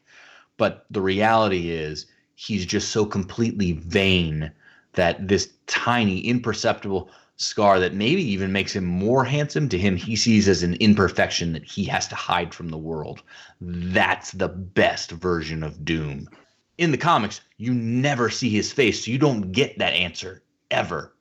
But 0.58 0.84
the 0.90 1.00
reality 1.00 1.70
is 1.70 2.06
he's 2.34 2.66
just 2.66 2.90
so 2.90 3.06
completely 3.06 3.72
vain 3.72 4.52
that 4.92 5.28
this 5.28 5.48
tiny, 5.66 6.20
imperceptible 6.20 7.10
scar 7.36 7.80
that 7.80 7.94
maybe 7.94 8.22
even 8.22 8.52
makes 8.52 8.74
him 8.74 8.84
more 8.84 9.24
handsome 9.24 9.68
to 9.70 9.78
him, 9.78 9.96
he 9.96 10.16
sees 10.16 10.48
as 10.48 10.62
an 10.62 10.74
imperfection 10.74 11.52
that 11.52 11.64
he 11.64 11.84
has 11.84 12.06
to 12.08 12.14
hide 12.14 12.54
from 12.54 12.68
the 12.68 12.78
world. 12.78 13.22
That's 13.60 14.32
the 14.32 14.48
best 14.48 15.10
version 15.10 15.62
of 15.62 15.84
Doom. 15.84 16.28
In 16.78 16.90
the 16.90 16.98
comics, 16.98 17.40
you 17.58 17.74
never 17.74 18.30
see 18.30 18.48
his 18.48 18.72
face, 18.72 19.04
so 19.04 19.10
you 19.10 19.18
don't 19.18 19.52
get 19.52 19.78
that 19.78 19.92
answer 19.92 20.42
ever. 20.70 21.14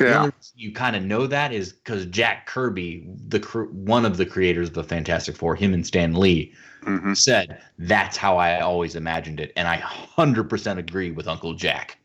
Yeah. 0.00 0.30
you 0.54 0.72
kind 0.72 0.94
of 0.94 1.02
know 1.04 1.26
that 1.26 1.52
is 1.52 1.72
because 1.72 2.04
Jack 2.06 2.46
Kirby, 2.46 3.08
the 3.28 3.40
cr- 3.40 3.62
one 3.62 4.04
of 4.04 4.18
the 4.18 4.26
creators 4.26 4.68
of 4.68 4.74
the 4.74 4.84
Fantastic 4.84 5.36
Four, 5.36 5.56
him 5.56 5.72
and 5.72 5.86
Stan 5.86 6.14
Lee, 6.14 6.52
hmm 6.84 7.14
said 7.14 7.60
that's 7.78 8.16
how 8.16 8.36
I 8.36 8.60
always 8.60 8.94
imagined 8.94 9.40
it, 9.40 9.52
and 9.56 9.66
I 9.66 9.76
hundred 9.76 10.50
percent 10.50 10.78
agree 10.78 11.10
with 11.12 11.26
Uncle 11.26 11.54
Jack. 11.54 11.98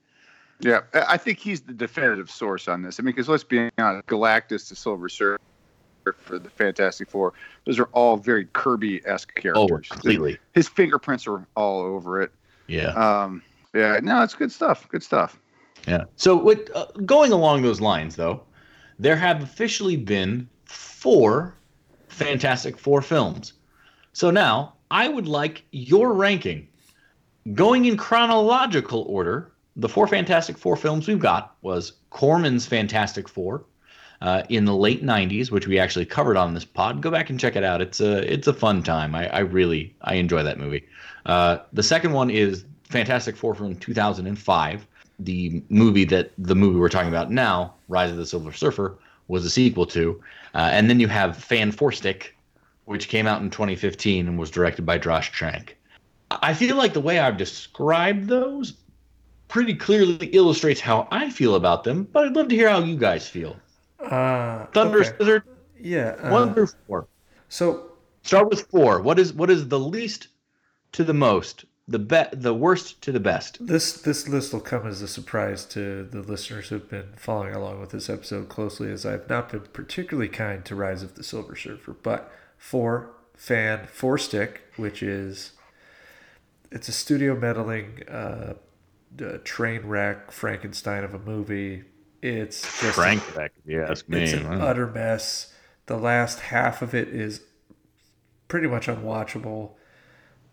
Yeah. 0.62 0.82
I 0.94 1.18
think 1.18 1.40
he's 1.40 1.62
the 1.62 1.74
definitive 1.74 2.30
source 2.30 2.68
on 2.68 2.82
this. 2.82 3.00
I 3.00 3.04
mean, 3.04 3.14
because 3.16 3.28
let's 3.30 3.44
be 3.44 3.70
honest, 3.78 4.08
Galactus, 4.08 4.70
the 4.70 4.76
Silver 4.76 5.10
Surfer, 5.10 5.40
for 6.18 6.40
the 6.40 6.50
Fantastic 6.50 7.10
Four, 7.10 7.34
those 7.66 7.80
are 7.80 7.90
all 7.94 8.18
very 8.18 8.46
Kirby-esque 8.54 9.32
Oh, 9.38 9.42
characters. 9.42 9.88
completely. 9.90 10.38
His 10.54 10.68
fingerprints 10.68 11.28
are 11.28 11.46
all 11.56 11.82
over 11.82 12.22
it. 12.22 12.32
Yeah, 12.68 12.90
Um, 12.94 13.42
yeah. 13.74 14.00
No, 14.02 14.22
it's 14.24 14.34
good 14.36 14.52
stuff. 14.52 14.88
Good 14.90 15.04
stuff. 15.04 15.40
yeah. 15.88 16.06
So, 16.16 16.36
with 16.38 16.70
uh, 16.76 16.86
going 17.06 17.32
along 17.32 17.64
those 17.64 17.82
lines, 17.82 18.16
though, 18.16 18.44
there 19.00 19.16
have 19.16 19.42
officially 19.44 19.98
been 19.98 20.48
four 20.66 21.56
Fantastic 22.10 22.78
Four 22.78 23.02
films. 23.02 23.54
So 24.14 24.30
now 24.32 24.74
I 24.92 25.08
would 25.08 25.28
like 25.28 25.64
your 25.72 26.14
ranking, 26.14 26.68
going 27.54 27.86
in 27.86 27.96
chronological 27.98 29.04
order. 29.08 29.51
The 29.76 29.90
four 29.90 30.08
Fantastic 30.08 30.58
Four 30.58 30.76
films 30.76 31.08
we've 31.08 31.20
got 31.20 31.56
was 31.62 31.94
Corman's 32.10 32.66
Fantastic 32.66 33.30
Four, 33.30 33.64
uh, 34.22 34.44
in 34.50 34.66
the 34.66 34.76
late 34.76 35.04
'90s, 35.04 35.50
which 35.50 35.68
we 35.68 35.80
actually 35.80 36.06
covered 36.06 36.38
on 36.38 36.54
this 36.54 36.66
pod. 36.66 37.02
Go 37.02 37.10
back 37.10 37.30
and 37.30 37.40
check 37.40 37.56
it 37.56 37.64
out. 37.64 37.82
It's 37.82 38.00
a 38.00 38.32
it's 38.32 38.48
a 38.48 38.54
fun 38.54 38.84
time. 38.84 39.16
I, 39.16 39.28
I 39.30 39.40
really 39.40 39.96
I 40.02 40.16
enjoy 40.16 40.44
that 40.44 40.60
movie. 40.60 40.86
Uh, 41.26 41.60
the 41.74 41.84
second 41.84 42.12
one 42.14 42.30
is 42.30 42.66
Fantastic 42.84 43.36
Four 43.36 43.56
from 43.56 43.76
2005. 43.78 44.88
The 45.20 45.64
movie 45.70 46.06
that 46.06 46.32
the 46.38 46.56
movie 46.56 46.78
we're 46.80 46.90
talking 46.90 47.10
about 47.10 47.32
now, 47.32 47.74
Rise 47.88 48.12
of 48.12 48.18
the 48.18 48.26
Silver 48.26 48.52
Surfer, 48.52 48.98
was 49.28 49.46
a 49.46 49.50
sequel 49.50 49.86
to. 49.88 50.22
Uh, 50.54 50.70
and 50.72 50.90
then 50.90 51.00
you 51.00 51.08
have 51.08 51.38
Fan 51.38 51.72
Four 51.72 51.92
Stick, 51.92 52.36
which 52.86 53.08
came 53.08 53.26
out 53.26 53.42
in 53.42 53.50
2015 53.50 54.28
and 54.28 54.38
was 54.38 54.52
directed 54.52 54.86
by 54.86 54.98
Josh 54.98 55.32
Trank. 55.32 55.78
I 56.30 56.54
feel 56.54 56.78
like 56.78 56.94
the 56.94 57.02
way 57.02 57.20
I've 57.20 57.38
described 57.38 58.28
those 58.28 58.74
pretty 59.52 59.76
clearly 59.76 60.26
illustrates 60.28 60.80
how 60.82 61.08
I 61.12 61.30
feel 61.30 61.56
about 61.56 61.84
them, 61.84 62.08
but 62.12 62.26
I'd 62.26 62.36
love 62.36 62.48
to 62.48 62.56
hear 62.56 62.70
how 62.70 62.80
you 62.80 62.96
guys 62.98 63.28
feel. 63.28 63.58
Uh, 64.00 64.66
Thunder 64.74 65.02
okay. 65.02 65.12
Scissor, 65.20 65.46
Yeah. 65.80 66.16
uh, 66.24 66.32
one 66.32 66.54
through 66.54 66.70
four. 66.88 67.08
so 67.50 67.92
Start 68.24 68.50
with 68.50 68.62
four. 68.70 69.02
What 69.02 69.18
is 69.20 69.34
what 69.34 69.50
is 69.50 69.68
the 69.68 69.80
least 69.80 70.28
to 70.94 71.04
the 71.04 71.14
most, 71.14 71.66
the 71.88 71.98
be- 72.00 72.32
the 72.34 72.54
worst 72.54 73.02
to 73.02 73.12
the 73.12 73.20
best? 73.20 73.58
this 73.66 73.94
this 73.94 74.28
list 74.30 74.54
will 74.54 74.60
come 74.62 74.86
as 74.88 75.02
a 75.02 75.08
surprise 75.08 75.66
to 75.66 76.04
the 76.04 76.22
listeners 76.22 76.70
who've 76.70 76.88
been 76.90 77.14
following 77.18 77.54
along 77.56 77.80
with 77.82 77.90
this 77.90 78.10
episode 78.12 78.48
closely, 78.48 78.92
as 78.92 79.06
I've 79.08 79.28
not 79.28 79.50
been 79.52 79.62
particularly 79.74 80.30
kind 80.30 80.64
to 80.66 80.76
Rise 80.76 81.02
of 81.04 81.16
the 81.16 81.24
Silver 81.24 81.56
Surfer. 81.56 81.94
But 82.04 82.32
for 82.60 83.10
fan 83.36 83.88
four 83.92 84.18
stick, 84.20 84.62
which 84.78 85.02
is 85.02 85.54
it's 86.72 86.88
a 86.90 86.94
studio 86.94 87.36
meddling 87.36 88.04
uh, 88.08 88.54
uh, 89.22 89.38
train 89.44 89.82
wreck 89.86 90.32
Frankenstein 90.32 91.04
of 91.04 91.14
a 91.14 91.20
movie. 91.20 91.84
It's 92.22 92.62
just 92.82 92.96
Frank, 92.96 93.24
if 93.36 93.52
you 93.66 93.82
ask 93.84 94.08
me. 94.08 94.22
It's 94.24 94.34
an 94.34 94.46
utter 94.62 94.86
mess. 94.88 95.52
The 95.88 95.98
last 95.98 96.40
half 96.40 96.82
of 96.84 96.94
it 96.94 97.08
is 97.08 97.42
pretty 98.48 98.68
much 98.68 98.88
unwatchable. 98.88 99.72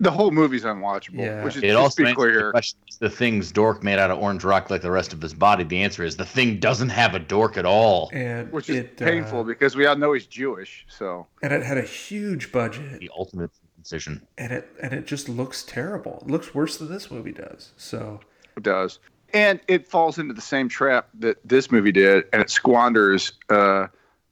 The 0.00 0.10
whole 0.12 0.30
movie's 0.30 0.64
unwatchable. 0.64 1.18
Yeah. 1.18 1.42
Which 1.44 1.56
is 1.56 1.62
It 1.62 1.68
just 1.68 1.78
also 1.78 2.02
be 2.04 2.08
answers 2.08 2.24
the 2.24 2.30
clear. 2.32 2.50
question: 2.52 2.78
the 3.00 3.10
thing's 3.10 3.50
dork 3.52 3.82
made 3.82 3.98
out 3.98 4.10
of 4.10 4.18
orange 4.18 4.44
rock 4.44 4.70
like 4.70 4.80
the 4.80 4.90
rest 4.90 5.12
of 5.12 5.20
his 5.20 5.34
body? 5.34 5.64
The 5.64 5.82
answer 5.82 6.04
is 6.04 6.16
the 6.16 6.24
thing 6.24 6.58
doesn't 6.60 6.88
have 6.90 7.14
a 7.14 7.18
dork 7.18 7.56
at 7.56 7.66
all. 7.66 8.08
And 8.12 8.50
Which 8.52 8.70
is 8.70 8.76
it, 8.76 8.96
painful 8.96 9.40
uh, 9.40 9.44
because 9.44 9.74
we 9.76 9.86
all 9.86 9.96
know 9.96 10.12
he's 10.12 10.26
Jewish. 10.26 10.86
So 10.88 11.26
and 11.42 11.52
it 11.52 11.62
had 11.64 11.78
a 11.78 11.82
huge 11.82 12.52
budget, 12.52 13.00
The 13.00 13.10
ultimate 13.16 13.50
decision. 13.82 14.26
and 14.38 14.52
it 14.52 14.68
and 14.80 14.92
it 14.92 15.06
just 15.06 15.28
looks 15.28 15.64
terrible. 15.64 16.20
It 16.24 16.30
looks 16.30 16.54
worse 16.54 16.78
than 16.78 16.88
this 16.88 17.10
movie 17.10 17.32
does. 17.32 17.72
So 17.76 18.20
it 18.22 18.37
does. 18.60 18.98
And 19.34 19.60
it 19.68 19.86
falls 19.86 20.18
into 20.18 20.32
the 20.32 20.40
same 20.40 20.68
trap 20.68 21.08
that 21.18 21.36
this 21.46 21.70
movie 21.70 21.92
did, 21.92 22.24
and 22.32 22.40
it 22.40 22.50
squanders 22.50 23.32
uh, 23.50 23.88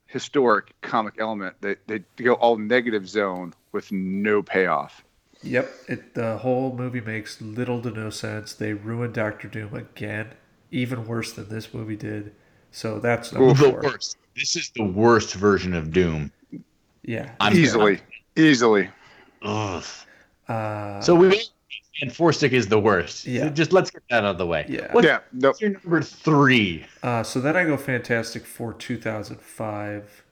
historic 0.07 0.73
comic 0.81 1.15
element. 1.19 1.57
They, 1.61 1.77
they 1.86 1.98
go 2.16 2.35
all 2.35 2.57
negative 2.57 3.07
zone 3.09 3.53
with 3.73 3.93
no 3.93 4.43
payoff. 4.43 5.05
Yep, 5.43 5.70
it 5.89 6.15
the 6.15 6.39
whole 6.39 6.74
movie 6.74 7.03
makes 7.03 7.40
little 7.43 7.82
to 7.82 7.90
no 7.90 8.09
sense. 8.09 8.55
They 8.55 8.73
ruined 8.73 9.15
Doctor 9.15 9.48
Doom 9.48 9.74
again, 9.74 10.31
even 10.70 11.07
worse 11.07 11.32
than 11.32 11.51
this 11.51 11.74
movie 11.74 11.97
did. 11.97 12.32
So 12.70 12.98
that's 12.98 13.32
number 13.32 13.53
The 13.55 13.70
worst. 13.70 14.16
This 14.35 14.57
is 14.57 14.70
the 14.74 14.85
worst 14.85 15.35
version 15.35 15.74
of 15.74 15.93
Doom. 15.93 16.32
Yeah. 17.03 17.32
I'm 17.39 17.55
easily. 17.55 18.01
Easily. 18.35 18.89
Ugh. 19.43 19.85
Uh, 20.48 21.01
So 21.01 21.15
we 21.15 21.43
and 22.01 22.14
four 22.14 22.32
stick 22.32 22.52
is 22.52 22.68
the 22.68 22.78
worst. 22.78 23.27
Yeah. 23.27 23.48
Just 23.48 23.73
let's 23.73 23.90
get 23.90 24.02
that 24.10 24.24
out 24.24 24.31
of 24.31 24.39
the 24.39 24.47
way. 24.47 24.66
Yeah. 24.68 24.93
What's 24.93 25.06
Yeah. 25.06 25.20
No, 25.32 25.55
your 25.60 25.70
number 25.70 26.02
three? 26.02 26.86
Uh, 27.02 27.23
so 27.23 27.40
then 27.40 27.56
I 27.56 27.64
go 27.64 27.77
Fantastic 27.77 28.44
Four 28.44 28.73
2005. 28.74 30.24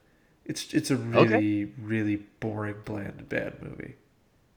It's 0.45 0.73
it's 0.73 0.91
a 0.91 0.95
really 0.95 1.73
really 1.81 2.17
boring, 2.39 2.77
bland, 2.85 3.27
bad 3.29 3.61
movie. 3.61 3.95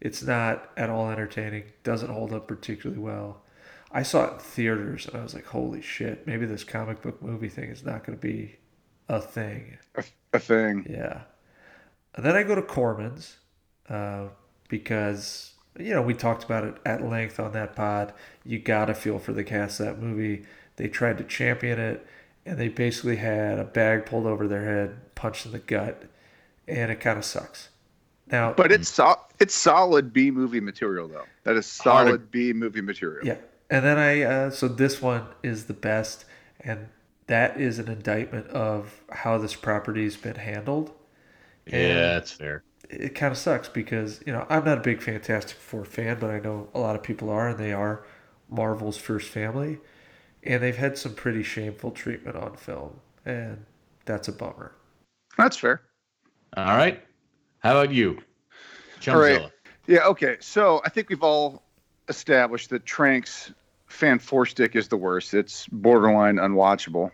It's 0.01 0.22
not 0.22 0.70
at 0.76 0.90
all 0.90 1.10
entertaining. 1.10 1.64
Doesn't 1.82 2.10
hold 2.10 2.32
up 2.32 2.47
particularly 2.47 3.01
well. 3.01 3.43
I 3.90 4.02
saw 4.02 4.26
it 4.26 4.32
in 4.35 4.39
theaters 4.40 5.06
and 5.06 5.16
I 5.16 5.22
was 5.22 5.35
like, 5.35 5.47
"Holy 5.47 5.80
shit! 5.80 6.26
Maybe 6.26 6.44
this 6.44 6.62
comic 6.62 7.01
book 7.01 7.22
movie 7.22 7.48
thing 7.48 7.70
is 7.70 7.85
not 7.85 8.05
going 8.05 8.18
to 8.18 8.22
be 8.22 8.56
a 9.09 9.20
thing. 9.20 9.78
A, 9.94 10.05
a 10.35 10.39
thing. 10.39 10.86
Yeah. 10.89 11.22
And 12.14 12.24
then 12.24 12.36
I 12.36 12.43
go 12.43 12.55
to 12.55 12.62
Corman's 12.62 13.36
uh, 13.89 14.26
because, 14.68 15.55
you 15.79 15.95
know, 15.95 16.03
we 16.03 16.15
talked 16.15 16.45
about 16.45 16.65
it 16.65 16.77
at 16.85 17.03
length 17.03 17.39
on 17.41 17.53
that 17.53 17.75
pod. 17.77 18.13
You 18.45 18.59
got 18.59 18.87
to 18.87 18.95
feel 18.95 19.19
for 19.19 19.33
the 19.33 19.45
cast 19.45 19.81
of 19.81 19.87
that 19.87 19.99
movie. 20.01 20.45
They 20.77 20.89
tried 20.89 21.19
to 21.19 21.25
champion 21.25 21.79
it, 21.79 22.07
and 22.45 22.59
they 22.59 22.69
basically 22.69 23.17
had 23.17 23.59
a 23.59 23.65
bag 23.65 24.07
pulled 24.07 24.27
over 24.27 24.47
their 24.47 24.65
head, 24.65 25.15
punched 25.15 25.47
in 25.47 25.53
the 25.53 25.59
gut, 25.59 26.05
and 26.67 26.91
it 26.91 27.01
kind 27.01 27.19
of 27.19 27.25
sucks. 27.25 27.69
Now, 28.31 28.53
But 28.53 28.73
it's 28.73 28.89
so, 28.91 29.17
it's 29.41 29.55
solid 29.55 30.13
B 30.13 30.31
movie 30.31 30.61
material 30.61 31.09
though. 31.09 31.25
That 31.45 31.57
is 31.57 31.67
solid 31.67 32.31
B 32.31 32.53
movie 32.53 32.83
material. 32.83 33.27
Yeah, 33.27 33.37
and 33.71 33.85
then 33.85 33.99
I 33.99 34.23
uh, 34.23 34.51
so 34.51 34.69
this 34.69 35.01
one 35.01 35.27
is 35.43 35.65
the 35.65 35.75
best, 35.75 36.27
and 36.61 36.89
that 37.27 37.61
is 37.61 37.79
an 37.79 37.89
indictment 37.89 38.49
of 38.49 39.03
how 39.11 39.39
this 39.39 39.55
property's 39.55 40.17
been 40.17 40.37
handled. 40.37 40.93
Yeah, 41.67 41.95
that's 41.95 42.33
fair. 42.33 42.63
It 42.89 43.15
kind 43.15 43.31
of 43.31 43.39
sucks 43.39 43.69
because 43.69 44.20
you 44.27 44.32
know 44.32 44.47
I'm 44.48 44.65
not 44.65 44.78
a 44.78 44.81
big 44.81 45.02
Fantastic 45.02 45.56
Four 45.56 45.85
fan, 45.85 46.19
but 46.19 46.31
I 46.31 46.40
know 46.40 46.69
a 46.74 46.81
lot 46.81 46.97
of 46.97 47.02
people 47.02 47.31
are, 47.31 47.48
and 47.48 47.59
they 47.59 47.73
are 47.73 48.05
Marvel's 48.48 48.97
first 48.97 49.28
family, 49.28 49.78
and 50.43 50.62
they've 50.62 50.77
had 50.77 50.97
some 50.97 51.15
pretty 51.15 51.43
shameful 51.43 51.90
treatment 51.90 52.36
on 52.36 52.56
film, 52.56 53.01
and 53.27 53.65
that's 54.06 54.28
a 54.28 54.32
bummer. 54.32 54.73
That's 55.36 55.56
fair. 55.56 55.82
All 56.56 56.77
right. 56.77 57.02
How 57.60 57.73
about 57.73 57.93
you, 57.93 58.20
All 59.09 59.19
right. 59.19 59.40
Chumpzilla? 59.40 59.51
Yeah, 59.86 60.06
okay. 60.06 60.36
So 60.40 60.81
I 60.85 60.89
think 60.89 61.09
we've 61.09 61.23
all 61.23 61.62
established 62.09 62.70
that 62.70 62.85
Trank's 62.85 63.52
Fan 63.86 64.19
Four 64.19 64.47
Stick 64.47 64.77
is 64.77 64.89
the 64.89 64.97
worst. 64.97 65.35
It's 65.35 65.66
borderline 65.66 66.36
unwatchable. 66.36 67.10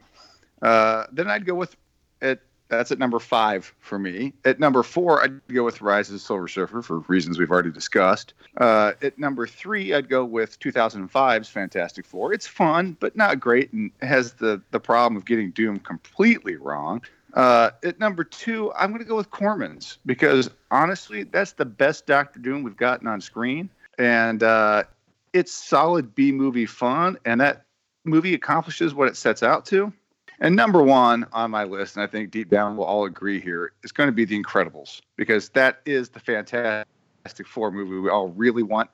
Uh, 0.62 1.04
then 1.12 1.28
I'd 1.28 1.46
go 1.46 1.54
with 1.54 1.76
it. 2.20 2.40
That's 2.68 2.90
at 2.90 2.98
number 2.98 3.18
five 3.18 3.74
for 3.80 3.98
me. 3.98 4.32
At 4.44 4.58
number 4.58 4.82
four, 4.82 5.22
I'd 5.22 5.46
go 5.48 5.64
with 5.64 5.82
Rise 5.82 6.08
of 6.08 6.14
the 6.14 6.18
Silver 6.18 6.48
Surfer 6.48 6.82
for 6.82 7.00
reasons 7.00 7.38
we've 7.38 7.50
already 7.50 7.70
discussed. 7.70 8.32
Uh, 8.56 8.92
at 9.02 9.18
number 9.18 9.46
three, 9.46 9.92
I'd 9.92 10.08
go 10.08 10.24
with 10.24 10.58
2005's 10.60 11.48
Fantastic 11.48 12.06
Four. 12.06 12.32
It's 12.32 12.46
fun, 12.46 12.96
but 13.00 13.16
not 13.16 13.38
great, 13.38 13.72
and 13.72 13.90
has 14.00 14.32
the 14.34 14.62
the 14.70 14.80
problem 14.80 15.16
of 15.16 15.24
getting 15.24 15.50
Doom 15.50 15.78
completely 15.78 16.56
wrong. 16.56 17.02
Uh, 17.34 17.70
at 17.82 17.98
number 17.98 18.24
two, 18.24 18.72
I'm 18.74 18.90
going 18.90 19.02
to 19.02 19.08
go 19.08 19.16
with 19.16 19.30
Corman's 19.30 19.98
because 20.06 20.48
honestly, 20.70 21.24
that's 21.24 21.52
the 21.52 21.64
best 21.64 22.06
Doctor 22.06 22.38
Doom 22.38 22.62
we've 22.62 22.76
gotten 22.76 23.06
on 23.06 23.20
screen, 23.20 23.68
and 23.98 24.42
uh, 24.42 24.84
it's 25.32 25.52
solid 25.52 26.14
B 26.14 26.32
movie 26.32 26.66
fun, 26.66 27.18
and 27.24 27.40
that 27.40 27.64
movie 28.04 28.34
accomplishes 28.34 28.94
what 28.94 29.08
it 29.08 29.16
sets 29.16 29.42
out 29.42 29.66
to. 29.66 29.92
And 30.40 30.56
number 30.56 30.82
one 30.82 31.26
on 31.32 31.50
my 31.50 31.64
list, 31.64 31.96
and 31.96 32.02
I 32.02 32.06
think 32.06 32.30
deep 32.30 32.50
down 32.50 32.76
we'll 32.76 32.86
all 32.86 33.04
agree 33.04 33.40
here, 33.40 33.72
is 33.82 33.92
going 33.92 34.08
to 34.08 34.12
be 34.12 34.24
The 34.24 34.40
Incredibles 34.40 35.00
because 35.16 35.48
that 35.50 35.80
is 35.86 36.08
the 36.08 36.20
Fantastic 36.20 37.46
Four 37.46 37.70
movie 37.70 37.98
we 37.98 38.10
all 38.10 38.28
really 38.28 38.62
want. 38.62 38.90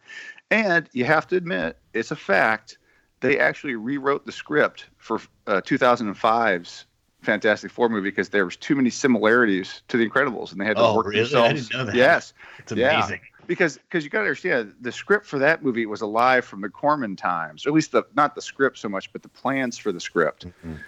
And 0.51 0.89
you 0.93 1.05
have 1.05 1.27
to 1.29 1.37
admit, 1.37 1.79
it's 1.95 2.11
a 2.11 2.17
fact. 2.17 2.79
They 3.21 3.39
actually 3.39 3.75
rewrote 3.75 4.25
the 4.27 4.33
script 4.33 4.87
for 4.97 5.21
uh, 5.47 5.61
2005's 5.61 6.87
Fantastic 7.23 7.71
Four 7.71 7.89
movie 7.89 8.09
because 8.11 8.31
there 8.31 8.45
was 8.45 8.57
too 8.57 8.75
many 8.75 8.89
similarities 8.91 9.83
to 9.89 9.97
The 9.97 10.09
Incredibles, 10.09 10.53
and 10.53 10.61
they 10.61 10.65
had 10.65 10.77
to 10.77 10.83
Oh, 10.83 10.97
work 10.97 11.07
really? 11.07 11.21
I 11.21 11.23
themselves. 11.23 11.69
didn't 11.69 11.73
know 11.79 11.85
that. 11.85 11.95
Yes, 11.95 12.33
It's 12.59 12.73
Yeah. 12.73 12.97
amazing. 12.99 13.21
because 13.47 13.79
because 13.79 14.05
you 14.05 14.11
got 14.11 14.21
to 14.21 14.25
understand 14.27 14.75
the 14.81 14.93
script 14.93 15.27
for 15.27 15.39
that 15.41 15.63
movie 15.63 15.85
was 15.85 16.03
alive 16.03 16.45
from 16.45 16.61
the 16.61 16.69
Corman 16.69 17.17
times, 17.17 17.67
or 17.67 17.71
at 17.71 17.75
least 17.75 17.91
the 17.93 18.05
not 18.15 18.35
the 18.35 18.41
script 18.43 18.79
so 18.79 18.89
much, 18.89 19.13
but 19.13 19.23
the 19.23 19.29
plans 19.29 19.77
for 19.77 19.91
the 19.93 20.01
script. 20.01 20.47
Mhm. 20.65 20.79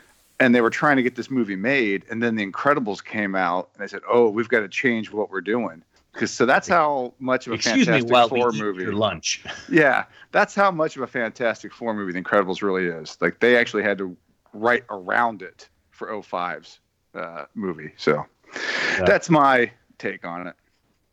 And 0.41 0.55
they 0.55 0.61
were 0.61 0.71
trying 0.71 0.97
to 0.97 1.03
get 1.03 1.15
this 1.15 1.31
movie 1.31 1.55
made, 1.57 2.05
and 2.11 2.21
then 2.23 2.35
The 2.35 2.45
Incredibles 2.45 3.05
came 3.05 3.35
out, 3.37 3.71
and 3.75 3.83
they 3.83 3.87
said, 3.87 4.01
"Oh, 4.09 4.29
we've 4.29 4.49
got 4.49 4.61
to 4.61 4.69
change 4.69 5.13
what 5.13 5.31
we're 5.31 5.41
doing." 5.41 5.83
Because 6.13 6.31
so 6.31 6.45
that's 6.47 6.69
how 6.69 7.15
much 7.21 7.47
of 7.47 7.53
a 7.53 7.57
Excuse 7.57 7.87
me 7.89 8.01
Fantastic 8.01 8.11
while 8.13 8.29
Four 8.29 8.53
movie. 8.53 8.87
lunch. 8.87 9.45
Yeah, 9.71 10.05
that's 10.31 10.55
how 10.55 10.71
much 10.71 10.97
of 10.97 11.03
a 11.03 11.07
Fantastic 11.07 11.73
Four 11.73 11.95
movie 11.95 12.13
The 12.13 12.21
Incredibles 12.23 12.61
really 12.61 12.87
is. 12.87 13.17
Like 13.21 13.41
they 13.41 13.57
actually 13.57 13.83
had 13.85 13.97
to 13.99 14.15
write 14.53 14.85
around 14.91 15.41
it 15.43 15.69
for 15.91 16.09
05's 16.09 16.81
uh, 17.15 17.45
movie. 17.55 17.93
So 17.97 18.27
Yeah. 18.99 19.05
that's 19.07 19.31
my 19.31 19.71
take 19.99 20.25
on 20.27 20.47
it. 20.49 20.55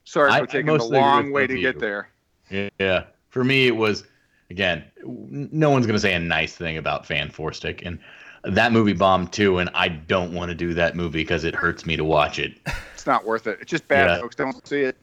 Sorry 0.05 0.31
I- 0.31 0.39
for 0.41 0.47
taking 0.47 0.65
the 0.75 0.83
long 0.83 1.31
way 1.31 1.45
to 1.47 1.57
get 1.59 1.79
there. 1.79 2.09
Yeah. 2.49 3.03
For 3.29 3.43
me, 3.43 3.67
it 3.67 3.75
was 3.75 4.03
again. 4.49 4.83
No 5.05 5.69
one's 5.69 5.85
gonna 5.85 5.99
say 5.99 6.13
a 6.15 6.19
nice 6.19 6.55
thing 6.55 6.77
about 6.77 7.05
Fan 7.05 7.29
Four 7.29 7.53
Stick, 7.53 7.83
and 7.85 7.99
that 8.43 8.71
movie 8.71 8.93
bombed 8.93 9.31
too. 9.33 9.57
And 9.59 9.69
I 9.73 9.87
don't 9.89 10.33
want 10.33 10.49
to 10.49 10.55
do 10.55 10.73
that 10.75 10.95
movie 10.95 11.19
because 11.21 11.43
it 11.43 11.55
hurts 11.55 11.85
me 11.85 11.95
to 11.97 12.03
watch 12.03 12.39
it. 12.39 12.53
It's 12.93 13.05
not 13.07 13.25
worth 13.25 13.47
it. 13.47 13.59
It's 13.61 13.69
just 13.71 13.87
bad, 13.87 14.07
Yeah. 14.09 14.19
folks. 14.21 14.35
Don't 14.35 14.67
see 14.67 14.81
it. 14.81 14.97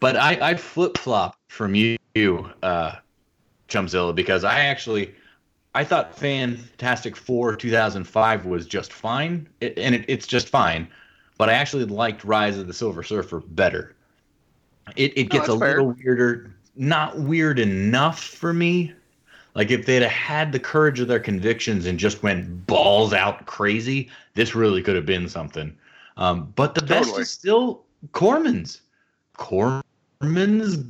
But 0.00 0.16
I, 0.16 0.50
I 0.50 0.54
flip 0.54 0.98
flop 0.98 1.36
from 1.48 1.74
you, 1.74 1.98
uh, 2.62 2.92
Chumpzilla, 3.68 4.14
because 4.14 4.44
I 4.44 4.60
actually 4.60 5.14
I 5.74 5.82
thought 5.82 6.16
Fantastic 6.16 7.16
Four 7.16 7.56
2005 7.56 8.46
was 8.46 8.66
just 8.66 8.92
fine, 8.92 9.48
it, 9.60 9.76
and 9.78 9.94
it, 9.94 10.04
it's 10.06 10.26
just 10.26 10.48
fine. 10.48 10.86
But 11.38 11.48
I 11.48 11.54
actually 11.54 11.84
liked 11.86 12.22
Rise 12.24 12.58
of 12.58 12.66
the 12.68 12.72
Silver 12.72 13.02
Surfer 13.02 13.40
better. 13.40 13.96
It 14.96 15.16
it 15.16 15.24
gets 15.30 15.48
a 15.48 15.58
fair. 15.58 15.78
little 15.82 15.96
weirder, 16.04 16.54
not 16.76 17.18
weird 17.18 17.58
enough 17.58 18.22
for 18.22 18.52
me. 18.52 18.92
Like 19.54 19.70
if 19.70 19.86
they'd 19.86 20.02
have 20.02 20.10
had 20.10 20.52
the 20.52 20.58
courage 20.58 21.00
of 21.00 21.08
their 21.08 21.20
convictions 21.20 21.86
and 21.86 21.98
just 21.98 22.22
went 22.22 22.66
balls 22.66 23.12
out 23.12 23.46
crazy, 23.46 24.10
this 24.34 24.54
really 24.54 24.82
could 24.82 24.96
have 24.96 25.06
been 25.06 25.28
something. 25.28 25.76
Um, 26.16 26.52
but 26.56 26.74
the 26.74 26.82
best 26.82 27.18
is 27.18 27.30
still 27.30 27.84
Corman's. 28.12 28.80
Corman's 29.36 30.84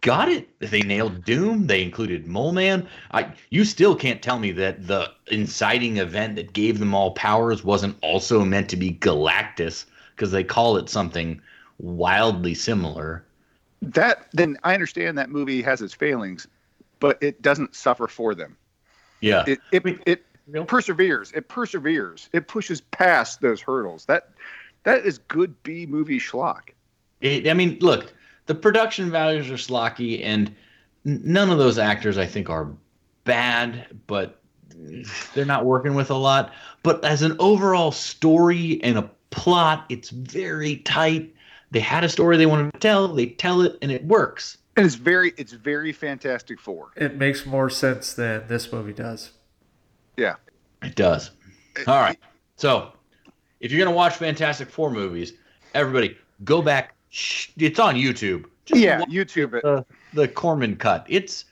got 0.00 0.28
it. 0.28 0.48
They 0.60 0.82
nailed 0.82 1.24
Doom. 1.24 1.66
They 1.66 1.82
included 1.82 2.26
Mole 2.26 2.52
Man. 2.52 2.88
I 3.12 3.32
you 3.50 3.64
still 3.64 3.94
can't 3.94 4.22
tell 4.22 4.38
me 4.38 4.52
that 4.52 4.86
the 4.86 5.10
inciting 5.28 5.98
event 5.98 6.36
that 6.36 6.52
gave 6.52 6.78
them 6.78 6.94
all 6.94 7.12
powers 7.12 7.64
wasn't 7.64 7.96
also 8.00 8.44
meant 8.44 8.68
to 8.70 8.76
be 8.76 8.94
Galactus 8.94 9.86
because 10.14 10.30
they 10.30 10.44
call 10.44 10.76
it 10.76 10.88
something 10.88 11.40
wildly 11.78 12.54
similar. 12.54 13.24
That 13.82 14.28
then 14.32 14.58
I 14.64 14.74
understand 14.74 15.16
that 15.18 15.30
movie 15.30 15.62
has 15.62 15.80
its 15.80 15.94
failings, 15.94 16.46
but 17.00 17.18
it 17.22 17.42
doesn't 17.42 17.74
suffer 17.74 18.06
for 18.06 18.34
them. 18.34 18.56
Yeah. 19.20 19.44
It 19.46 19.58
it 19.72 19.82
it 20.06 20.26
Real- 20.46 20.64
perseveres. 20.64 21.32
It 21.32 21.48
perseveres. 21.48 22.28
It 22.32 22.48
pushes 22.48 22.80
past 22.80 23.40
those 23.40 23.60
hurdles. 23.60 24.04
That 24.06 24.30
that 24.84 25.04
is 25.04 25.18
good 25.18 25.60
B 25.62 25.86
movie 25.86 26.18
schlock. 26.18 26.70
It, 27.20 27.48
I 27.48 27.54
mean, 27.54 27.78
look, 27.80 28.12
the 28.46 28.54
production 28.54 29.10
values 29.10 29.50
are 29.50 29.58
slocky, 29.58 30.22
and 30.24 30.54
none 31.04 31.50
of 31.50 31.58
those 31.58 31.78
actors 31.78 32.16
I 32.18 32.26
think 32.26 32.48
are 32.48 32.68
bad, 33.24 33.86
but 34.06 34.40
they're 35.34 35.44
not 35.44 35.66
working 35.66 35.94
with 35.94 36.10
a 36.10 36.14
lot. 36.16 36.52
But 36.82 37.04
as 37.04 37.22
an 37.22 37.36
overall 37.38 37.92
story 37.92 38.82
and 38.82 38.96
a 38.98 39.10
plot, 39.30 39.84
it's 39.90 40.08
very 40.10 40.76
tight. 40.78 41.34
They 41.70 41.80
had 41.80 42.02
a 42.02 42.08
story 42.08 42.36
they 42.36 42.46
wanted 42.46 42.72
to 42.72 42.78
tell, 42.80 43.08
they 43.08 43.26
tell 43.26 43.60
it, 43.60 43.76
and 43.82 43.92
it 43.92 44.04
works. 44.04 44.56
And 44.80 44.86
it's 44.86 44.94
very 44.96 45.34
it's 45.36 45.52
very 45.52 45.92
Fantastic 45.92 46.58
Four. 46.58 46.92
It 46.96 47.16
makes 47.16 47.44
more 47.44 47.68
sense 47.68 48.14
than 48.14 48.46
this 48.48 48.72
movie 48.72 48.94
does. 48.94 49.32
Yeah. 50.16 50.36
It 50.82 50.94
does. 50.96 51.32
All 51.86 52.00
right. 52.00 52.18
So, 52.56 52.92
if 53.60 53.70
you're 53.70 53.84
gonna 53.84 53.94
watch 53.94 54.16
Fantastic 54.16 54.70
Four 54.70 54.90
movies, 54.90 55.34
everybody 55.74 56.16
go 56.44 56.62
back. 56.62 56.94
Shh, 57.10 57.48
It's 57.58 57.78
on 57.78 57.94
YouTube. 57.94 58.46
Just 58.64 58.80
Yeah, 58.80 59.02
YouTube 59.04 59.52
it. 59.52 59.62
the 59.64 59.84
the 60.14 60.26
Corman 60.28 60.76
cut. 60.76 61.04
It's 61.10 61.44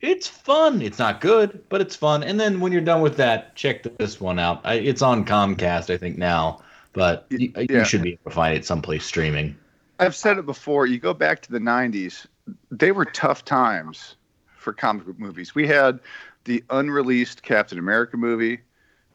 it's 0.00 0.28
fun. 0.28 0.80
It's 0.80 1.00
not 1.00 1.20
good, 1.20 1.64
but 1.68 1.80
it's 1.80 1.96
fun. 1.96 2.22
And 2.22 2.38
then 2.38 2.60
when 2.60 2.70
you're 2.70 2.80
done 2.82 3.00
with 3.00 3.16
that, 3.16 3.56
check 3.56 3.82
this 3.98 4.20
one 4.20 4.38
out. 4.38 4.60
I, 4.62 4.74
it's 4.74 5.02
on 5.02 5.24
Comcast, 5.24 5.92
I 5.92 5.96
think 5.96 6.18
now, 6.18 6.60
but 6.92 7.26
you, 7.30 7.50
Yeah. 7.56 7.78
you 7.80 7.84
should 7.84 8.02
be 8.02 8.10
able 8.12 8.30
to 8.30 8.30
find 8.30 8.56
it 8.56 8.64
someplace 8.64 9.04
streaming. 9.04 9.56
I've 9.98 10.14
said 10.14 10.38
it 10.38 10.46
before. 10.46 10.86
You 10.86 10.98
go 11.00 11.14
back 11.14 11.42
to 11.42 11.50
the 11.50 11.58
'90s; 11.58 12.26
they 12.70 12.92
were 12.92 13.04
tough 13.04 13.44
times 13.44 14.16
for 14.58 14.72
comic 14.72 15.06
book 15.06 15.18
movies. 15.18 15.54
We 15.54 15.66
had 15.66 16.00
the 16.44 16.62
unreleased 16.70 17.42
Captain 17.42 17.78
America 17.78 18.16
movie. 18.16 18.60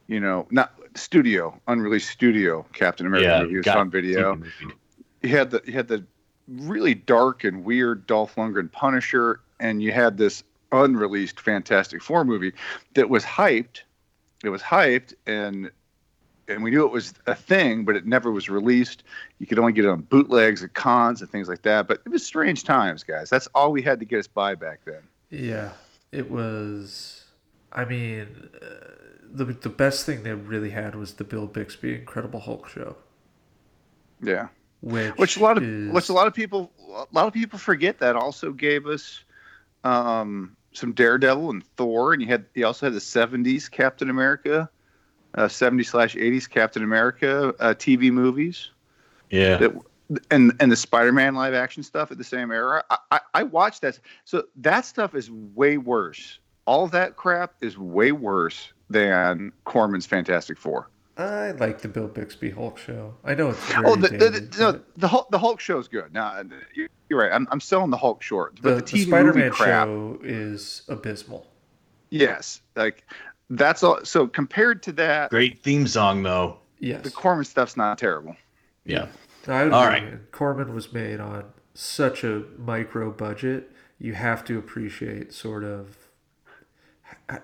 You 0.08 0.20
know, 0.20 0.48
not 0.52 0.74
studio, 0.96 1.60
unreleased 1.68 2.10
studio 2.10 2.66
Captain 2.74 3.06
America 3.06 3.44
movie 3.44 3.58
was 3.58 3.68
on 3.68 3.90
video. 3.90 4.42
You 5.22 5.30
had 5.30 5.52
the 5.52 5.62
you 5.66 5.74
had 5.74 5.88
the 5.88 6.04
really 6.48 6.94
dark 6.94 7.44
and 7.44 7.64
weird 7.64 8.08
Dolph 8.08 8.36
Lundgren 8.36 8.72
Punisher, 8.72 9.42
and 9.60 9.82
you 9.82 9.92
had 9.92 10.18
this 10.18 10.44
unreleased 10.72 11.40
Fantastic 11.40 12.02
Four 12.02 12.26
movie 12.26 12.54
that 12.96 13.10
was 13.10 13.24
hyped. 13.24 13.82
It 14.44 14.50
was 14.50 14.62
hyped, 14.62 15.14
and 15.28 15.72
and 16.54 16.64
we 16.64 16.72
knew 16.72 16.86
it 16.86 16.92
was 16.92 17.14
a 17.28 17.36
thing, 17.36 17.84
but 17.86 17.96
it 17.96 18.06
never 18.06 18.32
was 18.32 18.50
released. 18.50 19.04
You 19.40 19.48
could 19.48 19.60
only 19.60 19.74
get 19.74 19.86
it 19.86 19.90
on 19.90 20.02
bootlegs 20.02 20.62
and 20.62 20.74
cons 20.74 21.22
and 21.22 21.30
things 21.30 21.48
like 21.50 21.62
that. 21.64 21.88
But 21.88 22.02
it 22.06 22.10
was 22.10 22.26
strange 22.26 22.64
times, 22.64 23.04
guys. 23.04 23.30
That's 23.30 23.48
all 23.56 23.72
we 23.72 23.82
had 23.82 24.00
to 24.00 24.06
get 24.06 24.20
us 24.20 24.28
by 24.28 24.56
back 24.56 24.82
then. 24.86 25.02
Yeah, 25.30 25.72
it 26.12 26.30
was. 26.30 27.26
I 27.72 27.86
mean, 27.86 28.28
uh, 28.62 28.66
the 29.32 29.46
the 29.46 29.70
best 29.70 30.06
thing 30.06 30.24
they 30.24 30.34
really 30.34 30.72
had 30.72 30.96
was 30.96 31.14
the 31.14 31.24
Bill 31.24 31.48
Bixby 31.48 31.96
Incredible 31.96 32.42
Hulk 32.42 32.68
show, 32.68 32.98
Yeah. 34.22 34.48
which 34.82 35.16
which 35.18 35.38
a 35.38 35.40
lot 35.42 35.58
of 35.58 35.64
is, 35.64 35.92
which 35.94 36.10
a 36.10 36.14
lot 36.14 36.28
of 36.28 36.34
people 36.34 36.72
a 36.90 37.06
lot 37.14 37.28
of 37.28 37.34
people 37.34 37.58
forget 37.58 38.00
that 38.00 38.16
also 38.16 38.52
gave 38.52 38.86
us 38.88 39.24
um, 39.84 40.56
some 40.74 40.92
Daredevil 40.92 41.50
and 41.50 41.64
Thor, 41.78 42.14
and 42.14 42.22
you 42.22 42.28
had 42.28 42.46
you 42.54 42.66
also 42.66 42.88
had 42.88 42.94
the 42.94 43.00
'70s 43.00 43.70
Captain 43.72 44.10
America, 44.10 44.70
uh, 45.36 45.44
'70s 45.48 45.88
slash 45.88 46.16
'80s 46.16 46.50
Captain 46.50 46.84
America 46.84 47.54
uh, 47.60 47.74
TV 47.74 48.12
movies 48.12 48.70
Yeah. 49.30 49.58
that 49.58 49.72
and 50.30 50.52
and 50.60 50.72
the 50.72 50.76
Spider-Man 50.76 51.36
live 51.36 51.54
action 51.54 51.84
stuff 51.84 52.12
at 52.12 52.18
the 52.18 52.24
same 52.24 52.52
era. 52.52 52.84
I, 52.90 52.98
I, 53.12 53.20
I 53.34 53.44
watched 53.44 53.82
that, 53.82 54.00
so 54.26 54.44
that 54.58 54.86
stuff 54.86 55.16
is 55.16 55.32
way 55.32 55.78
worse. 55.78 56.40
All 56.66 56.88
that 56.88 57.16
crap 57.16 57.54
is 57.62 57.78
way 57.78 58.12
worse 58.12 58.74
than 58.90 59.52
Corman's 59.64 60.06
Fantastic 60.06 60.58
Four. 60.58 60.90
I 61.18 61.52
like 61.52 61.82
the 61.82 61.88
Bill 61.88 62.08
Bixby 62.08 62.50
Hulk 62.50 62.78
show. 62.78 63.14
I 63.24 63.36
know 63.36 63.50
it's 63.52 63.64
very 63.66 63.86
Oh, 63.86 63.96
the 63.96 64.08
the, 64.10 64.18
dated, 64.18 64.52
the, 64.54 64.60
no, 64.60 64.72
but 64.74 64.86
the 64.98 65.08
Hulk 65.08 65.32
the 65.32 65.40
Hulk 65.40 65.60
show's 65.60 65.88
good. 65.88 66.14
Now 66.14 66.42
you're 66.76 66.90
you're 67.10 67.20
right. 67.20 67.32
I'm, 67.32 67.48
I'm 67.52 67.60
selling 67.62 67.90
the 67.90 67.98
Hulk 67.98 68.22
short, 68.22 68.56
the, 68.58 68.62
but 68.64 68.86
the, 68.86 68.98
the 68.98 69.04
TV 69.04 69.08
Spider-Man 69.08 69.36
movie 69.46 69.50
crap. 69.50 69.88
show 69.88 70.20
is 70.24 70.82
abysmal. 70.90 71.48
Yes, 72.10 72.62
like 72.76 73.06
that's 73.52 73.84
all. 73.84 74.00
So 74.04 74.28
compared 74.28 74.82
to 74.84 74.92
that, 74.94 75.30
Great 75.30 75.62
theme 75.64 75.88
song 75.88 76.24
though. 76.24 76.58
Yes, 76.80 77.04
the 77.04 77.12
Corman 77.12 77.46
stuff's 77.46 77.78
not 77.78 77.98
terrible. 77.98 78.36
Yeah. 78.86 79.08
I 79.48 79.64
would 79.64 79.74
All 79.74 79.84
agree. 79.84 79.94
right. 79.94 80.04
And 80.14 80.32
Corman 80.32 80.74
was 80.74 80.92
made 80.94 81.20
on 81.20 81.46
such 81.74 82.24
a 82.24 82.44
micro 82.58 83.12
budget. 83.12 83.72
You 84.00 84.14
have 84.14 84.44
to 84.46 84.58
appreciate 84.58 85.34
sort 85.34 85.64
of, 85.64 85.96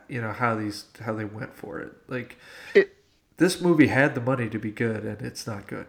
you 0.08 0.22
know, 0.22 0.32
how 0.32 0.56
these 0.56 0.86
how 1.02 1.14
they 1.14 1.26
went 1.26 1.56
for 1.56 1.80
it. 1.80 1.94
Like 2.08 2.38
It- 2.74 2.94
this 3.38 3.62
movie 3.62 3.88
had 3.88 4.16
the 4.16 4.22
money 4.22 4.50
to 4.50 4.58
be 4.60 4.72
good, 4.72 5.04
and 5.06 5.22
it's 5.22 5.46
not 5.46 5.68
good. 5.68 5.86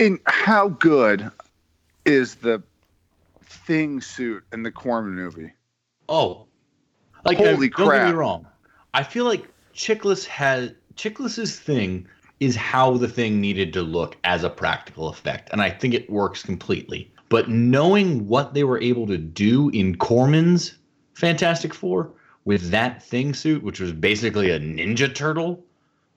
And 0.00 0.18
how 0.26 0.68
good 0.68 1.30
is 2.04 2.36
the 2.36 2.62
thing 3.44 4.00
suit 4.00 4.42
in 4.52 4.62
the 4.64 4.72
Corman 4.72 5.14
movie? 5.14 5.52
Oh, 6.08 6.46
like 7.24 7.36
Holy 7.38 7.50
uh, 7.50 7.52
Don't 7.54 7.60
get 7.60 7.72
crap. 7.74 8.08
me 8.08 8.14
wrong. 8.14 8.46
I 8.94 9.02
feel 9.02 9.24
like 9.24 9.48
Chiklis 9.74 10.26
has 10.26 10.72
Chiklis's 10.96 11.58
thing 11.58 12.06
is 12.40 12.56
how 12.56 12.96
the 12.96 13.08
thing 13.08 13.40
needed 13.40 13.72
to 13.72 13.82
look 13.82 14.16
as 14.24 14.44
a 14.44 14.50
practical 14.50 15.08
effect, 15.08 15.48
and 15.52 15.62
I 15.62 15.70
think 15.70 15.94
it 15.94 16.10
works 16.10 16.42
completely. 16.42 17.10
But 17.28 17.48
knowing 17.48 18.28
what 18.28 18.52
they 18.52 18.64
were 18.64 18.80
able 18.80 19.06
to 19.06 19.16
do 19.16 19.70
in 19.70 19.96
Corman's 19.96 20.74
Fantastic 21.14 21.72
Four 21.72 22.10
with 22.44 22.70
that 22.70 23.02
thing 23.02 23.32
suit, 23.32 23.62
which 23.62 23.80
was 23.80 23.92
basically 23.92 24.50
a 24.50 24.58
Ninja 24.58 25.14
Turtle, 25.14 25.64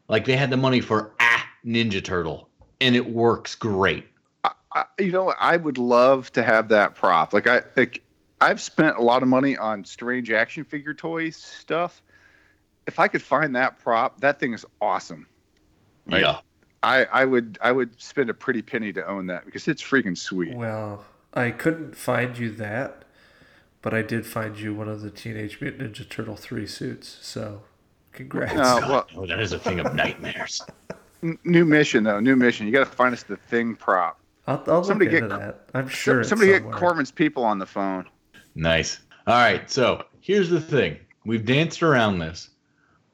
like 0.09 0.25
they 0.25 0.35
had 0.35 0.49
the 0.49 0.57
money 0.57 0.81
for 0.81 1.13
a 1.19 1.37
Ninja 1.65 2.03
Turtle, 2.03 2.49
and 2.81 2.95
it 2.95 3.09
works 3.09 3.55
great. 3.55 4.05
I, 4.43 4.83
you 4.99 5.11
know, 5.11 5.33
I 5.39 5.55
would 5.55 5.77
love 5.77 6.31
to 6.33 6.43
have 6.43 6.67
that 6.69 6.95
prop. 6.95 7.31
Like 7.31 7.47
I, 7.47 7.61
like 7.77 8.03
I've 8.41 8.59
spent 8.59 8.97
a 8.97 9.01
lot 9.01 9.23
of 9.23 9.29
money 9.29 9.55
on 9.55 9.85
strange 9.85 10.31
action 10.31 10.65
figure 10.65 10.93
toys 10.93 11.37
stuff. 11.37 12.01
If 12.87 12.99
I 12.99 13.07
could 13.07 13.21
find 13.21 13.55
that 13.55 13.79
prop, 13.79 14.21
that 14.21 14.39
thing 14.39 14.53
is 14.53 14.65
awesome. 14.81 15.27
Right. 16.05 16.21
Yeah. 16.21 16.39
I, 16.83 17.05
I 17.05 17.25
would, 17.25 17.57
I 17.61 17.71
would 17.71 17.99
spend 17.99 18.29
a 18.29 18.33
pretty 18.33 18.61
penny 18.61 18.93
to 18.93 19.05
own 19.07 19.25
that 19.27 19.45
because 19.45 19.67
it's 19.67 19.81
freaking 19.81 20.15
sweet. 20.17 20.55
Well, 20.55 21.03
I 21.33 21.49
couldn't 21.51 21.95
find 21.95 22.37
you 22.37 22.51
that, 22.51 23.05
but 23.81 23.93
I 23.93 24.03
did 24.03 24.25
find 24.25 24.57
you 24.57 24.75
one 24.75 24.87
of 24.87 25.01
the 25.01 25.09
Teenage 25.09 25.59
Mutant 25.61 25.93
Ninja 25.93 26.07
Turtle 26.07 26.35
three 26.35 26.67
suits. 26.67 27.17
So, 27.21 27.63
congrats. 28.11 28.53
No. 28.53 28.61
Uh, 28.61 28.79
well- 28.87 29.07
oh, 29.17 29.25
that 29.25 29.39
is 29.39 29.51
a 29.51 29.57
thing 29.59 29.79
of 29.79 29.95
nightmares. 29.95 30.61
N- 31.23 31.39
new 31.43 31.65
mission 31.65 32.03
though, 32.03 32.19
new 32.19 32.35
mission. 32.35 32.67
You 32.67 32.71
got 32.73 32.85
to 32.87 32.95
find 32.95 33.13
us 33.13 33.23
the 33.23 33.37
thing 33.37 33.75
prop. 33.75 34.19
I'll, 34.45 34.63
I'll 34.67 34.75
look 34.75 34.85
somebody 34.85 35.15
into 35.15 35.27
get- 35.29 35.39
that. 35.39 35.65
I'm 35.73 35.87
sure. 35.87 36.19
it's 36.19 36.29
Somebody 36.29 36.51
get 36.51 36.57
somewhere. 36.61 36.77
Corman's 36.77 37.09
people 37.11 37.43
on 37.43 37.57
the 37.57 37.65
phone. 37.65 38.05
Nice. 38.53 38.99
All 39.25 39.33
right. 39.33 39.67
So 39.71 40.05
here's 40.21 40.49
the 40.51 40.61
thing 40.61 40.99
we've 41.25 41.45
danced 41.45 41.81
around 41.81 42.19
this. 42.19 42.51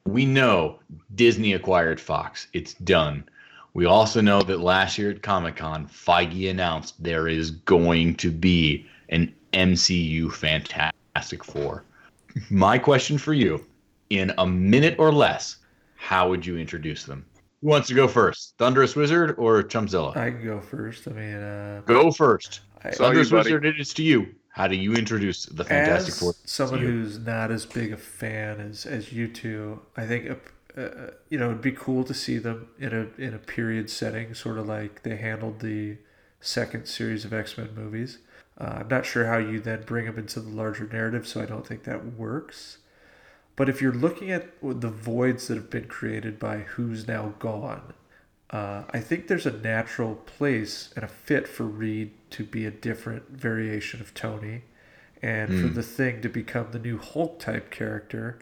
We 0.06 0.26
know 0.26 0.80
Disney 1.15 1.53
acquired 1.53 1.99
Fox. 1.99 2.48
It's 2.53 2.73
done. 2.76 3.23
We 3.73 3.86
also 3.86 4.19
know 4.19 4.41
that 4.41 4.60
last 4.60 4.98
year 4.98 5.11
at 5.11 5.22
Comic 5.23 5.56
Con, 5.56 5.88
Feige 5.88 6.49
announced 6.49 7.02
there 7.02 7.28
is 7.28 7.52
going 7.52 8.15
to 8.15 8.30
be 8.32 8.86
an 9.10 9.34
MCU 9.53 10.32
Fantastic 10.34 11.44
Four. 11.44 11.84
My 12.49 12.78
question 12.78 13.18
for 13.18 13.34
you 13.34 13.65
in 14.10 14.34
a 14.38 14.45
minute 14.45 14.95
or 14.98 15.11
less, 15.11 15.57
how 15.95 16.30
would 16.30 16.45
you 16.45 16.57
introduce 16.57 17.06
them? 17.06 17.26
Who 17.61 17.68
wants 17.68 17.88
to 17.90 17.94
go 17.94 18.07
first? 18.07 18.56
Thunderous 18.57 18.95
Wizard 18.95 19.36
or 19.38 19.61
Chumpzilla? 19.64 20.18
I 20.18 20.32
can 20.32 20.44
go 20.44 20.60
first. 20.60 21.07
I 21.07 21.11
mean, 21.11 21.36
uh, 21.36 21.82
Go 21.86 22.11
first. 22.11 22.61
I, 22.84 22.91
So- 22.91 23.06
all 23.06 23.14
you, 23.14 23.23
Thunderous. 23.23 23.32
Wizard, 23.32 23.65
it 23.65 23.80
is 23.80 23.94
to 23.94 24.03
you. 24.03 24.34
How 24.52 24.68
do 24.68 24.76
you 24.76 24.94
introduce 24.94 25.45
the 25.45 25.64
Fantastic 25.64 26.14
as 26.14 26.19
Four? 26.19 26.34
someone 26.44 26.80
who's 26.80 27.18
not 27.18 27.52
as 27.52 27.65
big 27.65 27.94
a 27.94 27.98
fan 27.98 28.60
as, 28.60 28.86
as 28.86 29.14
you 29.14 29.28
two, 29.28 29.82
I 29.95 30.06
think 30.06 30.30
uh, 30.78 30.82
uh, 30.82 31.11
you 31.30 31.40
know 31.40 31.45
it'd 31.45 31.61
be 31.61 31.72
cool 31.72 32.03
to 32.03 32.14
see 32.14 32.38
them 32.38 32.68
in 32.78 32.94
a 32.94 33.22
in 33.22 33.34
a 33.34 33.40
period 33.40 33.90
setting, 33.90 34.34
sort 34.34 34.57
of 34.57 34.68
like 34.68 35.03
they 35.03 35.15
handled 35.15 35.60
the 35.60 35.98
second 36.41 36.86
series 36.86 37.23
of 37.23 37.34
X 37.34 37.57
Men 37.57 37.69
movies. 37.76 38.18
Uh, 38.60 38.80
I'm 38.82 38.88
not 38.90 39.06
sure 39.06 39.26
how 39.26 39.38
you 39.38 39.60
then 39.60 39.84
bring 39.84 40.06
them 40.06 40.19
into 40.19 40.41
the 40.41 40.49
larger 40.49 40.86
narrative, 40.86 41.28
so 41.28 41.41
I 41.41 41.45
don't 41.45 41.65
think 41.65 41.84
that 41.84 42.14
works. 42.18 42.80
But 43.56 43.69
if 43.69 43.82
you're 43.82 43.94
looking 43.94 44.32
at 44.32 44.49
the 44.61 44.90
voids 44.90 45.48
that 45.48 45.56
have 45.56 45.69
been 45.69 45.88
created 45.88 46.40
by 46.40 46.60
who's 46.60 47.07
now 47.07 47.36
gone, 47.40 47.94
uh, 48.52 48.84
I 48.90 48.99
think 48.99 49.28
there's 49.28 49.45
a 49.45 49.52
natural 49.52 50.15
place 50.15 50.90
and 50.95 51.06
a 51.06 51.07
fit 51.07 51.48
for 51.48 51.64
Reed 51.64 52.11
to 52.32 52.44
be 52.44 52.65
a 52.65 52.72
different 52.72 53.30
variation 53.30 54.02
of 54.02 54.14
Tony, 54.14 54.64
and 55.22 55.49
for 55.61 55.68
the 55.68 55.84
Thing 55.84 56.22
to 56.22 56.30
become 56.30 56.72
the 56.72 56.80
new 56.80 56.98
Hulk 56.98 57.40
type 57.40 57.69
character. 57.69 58.40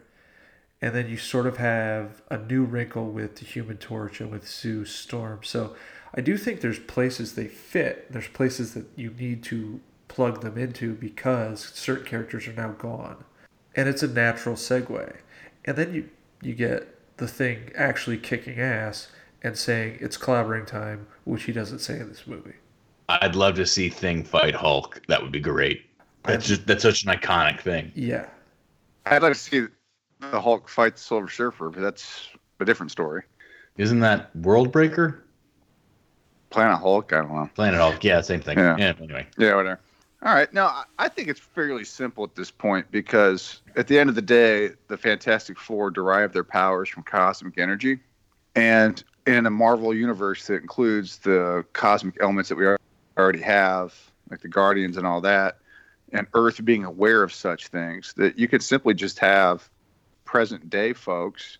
And 0.82 0.94
then 0.94 1.08
you 1.08 1.18
sort 1.18 1.46
of 1.46 1.58
have 1.58 2.22
a 2.30 2.38
new 2.38 2.64
wrinkle 2.64 3.10
with 3.10 3.36
the 3.36 3.44
Human 3.44 3.76
Torch 3.76 4.20
and 4.20 4.30
with 4.30 4.48
Sue 4.48 4.86
Storm. 4.86 5.40
So 5.42 5.76
I 6.14 6.22
do 6.22 6.38
think 6.38 6.60
there's 6.60 6.78
places 6.78 7.34
they 7.34 7.48
fit. 7.48 8.10
There's 8.10 8.28
places 8.28 8.72
that 8.74 8.86
you 8.96 9.10
need 9.10 9.42
to 9.44 9.80
plug 10.08 10.40
them 10.40 10.56
into 10.56 10.94
because 10.94 11.60
certain 11.60 12.06
characters 12.06 12.48
are 12.48 12.54
now 12.54 12.70
gone. 12.70 13.24
And 13.76 13.88
it's 13.88 14.02
a 14.02 14.08
natural 14.08 14.56
segue. 14.56 15.16
And 15.66 15.76
then 15.76 15.94
you 15.94 16.08
you 16.42 16.54
get 16.54 17.16
the 17.18 17.28
thing 17.28 17.70
actually 17.76 18.16
kicking 18.16 18.58
ass 18.58 19.08
and 19.42 19.56
saying 19.56 19.98
it's 20.00 20.16
clobbering 20.16 20.66
time, 20.66 21.06
which 21.24 21.44
he 21.44 21.52
doesn't 21.52 21.78
say 21.80 21.98
in 21.98 22.08
this 22.08 22.26
movie. 22.26 22.54
I'd 23.08 23.34
love 23.34 23.56
to 23.56 23.66
see 23.66 23.88
Thing 23.88 24.22
fight 24.22 24.54
Hulk. 24.54 25.02
That 25.08 25.20
would 25.22 25.32
be 25.32 25.40
great. 25.40 25.86
That's 26.24 26.46
just 26.46 26.66
that's 26.66 26.82
such 26.82 27.04
an 27.04 27.10
iconic 27.10 27.60
thing. 27.60 27.90
Yeah. 27.94 28.26
I'd 29.06 29.22
like 29.22 29.32
to 29.32 29.38
see 29.38 29.66
the 30.20 30.40
Hulk 30.40 30.68
fight 30.68 30.94
the 30.94 31.00
Silver 31.00 31.28
Surfer, 31.28 31.70
but 31.70 31.80
that's 31.80 32.28
a 32.60 32.64
different 32.64 32.92
story. 32.92 33.22
Isn't 33.78 34.00
that 34.00 34.34
World 34.36 34.70
Breaker? 34.70 35.24
Planet 36.50 36.78
Hulk, 36.78 37.12
I 37.12 37.18
don't 37.22 37.32
know. 37.34 37.50
Planet 37.54 37.80
Hulk. 37.80 38.02
Yeah, 38.04 38.20
same 38.20 38.40
thing. 38.40 38.58
Yeah. 38.58 38.76
Yeah. 38.78 38.92
anyway. 39.00 39.26
Yeah, 39.38 39.54
whatever. 39.54 39.80
All 40.22 40.34
right. 40.34 40.52
Now, 40.52 40.66
I- 40.66 40.84
I 40.98 41.08
think 41.08 41.28
it's 41.28 41.40
fairly 41.40 41.84
simple 41.84 42.24
at 42.24 42.34
this 42.34 42.50
point 42.50 42.90
because 42.90 43.62
at 43.76 43.86
the 43.86 43.98
end 43.98 44.10
of 44.10 44.16
the 44.16 44.22
day, 44.22 44.70
the 44.88 44.98
Fantastic 44.98 45.58
Four 45.58 45.90
derive 45.90 46.32
their 46.32 46.44
powers 46.44 46.88
from 46.88 47.04
cosmic 47.04 47.56
energy. 47.56 48.00
And 48.54 49.02
in 49.26 49.46
a 49.46 49.50
Marvel 49.50 49.94
universe 49.94 50.46
that 50.46 50.62
includes 50.62 51.18
the 51.18 51.64
cosmic 51.72 52.16
elements 52.20 52.48
that 52.48 52.56
we 52.56 52.66
already 53.18 53.40
have, 53.40 53.94
like 54.30 54.40
the 54.40 54.48
Guardians 54.48 54.96
and 54.96 55.06
all 55.06 55.20
that, 55.20 55.58
and 56.12 56.26
Earth 56.34 56.64
being 56.64 56.84
aware 56.84 57.22
of 57.22 57.32
such 57.32 57.68
things, 57.68 58.12
that 58.16 58.38
you 58.38 58.48
could 58.48 58.62
simply 58.62 58.94
just 58.94 59.18
have 59.18 59.68
present 60.24 60.70
day 60.70 60.92
folks 60.92 61.58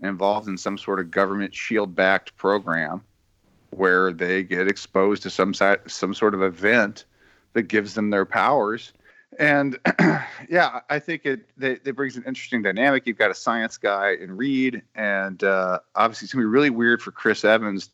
involved 0.00 0.48
in 0.48 0.56
some 0.56 0.78
sort 0.78 1.00
of 1.00 1.10
government 1.10 1.54
shield 1.54 1.94
backed 1.94 2.36
program 2.36 3.02
where 3.70 4.12
they 4.12 4.42
get 4.42 4.68
exposed 4.68 5.22
to 5.22 5.30
some 5.30 5.54
si- 5.54 5.76
some 5.86 6.14
sort 6.14 6.34
of 6.34 6.42
event 6.42 7.04
that 7.52 7.62
gives 7.62 7.94
them 7.94 8.10
their 8.10 8.24
powers. 8.24 8.92
And 9.38 9.78
yeah, 10.48 10.80
I 10.90 10.98
think 10.98 11.24
it 11.24 11.40
they, 11.56 11.72
it 11.84 11.96
brings 11.96 12.16
an 12.16 12.24
interesting 12.26 12.62
dynamic. 12.62 13.06
You've 13.06 13.18
got 13.18 13.30
a 13.30 13.34
science 13.34 13.78
guy 13.78 14.12
in 14.20 14.36
Reed, 14.36 14.82
and 14.94 15.42
uh, 15.42 15.78
obviously 15.94 16.26
it's 16.26 16.34
gonna 16.34 16.42
be 16.42 16.46
really 16.48 16.70
weird 16.70 17.00
for 17.02 17.10
Chris 17.12 17.44
Evans 17.44 17.90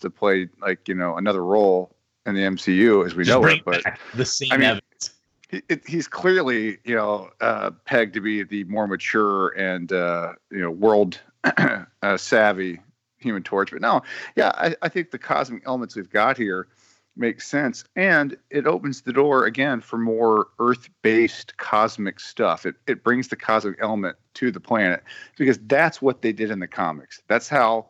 to 0.00 0.10
play 0.10 0.48
like 0.60 0.88
you 0.88 0.94
know 0.94 1.16
another 1.16 1.44
role 1.44 1.94
in 2.26 2.34
the 2.34 2.40
MCU 2.42 3.04
as 3.04 3.14
we 3.14 3.24
Just 3.24 3.38
know 3.38 3.46
it. 3.46 3.64
But 3.64 3.82
the 4.14 4.24
same 4.24 4.48
I 4.52 4.56
mean- 4.56 4.66
evidence. 4.68 5.10
he, 5.50 5.62
it, 5.68 5.86
he's 5.86 6.08
clearly 6.08 6.78
you 6.84 6.94
know 6.96 7.30
uh, 7.40 7.70
pegged 7.84 8.14
to 8.14 8.20
be 8.20 8.42
the 8.42 8.64
more 8.64 8.86
mature 8.86 9.48
and 9.50 9.92
uh, 9.92 10.32
you 10.50 10.60
know 10.60 10.70
world 10.70 11.20
uh, 11.44 12.16
savvy 12.16 12.80
human 13.18 13.42
torch 13.42 13.70
but 13.70 13.80
no 13.80 14.02
yeah 14.36 14.52
I, 14.54 14.76
I 14.82 14.88
think 14.90 15.10
the 15.10 15.18
cosmic 15.18 15.62
elements 15.66 15.96
we've 15.96 16.10
got 16.10 16.36
here 16.36 16.68
makes 17.16 17.46
sense. 17.46 17.84
And 17.96 18.36
it 18.50 18.66
opens 18.66 19.02
the 19.02 19.12
door 19.12 19.46
again 19.46 19.80
for 19.80 19.98
more 19.98 20.48
earth-based 20.58 21.56
cosmic 21.56 22.20
stuff. 22.20 22.66
It, 22.66 22.76
it 22.86 23.04
brings 23.04 23.28
the 23.28 23.36
cosmic 23.36 23.78
element 23.80 24.16
to 24.34 24.50
the 24.50 24.60
planet 24.60 25.02
because 25.36 25.58
that's 25.66 26.02
what 26.02 26.22
they 26.22 26.32
did 26.32 26.50
in 26.50 26.58
the 26.58 26.66
comics. 26.66 27.22
That's 27.28 27.48
how 27.48 27.86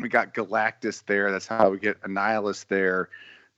we 0.00 0.08
got 0.08 0.34
galactus 0.34 1.04
there. 1.06 1.30
That's 1.30 1.46
how 1.46 1.70
we 1.70 1.78
get 1.78 2.00
annihilus 2.02 2.66
there. 2.66 3.10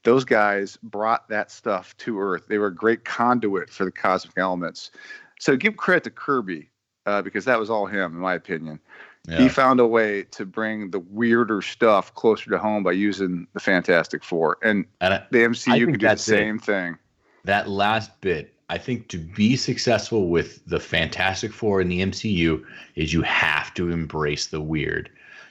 Those 0.03 0.25
guys 0.25 0.77
brought 0.83 1.29
that 1.31 1.51
stuff 1.51 1.97
to 1.99 2.21
earth. 2.21 2.47
They 2.47 2.59
were 2.59 2.67
a 2.67 2.75
great 2.75 3.05
conduit 3.05 3.71
for 3.71 3.87
the 3.87 3.93
cosmic 3.93 4.37
elements. 4.37 4.91
So 5.39 5.57
give 5.57 5.77
credit 5.77 6.05
to 6.05 6.11
kirby 6.11 6.71
uh, 7.07 7.23
because 7.23 7.47
that 7.47 7.59
was 7.59 7.71
all 7.71 7.87
him 7.87 8.13
in 8.13 8.21
my 8.21 8.35
opinion 8.35 8.81
Yeah. 9.27 9.39
he 9.39 9.49
found 9.49 9.81
a 9.81 9.87
way 9.87 10.25
to 10.33 10.45
bring 10.45 10.91
the 10.91 10.99
weirder 10.99 11.63
stuff 11.63 12.15
closer 12.15 12.51
to 12.51 12.59
home 12.59 12.83
by 12.83 12.93
using 12.93 13.47
the 13.55 13.61
Fantastic 13.61 14.23
Four, 14.23 14.59
and 14.63 14.85
and 15.01 15.15
I, 15.15 15.23
the 15.31 15.39
MCU 15.39 15.87
could 15.87 15.93
do 15.93 15.93
the 15.93 16.07
that's 16.09 16.29
it. 16.29 16.37
same 16.37 16.59
thing. 16.59 16.99
that 17.45 17.69
last 17.71 18.21
bit, 18.21 18.53
I 18.69 18.77
think 18.77 19.09
to 19.09 19.19
be 19.19 19.57
successful 19.57 20.29
with 20.29 20.65
the 20.67 20.79
Fantastic 20.81 21.53
Four 21.53 21.81
in 21.81 21.89
the 21.89 22.03
MCU 22.03 22.63
is 22.97 23.13
you 23.15 23.23
have 23.23 23.73
to 23.75 23.91
embrace 23.91 24.49
the 24.49 24.61
weird. 24.61 25.09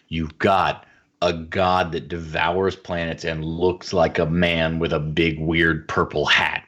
You've 0.10 0.38
got 0.38 0.86
a 1.24 1.34
god 1.34 1.94
that 1.94 2.10
devours 2.10 2.76
planets 2.76 3.24
and 3.24 3.44
looks 3.46 3.92
like 3.94 4.20
a 4.20 4.26
man 4.28 4.78
with 4.78 4.94
a 4.94 5.00
big 5.00 5.40
weird 5.40 5.88
purple 5.88 6.26
hat. 6.26 6.64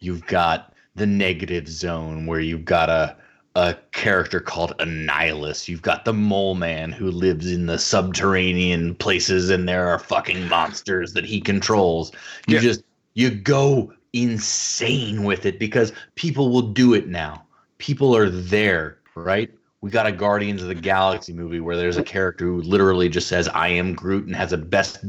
You've 0.00 0.26
got 0.26 0.72
the 0.96 1.06
negative 1.06 1.68
zone 1.68 2.26
where 2.26 2.40
you've 2.40 2.64
got 2.64 2.88
a 2.88 3.14
a 3.58 3.76
character 3.90 4.38
called 4.38 4.72
Annihilus. 4.78 5.66
You've 5.66 5.82
got 5.82 6.04
the 6.04 6.12
mole 6.12 6.54
man 6.54 6.92
who 6.92 7.10
lives 7.10 7.50
in 7.50 7.66
the 7.66 7.76
subterranean 7.76 8.94
places 8.94 9.50
and 9.50 9.68
there 9.68 9.88
are 9.88 9.98
fucking 9.98 10.48
monsters 10.48 11.12
that 11.14 11.24
he 11.24 11.40
controls. 11.40 12.12
You 12.46 12.56
yeah. 12.56 12.60
just 12.60 12.84
you 13.14 13.30
go 13.30 13.92
insane 14.12 15.24
with 15.24 15.44
it 15.44 15.58
because 15.58 15.92
people 16.14 16.50
will 16.50 16.62
do 16.62 16.94
it 16.94 17.08
now. 17.08 17.44
People 17.78 18.14
are 18.14 18.30
there, 18.30 18.98
right? 19.16 19.50
We 19.80 19.90
got 19.90 20.06
a 20.06 20.12
Guardians 20.12 20.62
of 20.62 20.68
the 20.68 20.74
Galaxy 20.76 21.32
movie 21.32 21.58
where 21.58 21.76
there's 21.76 21.96
a 21.96 22.02
character 22.04 22.44
who 22.44 22.62
literally 22.62 23.08
just 23.08 23.26
says 23.26 23.48
I 23.48 23.68
am 23.68 23.92
Groot 23.92 24.26
and 24.26 24.36
has 24.36 24.52
a 24.52 24.58
best 24.58 25.04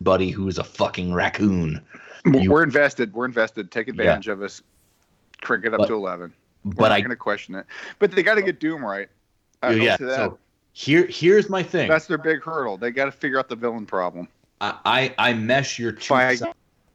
buddy 0.00 0.30
who's 0.30 0.58
a 0.58 0.64
fucking 0.64 1.12
raccoon. 1.12 1.84
We're 2.26 2.62
invested. 2.62 3.12
We're 3.12 3.24
invested. 3.24 3.72
Take 3.72 3.88
advantage 3.88 4.28
yeah. 4.28 4.34
of 4.34 4.42
us. 4.42 4.62
Crank 5.40 5.64
it 5.64 5.74
up 5.74 5.78
but, 5.78 5.88
to 5.88 5.94
11 5.94 6.32
but 6.64 6.88
not 6.88 6.92
I 6.92 7.00
going 7.00 7.10
to 7.10 7.16
question 7.16 7.54
it. 7.54 7.66
But 7.98 8.12
they 8.12 8.22
got 8.22 8.36
to 8.36 8.42
get 8.42 8.60
Doom 8.60 8.84
right. 8.84 9.08
I 9.62 9.72
yeah, 9.72 9.96
that. 9.96 10.16
so 10.16 10.38
here 10.72 11.06
here's 11.06 11.48
my 11.48 11.62
thing. 11.62 11.88
That's 11.88 12.06
their 12.06 12.18
big 12.18 12.42
hurdle. 12.42 12.76
They 12.76 12.90
got 12.90 13.06
to 13.06 13.12
figure 13.12 13.38
out 13.38 13.48
the 13.48 13.56
villain 13.56 13.86
problem. 13.86 14.28
I, 14.60 14.78
I 14.84 15.14
I 15.18 15.34
mesh 15.34 15.78
your 15.78 15.92
two 15.92 16.02
sides. 16.02 16.42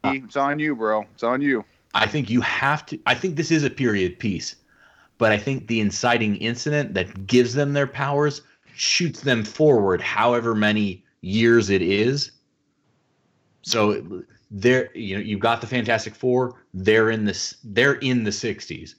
It's 0.04 0.38
on 0.38 0.60
you, 0.60 0.76
bro. 0.76 1.06
It's 1.14 1.24
on 1.24 1.42
you. 1.42 1.66
I 1.94 2.08
think 2.08 2.30
you 2.30 2.42
have 2.42 2.86
to. 2.88 3.00
I 3.06 3.16
think 3.16 3.36
this 3.36 3.52
is 3.52 3.64
a 3.64 3.70
period 3.70 4.20
piece, 4.20 4.56
but 5.18 5.32
I 5.32 5.38
think 5.38 5.68
the 5.68 5.80
inciting 5.80 6.38
incident 6.38 6.94
that 6.94 7.28
gives 7.28 7.54
them 7.54 7.74
their 7.74 7.88
powers 7.88 8.42
shoots 8.76 9.22
them 9.22 9.44
forward, 9.44 10.00
however 10.02 10.54
many 10.54 11.04
years 11.22 11.70
it 11.70 11.82
is. 11.82 12.32
So 13.64 14.24
they're 14.52 14.90
you 14.96 15.16
know 15.16 15.22
you've 15.22 15.40
got 15.40 15.62
the 15.62 15.68
Fantastic 15.68 16.16
Four. 16.16 16.62
They're 16.74 17.10
in 17.10 17.26
this. 17.26 17.58
They're 17.64 17.96
in 17.96 18.24
the 18.24 18.32
'60s, 18.32 18.96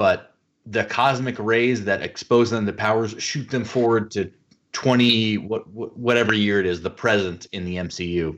but 0.00 0.32
the 0.64 0.84
cosmic 0.84 1.38
rays 1.38 1.84
that 1.84 2.00
expose 2.00 2.48
them 2.48 2.64
to 2.64 2.72
powers 2.72 3.14
shoot 3.18 3.50
them 3.50 3.64
forward 3.64 4.10
to 4.10 4.32
20 4.72 5.36
what, 5.36 5.68
what 5.68 5.94
whatever 5.98 6.32
year 6.32 6.58
it 6.58 6.64
is 6.64 6.80
the 6.80 6.88
present 6.88 7.46
in 7.52 7.66
the 7.66 7.76
MCU. 7.76 8.34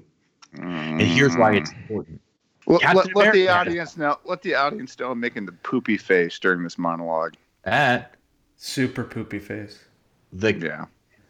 And 0.54 1.00
here's 1.00 1.36
why 1.36 1.54
it's 1.54 1.70
important. 1.70 2.20
Let, 2.66 2.96
let, 2.96 3.14
let 3.14 3.32
the 3.32 3.48
audience 3.48 3.96
know. 3.96 4.18
Let 4.24 4.42
the 4.42 4.56
audience 4.56 4.98
know 4.98 5.12
I'm 5.12 5.20
making 5.20 5.46
the 5.46 5.52
poopy 5.52 5.98
face 5.98 6.36
during 6.40 6.64
this 6.64 6.78
monologue. 6.78 7.34
That 7.62 8.16
Super 8.56 9.04
poopy 9.04 9.38
face. 9.38 9.84
the 10.32 10.54
Yeah. 10.54 10.86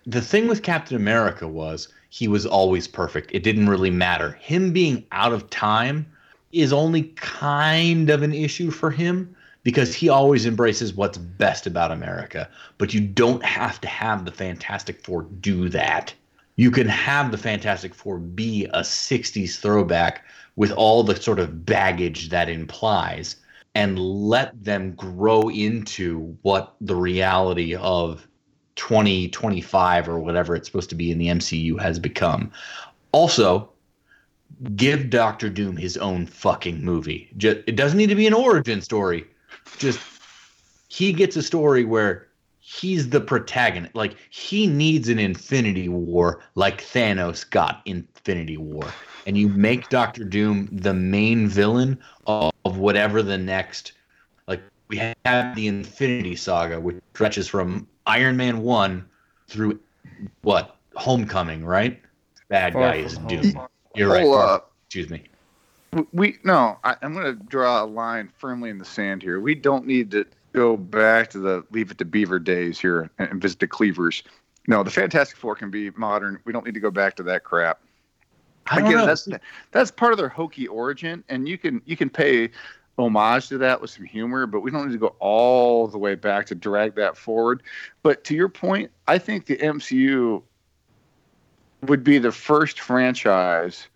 the 0.07 0.23
thing 0.23 0.49
with 0.49 0.63
Captain 0.63 0.97
America 0.97 1.47
was 1.47 1.89
he 2.09 2.27
was 2.27 2.47
always 2.47 2.89
perfect. 2.89 3.31
It 3.35 3.43
didn't 3.43 3.69
really 3.69 3.91
matter. 3.91 4.33
Him 4.41 4.73
being 4.73 5.05
out 5.13 5.35
of 5.35 5.51
time 5.51 6.07
is 6.53 6.73
only 6.73 7.03
kind 7.17 8.09
of 8.09 8.23
an 8.23 8.33
issue 8.33 8.71
for 8.71 8.91
him 8.91 9.37
because 9.63 9.95
he 9.95 10.09
always 10.09 10.47
embraces 10.47 10.95
what's 10.95 11.19
best 11.19 11.67
about 11.67 11.93
America. 11.93 12.49
But 12.79 12.93
you 12.93 13.01
don't 13.01 13.45
have 13.45 13.81
to 13.83 13.89
have 13.89 14.25
the 14.25 14.33
Fantastic 14.33 15.05
Four 15.05 15.23
do 15.41 15.69
that. 15.69 16.15
You 16.57 16.71
can 16.71 16.89
have 16.89 17.31
the 17.31 17.39
Fantastic 17.39 17.95
Four 17.95 18.19
be 18.19 18.67
a 18.67 18.81
60s 18.81 19.59
throwback 19.59 20.25
with 20.57 20.73
all 20.73 21.03
the 21.03 21.21
sort 21.21 21.39
of 21.39 21.65
baggage 21.65 22.29
that 22.31 22.49
implies 22.49 23.37
and 23.75 23.99
let 23.99 24.63
them 24.63 24.95
grow 24.95 25.49
into 25.49 26.37
what 26.43 26.75
the 26.81 26.95
reality 26.95 27.75
of 27.75 28.27
2025 28.77 30.09
or 30.09 30.19
whatever 30.19 30.55
it's 30.55 30.69
supposed 30.69 30.91
to 30.91 30.95
be 30.95 31.11
in 31.11 31.19
the 31.19 31.29
MCU 31.29 31.81
has 31.81 31.99
become. 31.99 32.51
Also, 33.13 33.71
give 34.77 35.09
Doctor 35.11 35.49
Doom 35.49 35.77
his 35.77 35.97
own 35.97 36.27
fucking 36.27 36.85
movie. 36.85 37.31
Just, 37.37 37.61
it 37.67 37.77
doesn't 37.77 37.99
need 37.99 38.09
to 38.09 38.15
be 38.15 38.27
an 38.27 38.35
origin 38.35 38.81
story. 38.81 39.27
Just 39.79 40.01
he 40.89 41.13
gets 41.13 41.37
a 41.37 41.43
story 41.43 41.85
where 41.85 42.29
he's 42.61 43.11
the 43.11 43.21
protagonist. 43.21 43.95
Like 43.95 44.17
he 44.31 44.67
needs 44.67 45.09
an 45.09 45.19
Infinity 45.19 45.89
War 45.89 46.43
like 46.55 46.83
Thanos 46.83 47.49
got 47.49 47.83
Infinity 47.87 48.57
War. 48.57 48.85
And 49.27 49.37
you 49.37 49.49
make 49.49 49.89
Doctor 49.89 50.25
Doom 50.25 50.69
the 50.73 50.95
main 50.95 51.49
villain 51.49 51.99
of, 52.27 52.53
of 52.65 52.79
whatever 52.79 53.23
the 53.23 53.39
next 53.39 53.93
like 54.49 54.61
we 54.89 54.97
have 55.25 55.55
the 55.57 55.67
Infinity 55.67 56.37
Saga, 56.37 56.81
which 56.81 56.97
stretches 57.15 57.49
from 57.49 57.87
Iron 58.07 58.37
Man 58.37 58.63
one 58.63 59.09
through 59.49 59.81
what 60.43 60.77
Homecoming, 60.95 61.65
right? 61.65 62.01
Bad 62.49 62.75
guy 62.75 62.97
is 62.97 63.17
Doom. 63.19 63.61
You're 63.95 64.11
right. 64.11 64.23
Hold 64.23 64.35
Far- 64.35 64.49
up. 64.49 64.73
Excuse 64.87 65.09
me. 65.11 65.25
We 66.13 66.39
no 66.45 66.79
I, 66.85 66.97
i'm 67.03 67.13
going 67.13 67.27
to 67.27 67.45
draw 67.45 67.83
a 67.83 67.87
line 67.87 68.31
firmly 68.39 68.71
in 68.71 68.79
the 68.79 68.85
sand 68.85 69.23
here. 69.23 69.41
We 69.41 69.55
don't 69.55 69.87
need 69.87 70.11
to 70.13 70.25
go 70.53 70.77
back 70.77 71.31
to 71.31 71.39
the 71.39 71.65
leave 71.71 71.91
it 71.91 71.99
to 71.99 72.05
beaver 72.05 72.39
days 72.39 72.79
here 72.81 73.11
and, 73.19 73.41
visit 73.41 73.59
the 73.61 73.67
cleavers. 73.67 74.23
No 74.69 74.83
the 74.83 74.91
fantastic 74.91 75.37
four 75.37 75.55
can 75.55 75.71
be 75.71 75.91
modern. 75.91 76.39
We 76.45 76.53
don't 76.53 76.65
need 76.65 76.75
to 76.75 76.81
go 76.81 76.91
back 76.91 77.17
to 77.17 77.23
that 77.25 77.45
crap. 77.45 77.81
I 78.67 78.79
Again, 78.79 78.93
know. 78.93 79.07
that's 79.07 79.29
that's 79.71 79.91
part 79.91 80.13
of 80.13 80.19
their 80.19 80.29
hokey 80.29 80.67
origin 80.67 81.25
and 81.29 81.49
you 81.49 81.59
can 81.59 81.83
you 81.85 81.97
can 81.97 82.09
pay 82.09 82.51
homage 82.99 83.49
to 83.49 83.59
that 83.59 83.81
with 83.81 83.91
some 83.91 84.05
humor 84.05 84.47
but 84.47 84.61
we 84.61 84.71
don't 84.71 84.87
need 84.87 84.93
to 84.93 84.99
go 84.99 85.17
all 85.19 85.89
the 85.89 85.99
way 85.99 86.15
back 86.15 86.47
to 86.47 86.55
drag 86.55 86.95
that 86.95 87.17
forward. 87.17 87.63
But 88.03 88.25
to 88.25 88.35
your 88.35 88.49
point 88.49 88.91
i 89.09 89.19
think 89.19 89.47
the 89.47 89.57
mcu 89.59 90.43
would 91.83 92.05
be 92.05 92.19
the 92.19 92.33
first 92.33 92.81
franchise 92.81 93.89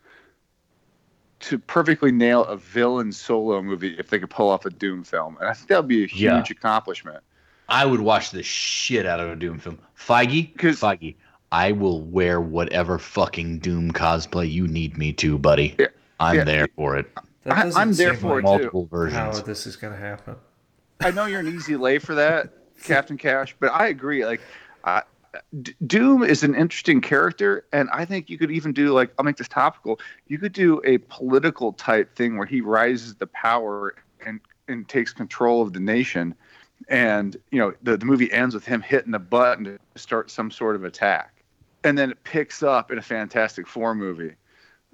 to 1.40 1.58
perfectly 1.58 2.10
nail 2.12 2.44
a 2.44 2.56
villain 2.56 3.12
solo 3.12 3.60
movie 3.62 3.94
if 3.98 4.08
they 4.08 4.18
could 4.18 4.30
pull 4.30 4.48
off 4.48 4.64
a 4.64 4.70
Doom 4.70 5.04
film. 5.04 5.36
And 5.40 5.48
I 5.48 5.52
think 5.52 5.68
that 5.68 5.78
would 5.78 5.88
be 5.88 6.04
a 6.04 6.06
huge 6.06 6.20
Yeah. 6.22 6.44
accomplishment. 6.50 7.22
I 7.68 7.84
would 7.84 8.00
watch 8.00 8.30
the 8.30 8.42
shit 8.42 9.06
out 9.06 9.20
of 9.20 9.28
a 9.28 9.36
Doom 9.36 9.58
film. 9.58 9.78
Feige, 9.98 10.56
'Cause- 10.56 10.80
Feige, 10.80 11.14
I 11.52 11.72
will 11.72 12.02
wear 12.02 12.40
whatever 12.40 12.98
fucking 12.98 13.58
Doom 13.58 13.92
cosplay 13.92 14.50
you 14.50 14.66
need 14.66 14.96
me 14.96 15.12
to, 15.14 15.38
buddy. 15.38 15.74
Yeah. 15.78 15.86
I'm 16.20 16.36
Yeah. 16.36 16.44
there 16.44 16.68
for 16.76 16.96
it. 16.96 17.10
I, 17.48 17.70
I'm 17.76 17.92
there 17.92 18.14
for 18.14 18.36
like 18.40 18.44
it, 18.62 18.70
too. 18.70 18.72
Multiple 18.82 19.10
How 19.10 19.30
this 19.40 19.66
is 19.66 19.76
going 19.76 19.92
to 19.92 19.98
happen? 19.98 20.34
I 21.00 21.10
know 21.10 21.26
you're 21.26 21.40
an 21.40 21.46
easy 21.48 21.76
lay 21.76 21.98
for 21.98 22.14
that, 22.14 22.52
Captain 22.84 23.18
Cash, 23.18 23.54
but 23.60 23.70
I 23.72 23.88
agree. 23.88 24.24
Like, 24.24 24.40
D- 24.40 24.44
Doom 25.86 26.22
is 26.22 26.42
an 26.42 26.54
interesting 26.54 27.00
character, 27.00 27.64
and 27.72 27.88
I 27.92 28.04
think 28.04 28.28
you 28.30 28.38
could 28.38 28.50
even 28.50 28.72
do 28.72 28.92
like 28.92 29.12
I'll 29.18 29.24
make 29.24 29.36
this 29.36 29.48
topical. 29.48 30.00
You 30.26 30.38
could 30.38 30.52
do 30.52 30.80
a 30.84 30.98
political 30.98 31.72
type 31.72 32.14
thing 32.16 32.36
where 32.36 32.46
he 32.46 32.60
rises 32.60 33.14
to 33.14 33.26
power 33.26 33.94
and 34.24 34.40
and 34.68 34.88
takes 34.88 35.12
control 35.12 35.62
of 35.62 35.72
the 35.72 35.80
nation, 35.80 36.34
and 36.88 37.36
you 37.50 37.58
know 37.58 37.72
the 37.82 37.96
the 37.96 38.06
movie 38.06 38.32
ends 38.32 38.54
with 38.54 38.64
him 38.64 38.80
hitting 38.80 39.12
the 39.12 39.18
button 39.18 39.64
to 39.64 39.78
start 39.96 40.30
some 40.30 40.50
sort 40.50 40.76
of 40.76 40.84
attack, 40.84 41.42
and 41.84 41.96
then 41.96 42.10
it 42.10 42.24
picks 42.24 42.62
up 42.62 42.90
in 42.90 42.98
a 42.98 43.02
Fantastic 43.02 43.66
Four 43.66 43.94
movie 43.94 44.34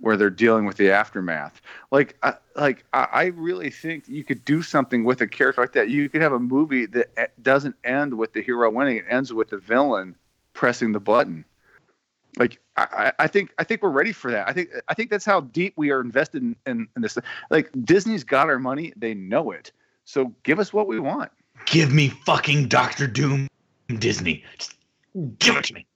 where 0.02 0.16
they're 0.16 0.30
dealing 0.30 0.64
with 0.64 0.76
the 0.76 0.90
aftermath. 0.90 1.62
Like, 1.92 2.16
I, 2.24 2.34
like 2.56 2.84
I, 2.92 3.26
really 3.26 3.70
think 3.70 4.08
you 4.08 4.24
could 4.24 4.44
do 4.44 4.60
something 4.60 5.04
with 5.04 5.20
a 5.20 5.28
character 5.28 5.60
like 5.60 5.74
that. 5.74 5.90
You 5.90 6.08
could 6.08 6.22
have 6.22 6.32
a 6.32 6.40
movie 6.40 6.86
that 6.86 7.10
e- 7.16 7.40
doesn't 7.40 7.76
end 7.84 8.18
with 8.18 8.32
the 8.32 8.42
hero 8.42 8.68
winning; 8.68 8.96
it 8.96 9.04
ends 9.08 9.32
with 9.32 9.50
the 9.50 9.58
villain 9.58 10.16
pressing 10.54 10.92
the 10.92 11.00
button. 11.00 11.44
Like, 12.38 12.58
I, 12.76 12.86
I 13.18 13.24
I 13.24 13.26
think 13.26 13.52
I 13.58 13.64
think 13.64 13.82
we're 13.82 13.90
ready 13.90 14.12
for 14.12 14.30
that. 14.30 14.48
I 14.48 14.52
think 14.52 14.70
I 14.88 14.94
think 14.94 15.10
that's 15.10 15.24
how 15.24 15.40
deep 15.42 15.74
we 15.76 15.90
are 15.90 16.00
invested 16.00 16.42
in, 16.42 16.56
in, 16.66 16.88
in 16.96 17.02
this. 17.02 17.18
Like, 17.50 17.70
Disney's 17.84 18.24
got 18.24 18.48
our 18.48 18.58
money; 18.58 18.92
they 18.96 19.14
know 19.14 19.50
it. 19.50 19.72
So 20.04 20.34
give 20.42 20.58
us 20.58 20.72
what 20.72 20.88
we 20.88 20.98
want. 20.98 21.30
Give 21.66 21.92
me 21.92 22.08
fucking 22.08 22.68
Doctor 22.68 23.06
Doom, 23.06 23.48
Disney. 23.98 24.44
Just 24.58 24.76
give 25.38 25.56
it 25.56 25.64
to 25.66 25.74
me. 25.74 25.86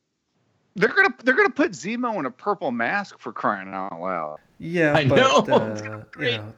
They're 0.74 0.90
gonna 0.90 1.14
they're 1.24 1.34
gonna 1.34 1.48
put 1.50 1.72
Zemo 1.72 2.18
in 2.18 2.26
a 2.26 2.30
purple 2.30 2.70
mask 2.70 3.18
for 3.18 3.32
crying 3.32 3.72
out 3.72 3.98
loud. 3.98 4.38
Yeah, 4.58 4.94
I 4.94 5.08
but 5.08 5.16
know, 5.16 5.38
it's 5.72 5.80
uh, 5.80 5.84
gonna 5.84 5.98
you 5.98 6.04
great. 6.12 6.36
know, 6.36 6.52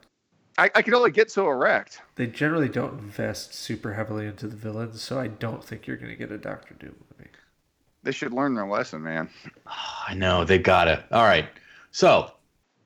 I, 0.58 0.70
I 0.74 0.82
can 0.82 0.92
only 0.94 1.12
get 1.12 1.30
so 1.30 1.48
erect. 1.48 2.02
they 2.16 2.26
generally 2.26 2.68
don't 2.68 2.98
invest 2.98 3.54
super 3.54 3.94
heavily 3.94 4.26
into 4.26 4.48
the 4.48 4.56
villains, 4.56 5.00
so 5.00 5.20
I 5.20 5.28
don't 5.28 5.62
think 5.62 5.86
you're 5.86 5.96
going 5.96 6.10
to 6.10 6.16
get 6.16 6.32
a 6.32 6.38
Doctor 6.38 6.74
Doom 6.74 6.96
movie. 6.98 7.07
They 8.08 8.12
should 8.12 8.32
learn 8.32 8.54
their 8.54 8.66
lesson, 8.66 9.02
man. 9.02 9.28
I 10.08 10.14
know 10.14 10.42
they 10.42 10.56
gotta. 10.56 11.04
All 11.12 11.24
right. 11.24 11.46
So, 11.90 12.32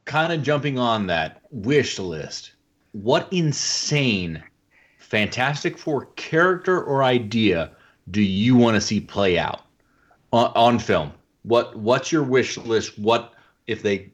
kind 0.04 0.32
of 0.32 0.42
jumping 0.42 0.80
on 0.80 1.06
that 1.06 1.42
wish 1.52 2.00
list. 2.00 2.54
What 2.90 3.28
insane 3.32 4.42
Fantastic 4.98 5.78
Four 5.78 6.06
character 6.16 6.82
or 6.82 7.04
idea 7.04 7.70
do 8.10 8.20
you 8.20 8.56
want 8.56 8.74
to 8.74 8.80
see 8.80 8.98
play 8.98 9.38
out 9.38 9.60
on, 10.32 10.50
on 10.56 10.78
film? 10.80 11.12
What 11.44 11.76
What's 11.76 12.10
your 12.10 12.24
wish 12.24 12.56
list? 12.56 12.98
What 12.98 13.32
if 13.68 13.80
they 13.80 14.10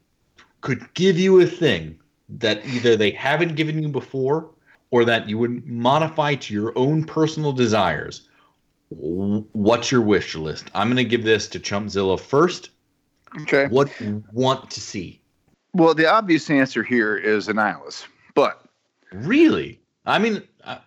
could 0.60 0.92
give 0.92 1.18
you 1.18 1.40
a 1.40 1.46
thing 1.46 1.98
that 2.28 2.66
either 2.66 2.96
they 2.96 3.12
haven't 3.12 3.56
given 3.56 3.82
you 3.82 3.88
before 3.88 4.50
or 4.90 5.06
that 5.06 5.26
you 5.26 5.38
would 5.38 5.66
modify 5.66 6.34
to 6.34 6.52
your 6.52 6.76
own 6.76 7.02
personal 7.04 7.52
desires? 7.52 8.27
What's 8.90 9.90
your 9.92 10.00
wish 10.00 10.34
list? 10.34 10.70
I'm 10.74 10.88
going 10.88 10.96
to 10.96 11.04
give 11.04 11.24
this 11.24 11.46
to 11.48 11.60
Chumpzilla 11.60 12.18
first 12.18 12.70
Okay. 13.42 13.66
what 13.66 13.90
you 14.00 14.24
want 14.32 14.70
to 14.70 14.80
see. 14.80 15.20
Well, 15.74 15.94
the 15.94 16.06
obvious 16.10 16.48
answer 16.48 16.82
here 16.82 17.16
is 17.16 17.48
Annihilus, 17.48 18.06
but 18.34 18.64
Really? 19.12 19.80
I 20.06 20.18
mean, 20.18 20.42
uh, 20.64 20.78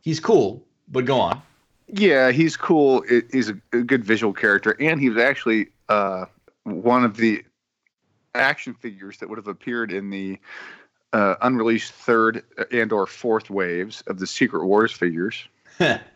he's 0.00 0.20
cool, 0.20 0.64
but 0.88 1.04
go 1.04 1.18
on. 1.20 1.42
yeah, 1.88 2.30
he's 2.30 2.56
cool. 2.56 3.04
It, 3.08 3.26
he's 3.32 3.50
a, 3.50 3.56
a 3.72 3.82
good 3.82 4.04
visual 4.04 4.32
character, 4.32 4.76
and 4.80 5.00
he 5.00 5.08
was 5.10 5.22
actually 5.22 5.68
uh, 5.88 6.26
one 6.64 7.04
of 7.04 7.16
the 7.16 7.44
action 8.34 8.74
figures 8.74 9.18
that 9.18 9.28
would 9.28 9.38
have 9.38 9.48
appeared 9.48 9.92
in 9.92 10.10
the 10.10 10.38
uh, 11.12 11.34
unreleased 11.42 11.92
third 11.92 12.42
and 12.72 12.92
or 12.92 13.06
fourth 13.06 13.50
waves 13.50 14.02
of 14.06 14.18
the 14.18 14.26
Secret 14.26 14.64
Wars 14.64 14.92
figures. 14.92 15.46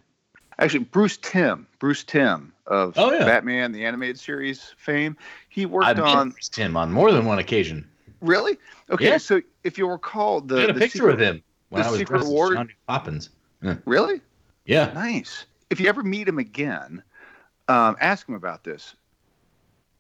Actually, 0.59 0.85
Bruce 0.85 1.16
Timm, 1.19 1.66
Bruce 1.78 2.03
Timm 2.05 2.53
of 2.66 2.95
Oh, 2.97 3.12
yeah. 3.12 3.24
Batman 3.24 3.73
the 3.73 3.85
animated 3.85 4.19
series 4.19 4.74
fame, 4.78 5.16
he 5.49 5.66
worked 5.66 5.87
I've 5.87 6.01
on. 6.01 6.28
met 6.28 6.57
him 6.57 6.77
on 6.77 6.91
more 6.93 7.12
than 7.12 7.24
one 7.27 7.39
occasion. 7.39 7.87
Really? 8.23 8.57
Okay, 8.91 9.09
Yeah. 9.11 9.16
so 9.19 9.43
if 9.65 9.77
you 9.77 9.89
recall, 9.89 10.41
the 10.41 10.61
I 10.61 10.65
a 10.65 10.66
the 10.73 10.74
picture 10.81 10.99
Secret- 10.99 11.11
with 11.19 11.20
him 11.20 11.43
when 11.69 11.83
the 11.83 11.89
I 11.89 11.91
was 11.91 11.99
Secret 12.01 12.24
War- 12.27 12.55
Johnny 12.55 12.73
Poppins. 12.89 13.31
Really? 13.85 14.20
Yeah. 14.65 14.93
Nice. 14.95 15.45
If 15.70 15.81
you 15.81 15.89
ever 15.89 16.03
meet 16.03 16.27
him 16.28 16.39
again, 16.39 17.03
um, 17.69 17.97
ask 18.01 18.28
him 18.28 18.35
about 18.35 18.65
this. 18.65 18.95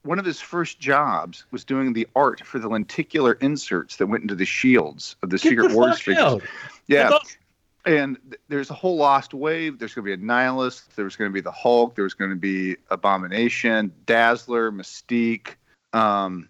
One 0.04 0.18
of 0.20 0.24
his 0.24 0.40
first 0.40 0.78
jobs 0.78 1.44
was 1.50 1.64
doing 1.64 1.92
the 1.92 2.06
art 2.14 2.40
for 2.46 2.58
the 2.60 2.68
lenticular 2.68 3.32
inserts 3.34 3.96
that 3.96 4.06
went 4.06 4.22
into 4.22 4.36
the 4.36 4.44
shields 4.44 5.16
of 5.22 5.30
the 5.30 5.36
Get 5.36 5.50
Secret 5.50 5.68
the 5.70 5.74
Wars 5.76 5.98
figures. 6.00 6.22
out. 6.22 6.42
Yeah. 6.86 7.10
And 7.86 8.18
th- 8.28 8.40
there's 8.48 8.70
a 8.70 8.74
whole 8.74 8.96
lost 8.96 9.32
wave. 9.32 9.78
There's 9.78 9.94
going 9.94 10.04
to 10.06 10.16
be 10.16 10.22
Annihilus. 10.22 10.82
There's 10.96 11.16
going 11.16 11.30
to 11.30 11.32
be 11.32 11.40
the 11.40 11.52
Hulk. 11.52 11.94
There's 11.94 12.14
going 12.14 12.30
to 12.30 12.36
be 12.36 12.76
Abomination, 12.90 13.92
Dazzler, 14.06 14.72
Mystique. 14.72 15.54
Um, 15.92 16.48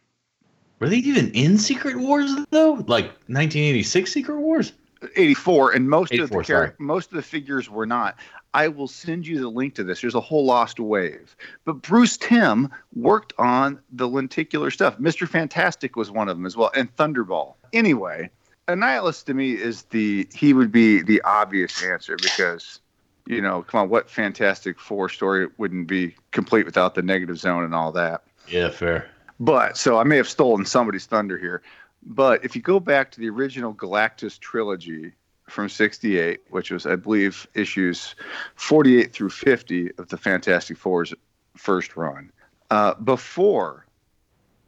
Were 0.81 0.89
they 0.89 0.97
even 0.97 1.31
in 1.33 1.59
Secret 1.59 1.97
Wars 1.97 2.35
though? 2.51 2.73
Like 2.87 3.07
1986 3.29 4.11
Secret 4.11 4.39
Wars? 4.39 4.73
84 5.15 5.73
and 5.73 5.89
most 5.89 6.13
of 6.15 6.31
the 6.31 6.45
sorry. 6.45 6.73
most 6.79 7.11
of 7.11 7.17
the 7.17 7.23
figures 7.23 7.69
were 7.69 7.87
not 7.87 8.19
i 8.55 8.67
will 8.67 8.89
send 8.89 9.27
you 9.27 9.39
the 9.39 9.49
link 9.49 9.75
to 9.75 9.85
this 9.85 10.01
there's 10.01 10.15
a 10.15 10.21
whole 10.21 10.45
lost 10.45 10.81
wave 10.81 11.37
but 11.65 11.83
bruce 11.83 12.17
timm 12.17 12.71
worked 12.95 13.35
on 13.39 13.79
the 13.93 14.09
lenticular 14.09 14.71
stuff 14.71 14.99
mr 14.99 15.29
fantastic 15.29 15.97
was 15.97 16.11
one 16.11 16.29
of 16.29 16.37
them 16.37 16.47
as 16.47 16.57
well 16.57 16.71
and 16.75 16.95
thunderball 16.97 17.55
anyway 17.73 18.29
annihilus 18.69 19.25
to 19.25 19.35
me 19.35 19.53
is 19.53 19.83
the 19.85 20.29
he 20.35 20.53
would 20.53 20.73
be 20.73 21.03
the 21.03 21.21
obvious 21.23 21.83
answer 21.85 22.17
because 22.17 22.81
you 23.27 23.41
know 23.41 23.63
come 23.63 23.81
on 23.81 23.89
what 23.89 24.11
fantastic 24.11 24.79
four 24.81 25.09
story 25.09 25.49
wouldn't 25.59 25.87
be 25.87 26.15
complete 26.33 26.67
without 26.67 26.95
the 26.95 27.03
negative 27.03 27.39
zone 27.39 27.65
and 27.65 27.75
all 27.75 27.93
that 27.93 28.23
Yeah, 28.49 28.71
fair. 28.71 29.09
but 29.41 29.77
so 29.77 29.99
I 29.99 30.05
may 30.05 30.17
have 30.17 30.29
stolen 30.29 30.65
somebody's 30.65 31.07
thunder 31.07 31.39
here. 31.39 31.63
But 32.09 32.45
if 32.45 32.55
you 32.55 32.63
go 32.63 32.79
back 32.79 33.11
to 33.13 33.21
the 33.21 33.29
original 33.29 33.75
Galactus 33.75 34.39
trilogy 34.39 35.13
from 35.49 35.69
68, 35.69 36.41
which 36.51 36.71
was, 36.71 36.87
I 36.87 36.95
believe, 36.95 37.49
issues 37.55 38.15
48 38.55 39.13
through 39.13 39.31
50 39.31 39.91
of 39.99 40.07
the 40.09 40.17
Fantastic 40.17 40.77
Four's 40.77 41.13
first 41.57 41.97
run, 41.97 42.31
uh, 42.71 42.95
before 42.95 43.87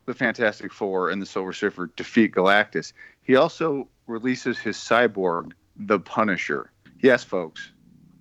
the 0.07 0.15
Fantastic 0.15 0.73
Four 0.73 1.11
and 1.11 1.23
the 1.23 1.27
Silver 1.27 1.53
Surfer 1.53 1.91
defeat 1.95 2.33
Galactus, 2.33 2.93
he 3.29 3.37
also 3.37 3.87
releases 4.07 4.59
his 4.59 4.79
cyborg, 4.79 5.53
the 5.77 6.01
Punisher. 6.01 6.73
Yes, 7.01 7.23
folks. 7.23 7.73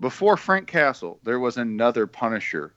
Before 0.02 0.36
Frank 0.36 0.68
Castle, 0.68 1.18
there 1.24 1.40
was 1.40 1.56
another 1.56 2.06
Punisher 2.06 2.74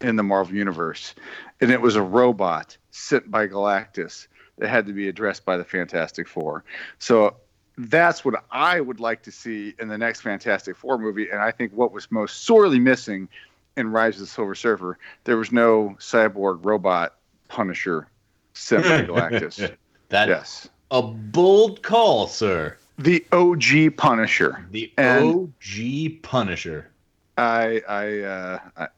in 0.00 0.16
the 0.16 0.22
Marvel 0.22 0.56
Universe, 0.56 1.14
and 1.60 1.70
it 1.70 1.82
was 1.82 1.94
a 1.94 2.02
robot 2.02 2.78
sent 2.92 3.30
by 3.30 3.46
Galactus 3.46 4.26
that 4.56 4.68
had 4.68 4.86
to 4.86 4.94
be 4.94 5.06
addressed 5.06 5.44
by 5.44 5.58
the 5.58 5.64
Fantastic 5.64 6.26
Four. 6.26 6.64
So 6.98 7.36
that's 7.76 8.24
what 8.24 8.42
I 8.50 8.80
would 8.80 8.98
like 8.98 9.22
to 9.24 9.30
see 9.30 9.74
in 9.78 9.88
the 9.88 9.98
next 9.98 10.22
Fantastic 10.22 10.76
Four 10.76 10.96
movie, 10.96 11.28
and 11.28 11.42
I 11.42 11.50
think 11.50 11.72
what 11.74 11.92
was 11.92 12.10
most 12.10 12.44
sorely 12.44 12.78
missing 12.78 13.28
in 13.76 13.92
Rise 13.92 14.14
of 14.14 14.20
the 14.20 14.26
Silver 14.28 14.54
Surfer, 14.54 14.98
there 15.24 15.36
was 15.36 15.52
no 15.52 15.94
cyborg 15.98 16.64
robot 16.64 17.16
Punisher 17.48 18.08
sent 18.54 18.84
by 18.84 19.02
Galactus. 19.06 19.76
That 20.08 20.28
yes, 20.28 20.70
a 20.90 21.02
bold 21.02 21.82
call, 21.82 22.26
sir. 22.26 22.76
the 22.98 23.24
OG 23.32 23.96
Punisher. 23.96 24.64
The 24.70 24.92
And- 24.96 25.34
OG 25.34 26.22
Punisher. 26.22 26.90
I, 27.38 27.82
I, 27.88 28.18
uh, 28.20 28.58
I 28.78 28.88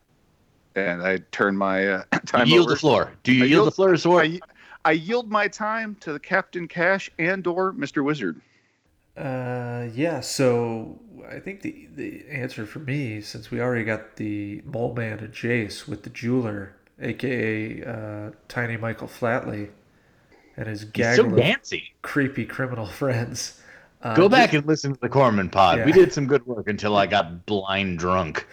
and 0.77 1.02
I 1.02 1.19
turn 1.32 1.56
my 1.56 1.89
uh, 1.89 2.02
time 2.27 2.47
yield 2.47 2.66
over. 2.66 2.74
the 2.74 2.78
floor. 2.78 3.12
Do 3.24 3.32
you 3.32 3.43
I 3.43 3.47
yield, 3.47 3.51
yield- 3.51 3.66
the 3.66 3.73
floor, 3.73 3.97
sword? 3.97 4.24
I, 4.27 4.40
I 4.85 4.93
yield 4.93 5.28
my 5.31 5.48
time 5.48 5.97
to 6.01 6.12
the 6.12 6.20
Captain 6.20 6.69
Cash 6.69 7.10
and 7.19 7.44
or 7.48 7.73
Mr. 7.73 8.05
Wizard. 8.05 8.40
Uh, 9.16 9.89
yeah. 9.93 10.20
So 10.20 11.01
I 11.28 11.40
think 11.40 11.62
the 11.62 11.89
the 11.97 12.24
answer 12.31 12.65
for 12.65 12.78
me, 12.78 13.20
since 13.20 13.51
we 13.51 13.60
already 13.60 13.82
got 13.85 14.15
the 14.16 14.62
mole 14.65 14.94
man 14.94 15.19
and 15.19 15.32
Jace 15.32 15.89
with 15.89 16.05
the 16.05 16.10
jeweler, 16.10 16.77
aka 17.02 17.82
uh, 17.85 18.31
Tiny 18.47 18.77
Michael 18.77 19.09
Flatley, 19.09 19.70
and 20.59 20.66
his 20.66 20.80
He's 20.82 21.16
so 21.16 21.24
gaggle 21.24 21.40
of 21.40 21.80
creepy 22.02 22.44
criminal 22.44 22.86
friends. 23.01 23.60
Uh, 24.02 24.14
Go 24.14 24.28
back 24.28 24.52
and 24.52 24.66
listen 24.66 24.93
to 24.94 25.01
the 25.01 25.09
Corman 25.09 25.48
pod. 25.48 25.78
Yeah. 25.78 25.85
We 25.86 25.93
did 25.93 26.12
some 26.12 26.26
good 26.26 26.47
work 26.47 26.68
until 26.68 26.97
I 26.97 27.06
got 27.06 27.47
blind 27.47 27.98
drunk. 27.98 28.47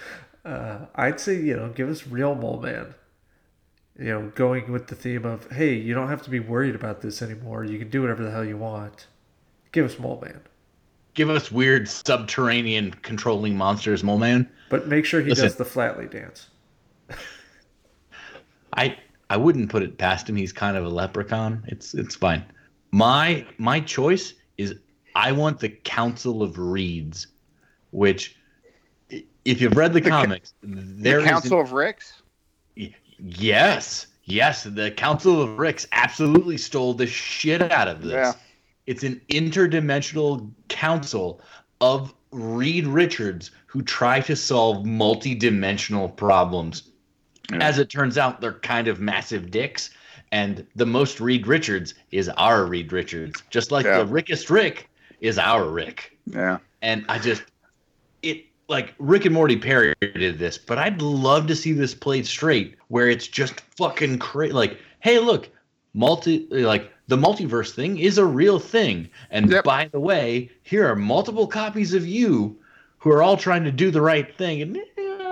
Uh, 0.43 0.85
I'd 0.95 1.19
say 1.19 1.35
you 1.35 1.55
know 1.55 1.69
give 1.69 1.89
us 1.89 2.07
real 2.07 2.35
mole 2.35 2.61
man. 2.61 2.93
You 3.97 4.05
know, 4.05 4.31
going 4.35 4.71
with 4.71 4.87
the 4.87 4.95
theme 4.95 5.25
of 5.25 5.49
hey, 5.51 5.73
you 5.73 5.93
don't 5.93 6.09
have 6.09 6.21
to 6.23 6.29
be 6.29 6.39
worried 6.39 6.75
about 6.75 7.01
this 7.01 7.21
anymore. 7.21 7.63
You 7.63 7.79
can 7.79 7.89
do 7.89 8.01
whatever 8.01 8.23
the 8.23 8.31
hell 8.31 8.45
you 8.45 8.57
want. 8.57 9.07
Give 9.71 9.85
us 9.85 9.97
mole 9.99 10.21
man, 10.23 10.39
Give 11.15 11.29
us 11.29 11.51
weird 11.51 11.87
subterranean 11.89 12.91
controlling 13.01 13.55
monsters, 13.57 14.03
mole 14.03 14.17
man. 14.19 14.49
but 14.69 14.87
make 14.87 15.05
sure 15.05 15.21
he 15.21 15.29
Listen. 15.29 15.45
does 15.45 15.55
the 15.55 15.63
Flatley 15.65 16.09
dance. 16.11 16.47
I 18.73 18.97
I 19.29 19.37
wouldn't 19.37 19.69
put 19.69 19.83
it 19.83 19.97
past 19.97 20.29
him. 20.29 20.35
He's 20.35 20.53
kind 20.53 20.77
of 20.77 20.85
a 20.85 20.89
leprechaun. 20.89 21.63
It's 21.67 21.93
it's 21.93 22.15
fine. 22.15 22.43
My 22.91 23.45
my 23.57 23.79
choice 23.79 24.33
is 24.57 24.75
I 25.15 25.31
want 25.31 25.59
the 25.59 25.69
Council 25.69 26.43
of 26.43 26.57
Reeds, 26.57 27.27
which 27.91 28.35
if 29.45 29.61
you've 29.61 29.77
read 29.77 29.93
the, 29.93 30.01
The 30.01 30.09
ca- 30.09 30.21
comics, 30.23 30.53
there 30.61 31.19
the 31.19 31.25
is 31.25 31.29
Council 31.29 31.61
of 31.61 31.71
Ricks. 31.71 32.21
yes, 33.19 34.07
yes, 34.23 34.63
the 34.63 34.91
Council 34.91 35.41
of 35.41 35.57
Ricks 35.57 35.87
absolutely 35.91 36.57
stole 36.57 36.93
the 36.93 37.07
shit 37.07 37.61
out 37.71 37.87
of 37.87 38.01
this. 38.01 38.11
Yeah. 38.13 38.33
It's 38.87 39.03
an 39.03 39.19
interdimensional 39.29 40.49
council 40.67 41.41
of 41.81 42.13
Reed 42.31 42.85
Richards 42.85 43.51
who 43.65 43.81
try 43.81 44.19
to 44.21 44.35
solve 44.35 44.85
multi-dimensional 44.85 46.09
problems. 46.09 46.91
Yeah. 47.51 47.57
As 47.59 47.79
it 47.79 47.89
turns 47.89 48.17
out, 48.17 48.41
they're 48.41 48.53
kind 48.53 48.87
of 48.87 48.99
massive 48.99 49.51
dicks, 49.51 49.91
and 50.31 50.65
the 50.75 50.85
most 50.85 51.19
Reed 51.19 51.45
Richards 51.47 51.93
is 52.11 52.29
our 52.29 52.65
Reed 52.65 52.91
Richards, 52.91 53.41
just 53.49 53.71
like 53.71 53.85
Yeah. 53.85 53.99
the 53.99 54.05
Rickest 54.05 54.49
Rick 54.49 54.89
is 55.21 55.37
our 55.37 55.69
Rick. 55.69 56.17
Yeah. 56.25 56.57
And 56.81 57.05
I 57.09 57.19
just, 57.19 57.43
it 58.23 58.45
like 58.67 58.95
Rick 58.97 59.25
and 59.25 59.33
Morty 59.33 59.57
parodied 59.57 60.39
this, 60.39 60.57
but 60.57 60.77
I'd 60.79 61.01
love 61.01 61.45
to 61.47 61.55
see 61.55 61.71
this 61.71 61.93
played 61.93 62.25
straight, 62.25 62.75
where 62.87 63.09
it's 63.09 63.27
just 63.27 63.61
fucking 63.77 64.17
crazy. 64.19 64.53
Like, 64.53 64.79
hey, 65.01 65.19
look, 65.19 65.49
multi 65.93 66.47
like 66.49 66.91
the 67.07 67.15
multiverse 67.17 67.71
thing 67.75 67.99
is 67.99 68.17
a 68.17 68.25
real 68.25 68.57
thing, 68.59 69.07
and 69.29 69.51
Yep. 69.51 69.63
by 69.63 69.87
the 69.91 69.99
way, 69.99 70.49
here 70.63 70.87
are 70.89 70.95
multiple 70.95 71.45
copies 71.45 71.93
of 71.93 72.07
you 72.07 72.57
who 72.97 73.11
are 73.11 73.21
all 73.21 73.37
trying 73.37 73.63
to 73.65 73.71
do 73.71 73.91
the 73.91 74.01
right 74.01 74.35
thing, 74.35 74.63
and 74.63 74.75
eh, 74.77 74.81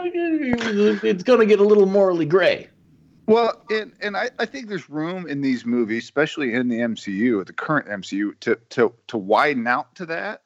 it's 1.04 1.24
gonna 1.24 1.46
get 1.46 1.60
a 1.60 1.64
little 1.64 1.86
morally 1.86 2.26
gray. 2.26 2.68
Well, 3.26 3.64
and 3.70 3.94
and 4.02 4.18
I, 4.18 4.30
I 4.40 4.46
think 4.46 4.68
there's 4.68 4.90
room 4.90 5.28
in 5.28 5.42
these 5.42 5.66
movies, 5.66 6.04
especially 6.04 6.54
in 6.54 6.68
the 6.68 6.80
MCU, 6.80 7.46
the 7.46 7.54
current 7.54 7.88
MCU, 7.88 8.38
to 8.42 8.56
to 8.70 8.94
to 9.08 9.18
widen 9.18 9.66
out 9.68 9.96
to 9.96 10.06
that, 10.08 10.42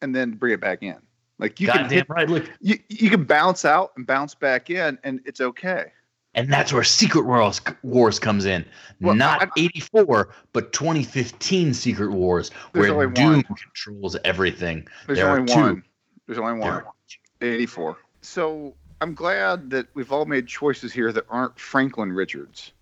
and 0.00 0.14
then 0.14 0.32
bring 0.32 0.52
it 0.54 0.60
back 0.60 0.82
in. 0.82 0.96
Like 1.38 1.58
you 1.58 1.68
can 1.68 1.88
hit, 1.90 2.06
right. 2.08 2.28
Look, 2.28 2.48
you 2.60 2.78
you 2.88 3.10
can 3.10 3.24
bounce 3.24 3.64
out 3.64 3.92
and 3.96 4.06
bounce 4.06 4.34
back 4.34 4.70
in, 4.70 4.98
and 5.02 5.20
it's 5.24 5.40
okay. 5.40 5.86
and 6.34 6.52
that's 6.52 6.72
where 6.72 6.84
Secret 6.84 7.24
Wars 7.26 7.60
Wars 7.82 8.18
comes 8.20 8.44
in. 8.44 8.64
Well, 9.00 9.14
Not 9.16 9.42
I- 9.48 9.50
84, 9.56 10.28
but 10.52 10.72
2015 10.72 11.74
Secret 11.74 12.12
Wars, 12.12 12.50
where 12.72 13.06
Doom 13.08 13.32
one. 13.32 13.42
controls 13.42 14.16
everything. 14.24 14.86
There's 15.06 15.18
There 15.18 15.30
only 15.30 15.52
one. 15.52 15.82
There's 16.26 16.38
only 16.38 16.60
There 16.60 16.70
one. 16.72 16.84
are 16.84 16.92
84. 17.40 17.96
So 18.20 18.76
I'm 19.00 19.14
glad 19.14 19.70
that 19.70 19.86
we've 19.94 20.12
all 20.12 20.26
made 20.26 20.46
choices 20.46 20.92
here 20.92 21.10
that 21.12 21.24
aren't 21.30 21.58
Franklin 21.58 22.12
Richards, 22.12 22.72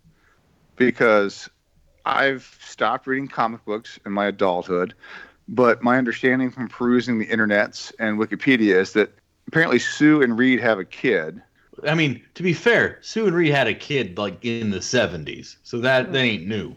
because 0.76 1.48
I've 2.04 2.58
stopped 2.60 3.06
reading 3.06 3.28
comic 3.28 3.64
books 3.64 4.00
in 4.04 4.12
my 4.12 4.26
adulthood, 4.26 4.94
but 5.46 5.82
my 5.82 5.96
understanding 5.96 6.50
from 6.50 6.68
perusing 6.68 7.18
the 7.18 7.26
internets 7.26 7.92
and 7.98 8.18
Wikipedia 8.18 8.76
is 8.76 8.92
that 8.94 9.12
apparently 9.46 9.78
Sue 9.78 10.22
and 10.22 10.38
Reed 10.38 10.60
have 10.60 10.78
a 10.78 10.84
kid. 10.84 11.40
I 11.86 11.94
mean, 11.94 12.20
to 12.34 12.42
be 12.42 12.52
fair, 12.52 12.98
Sue 13.00 13.26
and 13.26 13.36
Reed 13.36 13.52
had 13.52 13.68
a 13.68 13.74
kid 13.74 14.18
like 14.18 14.44
in 14.44 14.70
the 14.70 14.78
70s, 14.78 15.56
so 15.62 15.78
that, 15.78 16.12
that 16.12 16.18
ain't 16.18 16.46
new. 16.46 16.76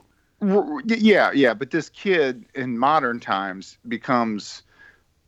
Yeah, 0.86 1.32
yeah, 1.32 1.54
but 1.54 1.72
this 1.72 1.90
kid 1.90 2.46
in 2.56 2.78
modern 2.78 3.20
times 3.20 3.78
becomes 3.88 4.64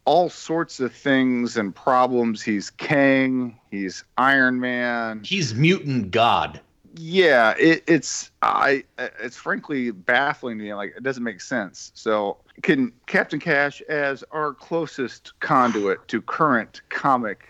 all 0.05 0.29
sorts 0.29 0.79
of 0.79 0.93
things 0.93 1.57
and 1.57 1.75
problems. 1.75 2.41
He's 2.41 2.69
Kang, 2.69 3.59
he's 3.71 4.03
Iron 4.17 4.59
Man. 4.59 5.21
He's 5.23 5.53
mutant 5.53 6.11
god. 6.11 6.59
Yeah, 6.95 7.55
it, 7.57 7.83
it's 7.87 8.29
I 8.43 8.83
it's 8.99 9.35
frankly 9.35 9.89
baffling 9.91 10.59
to 10.59 10.63
me. 10.63 10.73
Like 10.75 10.93
it 10.95 11.03
doesn't 11.03 11.23
make 11.23 11.41
sense. 11.41 11.91
So 11.95 12.37
can 12.61 12.91
Captain 13.07 13.39
Cash 13.39 13.81
as 13.89 14.23
our 14.31 14.53
closest 14.53 15.33
conduit 15.39 16.07
to 16.09 16.21
current 16.21 16.81
comic 16.89 17.47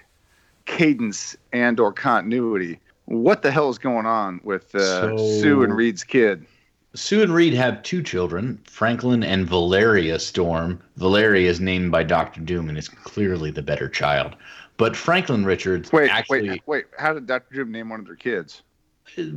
cadence 0.65 1.35
and 1.51 1.79
or 1.79 1.91
continuity? 1.91 2.79
What 3.05 3.41
the 3.41 3.51
hell 3.51 3.69
is 3.69 3.77
going 3.77 4.05
on 4.05 4.39
with 4.45 4.73
uh, 4.75 5.17
So- 5.17 5.41
Sue 5.41 5.63
and 5.63 5.75
Reed's 5.75 6.05
kid? 6.05 6.45
Sue 6.95 7.23
and 7.23 7.33
Reed 7.33 7.53
have 7.53 7.81
two 7.81 8.03
children, 8.03 8.61
Franklin 8.65 9.23
and 9.23 9.47
Valeria 9.47 10.19
Storm. 10.19 10.79
Valeria 10.97 11.49
is 11.49 11.59
named 11.59 11.91
by 11.91 12.03
Doctor 12.03 12.39
Doom 12.39 12.69
and 12.69 12.77
is 12.77 12.87
clearly 12.87 13.49
the 13.49 13.63
better 13.63 13.89
child. 13.89 14.35
But 14.77 14.95
Franklin 14.95 15.43
Richards 15.43 15.91
Wait, 15.91 16.11
actually 16.11 16.49
wait, 16.49 16.61
wait. 16.67 16.85
How 16.99 17.13
did 17.13 17.25
Doctor 17.25 17.55
Doom 17.55 17.71
name 17.71 17.89
one 17.89 17.99
of 17.99 18.05
their 18.05 18.15
kids? 18.15 18.61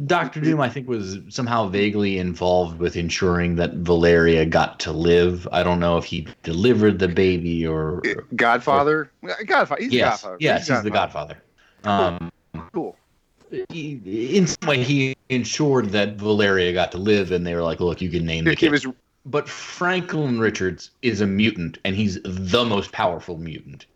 Doctor 0.06 0.40
Doom, 0.40 0.60
I 0.60 0.68
think, 0.68 0.88
was 0.88 1.18
somehow 1.28 1.68
vaguely 1.68 2.18
involved 2.18 2.78
with 2.78 2.96
ensuring 2.96 3.56
that 3.56 3.74
Valeria 3.74 4.46
got 4.46 4.78
to 4.80 4.92
live. 4.92 5.48
I 5.50 5.62
don't 5.62 5.80
know 5.80 5.96
if 5.96 6.04
he 6.04 6.28
delivered 6.42 6.98
the 6.98 7.08
baby 7.08 7.66
or. 7.66 8.02
Godfather. 8.36 9.10
Godfather. 9.46 9.82
He's 9.82 9.92
yes, 9.92 10.22
Godfather. 10.22 10.36
yes, 10.40 10.68
he's 10.68 10.82
the 10.82 10.90
Godfather. 10.90 11.42
Um, 11.84 12.18
Cool. 12.18 12.28
he- 12.28 12.35
in 13.50 14.46
some 14.46 14.68
way, 14.68 14.82
he 14.82 15.16
ensured 15.28 15.90
that 15.90 16.16
Valeria 16.16 16.72
got 16.72 16.92
to 16.92 16.98
live, 16.98 17.32
and 17.32 17.46
they 17.46 17.54
were 17.54 17.62
like, 17.62 17.80
"Look, 17.80 18.00
you 18.00 18.10
can 18.10 18.24
name 18.26 18.44
the 18.44 18.56
kid." 18.56 18.70
was 18.70 18.86
But 19.24 19.48
Franklin 19.48 20.38
Richards 20.38 20.90
is 21.02 21.20
a 21.20 21.26
mutant, 21.26 21.78
and 21.84 21.96
he's 21.96 22.20
the 22.22 22.64
most 22.64 22.92
powerful 22.92 23.38
mutant. 23.38 23.86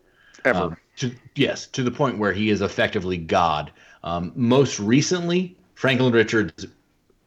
ever. 0.45 0.59
Um, 0.59 0.77
to, 0.97 1.13
yes, 1.35 1.67
to 1.69 1.83
the 1.83 1.91
point 1.91 2.19
where 2.19 2.33
he 2.33 2.51
is 2.51 2.63
effectively 2.63 3.17
God. 3.17 3.71
Um, 4.03 4.33
most 4.35 4.81
recently, 4.81 5.57
Franklin 5.75 6.13
Richards, 6.13 6.67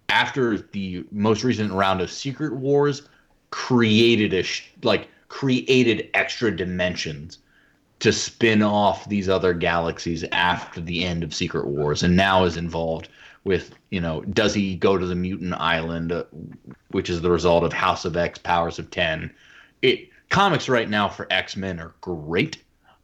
after 0.10 0.58
the 0.58 1.06
most 1.12 1.44
recent 1.44 1.72
round 1.72 2.02
of 2.02 2.12
Secret 2.12 2.54
Wars, 2.54 3.04
created 3.52 4.34
a 4.34 4.44
sh- 4.44 4.70
like 4.84 5.10
created 5.28 6.10
extra 6.14 6.56
dimensions 6.56 7.40
to 8.04 8.12
spin 8.12 8.62
off 8.62 9.10
these 9.10 9.30
other 9.30 9.54
galaxies 9.54 10.24
after 10.32 10.80
the 10.80 11.04
end 11.04 11.24
of 11.24 11.34
Secret 11.34 11.68
Wars, 11.68 12.04
and 12.04 12.16
now 12.16 12.44
is 12.44 12.58
involved 12.58 13.10
with 13.44 13.76
you 13.90 14.00
know 14.00 14.22
does 14.22 14.54
he 14.54 14.76
go 14.76 14.98
to 14.98 15.06
the 15.06 15.16
mutant 15.16 15.54
island, 15.56 16.12
uh, 16.12 16.24
which 16.92 17.10
is 17.10 17.22
the 17.22 17.32
result 17.32 17.64
of 17.64 17.74
House 17.74 18.06
of 18.06 18.16
X, 18.16 18.38
Powers 18.38 18.80
of 18.80 18.90
Ten. 18.92 19.34
It 19.82 20.10
comics 20.30 20.70
right 20.70 20.90
now 20.90 21.10
for 21.10 21.28
X 21.30 21.56
Men 21.56 21.80
are 21.80 21.94
great 22.02 22.64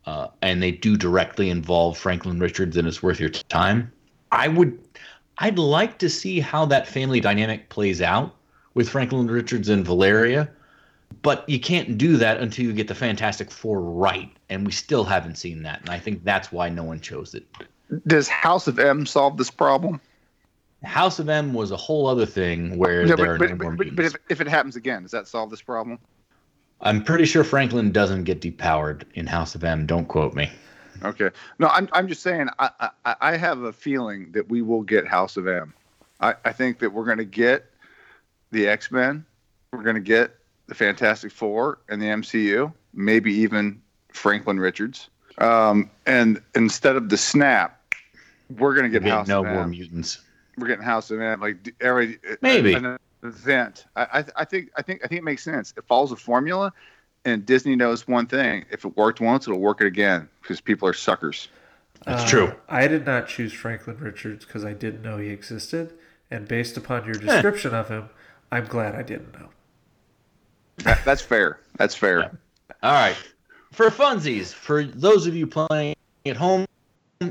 uh, 0.09 0.27
and 0.41 0.61
they 0.61 0.71
do 0.71 0.97
directly 0.97 1.51
involve 1.51 1.95
Franklin 1.95 2.39
Richards, 2.39 2.77
and 2.77 2.88
it's 2.88 3.03
worth 3.03 3.19
your 3.19 3.30
time. 3.30 3.91
I 4.31 4.47
would, 4.47 4.80
I'd 5.38 5.59
like 5.59 5.99
to 5.99 6.09
see 6.09 6.39
how 6.39 6.65
that 6.65 6.88
family 6.88 7.19
dynamic 7.19 7.69
plays 7.69 8.01
out 8.01 8.35
with 8.73 8.89
Franklin 8.89 9.27
Richards 9.27 9.69
and 9.69 9.85
Valeria, 9.85 10.49
but 11.22 11.48
you 11.48 11.60
can't 11.60 11.98
do 11.98 12.18
that 12.18 12.40
until 12.40 12.66
you 12.66 12.74
get 12.74 12.88
the 12.88 12.96
Fantastic 12.96 13.52
Four 13.52 13.82
right, 13.82 14.32
and 14.50 14.66
we 14.66 14.72
still 14.72 15.04
haven't 15.04 15.36
seen 15.36 15.64
that, 15.64 15.82
and 15.82 15.90
I 15.90 16.00
think 16.00 16.24
that's 16.24 16.52
why 16.52 16.70
no 16.70 16.84
one 16.84 17.00
chose 17.00 17.34
it. 17.34 17.46
Does 18.08 18.28
House 18.28 18.68
of 18.68 18.80
M 18.80 19.06
solve 19.06 19.38
this 19.38 19.50
problem? 19.50 20.00
House 20.84 21.20
of 21.20 21.28
M 21.28 21.54
was 21.54 21.72
a 21.72 21.78
whole 21.78 22.08
other 22.08 22.26
thing 22.26 22.78
where 22.78 23.06
No, 23.06 23.16
there 23.16 23.18
but, 23.18 23.28
are 23.28 23.50
no 23.50 23.56
but, 23.56 23.64
more 23.64 23.76
but, 23.76 23.96
but 23.96 24.06
if, 24.06 24.16
if 24.30 24.41
it 24.41 24.48
happens 24.48 24.76
again, 24.76 25.02
does 25.02 25.12
that 25.12 25.28
solve 25.28 25.50
this 25.50 25.62
problem? 25.62 26.00
I'm 26.82 27.04
pretty 27.04 27.26
sure 27.26 27.44
Franklin 27.44 27.91
doesn't 27.91 28.24
get 28.24 28.40
depowered 28.40 29.04
in 29.14 29.28
House 29.28 29.56
of 29.56 29.64
M. 29.64 29.86
Don't 29.86 30.08
quote 30.08 30.34
me. 30.34 30.50
Okay. 31.04 31.30
No, 31.60 31.68
I'm, 31.68 31.90
I'm 31.91 32.08
just 32.08 32.22
saying, 32.22 32.48
I, 32.60 32.91
I, 33.06 33.16
I 33.20 33.38
have 33.38 33.64
a 33.64 33.74
feeling 33.74 34.32
that 34.32 34.50
we 34.50 34.62
will 34.62 34.84
get 34.84 35.06
House 35.08 35.36
of 35.36 35.48
M. 35.48 35.74
I, 36.22 36.36
I 36.46 36.54
think 36.54 36.80
that 36.80 36.91
we're 36.91 37.06
going 37.06 37.18
to 37.18 37.26
get 37.26 37.66
the 38.52 38.68
X 38.68 38.91
Men, 38.91 39.26
we're 39.72 39.84
going 39.84 39.96
to 39.96 40.02
get 40.02 40.36
the 40.70 40.76
Fantastic 40.76 41.32
Four 41.32 41.80
and 41.90 42.02
the 42.02 42.06
MCU, 42.06 42.72
maybe 42.94 43.34
even 43.34 43.82
Franklin 44.14 44.60
Richards. 44.60 45.10
Um, 45.40 45.90
and 46.06 46.41
instead 46.56 46.96
of 46.96 47.10
the 47.10 47.18
snap, 47.18 47.82
we're 48.58 48.74
going 48.76 48.84
to 48.84 48.90
get 48.90 49.04
get 49.04 49.12
House 49.12 49.28
no 49.28 49.40
of 49.40 49.52
more 49.52 49.64
M. 49.64 49.72
mutants. 49.72 50.22
We're 50.58 50.68
getting 50.68 50.84
House 50.86 51.12
of 51.12 51.20
M. 51.22 51.40
Like 51.41 51.74
every 51.82 52.20
Maybe. 52.41 52.74
an 52.74 52.98
event. 53.24 53.86
I, 53.96 54.04
I, 54.20 54.26
I 54.38 54.46
think 54.46 54.70
I 54.78 54.82
think 54.82 55.02
I 55.04 55.08
think 55.08 55.20
it 55.20 55.24
makes 55.24 55.44
sense. 55.44 55.74
It 55.78 55.86
follows 55.88 56.12
a 56.12 56.16
formula, 56.16 56.72
and 57.26 57.46
Disney 57.46 57.76
knows 57.76 58.08
one 58.08 58.28
thing: 58.28 58.66
if 58.72 58.86
it 58.86 58.96
worked 58.96 59.22
once, 59.22 59.48
it'll 59.48 59.60
work 59.60 59.82
it 59.82 59.88
again 59.88 60.30
because 60.41 60.62
people 60.62 60.88
are 60.88 60.94
suckers. 60.94 61.48
That's 62.06 62.24
Uh, 62.24 62.28
true. 62.28 62.54
I 62.68 62.88
did 62.88 63.06
not 63.06 63.28
choose 63.28 63.54
Franklin 63.54 63.98
Richards 63.98 64.46
because 64.46 64.64
I 64.64 64.74
didn't 64.74 65.02
know 65.02 65.18
he 65.18 65.30
existed, 65.30 65.94
and 66.30 66.48
based 66.48 66.78
upon 66.78 67.06
your 67.06 67.16
description 67.16 67.74
of 67.74 67.88
him, 67.90 68.10
I'm 68.52 68.66
glad 68.66 68.96
I 68.96 69.02
didn't 69.04 69.34
know. 69.34 69.50
That, 70.80 71.03
that's 71.06 71.22
fair. 71.22 71.60
That's 71.77 71.95
fair. 71.95 72.38
All 72.84 72.93
right. 72.93 73.15
For 73.72 73.89
funsies, 73.89 74.53
for 74.53 74.84
those 74.84 75.27
of 75.27 75.35
you 75.35 75.45
playing 75.47 75.95
at 76.26 76.35
home, 76.35 76.65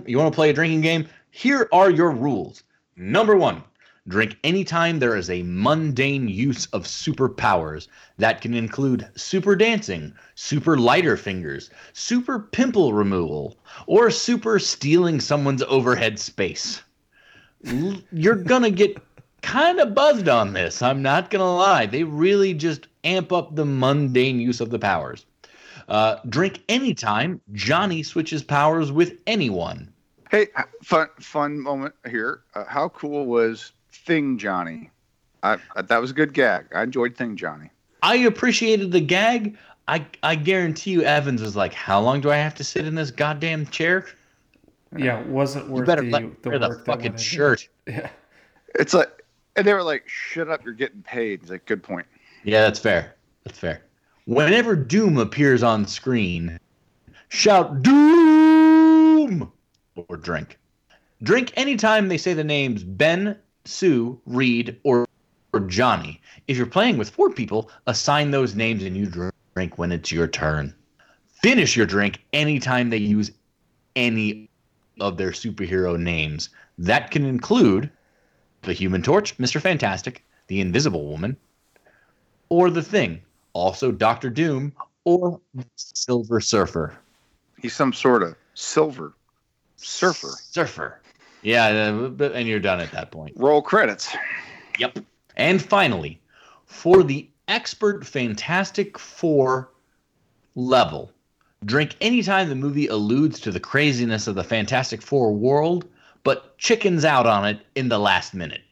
you 0.07 0.19
want 0.19 0.33
to 0.33 0.37
play 0.37 0.51
a 0.51 0.53
drinking 0.53 0.83
game? 0.83 1.09
Here 1.31 1.69
are 1.73 1.91
your 1.91 2.11
rules. 2.11 2.63
Number 2.97 3.37
one, 3.37 3.63
drink 4.07 4.37
anytime 4.45 4.99
there 4.99 5.17
is 5.17 5.31
a 5.31 5.43
mundane 5.43 6.29
use 6.29 6.67
of 6.67 6.85
superpowers. 6.85 7.89
That 8.19 8.41
can 8.41 8.55
include 8.55 9.09
super 9.17 9.57
dancing, 9.57 10.13
super 10.35 10.77
lighter 10.77 11.17
fingers, 11.17 11.71
super 11.93 12.39
pimple 12.39 12.93
removal, 12.93 13.57
or 13.87 14.11
super 14.11 14.59
stealing 14.59 15.21
someone's 15.21 15.63
overhead 15.63 16.19
space. 16.19 16.83
You're 18.13 18.37
going 18.37 18.63
to 18.63 18.71
get 18.71 18.97
kind 19.43 19.81
of 19.81 19.95
buzzed 19.95 20.29
on 20.29 20.53
this. 20.53 20.83
I'm 20.83 21.03
not 21.03 21.31
going 21.31 21.41
to 21.41 21.51
lie. 21.51 21.87
They 21.87 22.05
really 22.05 22.55
just 22.55 22.89
amp 23.05 23.33
up 23.33 23.55
the 23.55 23.65
mundane 23.65 24.41
use 24.41 24.61
of 24.61 24.71
the 24.71 24.79
powers. 24.79 25.25
Uh, 25.89 26.17
drink 26.29 26.63
anytime 26.69 27.41
Johnny 27.53 28.03
switches 28.03 28.43
powers 28.43 28.93
with 28.93 29.19
anyone. 29.27 29.93
Hey, 30.31 30.49
fun 30.83 31.09
fun 31.19 31.59
moment 31.59 31.95
here. 32.11 32.41
Uh, 32.55 32.65
how 32.65 32.91
cool 32.91 33.25
was 33.25 33.73
Thing 33.91 34.37
Johnny? 34.37 34.91
I, 35.43 35.57
I, 35.75 35.83
that 35.83 35.99
was 36.01 36.11
a 36.11 36.15
good 36.15 36.35
gag. 36.35 36.67
I 36.75 36.83
enjoyed 36.83 37.17
Thing 37.17 37.37
Johnny. 37.37 37.71
I 38.03 38.17
appreciated 38.17 38.93
the 38.93 39.01
gag. 39.01 39.57
I, 39.87 40.05
I 40.23 40.35
guarantee 40.35 40.91
you, 40.91 41.03
Evans 41.03 41.41
was 41.41 41.57
like, 41.57 41.73
"How 41.73 42.01
long 42.01 42.21
do 42.21 42.31
I 42.31 42.37
have 42.37 42.55
to 42.57 42.65
sit 42.65 42.85
in 42.85 42.95
this 42.95 43.11
goddamn 43.11 43.67
chair? 43.69 44.05
Yeah, 44.95 45.21
it 45.21 45.27
wasn't 45.27 45.67
You 45.69 45.73
worth 45.73 45.87
better 45.87 46.03
the, 46.03 46.11
let 46.11 46.43
the 46.43 46.51
wear 46.51 46.59
the 46.59 46.83
fucking 46.85 47.17
shirt." 47.17 47.67
Yeah. 47.87 48.11
It's 48.75 48.93
like, 48.93 49.18
and 49.59 49.67
they 49.67 49.75
were 49.75 49.83
like, 49.83 50.09
"Shut 50.09 50.49
up, 50.49 50.65
you're 50.65 50.73
getting 50.73 51.03
paid." 51.03 51.41
He's 51.41 51.51
like, 51.51 51.67
"Good 51.67 51.83
point." 51.83 52.07
Yeah, 52.45 52.63
that's 52.63 52.79
fair. 52.79 53.17
That's 53.45 53.59
fair. 53.59 53.83
Whenever 54.25 54.77
Doom 54.77 55.19
appears 55.19 55.63
on 55.63 55.87
screen, 55.87 56.59
shout 57.29 57.83
Doom 57.83 59.53
or 59.97 60.17
drink. 60.17 60.59
Drink 61.23 61.53
anytime 61.57 62.09
they 62.09 62.19
say 62.19 62.35
the 62.35 62.45
names 62.45 62.85
Ben, 62.85 63.37
Sue, 63.65 64.21
Reed, 64.27 64.79
or, 64.85 65.07
or 65.53 65.61
Johnny. 65.61 66.21
If 66.47 66.57
you're 66.57 66.67
playing 66.67 66.97
with 66.97 67.11
four 67.11 67.31
people, 67.31 67.71
assign 67.87 68.31
those 68.31 68.55
names 68.55 68.85
and 68.85 68.97
you 68.97 69.07
drink 69.07 69.77
when 69.77 69.91
it's 69.91 70.13
your 70.13 70.29
turn. 70.29 70.73
Finish 71.43 71.77
your 71.77 71.87
drink 71.87 72.23
anytime 72.33 72.91
they 72.91 72.99
use 72.99 73.33
any 73.97 74.49
of 75.01 75.17
their 75.17 75.31
superhero 75.31 75.99
names. 75.99 76.51
That 76.79 77.11
can 77.11 77.25
include 77.25 77.91
the 78.69 78.75
Human 78.75 79.03
Torch, 79.03 79.37
Mr. 79.39 79.61
Fantastic, 79.61 80.23
the 80.47 80.61
Invisible 80.61 81.07
Woman, 81.07 81.37
or 82.51 82.71
the 82.71 82.83
Thing, 82.83 83.21
also 83.55 83.91
Doctor 83.91 84.31
Doom, 84.31 84.73
or 85.05 85.41
Silver 85.75 86.41
Surfer. 86.41 86.95
He's 87.61 87.75
some 87.75 87.93
sort 87.93 88.23
of 88.23 88.37
silver 88.55 89.15
surfer. 89.77 90.29
Surfer. 90.29 91.01
Yeah, 91.43 91.67
uh, 91.67 92.25
and 92.25 92.47
you're 92.47 92.61
done 92.61 92.81
at 92.81 92.93
that 92.93 93.11
point. 93.11 93.33
Roll 93.37 93.63
credits. 93.63 94.15
Yep. 94.79 94.99
And 95.37 95.63
finally, 95.63 96.21
for 96.67 97.03
the 97.03 97.29
expert 97.49 98.07
Fantastic 98.07 98.99
Four 98.99 99.71
level, 100.57 101.11
drink 101.65 101.97
anytime 102.01 102.49
the 102.49 102.55
movie 102.55 102.89
alludes 102.89 103.41
to 103.41 103.51
the 103.51 103.61
craziness 103.61 104.27
of 104.27 104.35
the 104.35 104.45
Fantastic 104.45 105.01
Four 105.01 105.33
world, 105.33 105.87
but 106.25 106.57
chickens 106.59 107.05
out 107.05 107.27
on 107.27 107.47
it 107.47 107.61
in 107.75 107.89
the 107.89 107.99
last 107.99 108.35
minute. 108.35 108.63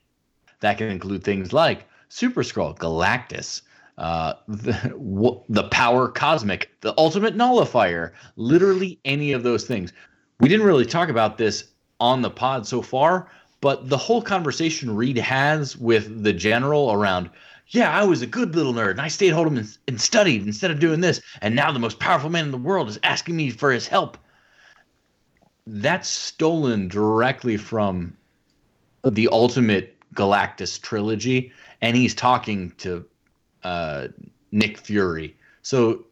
That 0.60 0.78
can 0.78 0.89
include 0.89 1.23
things 1.23 1.52
like 1.52 1.86
Super 2.09 2.43
Skrull, 2.43 2.77
Galactus, 2.77 3.62
uh, 3.98 4.35
the, 4.48 4.73
w- 4.73 5.40
the 5.48 5.64
Power 5.68 6.09
Cosmic, 6.09 6.70
the 6.81 6.94
Ultimate 6.98 7.36
Nullifier, 7.36 8.12
literally 8.36 8.98
any 9.05 9.32
of 9.32 9.43
those 9.43 9.64
things. 9.64 9.93
We 10.40 10.48
didn't 10.48 10.66
really 10.66 10.86
talk 10.86 11.09
about 11.09 11.39
this 11.39 11.64
on 12.01 12.23
the 12.23 12.31
pod 12.31 12.66
so 12.66 12.82
far, 12.82 13.31
but 13.60 13.89
the 13.89 13.97
whole 13.97 14.20
conversation 14.20 14.94
Reed 14.94 15.16
has 15.16 15.77
with 15.77 16.23
the 16.23 16.32
general 16.32 16.93
around, 16.93 17.31
yeah, 17.68 17.90
I 17.90 18.05
was 18.05 18.23
a 18.23 18.27
good 18.27 18.55
little 18.55 18.74
nerd 18.74 18.93
and 18.93 19.01
I 19.01 19.09
stayed 19.09 19.32
home 19.32 19.56
and, 19.56 19.78
and 19.89 20.01
studied 20.01 20.47
instead 20.47 20.70
of 20.70 20.78
doing 20.78 21.01
this, 21.01 21.20
and 21.40 21.56
now 21.56 21.73
the 21.73 21.78
most 21.78 21.98
powerful 21.98 22.31
man 22.31 22.44
in 22.44 22.51
the 22.51 22.59
world 22.59 22.89
is 22.89 22.98
asking 23.02 23.36
me 23.36 23.51
for 23.51 23.73
his 23.73 23.89
help. 23.89 24.18
That's 25.67 26.09
stolen 26.09 26.89
directly 26.89 27.57
from 27.57 28.17
the 29.05 29.29
Ultimate 29.31 29.97
Galactus 30.15 30.81
trilogy, 30.81 31.53
and 31.81 31.97
he's 31.97 32.15
talking 32.15 32.73
to 32.79 33.05
uh, 33.65 34.09
Nick 34.53 34.79
Fury. 34.79 35.37
So, 35.63 36.05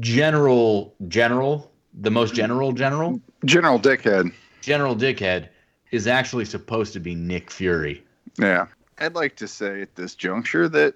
General, 0.00 0.94
General, 1.08 1.70
the 1.94 2.10
most 2.10 2.34
general 2.34 2.72
general, 2.72 3.20
General 3.44 3.78
Dickhead. 3.78 4.32
General 4.60 4.94
Dickhead 4.94 5.48
is 5.90 6.06
actually 6.06 6.44
supposed 6.44 6.92
to 6.92 7.00
be 7.00 7.14
Nick 7.14 7.50
Fury. 7.50 8.02
Yeah. 8.38 8.66
I'd 8.98 9.14
like 9.14 9.36
to 9.36 9.48
say 9.48 9.82
at 9.82 9.94
this 9.96 10.14
juncture 10.14 10.68
that 10.68 10.94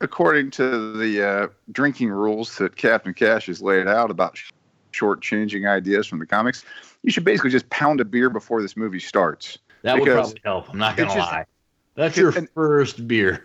according 0.00 0.50
to 0.52 0.92
the 0.96 1.28
uh, 1.28 1.48
drinking 1.72 2.10
rules 2.10 2.56
that 2.56 2.76
Captain 2.76 3.14
Cash 3.14 3.46
has 3.46 3.62
laid 3.62 3.86
out 3.86 4.10
about 4.10 4.36
shortchanging 4.98 5.68
ideas 5.68 6.06
from 6.06 6.18
the 6.18 6.26
comics, 6.26 6.64
you 7.02 7.10
should 7.10 7.24
basically 7.24 7.50
just 7.50 7.68
pound 7.70 8.00
a 8.00 8.04
beer 8.04 8.30
before 8.30 8.62
this 8.62 8.76
movie 8.76 9.00
starts. 9.00 9.58
That 9.82 9.98
would 9.98 10.10
probably 10.10 10.40
help. 10.44 10.70
I'm 10.70 10.78
not 10.78 10.96
gonna 10.96 11.14
just- 11.14 11.32
lie. 11.32 11.46
That's 11.94 12.16
your 12.16 12.36
and- 12.36 12.48
first 12.50 13.06
beer. 13.08 13.44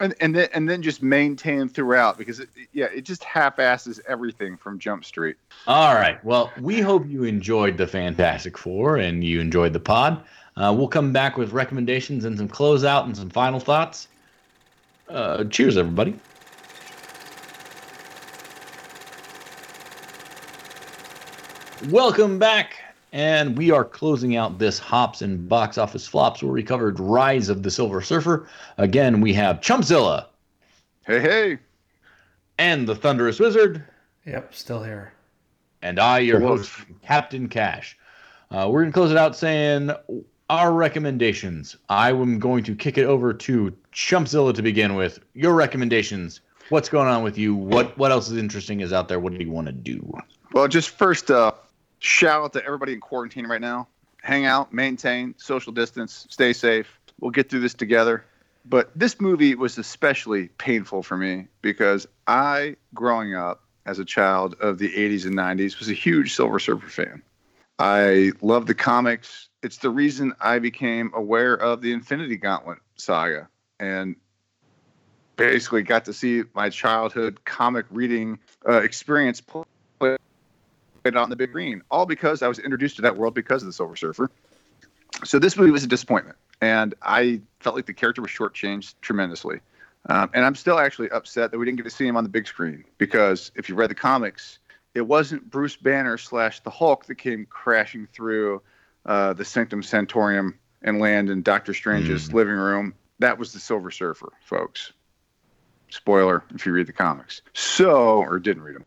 And, 0.00 0.14
and 0.20 0.34
then 0.34 0.48
and 0.52 0.68
then 0.68 0.82
just 0.82 1.00
maintain 1.00 1.68
throughout 1.68 2.18
because 2.18 2.40
it, 2.40 2.48
yeah 2.72 2.86
it 2.86 3.02
just 3.02 3.22
half-asses 3.22 4.00
everything 4.08 4.56
from 4.56 4.80
Jump 4.80 5.04
Street. 5.04 5.36
All 5.68 5.94
right. 5.94 6.22
Well, 6.24 6.50
we 6.60 6.80
hope 6.80 7.06
you 7.06 7.22
enjoyed 7.22 7.76
the 7.76 7.86
Fantastic 7.86 8.58
Four 8.58 8.96
and 8.96 9.22
you 9.22 9.38
enjoyed 9.40 9.72
the 9.72 9.78
pod. 9.80 10.24
Uh, 10.56 10.74
we'll 10.76 10.88
come 10.88 11.12
back 11.12 11.36
with 11.36 11.52
recommendations 11.52 12.24
and 12.24 12.36
some 12.36 12.48
closeout 12.48 13.04
and 13.04 13.16
some 13.16 13.30
final 13.30 13.60
thoughts. 13.60 14.08
Uh, 15.08 15.44
cheers, 15.44 15.76
everybody. 15.76 16.16
Welcome 21.88 22.38
back. 22.38 22.78
And 23.12 23.58
we 23.58 23.70
are 23.70 23.84
closing 23.84 24.36
out 24.36 24.58
this 24.58 24.78
Hops 24.78 25.20
and 25.20 25.48
Box 25.48 25.76
Office 25.76 26.06
Flops 26.06 26.42
where 26.42 26.52
we 26.52 26.62
covered 26.62 26.98
Rise 26.98 27.48
of 27.48 27.62
the 27.62 27.70
Silver 27.70 28.00
Surfer. 28.00 28.48
Again, 28.78 29.20
we 29.20 29.34
have 29.34 29.60
Chumpzilla 29.60 30.26
Hey 31.06 31.20
hey, 31.20 31.58
and 32.58 32.86
the 32.88 32.94
Thunderous 32.94 33.38
Wizard. 33.40 33.84
Yep, 34.24 34.54
still 34.54 34.82
here. 34.82 35.12
and 35.82 35.98
I, 35.98 36.20
your 36.20 36.38
Hello. 36.40 36.56
host, 36.56 36.72
Captain 37.02 37.48
Cash. 37.48 37.98
Uh, 38.50 38.68
we're 38.70 38.82
going 38.82 38.92
to 38.92 38.94
close 38.94 39.10
it 39.10 39.16
out 39.16 39.34
saying 39.34 39.90
our 40.48 40.72
recommendations. 40.72 41.76
I 41.88 42.10
am 42.10 42.38
going 42.38 42.62
to 42.64 42.74
kick 42.76 42.96
it 42.98 43.04
over 43.04 43.34
to 43.34 43.74
Chumpzilla 43.92 44.54
to 44.54 44.62
begin 44.62 44.94
with. 44.94 45.18
Your 45.34 45.54
recommendations. 45.54 46.40
What's 46.68 46.88
going 46.88 47.08
on 47.08 47.22
with 47.24 47.36
you? 47.36 47.54
What 47.56 47.98
what 47.98 48.12
else 48.12 48.30
is 48.30 48.36
interesting 48.38 48.80
is 48.80 48.92
out 48.92 49.08
there? 49.08 49.18
What 49.18 49.36
do 49.36 49.44
you 49.44 49.50
want 49.50 49.66
to 49.66 49.72
do? 49.72 50.16
Well, 50.52 50.68
just 50.68 50.90
first, 50.90 51.30
uh, 51.30 51.52
shout 52.02 52.42
out 52.42 52.52
to 52.52 52.64
everybody 52.64 52.92
in 52.92 53.00
quarantine 53.00 53.46
right 53.46 53.60
now. 53.60 53.88
Hang 54.22 54.44
out, 54.44 54.72
maintain 54.72 55.34
social 55.38 55.72
distance, 55.72 56.26
stay 56.30 56.52
safe. 56.52 57.00
We'll 57.20 57.30
get 57.30 57.48
through 57.48 57.60
this 57.60 57.74
together. 57.74 58.24
But 58.64 58.90
this 58.94 59.20
movie 59.20 59.54
was 59.54 59.78
especially 59.78 60.48
painful 60.58 61.02
for 61.02 61.16
me 61.16 61.48
because 61.62 62.06
I, 62.26 62.76
growing 62.94 63.34
up 63.34 63.62
as 63.86 63.98
a 63.98 64.04
child 64.04 64.54
of 64.60 64.78
the 64.78 64.88
80s 64.88 65.26
and 65.26 65.36
90s, 65.36 65.78
was 65.78 65.88
a 65.88 65.94
huge 65.94 66.34
Silver 66.34 66.60
Surfer 66.60 66.88
fan. 66.88 67.22
I 67.78 68.32
love 68.40 68.66
the 68.66 68.74
comics. 68.74 69.48
It's 69.62 69.78
the 69.78 69.90
reason 69.90 70.34
I 70.40 70.60
became 70.60 71.10
aware 71.14 71.54
of 71.54 71.80
the 71.80 71.92
Infinity 71.92 72.36
Gauntlet 72.36 72.78
saga 72.96 73.48
and 73.80 74.14
basically 75.36 75.82
got 75.82 76.04
to 76.04 76.12
see 76.12 76.44
my 76.54 76.68
childhood 76.70 77.44
comic 77.44 77.86
reading 77.90 78.38
uh, 78.68 78.82
experience 78.82 79.40
play 79.40 79.64
it 81.04 81.16
on 81.16 81.30
the 81.30 81.36
big 81.36 81.52
green, 81.52 81.82
all 81.90 82.06
because 82.06 82.42
I 82.42 82.48
was 82.48 82.58
introduced 82.58 82.96
to 82.96 83.02
that 83.02 83.16
world 83.16 83.34
because 83.34 83.62
of 83.62 83.66
the 83.66 83.72
Silver 83.72 83.96
Surfer. 83.96 84.30
So 85.24 85.38
this 85.38 85.56
movie 85.56 85.70
was 85.70 85.84
a 85.84 85.88
disappointment, 85.88 86.36
and 86.60 86.94
I 87.02 87.40
felt 87.60 87.76
like 87.76 87.86
the 87.86 87.94
character 87.94 88.22
was 88.22 88.30
shortchanged 88.30 88.94
tremendously. 89.00 89.60
Um, 90.08 90.30
and 90.34 90.44
I'm 90.44 90.54
still 90.54 90.78
actually 90.78 91.10
upset 91.10 91.52
that 91.52 91.58
we 91.58 91.64
didn't 91.64 91.76
get 91.76 91.84
to 91.84 91.90
see 91.90 92.06
him 92.06 92.16
on 92.16 92.24
the 92.24 92.30
big 92.30 92.48
screen 92.48 92.84
because 92.98 93.52
if 93.54 93.68
you 93.68 93.76
read 93.76 93.90
the 93.90 93.94
comics, 93.94 94.58
it 94.94 95.02
wasn't 95.02 95.48
Bruce 95.48 95.76
Banner 95.76 96.18
slash 96.18 96.60
the 96.60 96.70
Hulk 96.70 97.06
that 97.06 97.14
came 97.16 97.46
crashing 97.46 98.08
through 98.12 98.62
uh, 99.06 99.32
the 99.32 99.44
Sanctum 99.44 99.82
Sanctorium 99.82 100.54
and 100.82 100.98
land 100.98 101.30
in 101.30 101.42
Doctor 101.42 101.72
Strange's 101.72 102.32
living 102.32 102.54
room. 102.54 102.94
That 103.20 103.38
was 103.38 103.52
the 103.52 103.60
Silver 103.60 103.90
Surfer, 103.90 104.32
folks. 104.44 104.92
Spoiler 105.90 106.42
if 106.54 106.66
you 106.66 106.72
read 106.72 106.88
the 106.88 106.92
comics. 106.92 107.42
So, 107.52 108.18
or 108.18 108.38
didn't 108.40 108.62
read 108.62 108.74
them. 108.74 108.84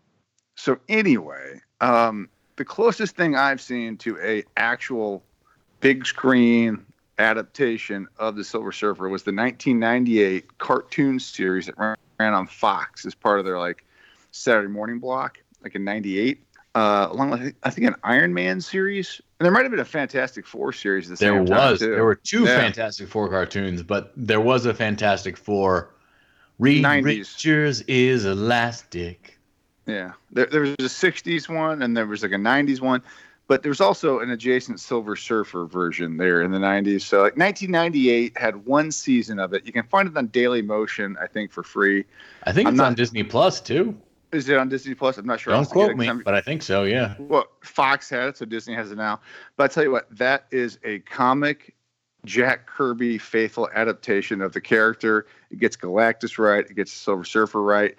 So 0.56 0.80
anyway, 0.90 1.62
um, 1.82 2.30
the 2.56 2.66
closest 2.66 3.16
thing 3.16 3.36
I've 3.36 3.62
seen 3.62 3.98
to 3.98 4.18
a 4.22 4.44
actual 4.58 5.24
big 5.82 6.06
screen 6.06 6.86
adaptation 7.20 8.08
of 8.18 8.36
the 8.36 8.44
Silver 8.44 8.72
Surfer 8.72 9.10
was 9.10 9.24
the 9.24 9.32
1998 9.34 10.58
cartoon 10.58 11.20
series 11.20 11.66
that 11.68 11.78
ran, 11.78 11.96
ran 12.20 12.34
on 12.34 12.48
Fox 12.48 13.06
as 13.06 13.16
part 13.16 13.40
of 13.40 13.46
their 13.46 13.60
like 13.60 13.86
Saturday 14.32 14.68
morning 14.70 15.00
block, 15.00 15.38
like 15.64 15.76
in 15.76 15.84
'98. 15.84 16.42
Uh, 16.74 17.08
along 17.10 17.30
with 17.30 17.54
I 17.64 17.70
think 17.70 17.88
an 17.88 17.96
Iron 18.04 18.34
Man 18.34 18.60
series, 18.60 19.22
and 19.40 19.46
there 19.46 19.52
might 19.52 19.62
have 19.62 19.72
been 19.72 19.80
a 19.80 19.86
Fantastic 19.86 20.46
Four 20.46 20.74
series. 20.74 21.10
At 21.10 21.18
the 21.18 21.26
There 21.26 21.38
same 21.38 21.46
time, 21.46 21.72
was 21.72 21.80
too. 21.80 21.92
there 21.92 22.04
were 22.04 22.16
two 22.16 22.44
Yeah. 22.44 22.58
Fantastic 22.60 23.08
Four 23.08 23.30
cartoons, 23.30 23.82
but 23.82 24.12
there 24.18 24.42
was 24.42 24.66
a 24.66 24.74
Fantastic 24.74 25.38
Four. 25.38 25.92
Reed 26.60 26.84
90s. 26.84 27.04
Richards 27.06 27.82
is 27.82 28.26
elastic. 28.26 29.35
Yeah, 29.86 30.14
there, 30.32 30.48
there 30.48 30.62
was 30.62 30.72
a 30.72 30.76
'60s 30.84 31.48
one, 31.48 31.82
and 31.82 31.96
there 31.96 32.06
was 32.06 32.24
like 32.24 32.32
a 32.32 32.36
'90s 32.36 32.82
one, 32.82 33.02
but 33.48 33.62
there 33.62 33.70
was 33.70 33.82
also 33.82 34.20
an 34.20 34.32
adjacent 34.32 34.80
Silver 34.80 35.16
Surfer 35.16 35.66
version 35.66 36.18
there 36.18 36.42
in 36.42 36.52
the 36.52 36.58
'90s. 36.58 37.02
So, 37.02 37.18
like 37.18 37.38
1998 37.38 38.38
had 38.38 38.66
one 38.66 38.92
season 38.92 39.40
of 39.40 39.54
it. 39.54 39.66
You 39.66 39.72
can 39.72 39.84
find 39.84 40.08
it 40.08 40.18
on 40.18 40.30
Dailymotion, 40.30 41.16
I 41.22 41.28
think, 41.28 41.52
for 41.52 41.62
free. 41.64 42.06
I 42.44 42.52
think 42.52 42.68
I'm 42.68 42.74
it's 42.74 42.78
not- 42.80 42.88
on 42.88 42.96
Disney 42.96 43.24
Plus 43.24 43.62
too. 43.62 43.96
Is 44.32 44.50
it 44.50 44.58
on 44.58 44.68
Disney 44.68 44.96
Plus? 44.96 45.18
I'm 45.18 45.26
not 45.26 45.40
sure. 45.40 45.54
Don't 45.54 45.60
have 45.64 45.70
to 45.70 45.76
get 45.76 45.96
quote 45.96 45.98
me, 46.18 46.24
but 46.26 46.34
I 46.34 46.42
think 46.42 46.62
so. 46.62 46.84
Yeah. 46.84 47.16
well, 47.20 47.46
Fox 47.62 48.10
had 48.10 48.30
it, 48.30 48.38
so 48.38 48.44
Disney 48.44 48.74
has 48.74 48.92
it 48.92 48.98
now. 48.98 49.22
But 49.56 49.66
I 49.66 49.68
tell 49.74 49.84
you 49.84 49.92
what, 49.92 50.08
that 50.18 50.46
is 50.52 50.78
a 50.84 51.00
comic 51.00 51.74
Jack 52.26 52.66
Kirby 52.66 53.18
faithful 53.18 53.70
adaptation 53.74 54.42
of 54.42 54.52
the 54.52 54.60
character. 54.60 55.28
It 55.52 55.60
gets 55.60 55.78
Galactus 55.78 56.38
right, 56.38 56.66
it 56.70 56.76
gets 56.76 56.92
Silver 56.92 57.24
Surfer 57.24 57.62
right. 57.62 57.96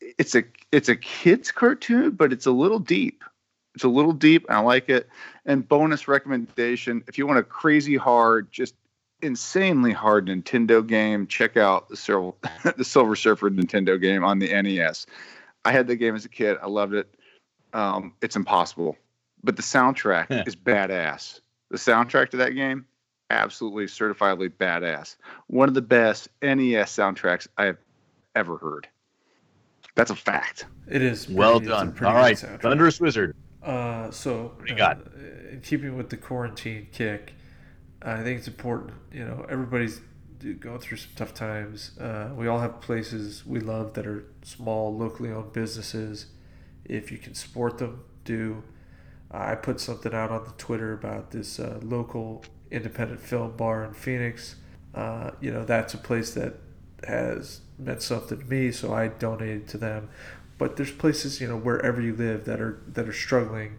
It's 0.00 0.34
a 0.34 0.44
it's 0.72 0.88
a 0.88 0.96
kids 0.96 1.52
cartoon, 1.52 2.10
but 2.12 2.32
it's 2.32 2.46
a 2.46 2.50
little 2.52 2.78
deep. 2.78 3.22
It's 3.74 3.84
a 3.84 3.88
little 3.88 4.12
deep. 4.12 4.46
and 4.48 4.56
I 4.56 4.60
like 4.60 4.88
it. 4.88 5.08
And 5.46 5.66
bonus 5.66 6.08
recommendation: 6.08 7.04
if 7.06 7.18
you 7.18 7.26
want 7.26 7.38
a 7.38 7.42
crazy 7.42 7.96
hard, 7.96 8.50
just 8.50 8.74
insanely 9.22 9.92
hard 9.92 10.26
Nintendo 10.26 10.86
game, 10.86 11.26
check 11.26 11.56
out 11.56 11.88
the 11.88 11.96
Silver 11.96 12.36
the 12.76 12.84
Silver 12.84 13.14
Surfer 13.16 13.50
Nintendo 13.50 14.00
game 14.00 14.24
on 14.24 14.38
the 14.38 14.48
NES. 14.62 15.06
I 15.64 15.72
had 15.72 15.86
the 15.86 15.96
game 15.96 16.14
as 16.14 16.24
a 16.24 16.28
kid. 16.30 16.56
I 16.62 16.66
loved 16.66 16.94
it. 16.94 17.14
Um, 17.72 18.14
it's 18.22 18.36
impossible, 18.36 18.96
but 19.44 19.56
the 19.56 19.62
soundtrack 19.62 20.30
Yeah. 20.30 20.44
is 20.46 20.56
badass. 20.56 21.40
The 21.70 21.76
soundtrack 21.76 22.30
to 22.30 22.38
that 22.38 22.50
game, 22.56 22.84
absolutely 23.30 23.84
certifiably 23.84 24.48
badass. 24.50 25.16
One 25.46 25.68
of 25.68 25.74
the 25.74 25.82
best 25.82 26.28
NES 26.42 26.90
soundtracks 26.96 27.46
I 27.56 27.66
have 27.66 27.78
ever 28.34 28.56
heard. 28.56 28.88
That's 29.94 30.10
a 30.10 30.16
fact. 30.16 30.66
It 30.88 31.02
is 31.02 31.26
pretty- 31.26 31.38
Well 31.38 31.60
done. 31.60 31.92
pretty 31.92 32.06
All 32.06 32.12
good 32.14 32.18
right, 32.18 32.36
soundtrack. 32.36 32.62
Thunderous 32.62 33.00
Wizard. 33.00 33.36
Uh, 33.62 34.10
so, 34.10 34.52
do 34.64 34.66
you 34.68 34.74
uh, 34.74 34.78
got? 34.94 34.98
in 35.50 35.60
keeping 35.62 35.96
with 35.96 36.08
the 36.10 36.16
quarantine 36.16 36.86
kick, 36.92 37.34
I 38.02 38.22
think 38.22 38.38
it's 38.38 38.48
important. 38.48 38.92
You 39.12 39.24
know, 39.24 39.44
everybody's 39.48 40.00
going 40.60 40.78
through 40.78 40.96
some 40.96 41.10
tough 41.16 41.34
times. 41.34 41.98
Uh, 41.98 42.30
we 42.34 42.46
all 42.46 42.60
have 42.60 42.80
places 42.80 43.44
we 43.44 43.60
love 43.60 43.92
that 43.94 44.06
are 44.06 44.24
small, 44.42 44.96
locally 44.96 45.30
owned 45.30 45.52
businesses. 45.52 46.26
If 46.84 47.12
you 47.12 47.18
can 47.18 47.34
support 47.34 47.78
them, 47.78 48.02
do. 48.24 48.62
I 49.30 49.54
put 49.54 49.80
something 49.80 50.14
out 50.14 50.30
on 50.30 50.44
the 50.44 50.52
Twitter 50.52 50.92
about 50.92 51.30
this 51.30 51.60
uh, 51.60 51.78
local 51.82 52.44
independent 52.70 53.20
film 53.20 53.56
bar 53.56 53.84
in 53.84 53.92
Phoenix. 53.92 54.56
Uh, 54.94 55.32
you 55.40 55.52
know, 55.52 55.64
that's 55.64 55.94
a 55.94 55.98
place 55.98 56.32
that 56.34 56.54
has 57.06 57.60
meant 57.80 58.02
something 58.02 58.38
to 58.38 58.44
me, 58.44 58.72
so 58.72 58.92
I 58.92 59.08
donated 59.08 59.68
to 59.68 59.78
them. 59.78 60.08
But 60.58 60.76
there's 60.76 60.90
places, 60.90 61.40
you 61.40 61.48
know, 61.48 61.56
wherever 61.56 62.00
you 62.00 62.14
live 62.14 62.44
that 62.44 62.60
are 62.60 62.82
that 62.86 63.08
are 63.08 63.12
struggling, 63.12 63.78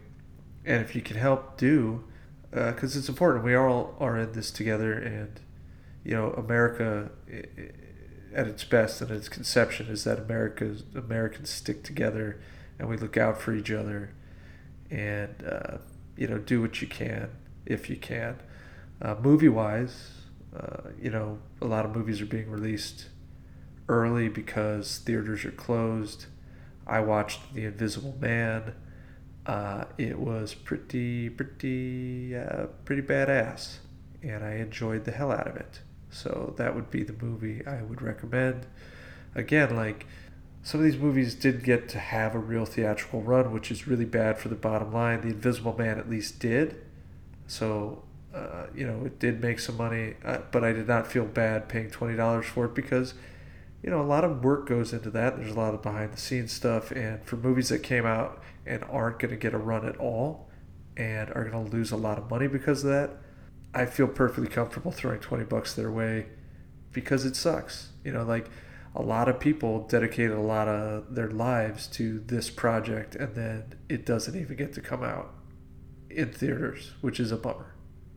and 0.64 0.82
if 0.82 0.94
you 0.94 1.02
can 1.02 1.16
help, 1.16 1.56
do, 1.56 2.04
because 2.50 2.96
uh, 2.96 2.98
it's 2.98 3.08
important. 3.08 3.44
We 3.44 3.54
all 3.54 3.94
are 4.00 4.18
in 4.18 4.32
this 4.32 4.50
together, 4.50 4.92
and 4.92 5.40
you 6.04 6.14
know, 6.14 6.32
America 6.32 7.10
at 8.34 8.46
its 8.46 8.64
best 8.64 9.00
and 9.00 9.10
its 9.10 9.28
conception 9.28 9.86
is 9.88 10.04
that 10.04 10.18
America's 10.18 10.84
Americans 10.94 11.50
stick 11.50 11.82
together 11.82 12.40
and 12.78 12.88
we 12.88 12.96
look 12.96 13.16
out 13.16 13.40
for 13.40 13.54
each 13.54 13.70
other 13.70 14.14
and 14.90 15.44
uh, 15.46 15.78
you 16.16 16.26
know 16.26 16.38
do 16.38 16.60
what 16.60 16.80
you 16.80 16.88
can 16.88 17.30
if 17.66 17.88
you 17.88 17.96
can. 17.96 18.36
Uh, 19.00 19.16
movie 19.20 19.48
wise, 19.48 20.10
uh, 20.56 20.88
you 21.00 21.10
know 21.10 21.38
a 21.60 21.66
lot 21.66 21.84
of 21.84 21.94
movies 21.94 22.20
are 22.20 22.26
being 22.26 22.50
released 22.50 23.06
early 23.92 24.28
because 24.28 24.98
theaters 24.98 25.44
are 25.44 25.52
closed. 25.52 26.26
I 26.86 27.00
watched 27.00 27.54
The 27.54 27.66
Invisible 27.66 28.16
Man. 28.20 28.74
Uh, 29.44 29.84
it 29.98 30.18
was 30.18 30.54
pretty 30.54 31.28
pretty 31.28 32.36
uh, 32.36 32.66
pretty 32.84 33.02
badass, 33.02 33.76
and 34.22 34.44
I 34.44 34.54
enjoyed 34.54 35.04
the 35.04 35.12
hell 35.12 35.30
out 35.30 35.46
of 35.46 35.56
it. 35.56 35.80
So 36.10 36.54
that 36.58 36.74
would 36.74 36.90
be 36.90 37.02
the 37.02 37.14
movie 37.24 37.66
I 37.66 37.82
would 37.82 38.02
recommend. 38.02 38.66
Again, 39.34 39.74
like 39.74 40.06
some 40.62 40.80
of 40.80 40.84
these 40.84 40.96
movies 40.96 41.34
did 41.34 41.64
get 41.64 41.88
to 41.90 41.98
have 41.98 42.34
a 42.34 42.38
real 42.38 42.64
theatrical 42.64 43.22
run, 43.22 43.52
which 43.52 43.70
is 43.70 43.88
really 43.88 44.04
bad 44.04 44.38
for 44.38 44.48
the 44.48 44.54
bottom 44.54 44.92
line. 44.92 45.20
The 45.20 45.28
Invisible 45.28 45.76
Man 45.76 45.98
at 45.98 46.08
least 46.08 46.38
did. 46.38 46.80
So, 47.48 48.04
uh, 48.32 48.66
you 48.74 48.86
know, 48.86 49.04
it 49.04 49.18
did 49.18 49.42
make 49.42 49.58
some 49.58 49.76
money, 49.76 50.14
uh, 50.24 50.38
but 50.52 50.62
I 50.62 50.72
did 50.72 50.86
not 50.86 51.08
feel 51.08 51.24
bad 51.24 51.68
paying 51.68 51.90
$20 51.90 52.44
for 52.44 52.66
it 52.66 52.74
because, 52.74 53.14
you 53.82 53.90
know, 53.90 54.00
a 54.00 54.06
lot 54.06 54.24
of 54.24 54.44
work 54.44 54.68
goes 54.68 54.92
into 54.92 55.10
that. 55.10 55.36
There's 55.36 55.52
a 55.52 55.58
lot 55.58 55.74
of 55.74 55.82
behind 55.82 56.12
the 56.12 56.16
scenes 56.16 56.52
stuff. 56.52 56.92
And 56.92 57.24
for 57.24 57.36
movies 57.36 57.68
that 57.70 57.80
came 57.80 58.06
out 58.06 58.40
and 58.64 58.84
aren't 58.84 59.18
going 59.18 59.30
to 59.30 59.36
get 59.36 59.54
a 59.54 59.58
run 59.58 59.86
at 59.86 59.96
all 59.96 60.48
and 60.96 61.30
are 61.30 61.48
going 61.48 61.64
to 61.64 61.76
lose 61.76 61.90
a 61.90 61.96
lot 61.96 62.18
of 62.18 62.30
money 62.30 62.46
because 62.46 62.84
of 62.84 62.90
that, 62.90 63.16
I 63.74 63.86
feel 63.86 64.06
perfectly 64.06 64.48
comfortable 64.48 64.92
throwing 64.92 65.18
20 65.18 65.44
bucks 65.44 65.74
their 65.74 65.90
way 65.90 66.26
because 66.92 67.24
it 67.24 67.34
sucks. 67.34 67.88
You 68.04 68.12
know, 68.12 68.22
like 68.22 68.48
a 68.94 69.02
lot 69.02 69.28
of 69.28 69.40
people 69.40 69.86
dedicated 69.88 70.36
a 70.36 70.40
lot 70.40 70.68
of 70.68 71.14
their 71.14 71.30
lives 71.30 71.88
to 71.88 72.20
this 72.20 72.50
project 72.50 73.16
and 73.16 73.34
then 73.34 73.74
it 73.88 74.06
doesn't 74.06 74.38
even 74.38 74.56
get 74.56 74.74
to 74.74 74.80
come 74.80 75.02
out 75.02 75.34
in 76.08 76.30
theaters, 76.30 76.92
which 77.00 77.18
is 77.18 77.32
a 77.32 77.36
bummer. 77.36 77.71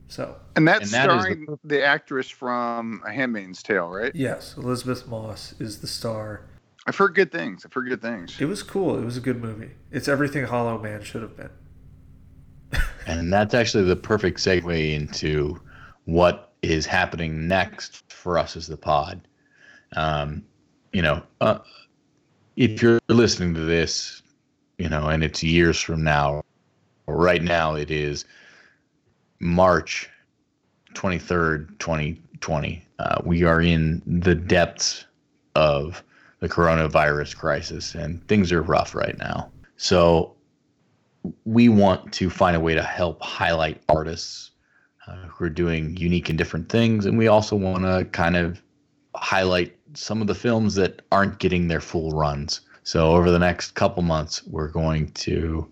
So, 0.08 0.36
and 0.56 0.68
that's 0.68 0.84
and 0.84 0.92
that 0.94 1.04
starring 1.04 1.46
the... 1.46 1.60
the 1.64 1.84
actress 1.84 2.30
from 2.30 3.02
A 3.06 3.12
Handmaid's 3.12 3.64
Tale, 3.64 3.88
right? 3.88 4.14
Yes, 4.16 4.56
Elisabeth 4.58 5.08
Moss 5.08 5.56
is 5.60 5.82
the 5.82 5.88
star. 5.88 6.46
I've 6.88 6.96
heard 6.96 7.16
good 7.16 7.32
things. 7.32 7.66
I've 7.66 7.74
heard 7.74 7.90
good 7.90 8.02
things. 8.02 8.40
It 8.40 8.46
was 8.46 8.62
cool. 8.62 9.00
It 9.00 9.04
was 9.04 9.18
a 9.18 9.22
good 9.22 9.42
movie. 9.42 9.72
It's 9.92 10.08
everything 10.08 10.46
Hollow 10.46 10.78
Man 10.78 11.02
should 11.02 11.24
have 11.24 11.36
been 11.36 11.50
and 13.08 13.32
that's 13.32 13.54
actually 13.54 13.84
the 13.84 13.96
perfect 13.96 14.40
segue 14.40 14.94
into 14.94 15.60
what 16.06 16.54
is 16.62 16.86
happening 16.86 17.48
next 17.48 18.12
for 18.12 18.38
us 18.38 18.56
as 18.56 18.68
the 18.68 18.78
pod. 18.78 19.28
Um, 19.96 20.44
you 20.94 21.02
know, 21.02 21.22
uh, 21.42 21.60
if 22.56 22.82
you're 22.82 23.00
listening 23.10 23.54
to 23.54 23.62
this, 23.62 24.24
you 24.78 24.90
know, 24.90 25.08
and 25.08 25.24
it's 25.24 25.44
years 25.44 25.80
from 25.80 26.04
now, 26.04 26.44
right 27.08 27.44
now 27.44 27.76
it 27.76 27.92
is 27.92 28.26
March 29.40 30.10
23rd, 30.94 31.78
2020. 31.80 32.86
Uh, 33.00 33.22
we 33.24 33.44
are 33.44 33.62
in 33.62 34.02
the 34.06 34.36
depths 34.36 35.06
of 35.56 36.04
the 36.40 36.50
coronavirus 36.50 37.36
crisis, 37.36 37.96
and 37.96 38.26
things 38.28 38.52
are 38.52 38.62
rough 38.62 38.96
right 38.96 39.18
now. 39.18 39.52
So 39.78 40.36
we 41.44 41.70
want 41.70 42.14
to 42.14 42.30
find 42.30 42.56
a 42.56 42.60
way 42.60 42.76
to 42.76 42.84
help 42.84 43.22
highlight 43.22 43.82
artists 43.90 44.52
uh, 45.08 45.16
who 45.28 45.46
are 45.46 45.50
doing 45.50 45.98
unique 45.98 46.30
and 46.30 46.38
different 46.38 46.70
things, 46.70 47.06
and 47.06 47.18
we 47.18 47.28
also 47.28 47.56
want 47.56 47.84
to 47.84 48.06
kind 48.12 48.36
of 48.36 48.62
highlight 49.16 49.76
some 49.94 50.22
of 50.22 50.28
the 50.28 50.36
films 50.36 50.76
that 50.76 51.02
aren't 51.12 51.40
getting 51.40 51.68
their 51.68 51.82
full 51.82 52.12
runs. 52.12 52.62
So 52.84 53.12
over 53.12 53.32
the 53.32 53.40
next 53.40 53.72
couple 53.72 54.04
months, 54.04 54.46
we're 54.46 54.68
going 54.68 55.10
to 55.12 55.70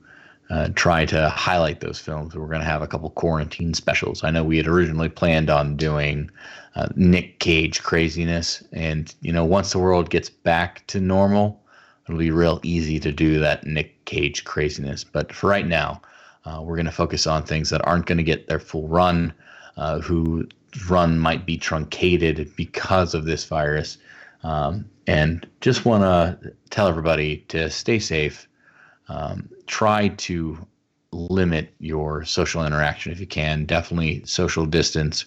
uh, 0.54 0.70
try 0.76 1.04
to 1.04 1.30
highlight 1.30 1.80
those 1.80 1.98
films. 1.98 2.36
We're 2.36 2.46
going 2.46 2.60
to 2.60 2.66
have 2.66 2.84
a 2.84 2.88
couple 2.88 3.10
quarantine 3.10 3.74
specials. 3.74 4.24
I 4.24 4.30
know 4.30 4.44
we 4.44 4.58
had 4.58 4.68
originally 4.68 5.10
planned 5.10 5.50
on 5.50 5.76
doing 5.76 6.30
uh, 6.76 6.90
Nick 6.96 7.40
Cage 7.40 7.82
craziness, 7.82 8.64
and 8.72 9.14
you 9.22 9.34
know, 9.34 9.46
once 9.46 9.72
the 9.72 9.80
world 9.80 10.12
gets 10.12 10.30
back 10.30 10.86
to 10.88 11.00
normal, 11.00 11.60
it'll 12.06 12.20
be 12.20 12.30
real 12.30 12.60
easy 12.62 13.00
to 13.00 13.12
do 13.12 13.40
that 13.40 13.66
Nick 13.66 14.06
Cage 14.06 14.44
craziness. 14.44 15.04
But 15.04 15.34
for 15.34 15.50
right 15.50 15.66
now, 15.66 16.00
uh, 16.46 16.62
we're 16.62 16.76
going 16.76 16.86
to 16.86 16.92
focus 16.92 17.26
on 17.26 17.42
things 17.42 17.72
that 17.72 17.86
aren't 17.88 18.06
going 18.06 18.20
to 18.20 18.24
get 18.24 18.48
their 18.48 18.60
full 18.60 18.88
run, 18.88 19.34
uh, 19.78 20.02
whose 20.02 20.46
run 20.88 21.18
might 21.18 21.48
be 21.48 21.58
truncated 21.58 22.56
because 22.56 23.16
of 23.16 23.26
this 23.26 23.44
virus. 23.46 23.98
Um, 24.44 24.86
and 25.08 25.48
just 25.62 25.84
want 25.84 26.04
to 26.04 26.54
tell 26.70 26.88
everybody 26.88 27.38
to 27.48 27.72
stay 27.72 27.98
safe. 27.98 28.48
Um, 29.10 29.50
try 29.68 30.10
to 30.10 30.58
limit 31.12 31.74
your 31.80 32.26
social 32.26 32.66
interaction 32.66 33.12
if 33.12 33.20
you 33.20 33.28
can. 33.28 33.66
Definitely 33.66 34.24
social 34.26 34.66
distance. 34.66 35.26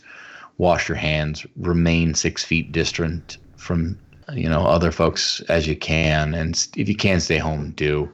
Wash 0.59 0.89
your 0.89 0.97
hands. 0.97 1.47
Remain 1.57 2.15
six 2.15 2.45
feet 2.45 2.73
distant 2.73 3.39
from 3.57 3.99
you 4.33 4.49
know 4.49 4.67
other 4.67 4.91
folks 4.91 5.41
as 5.49 5.67
you 5.67 5.77
can 5.77 6.35
and 6.35 6.69
if 6.77 6.89
you 6.89 6.97
can 6.97 7.21
stay 7.21 7.39
home 7.39 7.71
do 7.73 8.11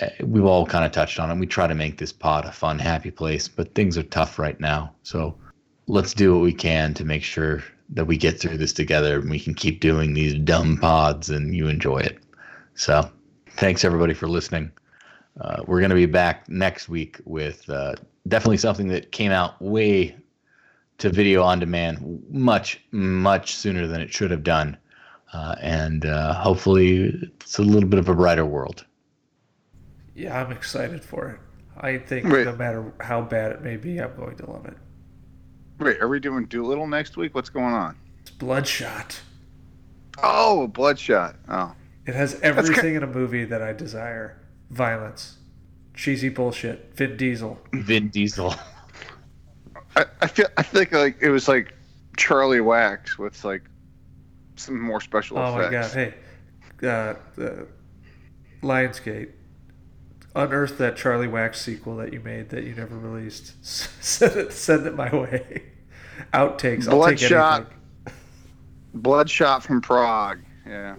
eh, 0.00 0.10
we've 0.22 0.44
all 0.44 0.64
kind 0.64 0.84
of 0.84 0.92
touched 0.92 1.20
on 1.20 1.30
it 1.30 1.38
we 1.38 1.46
try 1.46 1.66
to 1.66 1.74
make 1.74 1.98
this 1.98 2.12
pod 2.12 2.44
a 2.44 2.52
fun 2.52 2.78
happy 2.78 3.10
place 3.10 3.46
but 3.48 3.74
things 3.74 3.98
are 3.98 4.02
tough 4.04 4.38
right 4.38 4.58
now 4.60 4.92
so 5.02 5.34
let's 5.86 6.14
do 6.14 6.34
what 6.34 6.42
we 6.42 6.52
can 6.52 6.94
to 6.94 7.04
make 7.04 7.22
sure 7.22 7.62
that 7.90 8.06
we 8.06 8.16
get 8.16 8.40
through 8.40 8.56
this 8.56 8.72
together 8.72 9.18
and 9.18 9.30
we 9.30 9.38
can 9.38 9.54
keep 9.54 9.80
doing 9.80 10.14
these 10.14 10.34
dumb 10.34 10.78
pods 10.78 11.28
and 11.28 11.54
you 11.54 11.68
enjoy 11.68 11.98
it 11.98 12.18
so 12.74 13.08
thanks 13.56 13.84
everybody 13.84 14.14
for 14.14 14.28
listening 14.28 14.70
uh, 15.40 15.62
we're 15.66 15.80
going 15.80 15.90
to 15.90 15.96
be 15.96 16.06
back 16.06 16.48
next 16.48 16.88
week 16.88 17.20
with 17.24 17.68
uh, 17.70 17.94
definitely 18.28 18.56
something 18.56 18.88
that 18.88 19.12
came 19.12 19.32
out 19.32 19.60
way 19.60 20.14
to 20.98 21.10
video 21.10 21.42
on 21.42 21.58
demand 21.58 22.22
much 22.30 22.80
much 22.90 23.54
sooner 23.54 23.86
than 23.86 24.00
it 24.00 24.12
should 24.12 24.30
have 24.30 24.42
done 24.42 24.76
uh, 25.32 25.56
and 25.60 26.04
uh, 26.04 26.34
hopefully 26.34 27.30
it's 27.40 27.58
a 27.58 27.62
little 27.62 27.88
bit 27.88 27.98
of 27.98 28.08
a 28.08 28.14
brighter 28.14 28.44
world. 28.44 28.84
Yeah, 30.14 30.40
I'm 30.40 30.52
excited 30.52 31.02
for 31.02 31.30
it. 31.30 31.40
I 31.78 31.98
think 31.98 32.28
Wait. 32.28 32.44
no 32.44 32.54
matter 32.54 32.92
how 33.00 33.22
bad 33.22 33.52
it 33.52 33.62
may 33.62 33.76
be, 33.76 33.98
I'm 33.98 34.14
going 34.14 34.36
to 34.36 34.50
love 34.50 34.66
it. 34.66 34.76
Wait, 35.78 36.00
are 36.02 36.08
we 36.08 36.20
doing 36.20 36.44
Dolittle 36.44 36.86
next 36.86 37.16
week? 37.16 37.34
What's 37.34 37.48
going 37.48 37.72
on? 37.72 37.96
It's 38.20 38.30
Bloodshot. 38.30 39.20
Oh, 40.22 40.66
Bloodshot. 40.68 41.36
Oh. 41.48 41.72
It 42.06 42.14
has 42.14 42.40
everything 42.40 42.96
in 42.96 43.02
a 43.02 43.06
movie 43.06 43.44
that 43.44 43.62
I 43.62 43.72
desire 43.72 44.40
violence, 44.70 45.38
cheesy 45.94 46.28
bullshit, 46.28 46.94
Vin 46.96 47.16
Diesel. 47.16 47.60
Vin 47.72 48.08
Diesel. 48.08 48.54
I, 49.94 50.06
I 50.20 50.26
feel 50.26 50.46
I 50.56 50.62
think 50.62 50.92
like 50.92 51.18
it 51.20 51.30
was 51.30 51.48
like 51.48 51.74
Charlie 52.16 52.60
Wax 52.60 53.18
with 53.18 53.44
like 53.44 53.62
some 54.56 54.80
more 54.80 55.00
special 55.00 55.38
oh 55.38 55.58
effects. 55.58 55.94
Oh 55.96 55.98
my 55.98 56.04
god! 56.04 56.14
Hey, 56.80 56.88
uh, 56.88 57.14
the 57.36 57.68
Lionsgate, 58.62 59.30
unearth 60.34 60.78
that 60.78 60.96
Charlie 60.96 61.28
Wax 61.28 61.60
sequel 61.60 61.96
that 61.96 62.12
you 62.12 62.20
made 62.20 62.50
that 62.50 62.64
you 62.64 62.74
never 62.74 62.96
released. 62.98 63.54
send 64.04 64.36
it, 64.36 64.52
send 64.52 64.86
it 64.86 64.96
my 64.96 65.14
way. 65.14 65.62
Outtakes. 66.32 66.88
Bloodshot. 66.88 67.70
Bloodshot 68.94 69.62
from 69.62 69.80
Prague. 69.80 70.40
Yeah. 70.66 70.96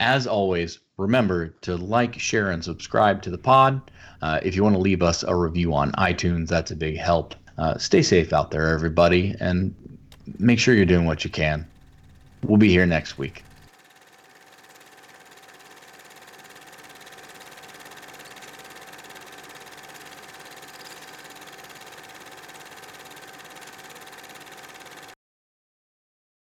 As 0.00 0.26
always, 0.26 0.78
remember 0.96 1.48
to 1.62 1.76
like, 1.76 2.18
share, 2.18 2.50
and 2.50 2.62
subscribe 2.62 3.22
to 3.22 3.30
the 3.30 3.38
pod. 3.38 3.80
Uh, 4.22 4.40
if 4.42 4.54
you 4.54 4.62
want 4.62 4.74
to 4.74 4.80
leave 4.80 5.02
us 5.02 5.22
a 5.22 5.34
review 5.34 5.74
on 5.74 5.92
iTunes, 5.92 6.48
that's 6.48 6.70
a 6.70 6.76
big 6.76 6.96
help. 6.96 7.34
Uh, 7.56 7.76
stay 7.78 8.02
safe 8.02 8.32
out 8.32 8.50
there, 8.50 8.68
everybody, 8.68 9.34
and 9.40 9.74
make 10.38 10.58
sure 10.58 10.74
you're 10.74 10.84
doing 10.84 11.06
what 11.06 11.24
you 11.24 11.30
can. 11.30 11.66
We'll 12.44 12.58
be 12.58 12.68
here 12.68 12.86
next 12.86 13.18
week. 13.18 13.42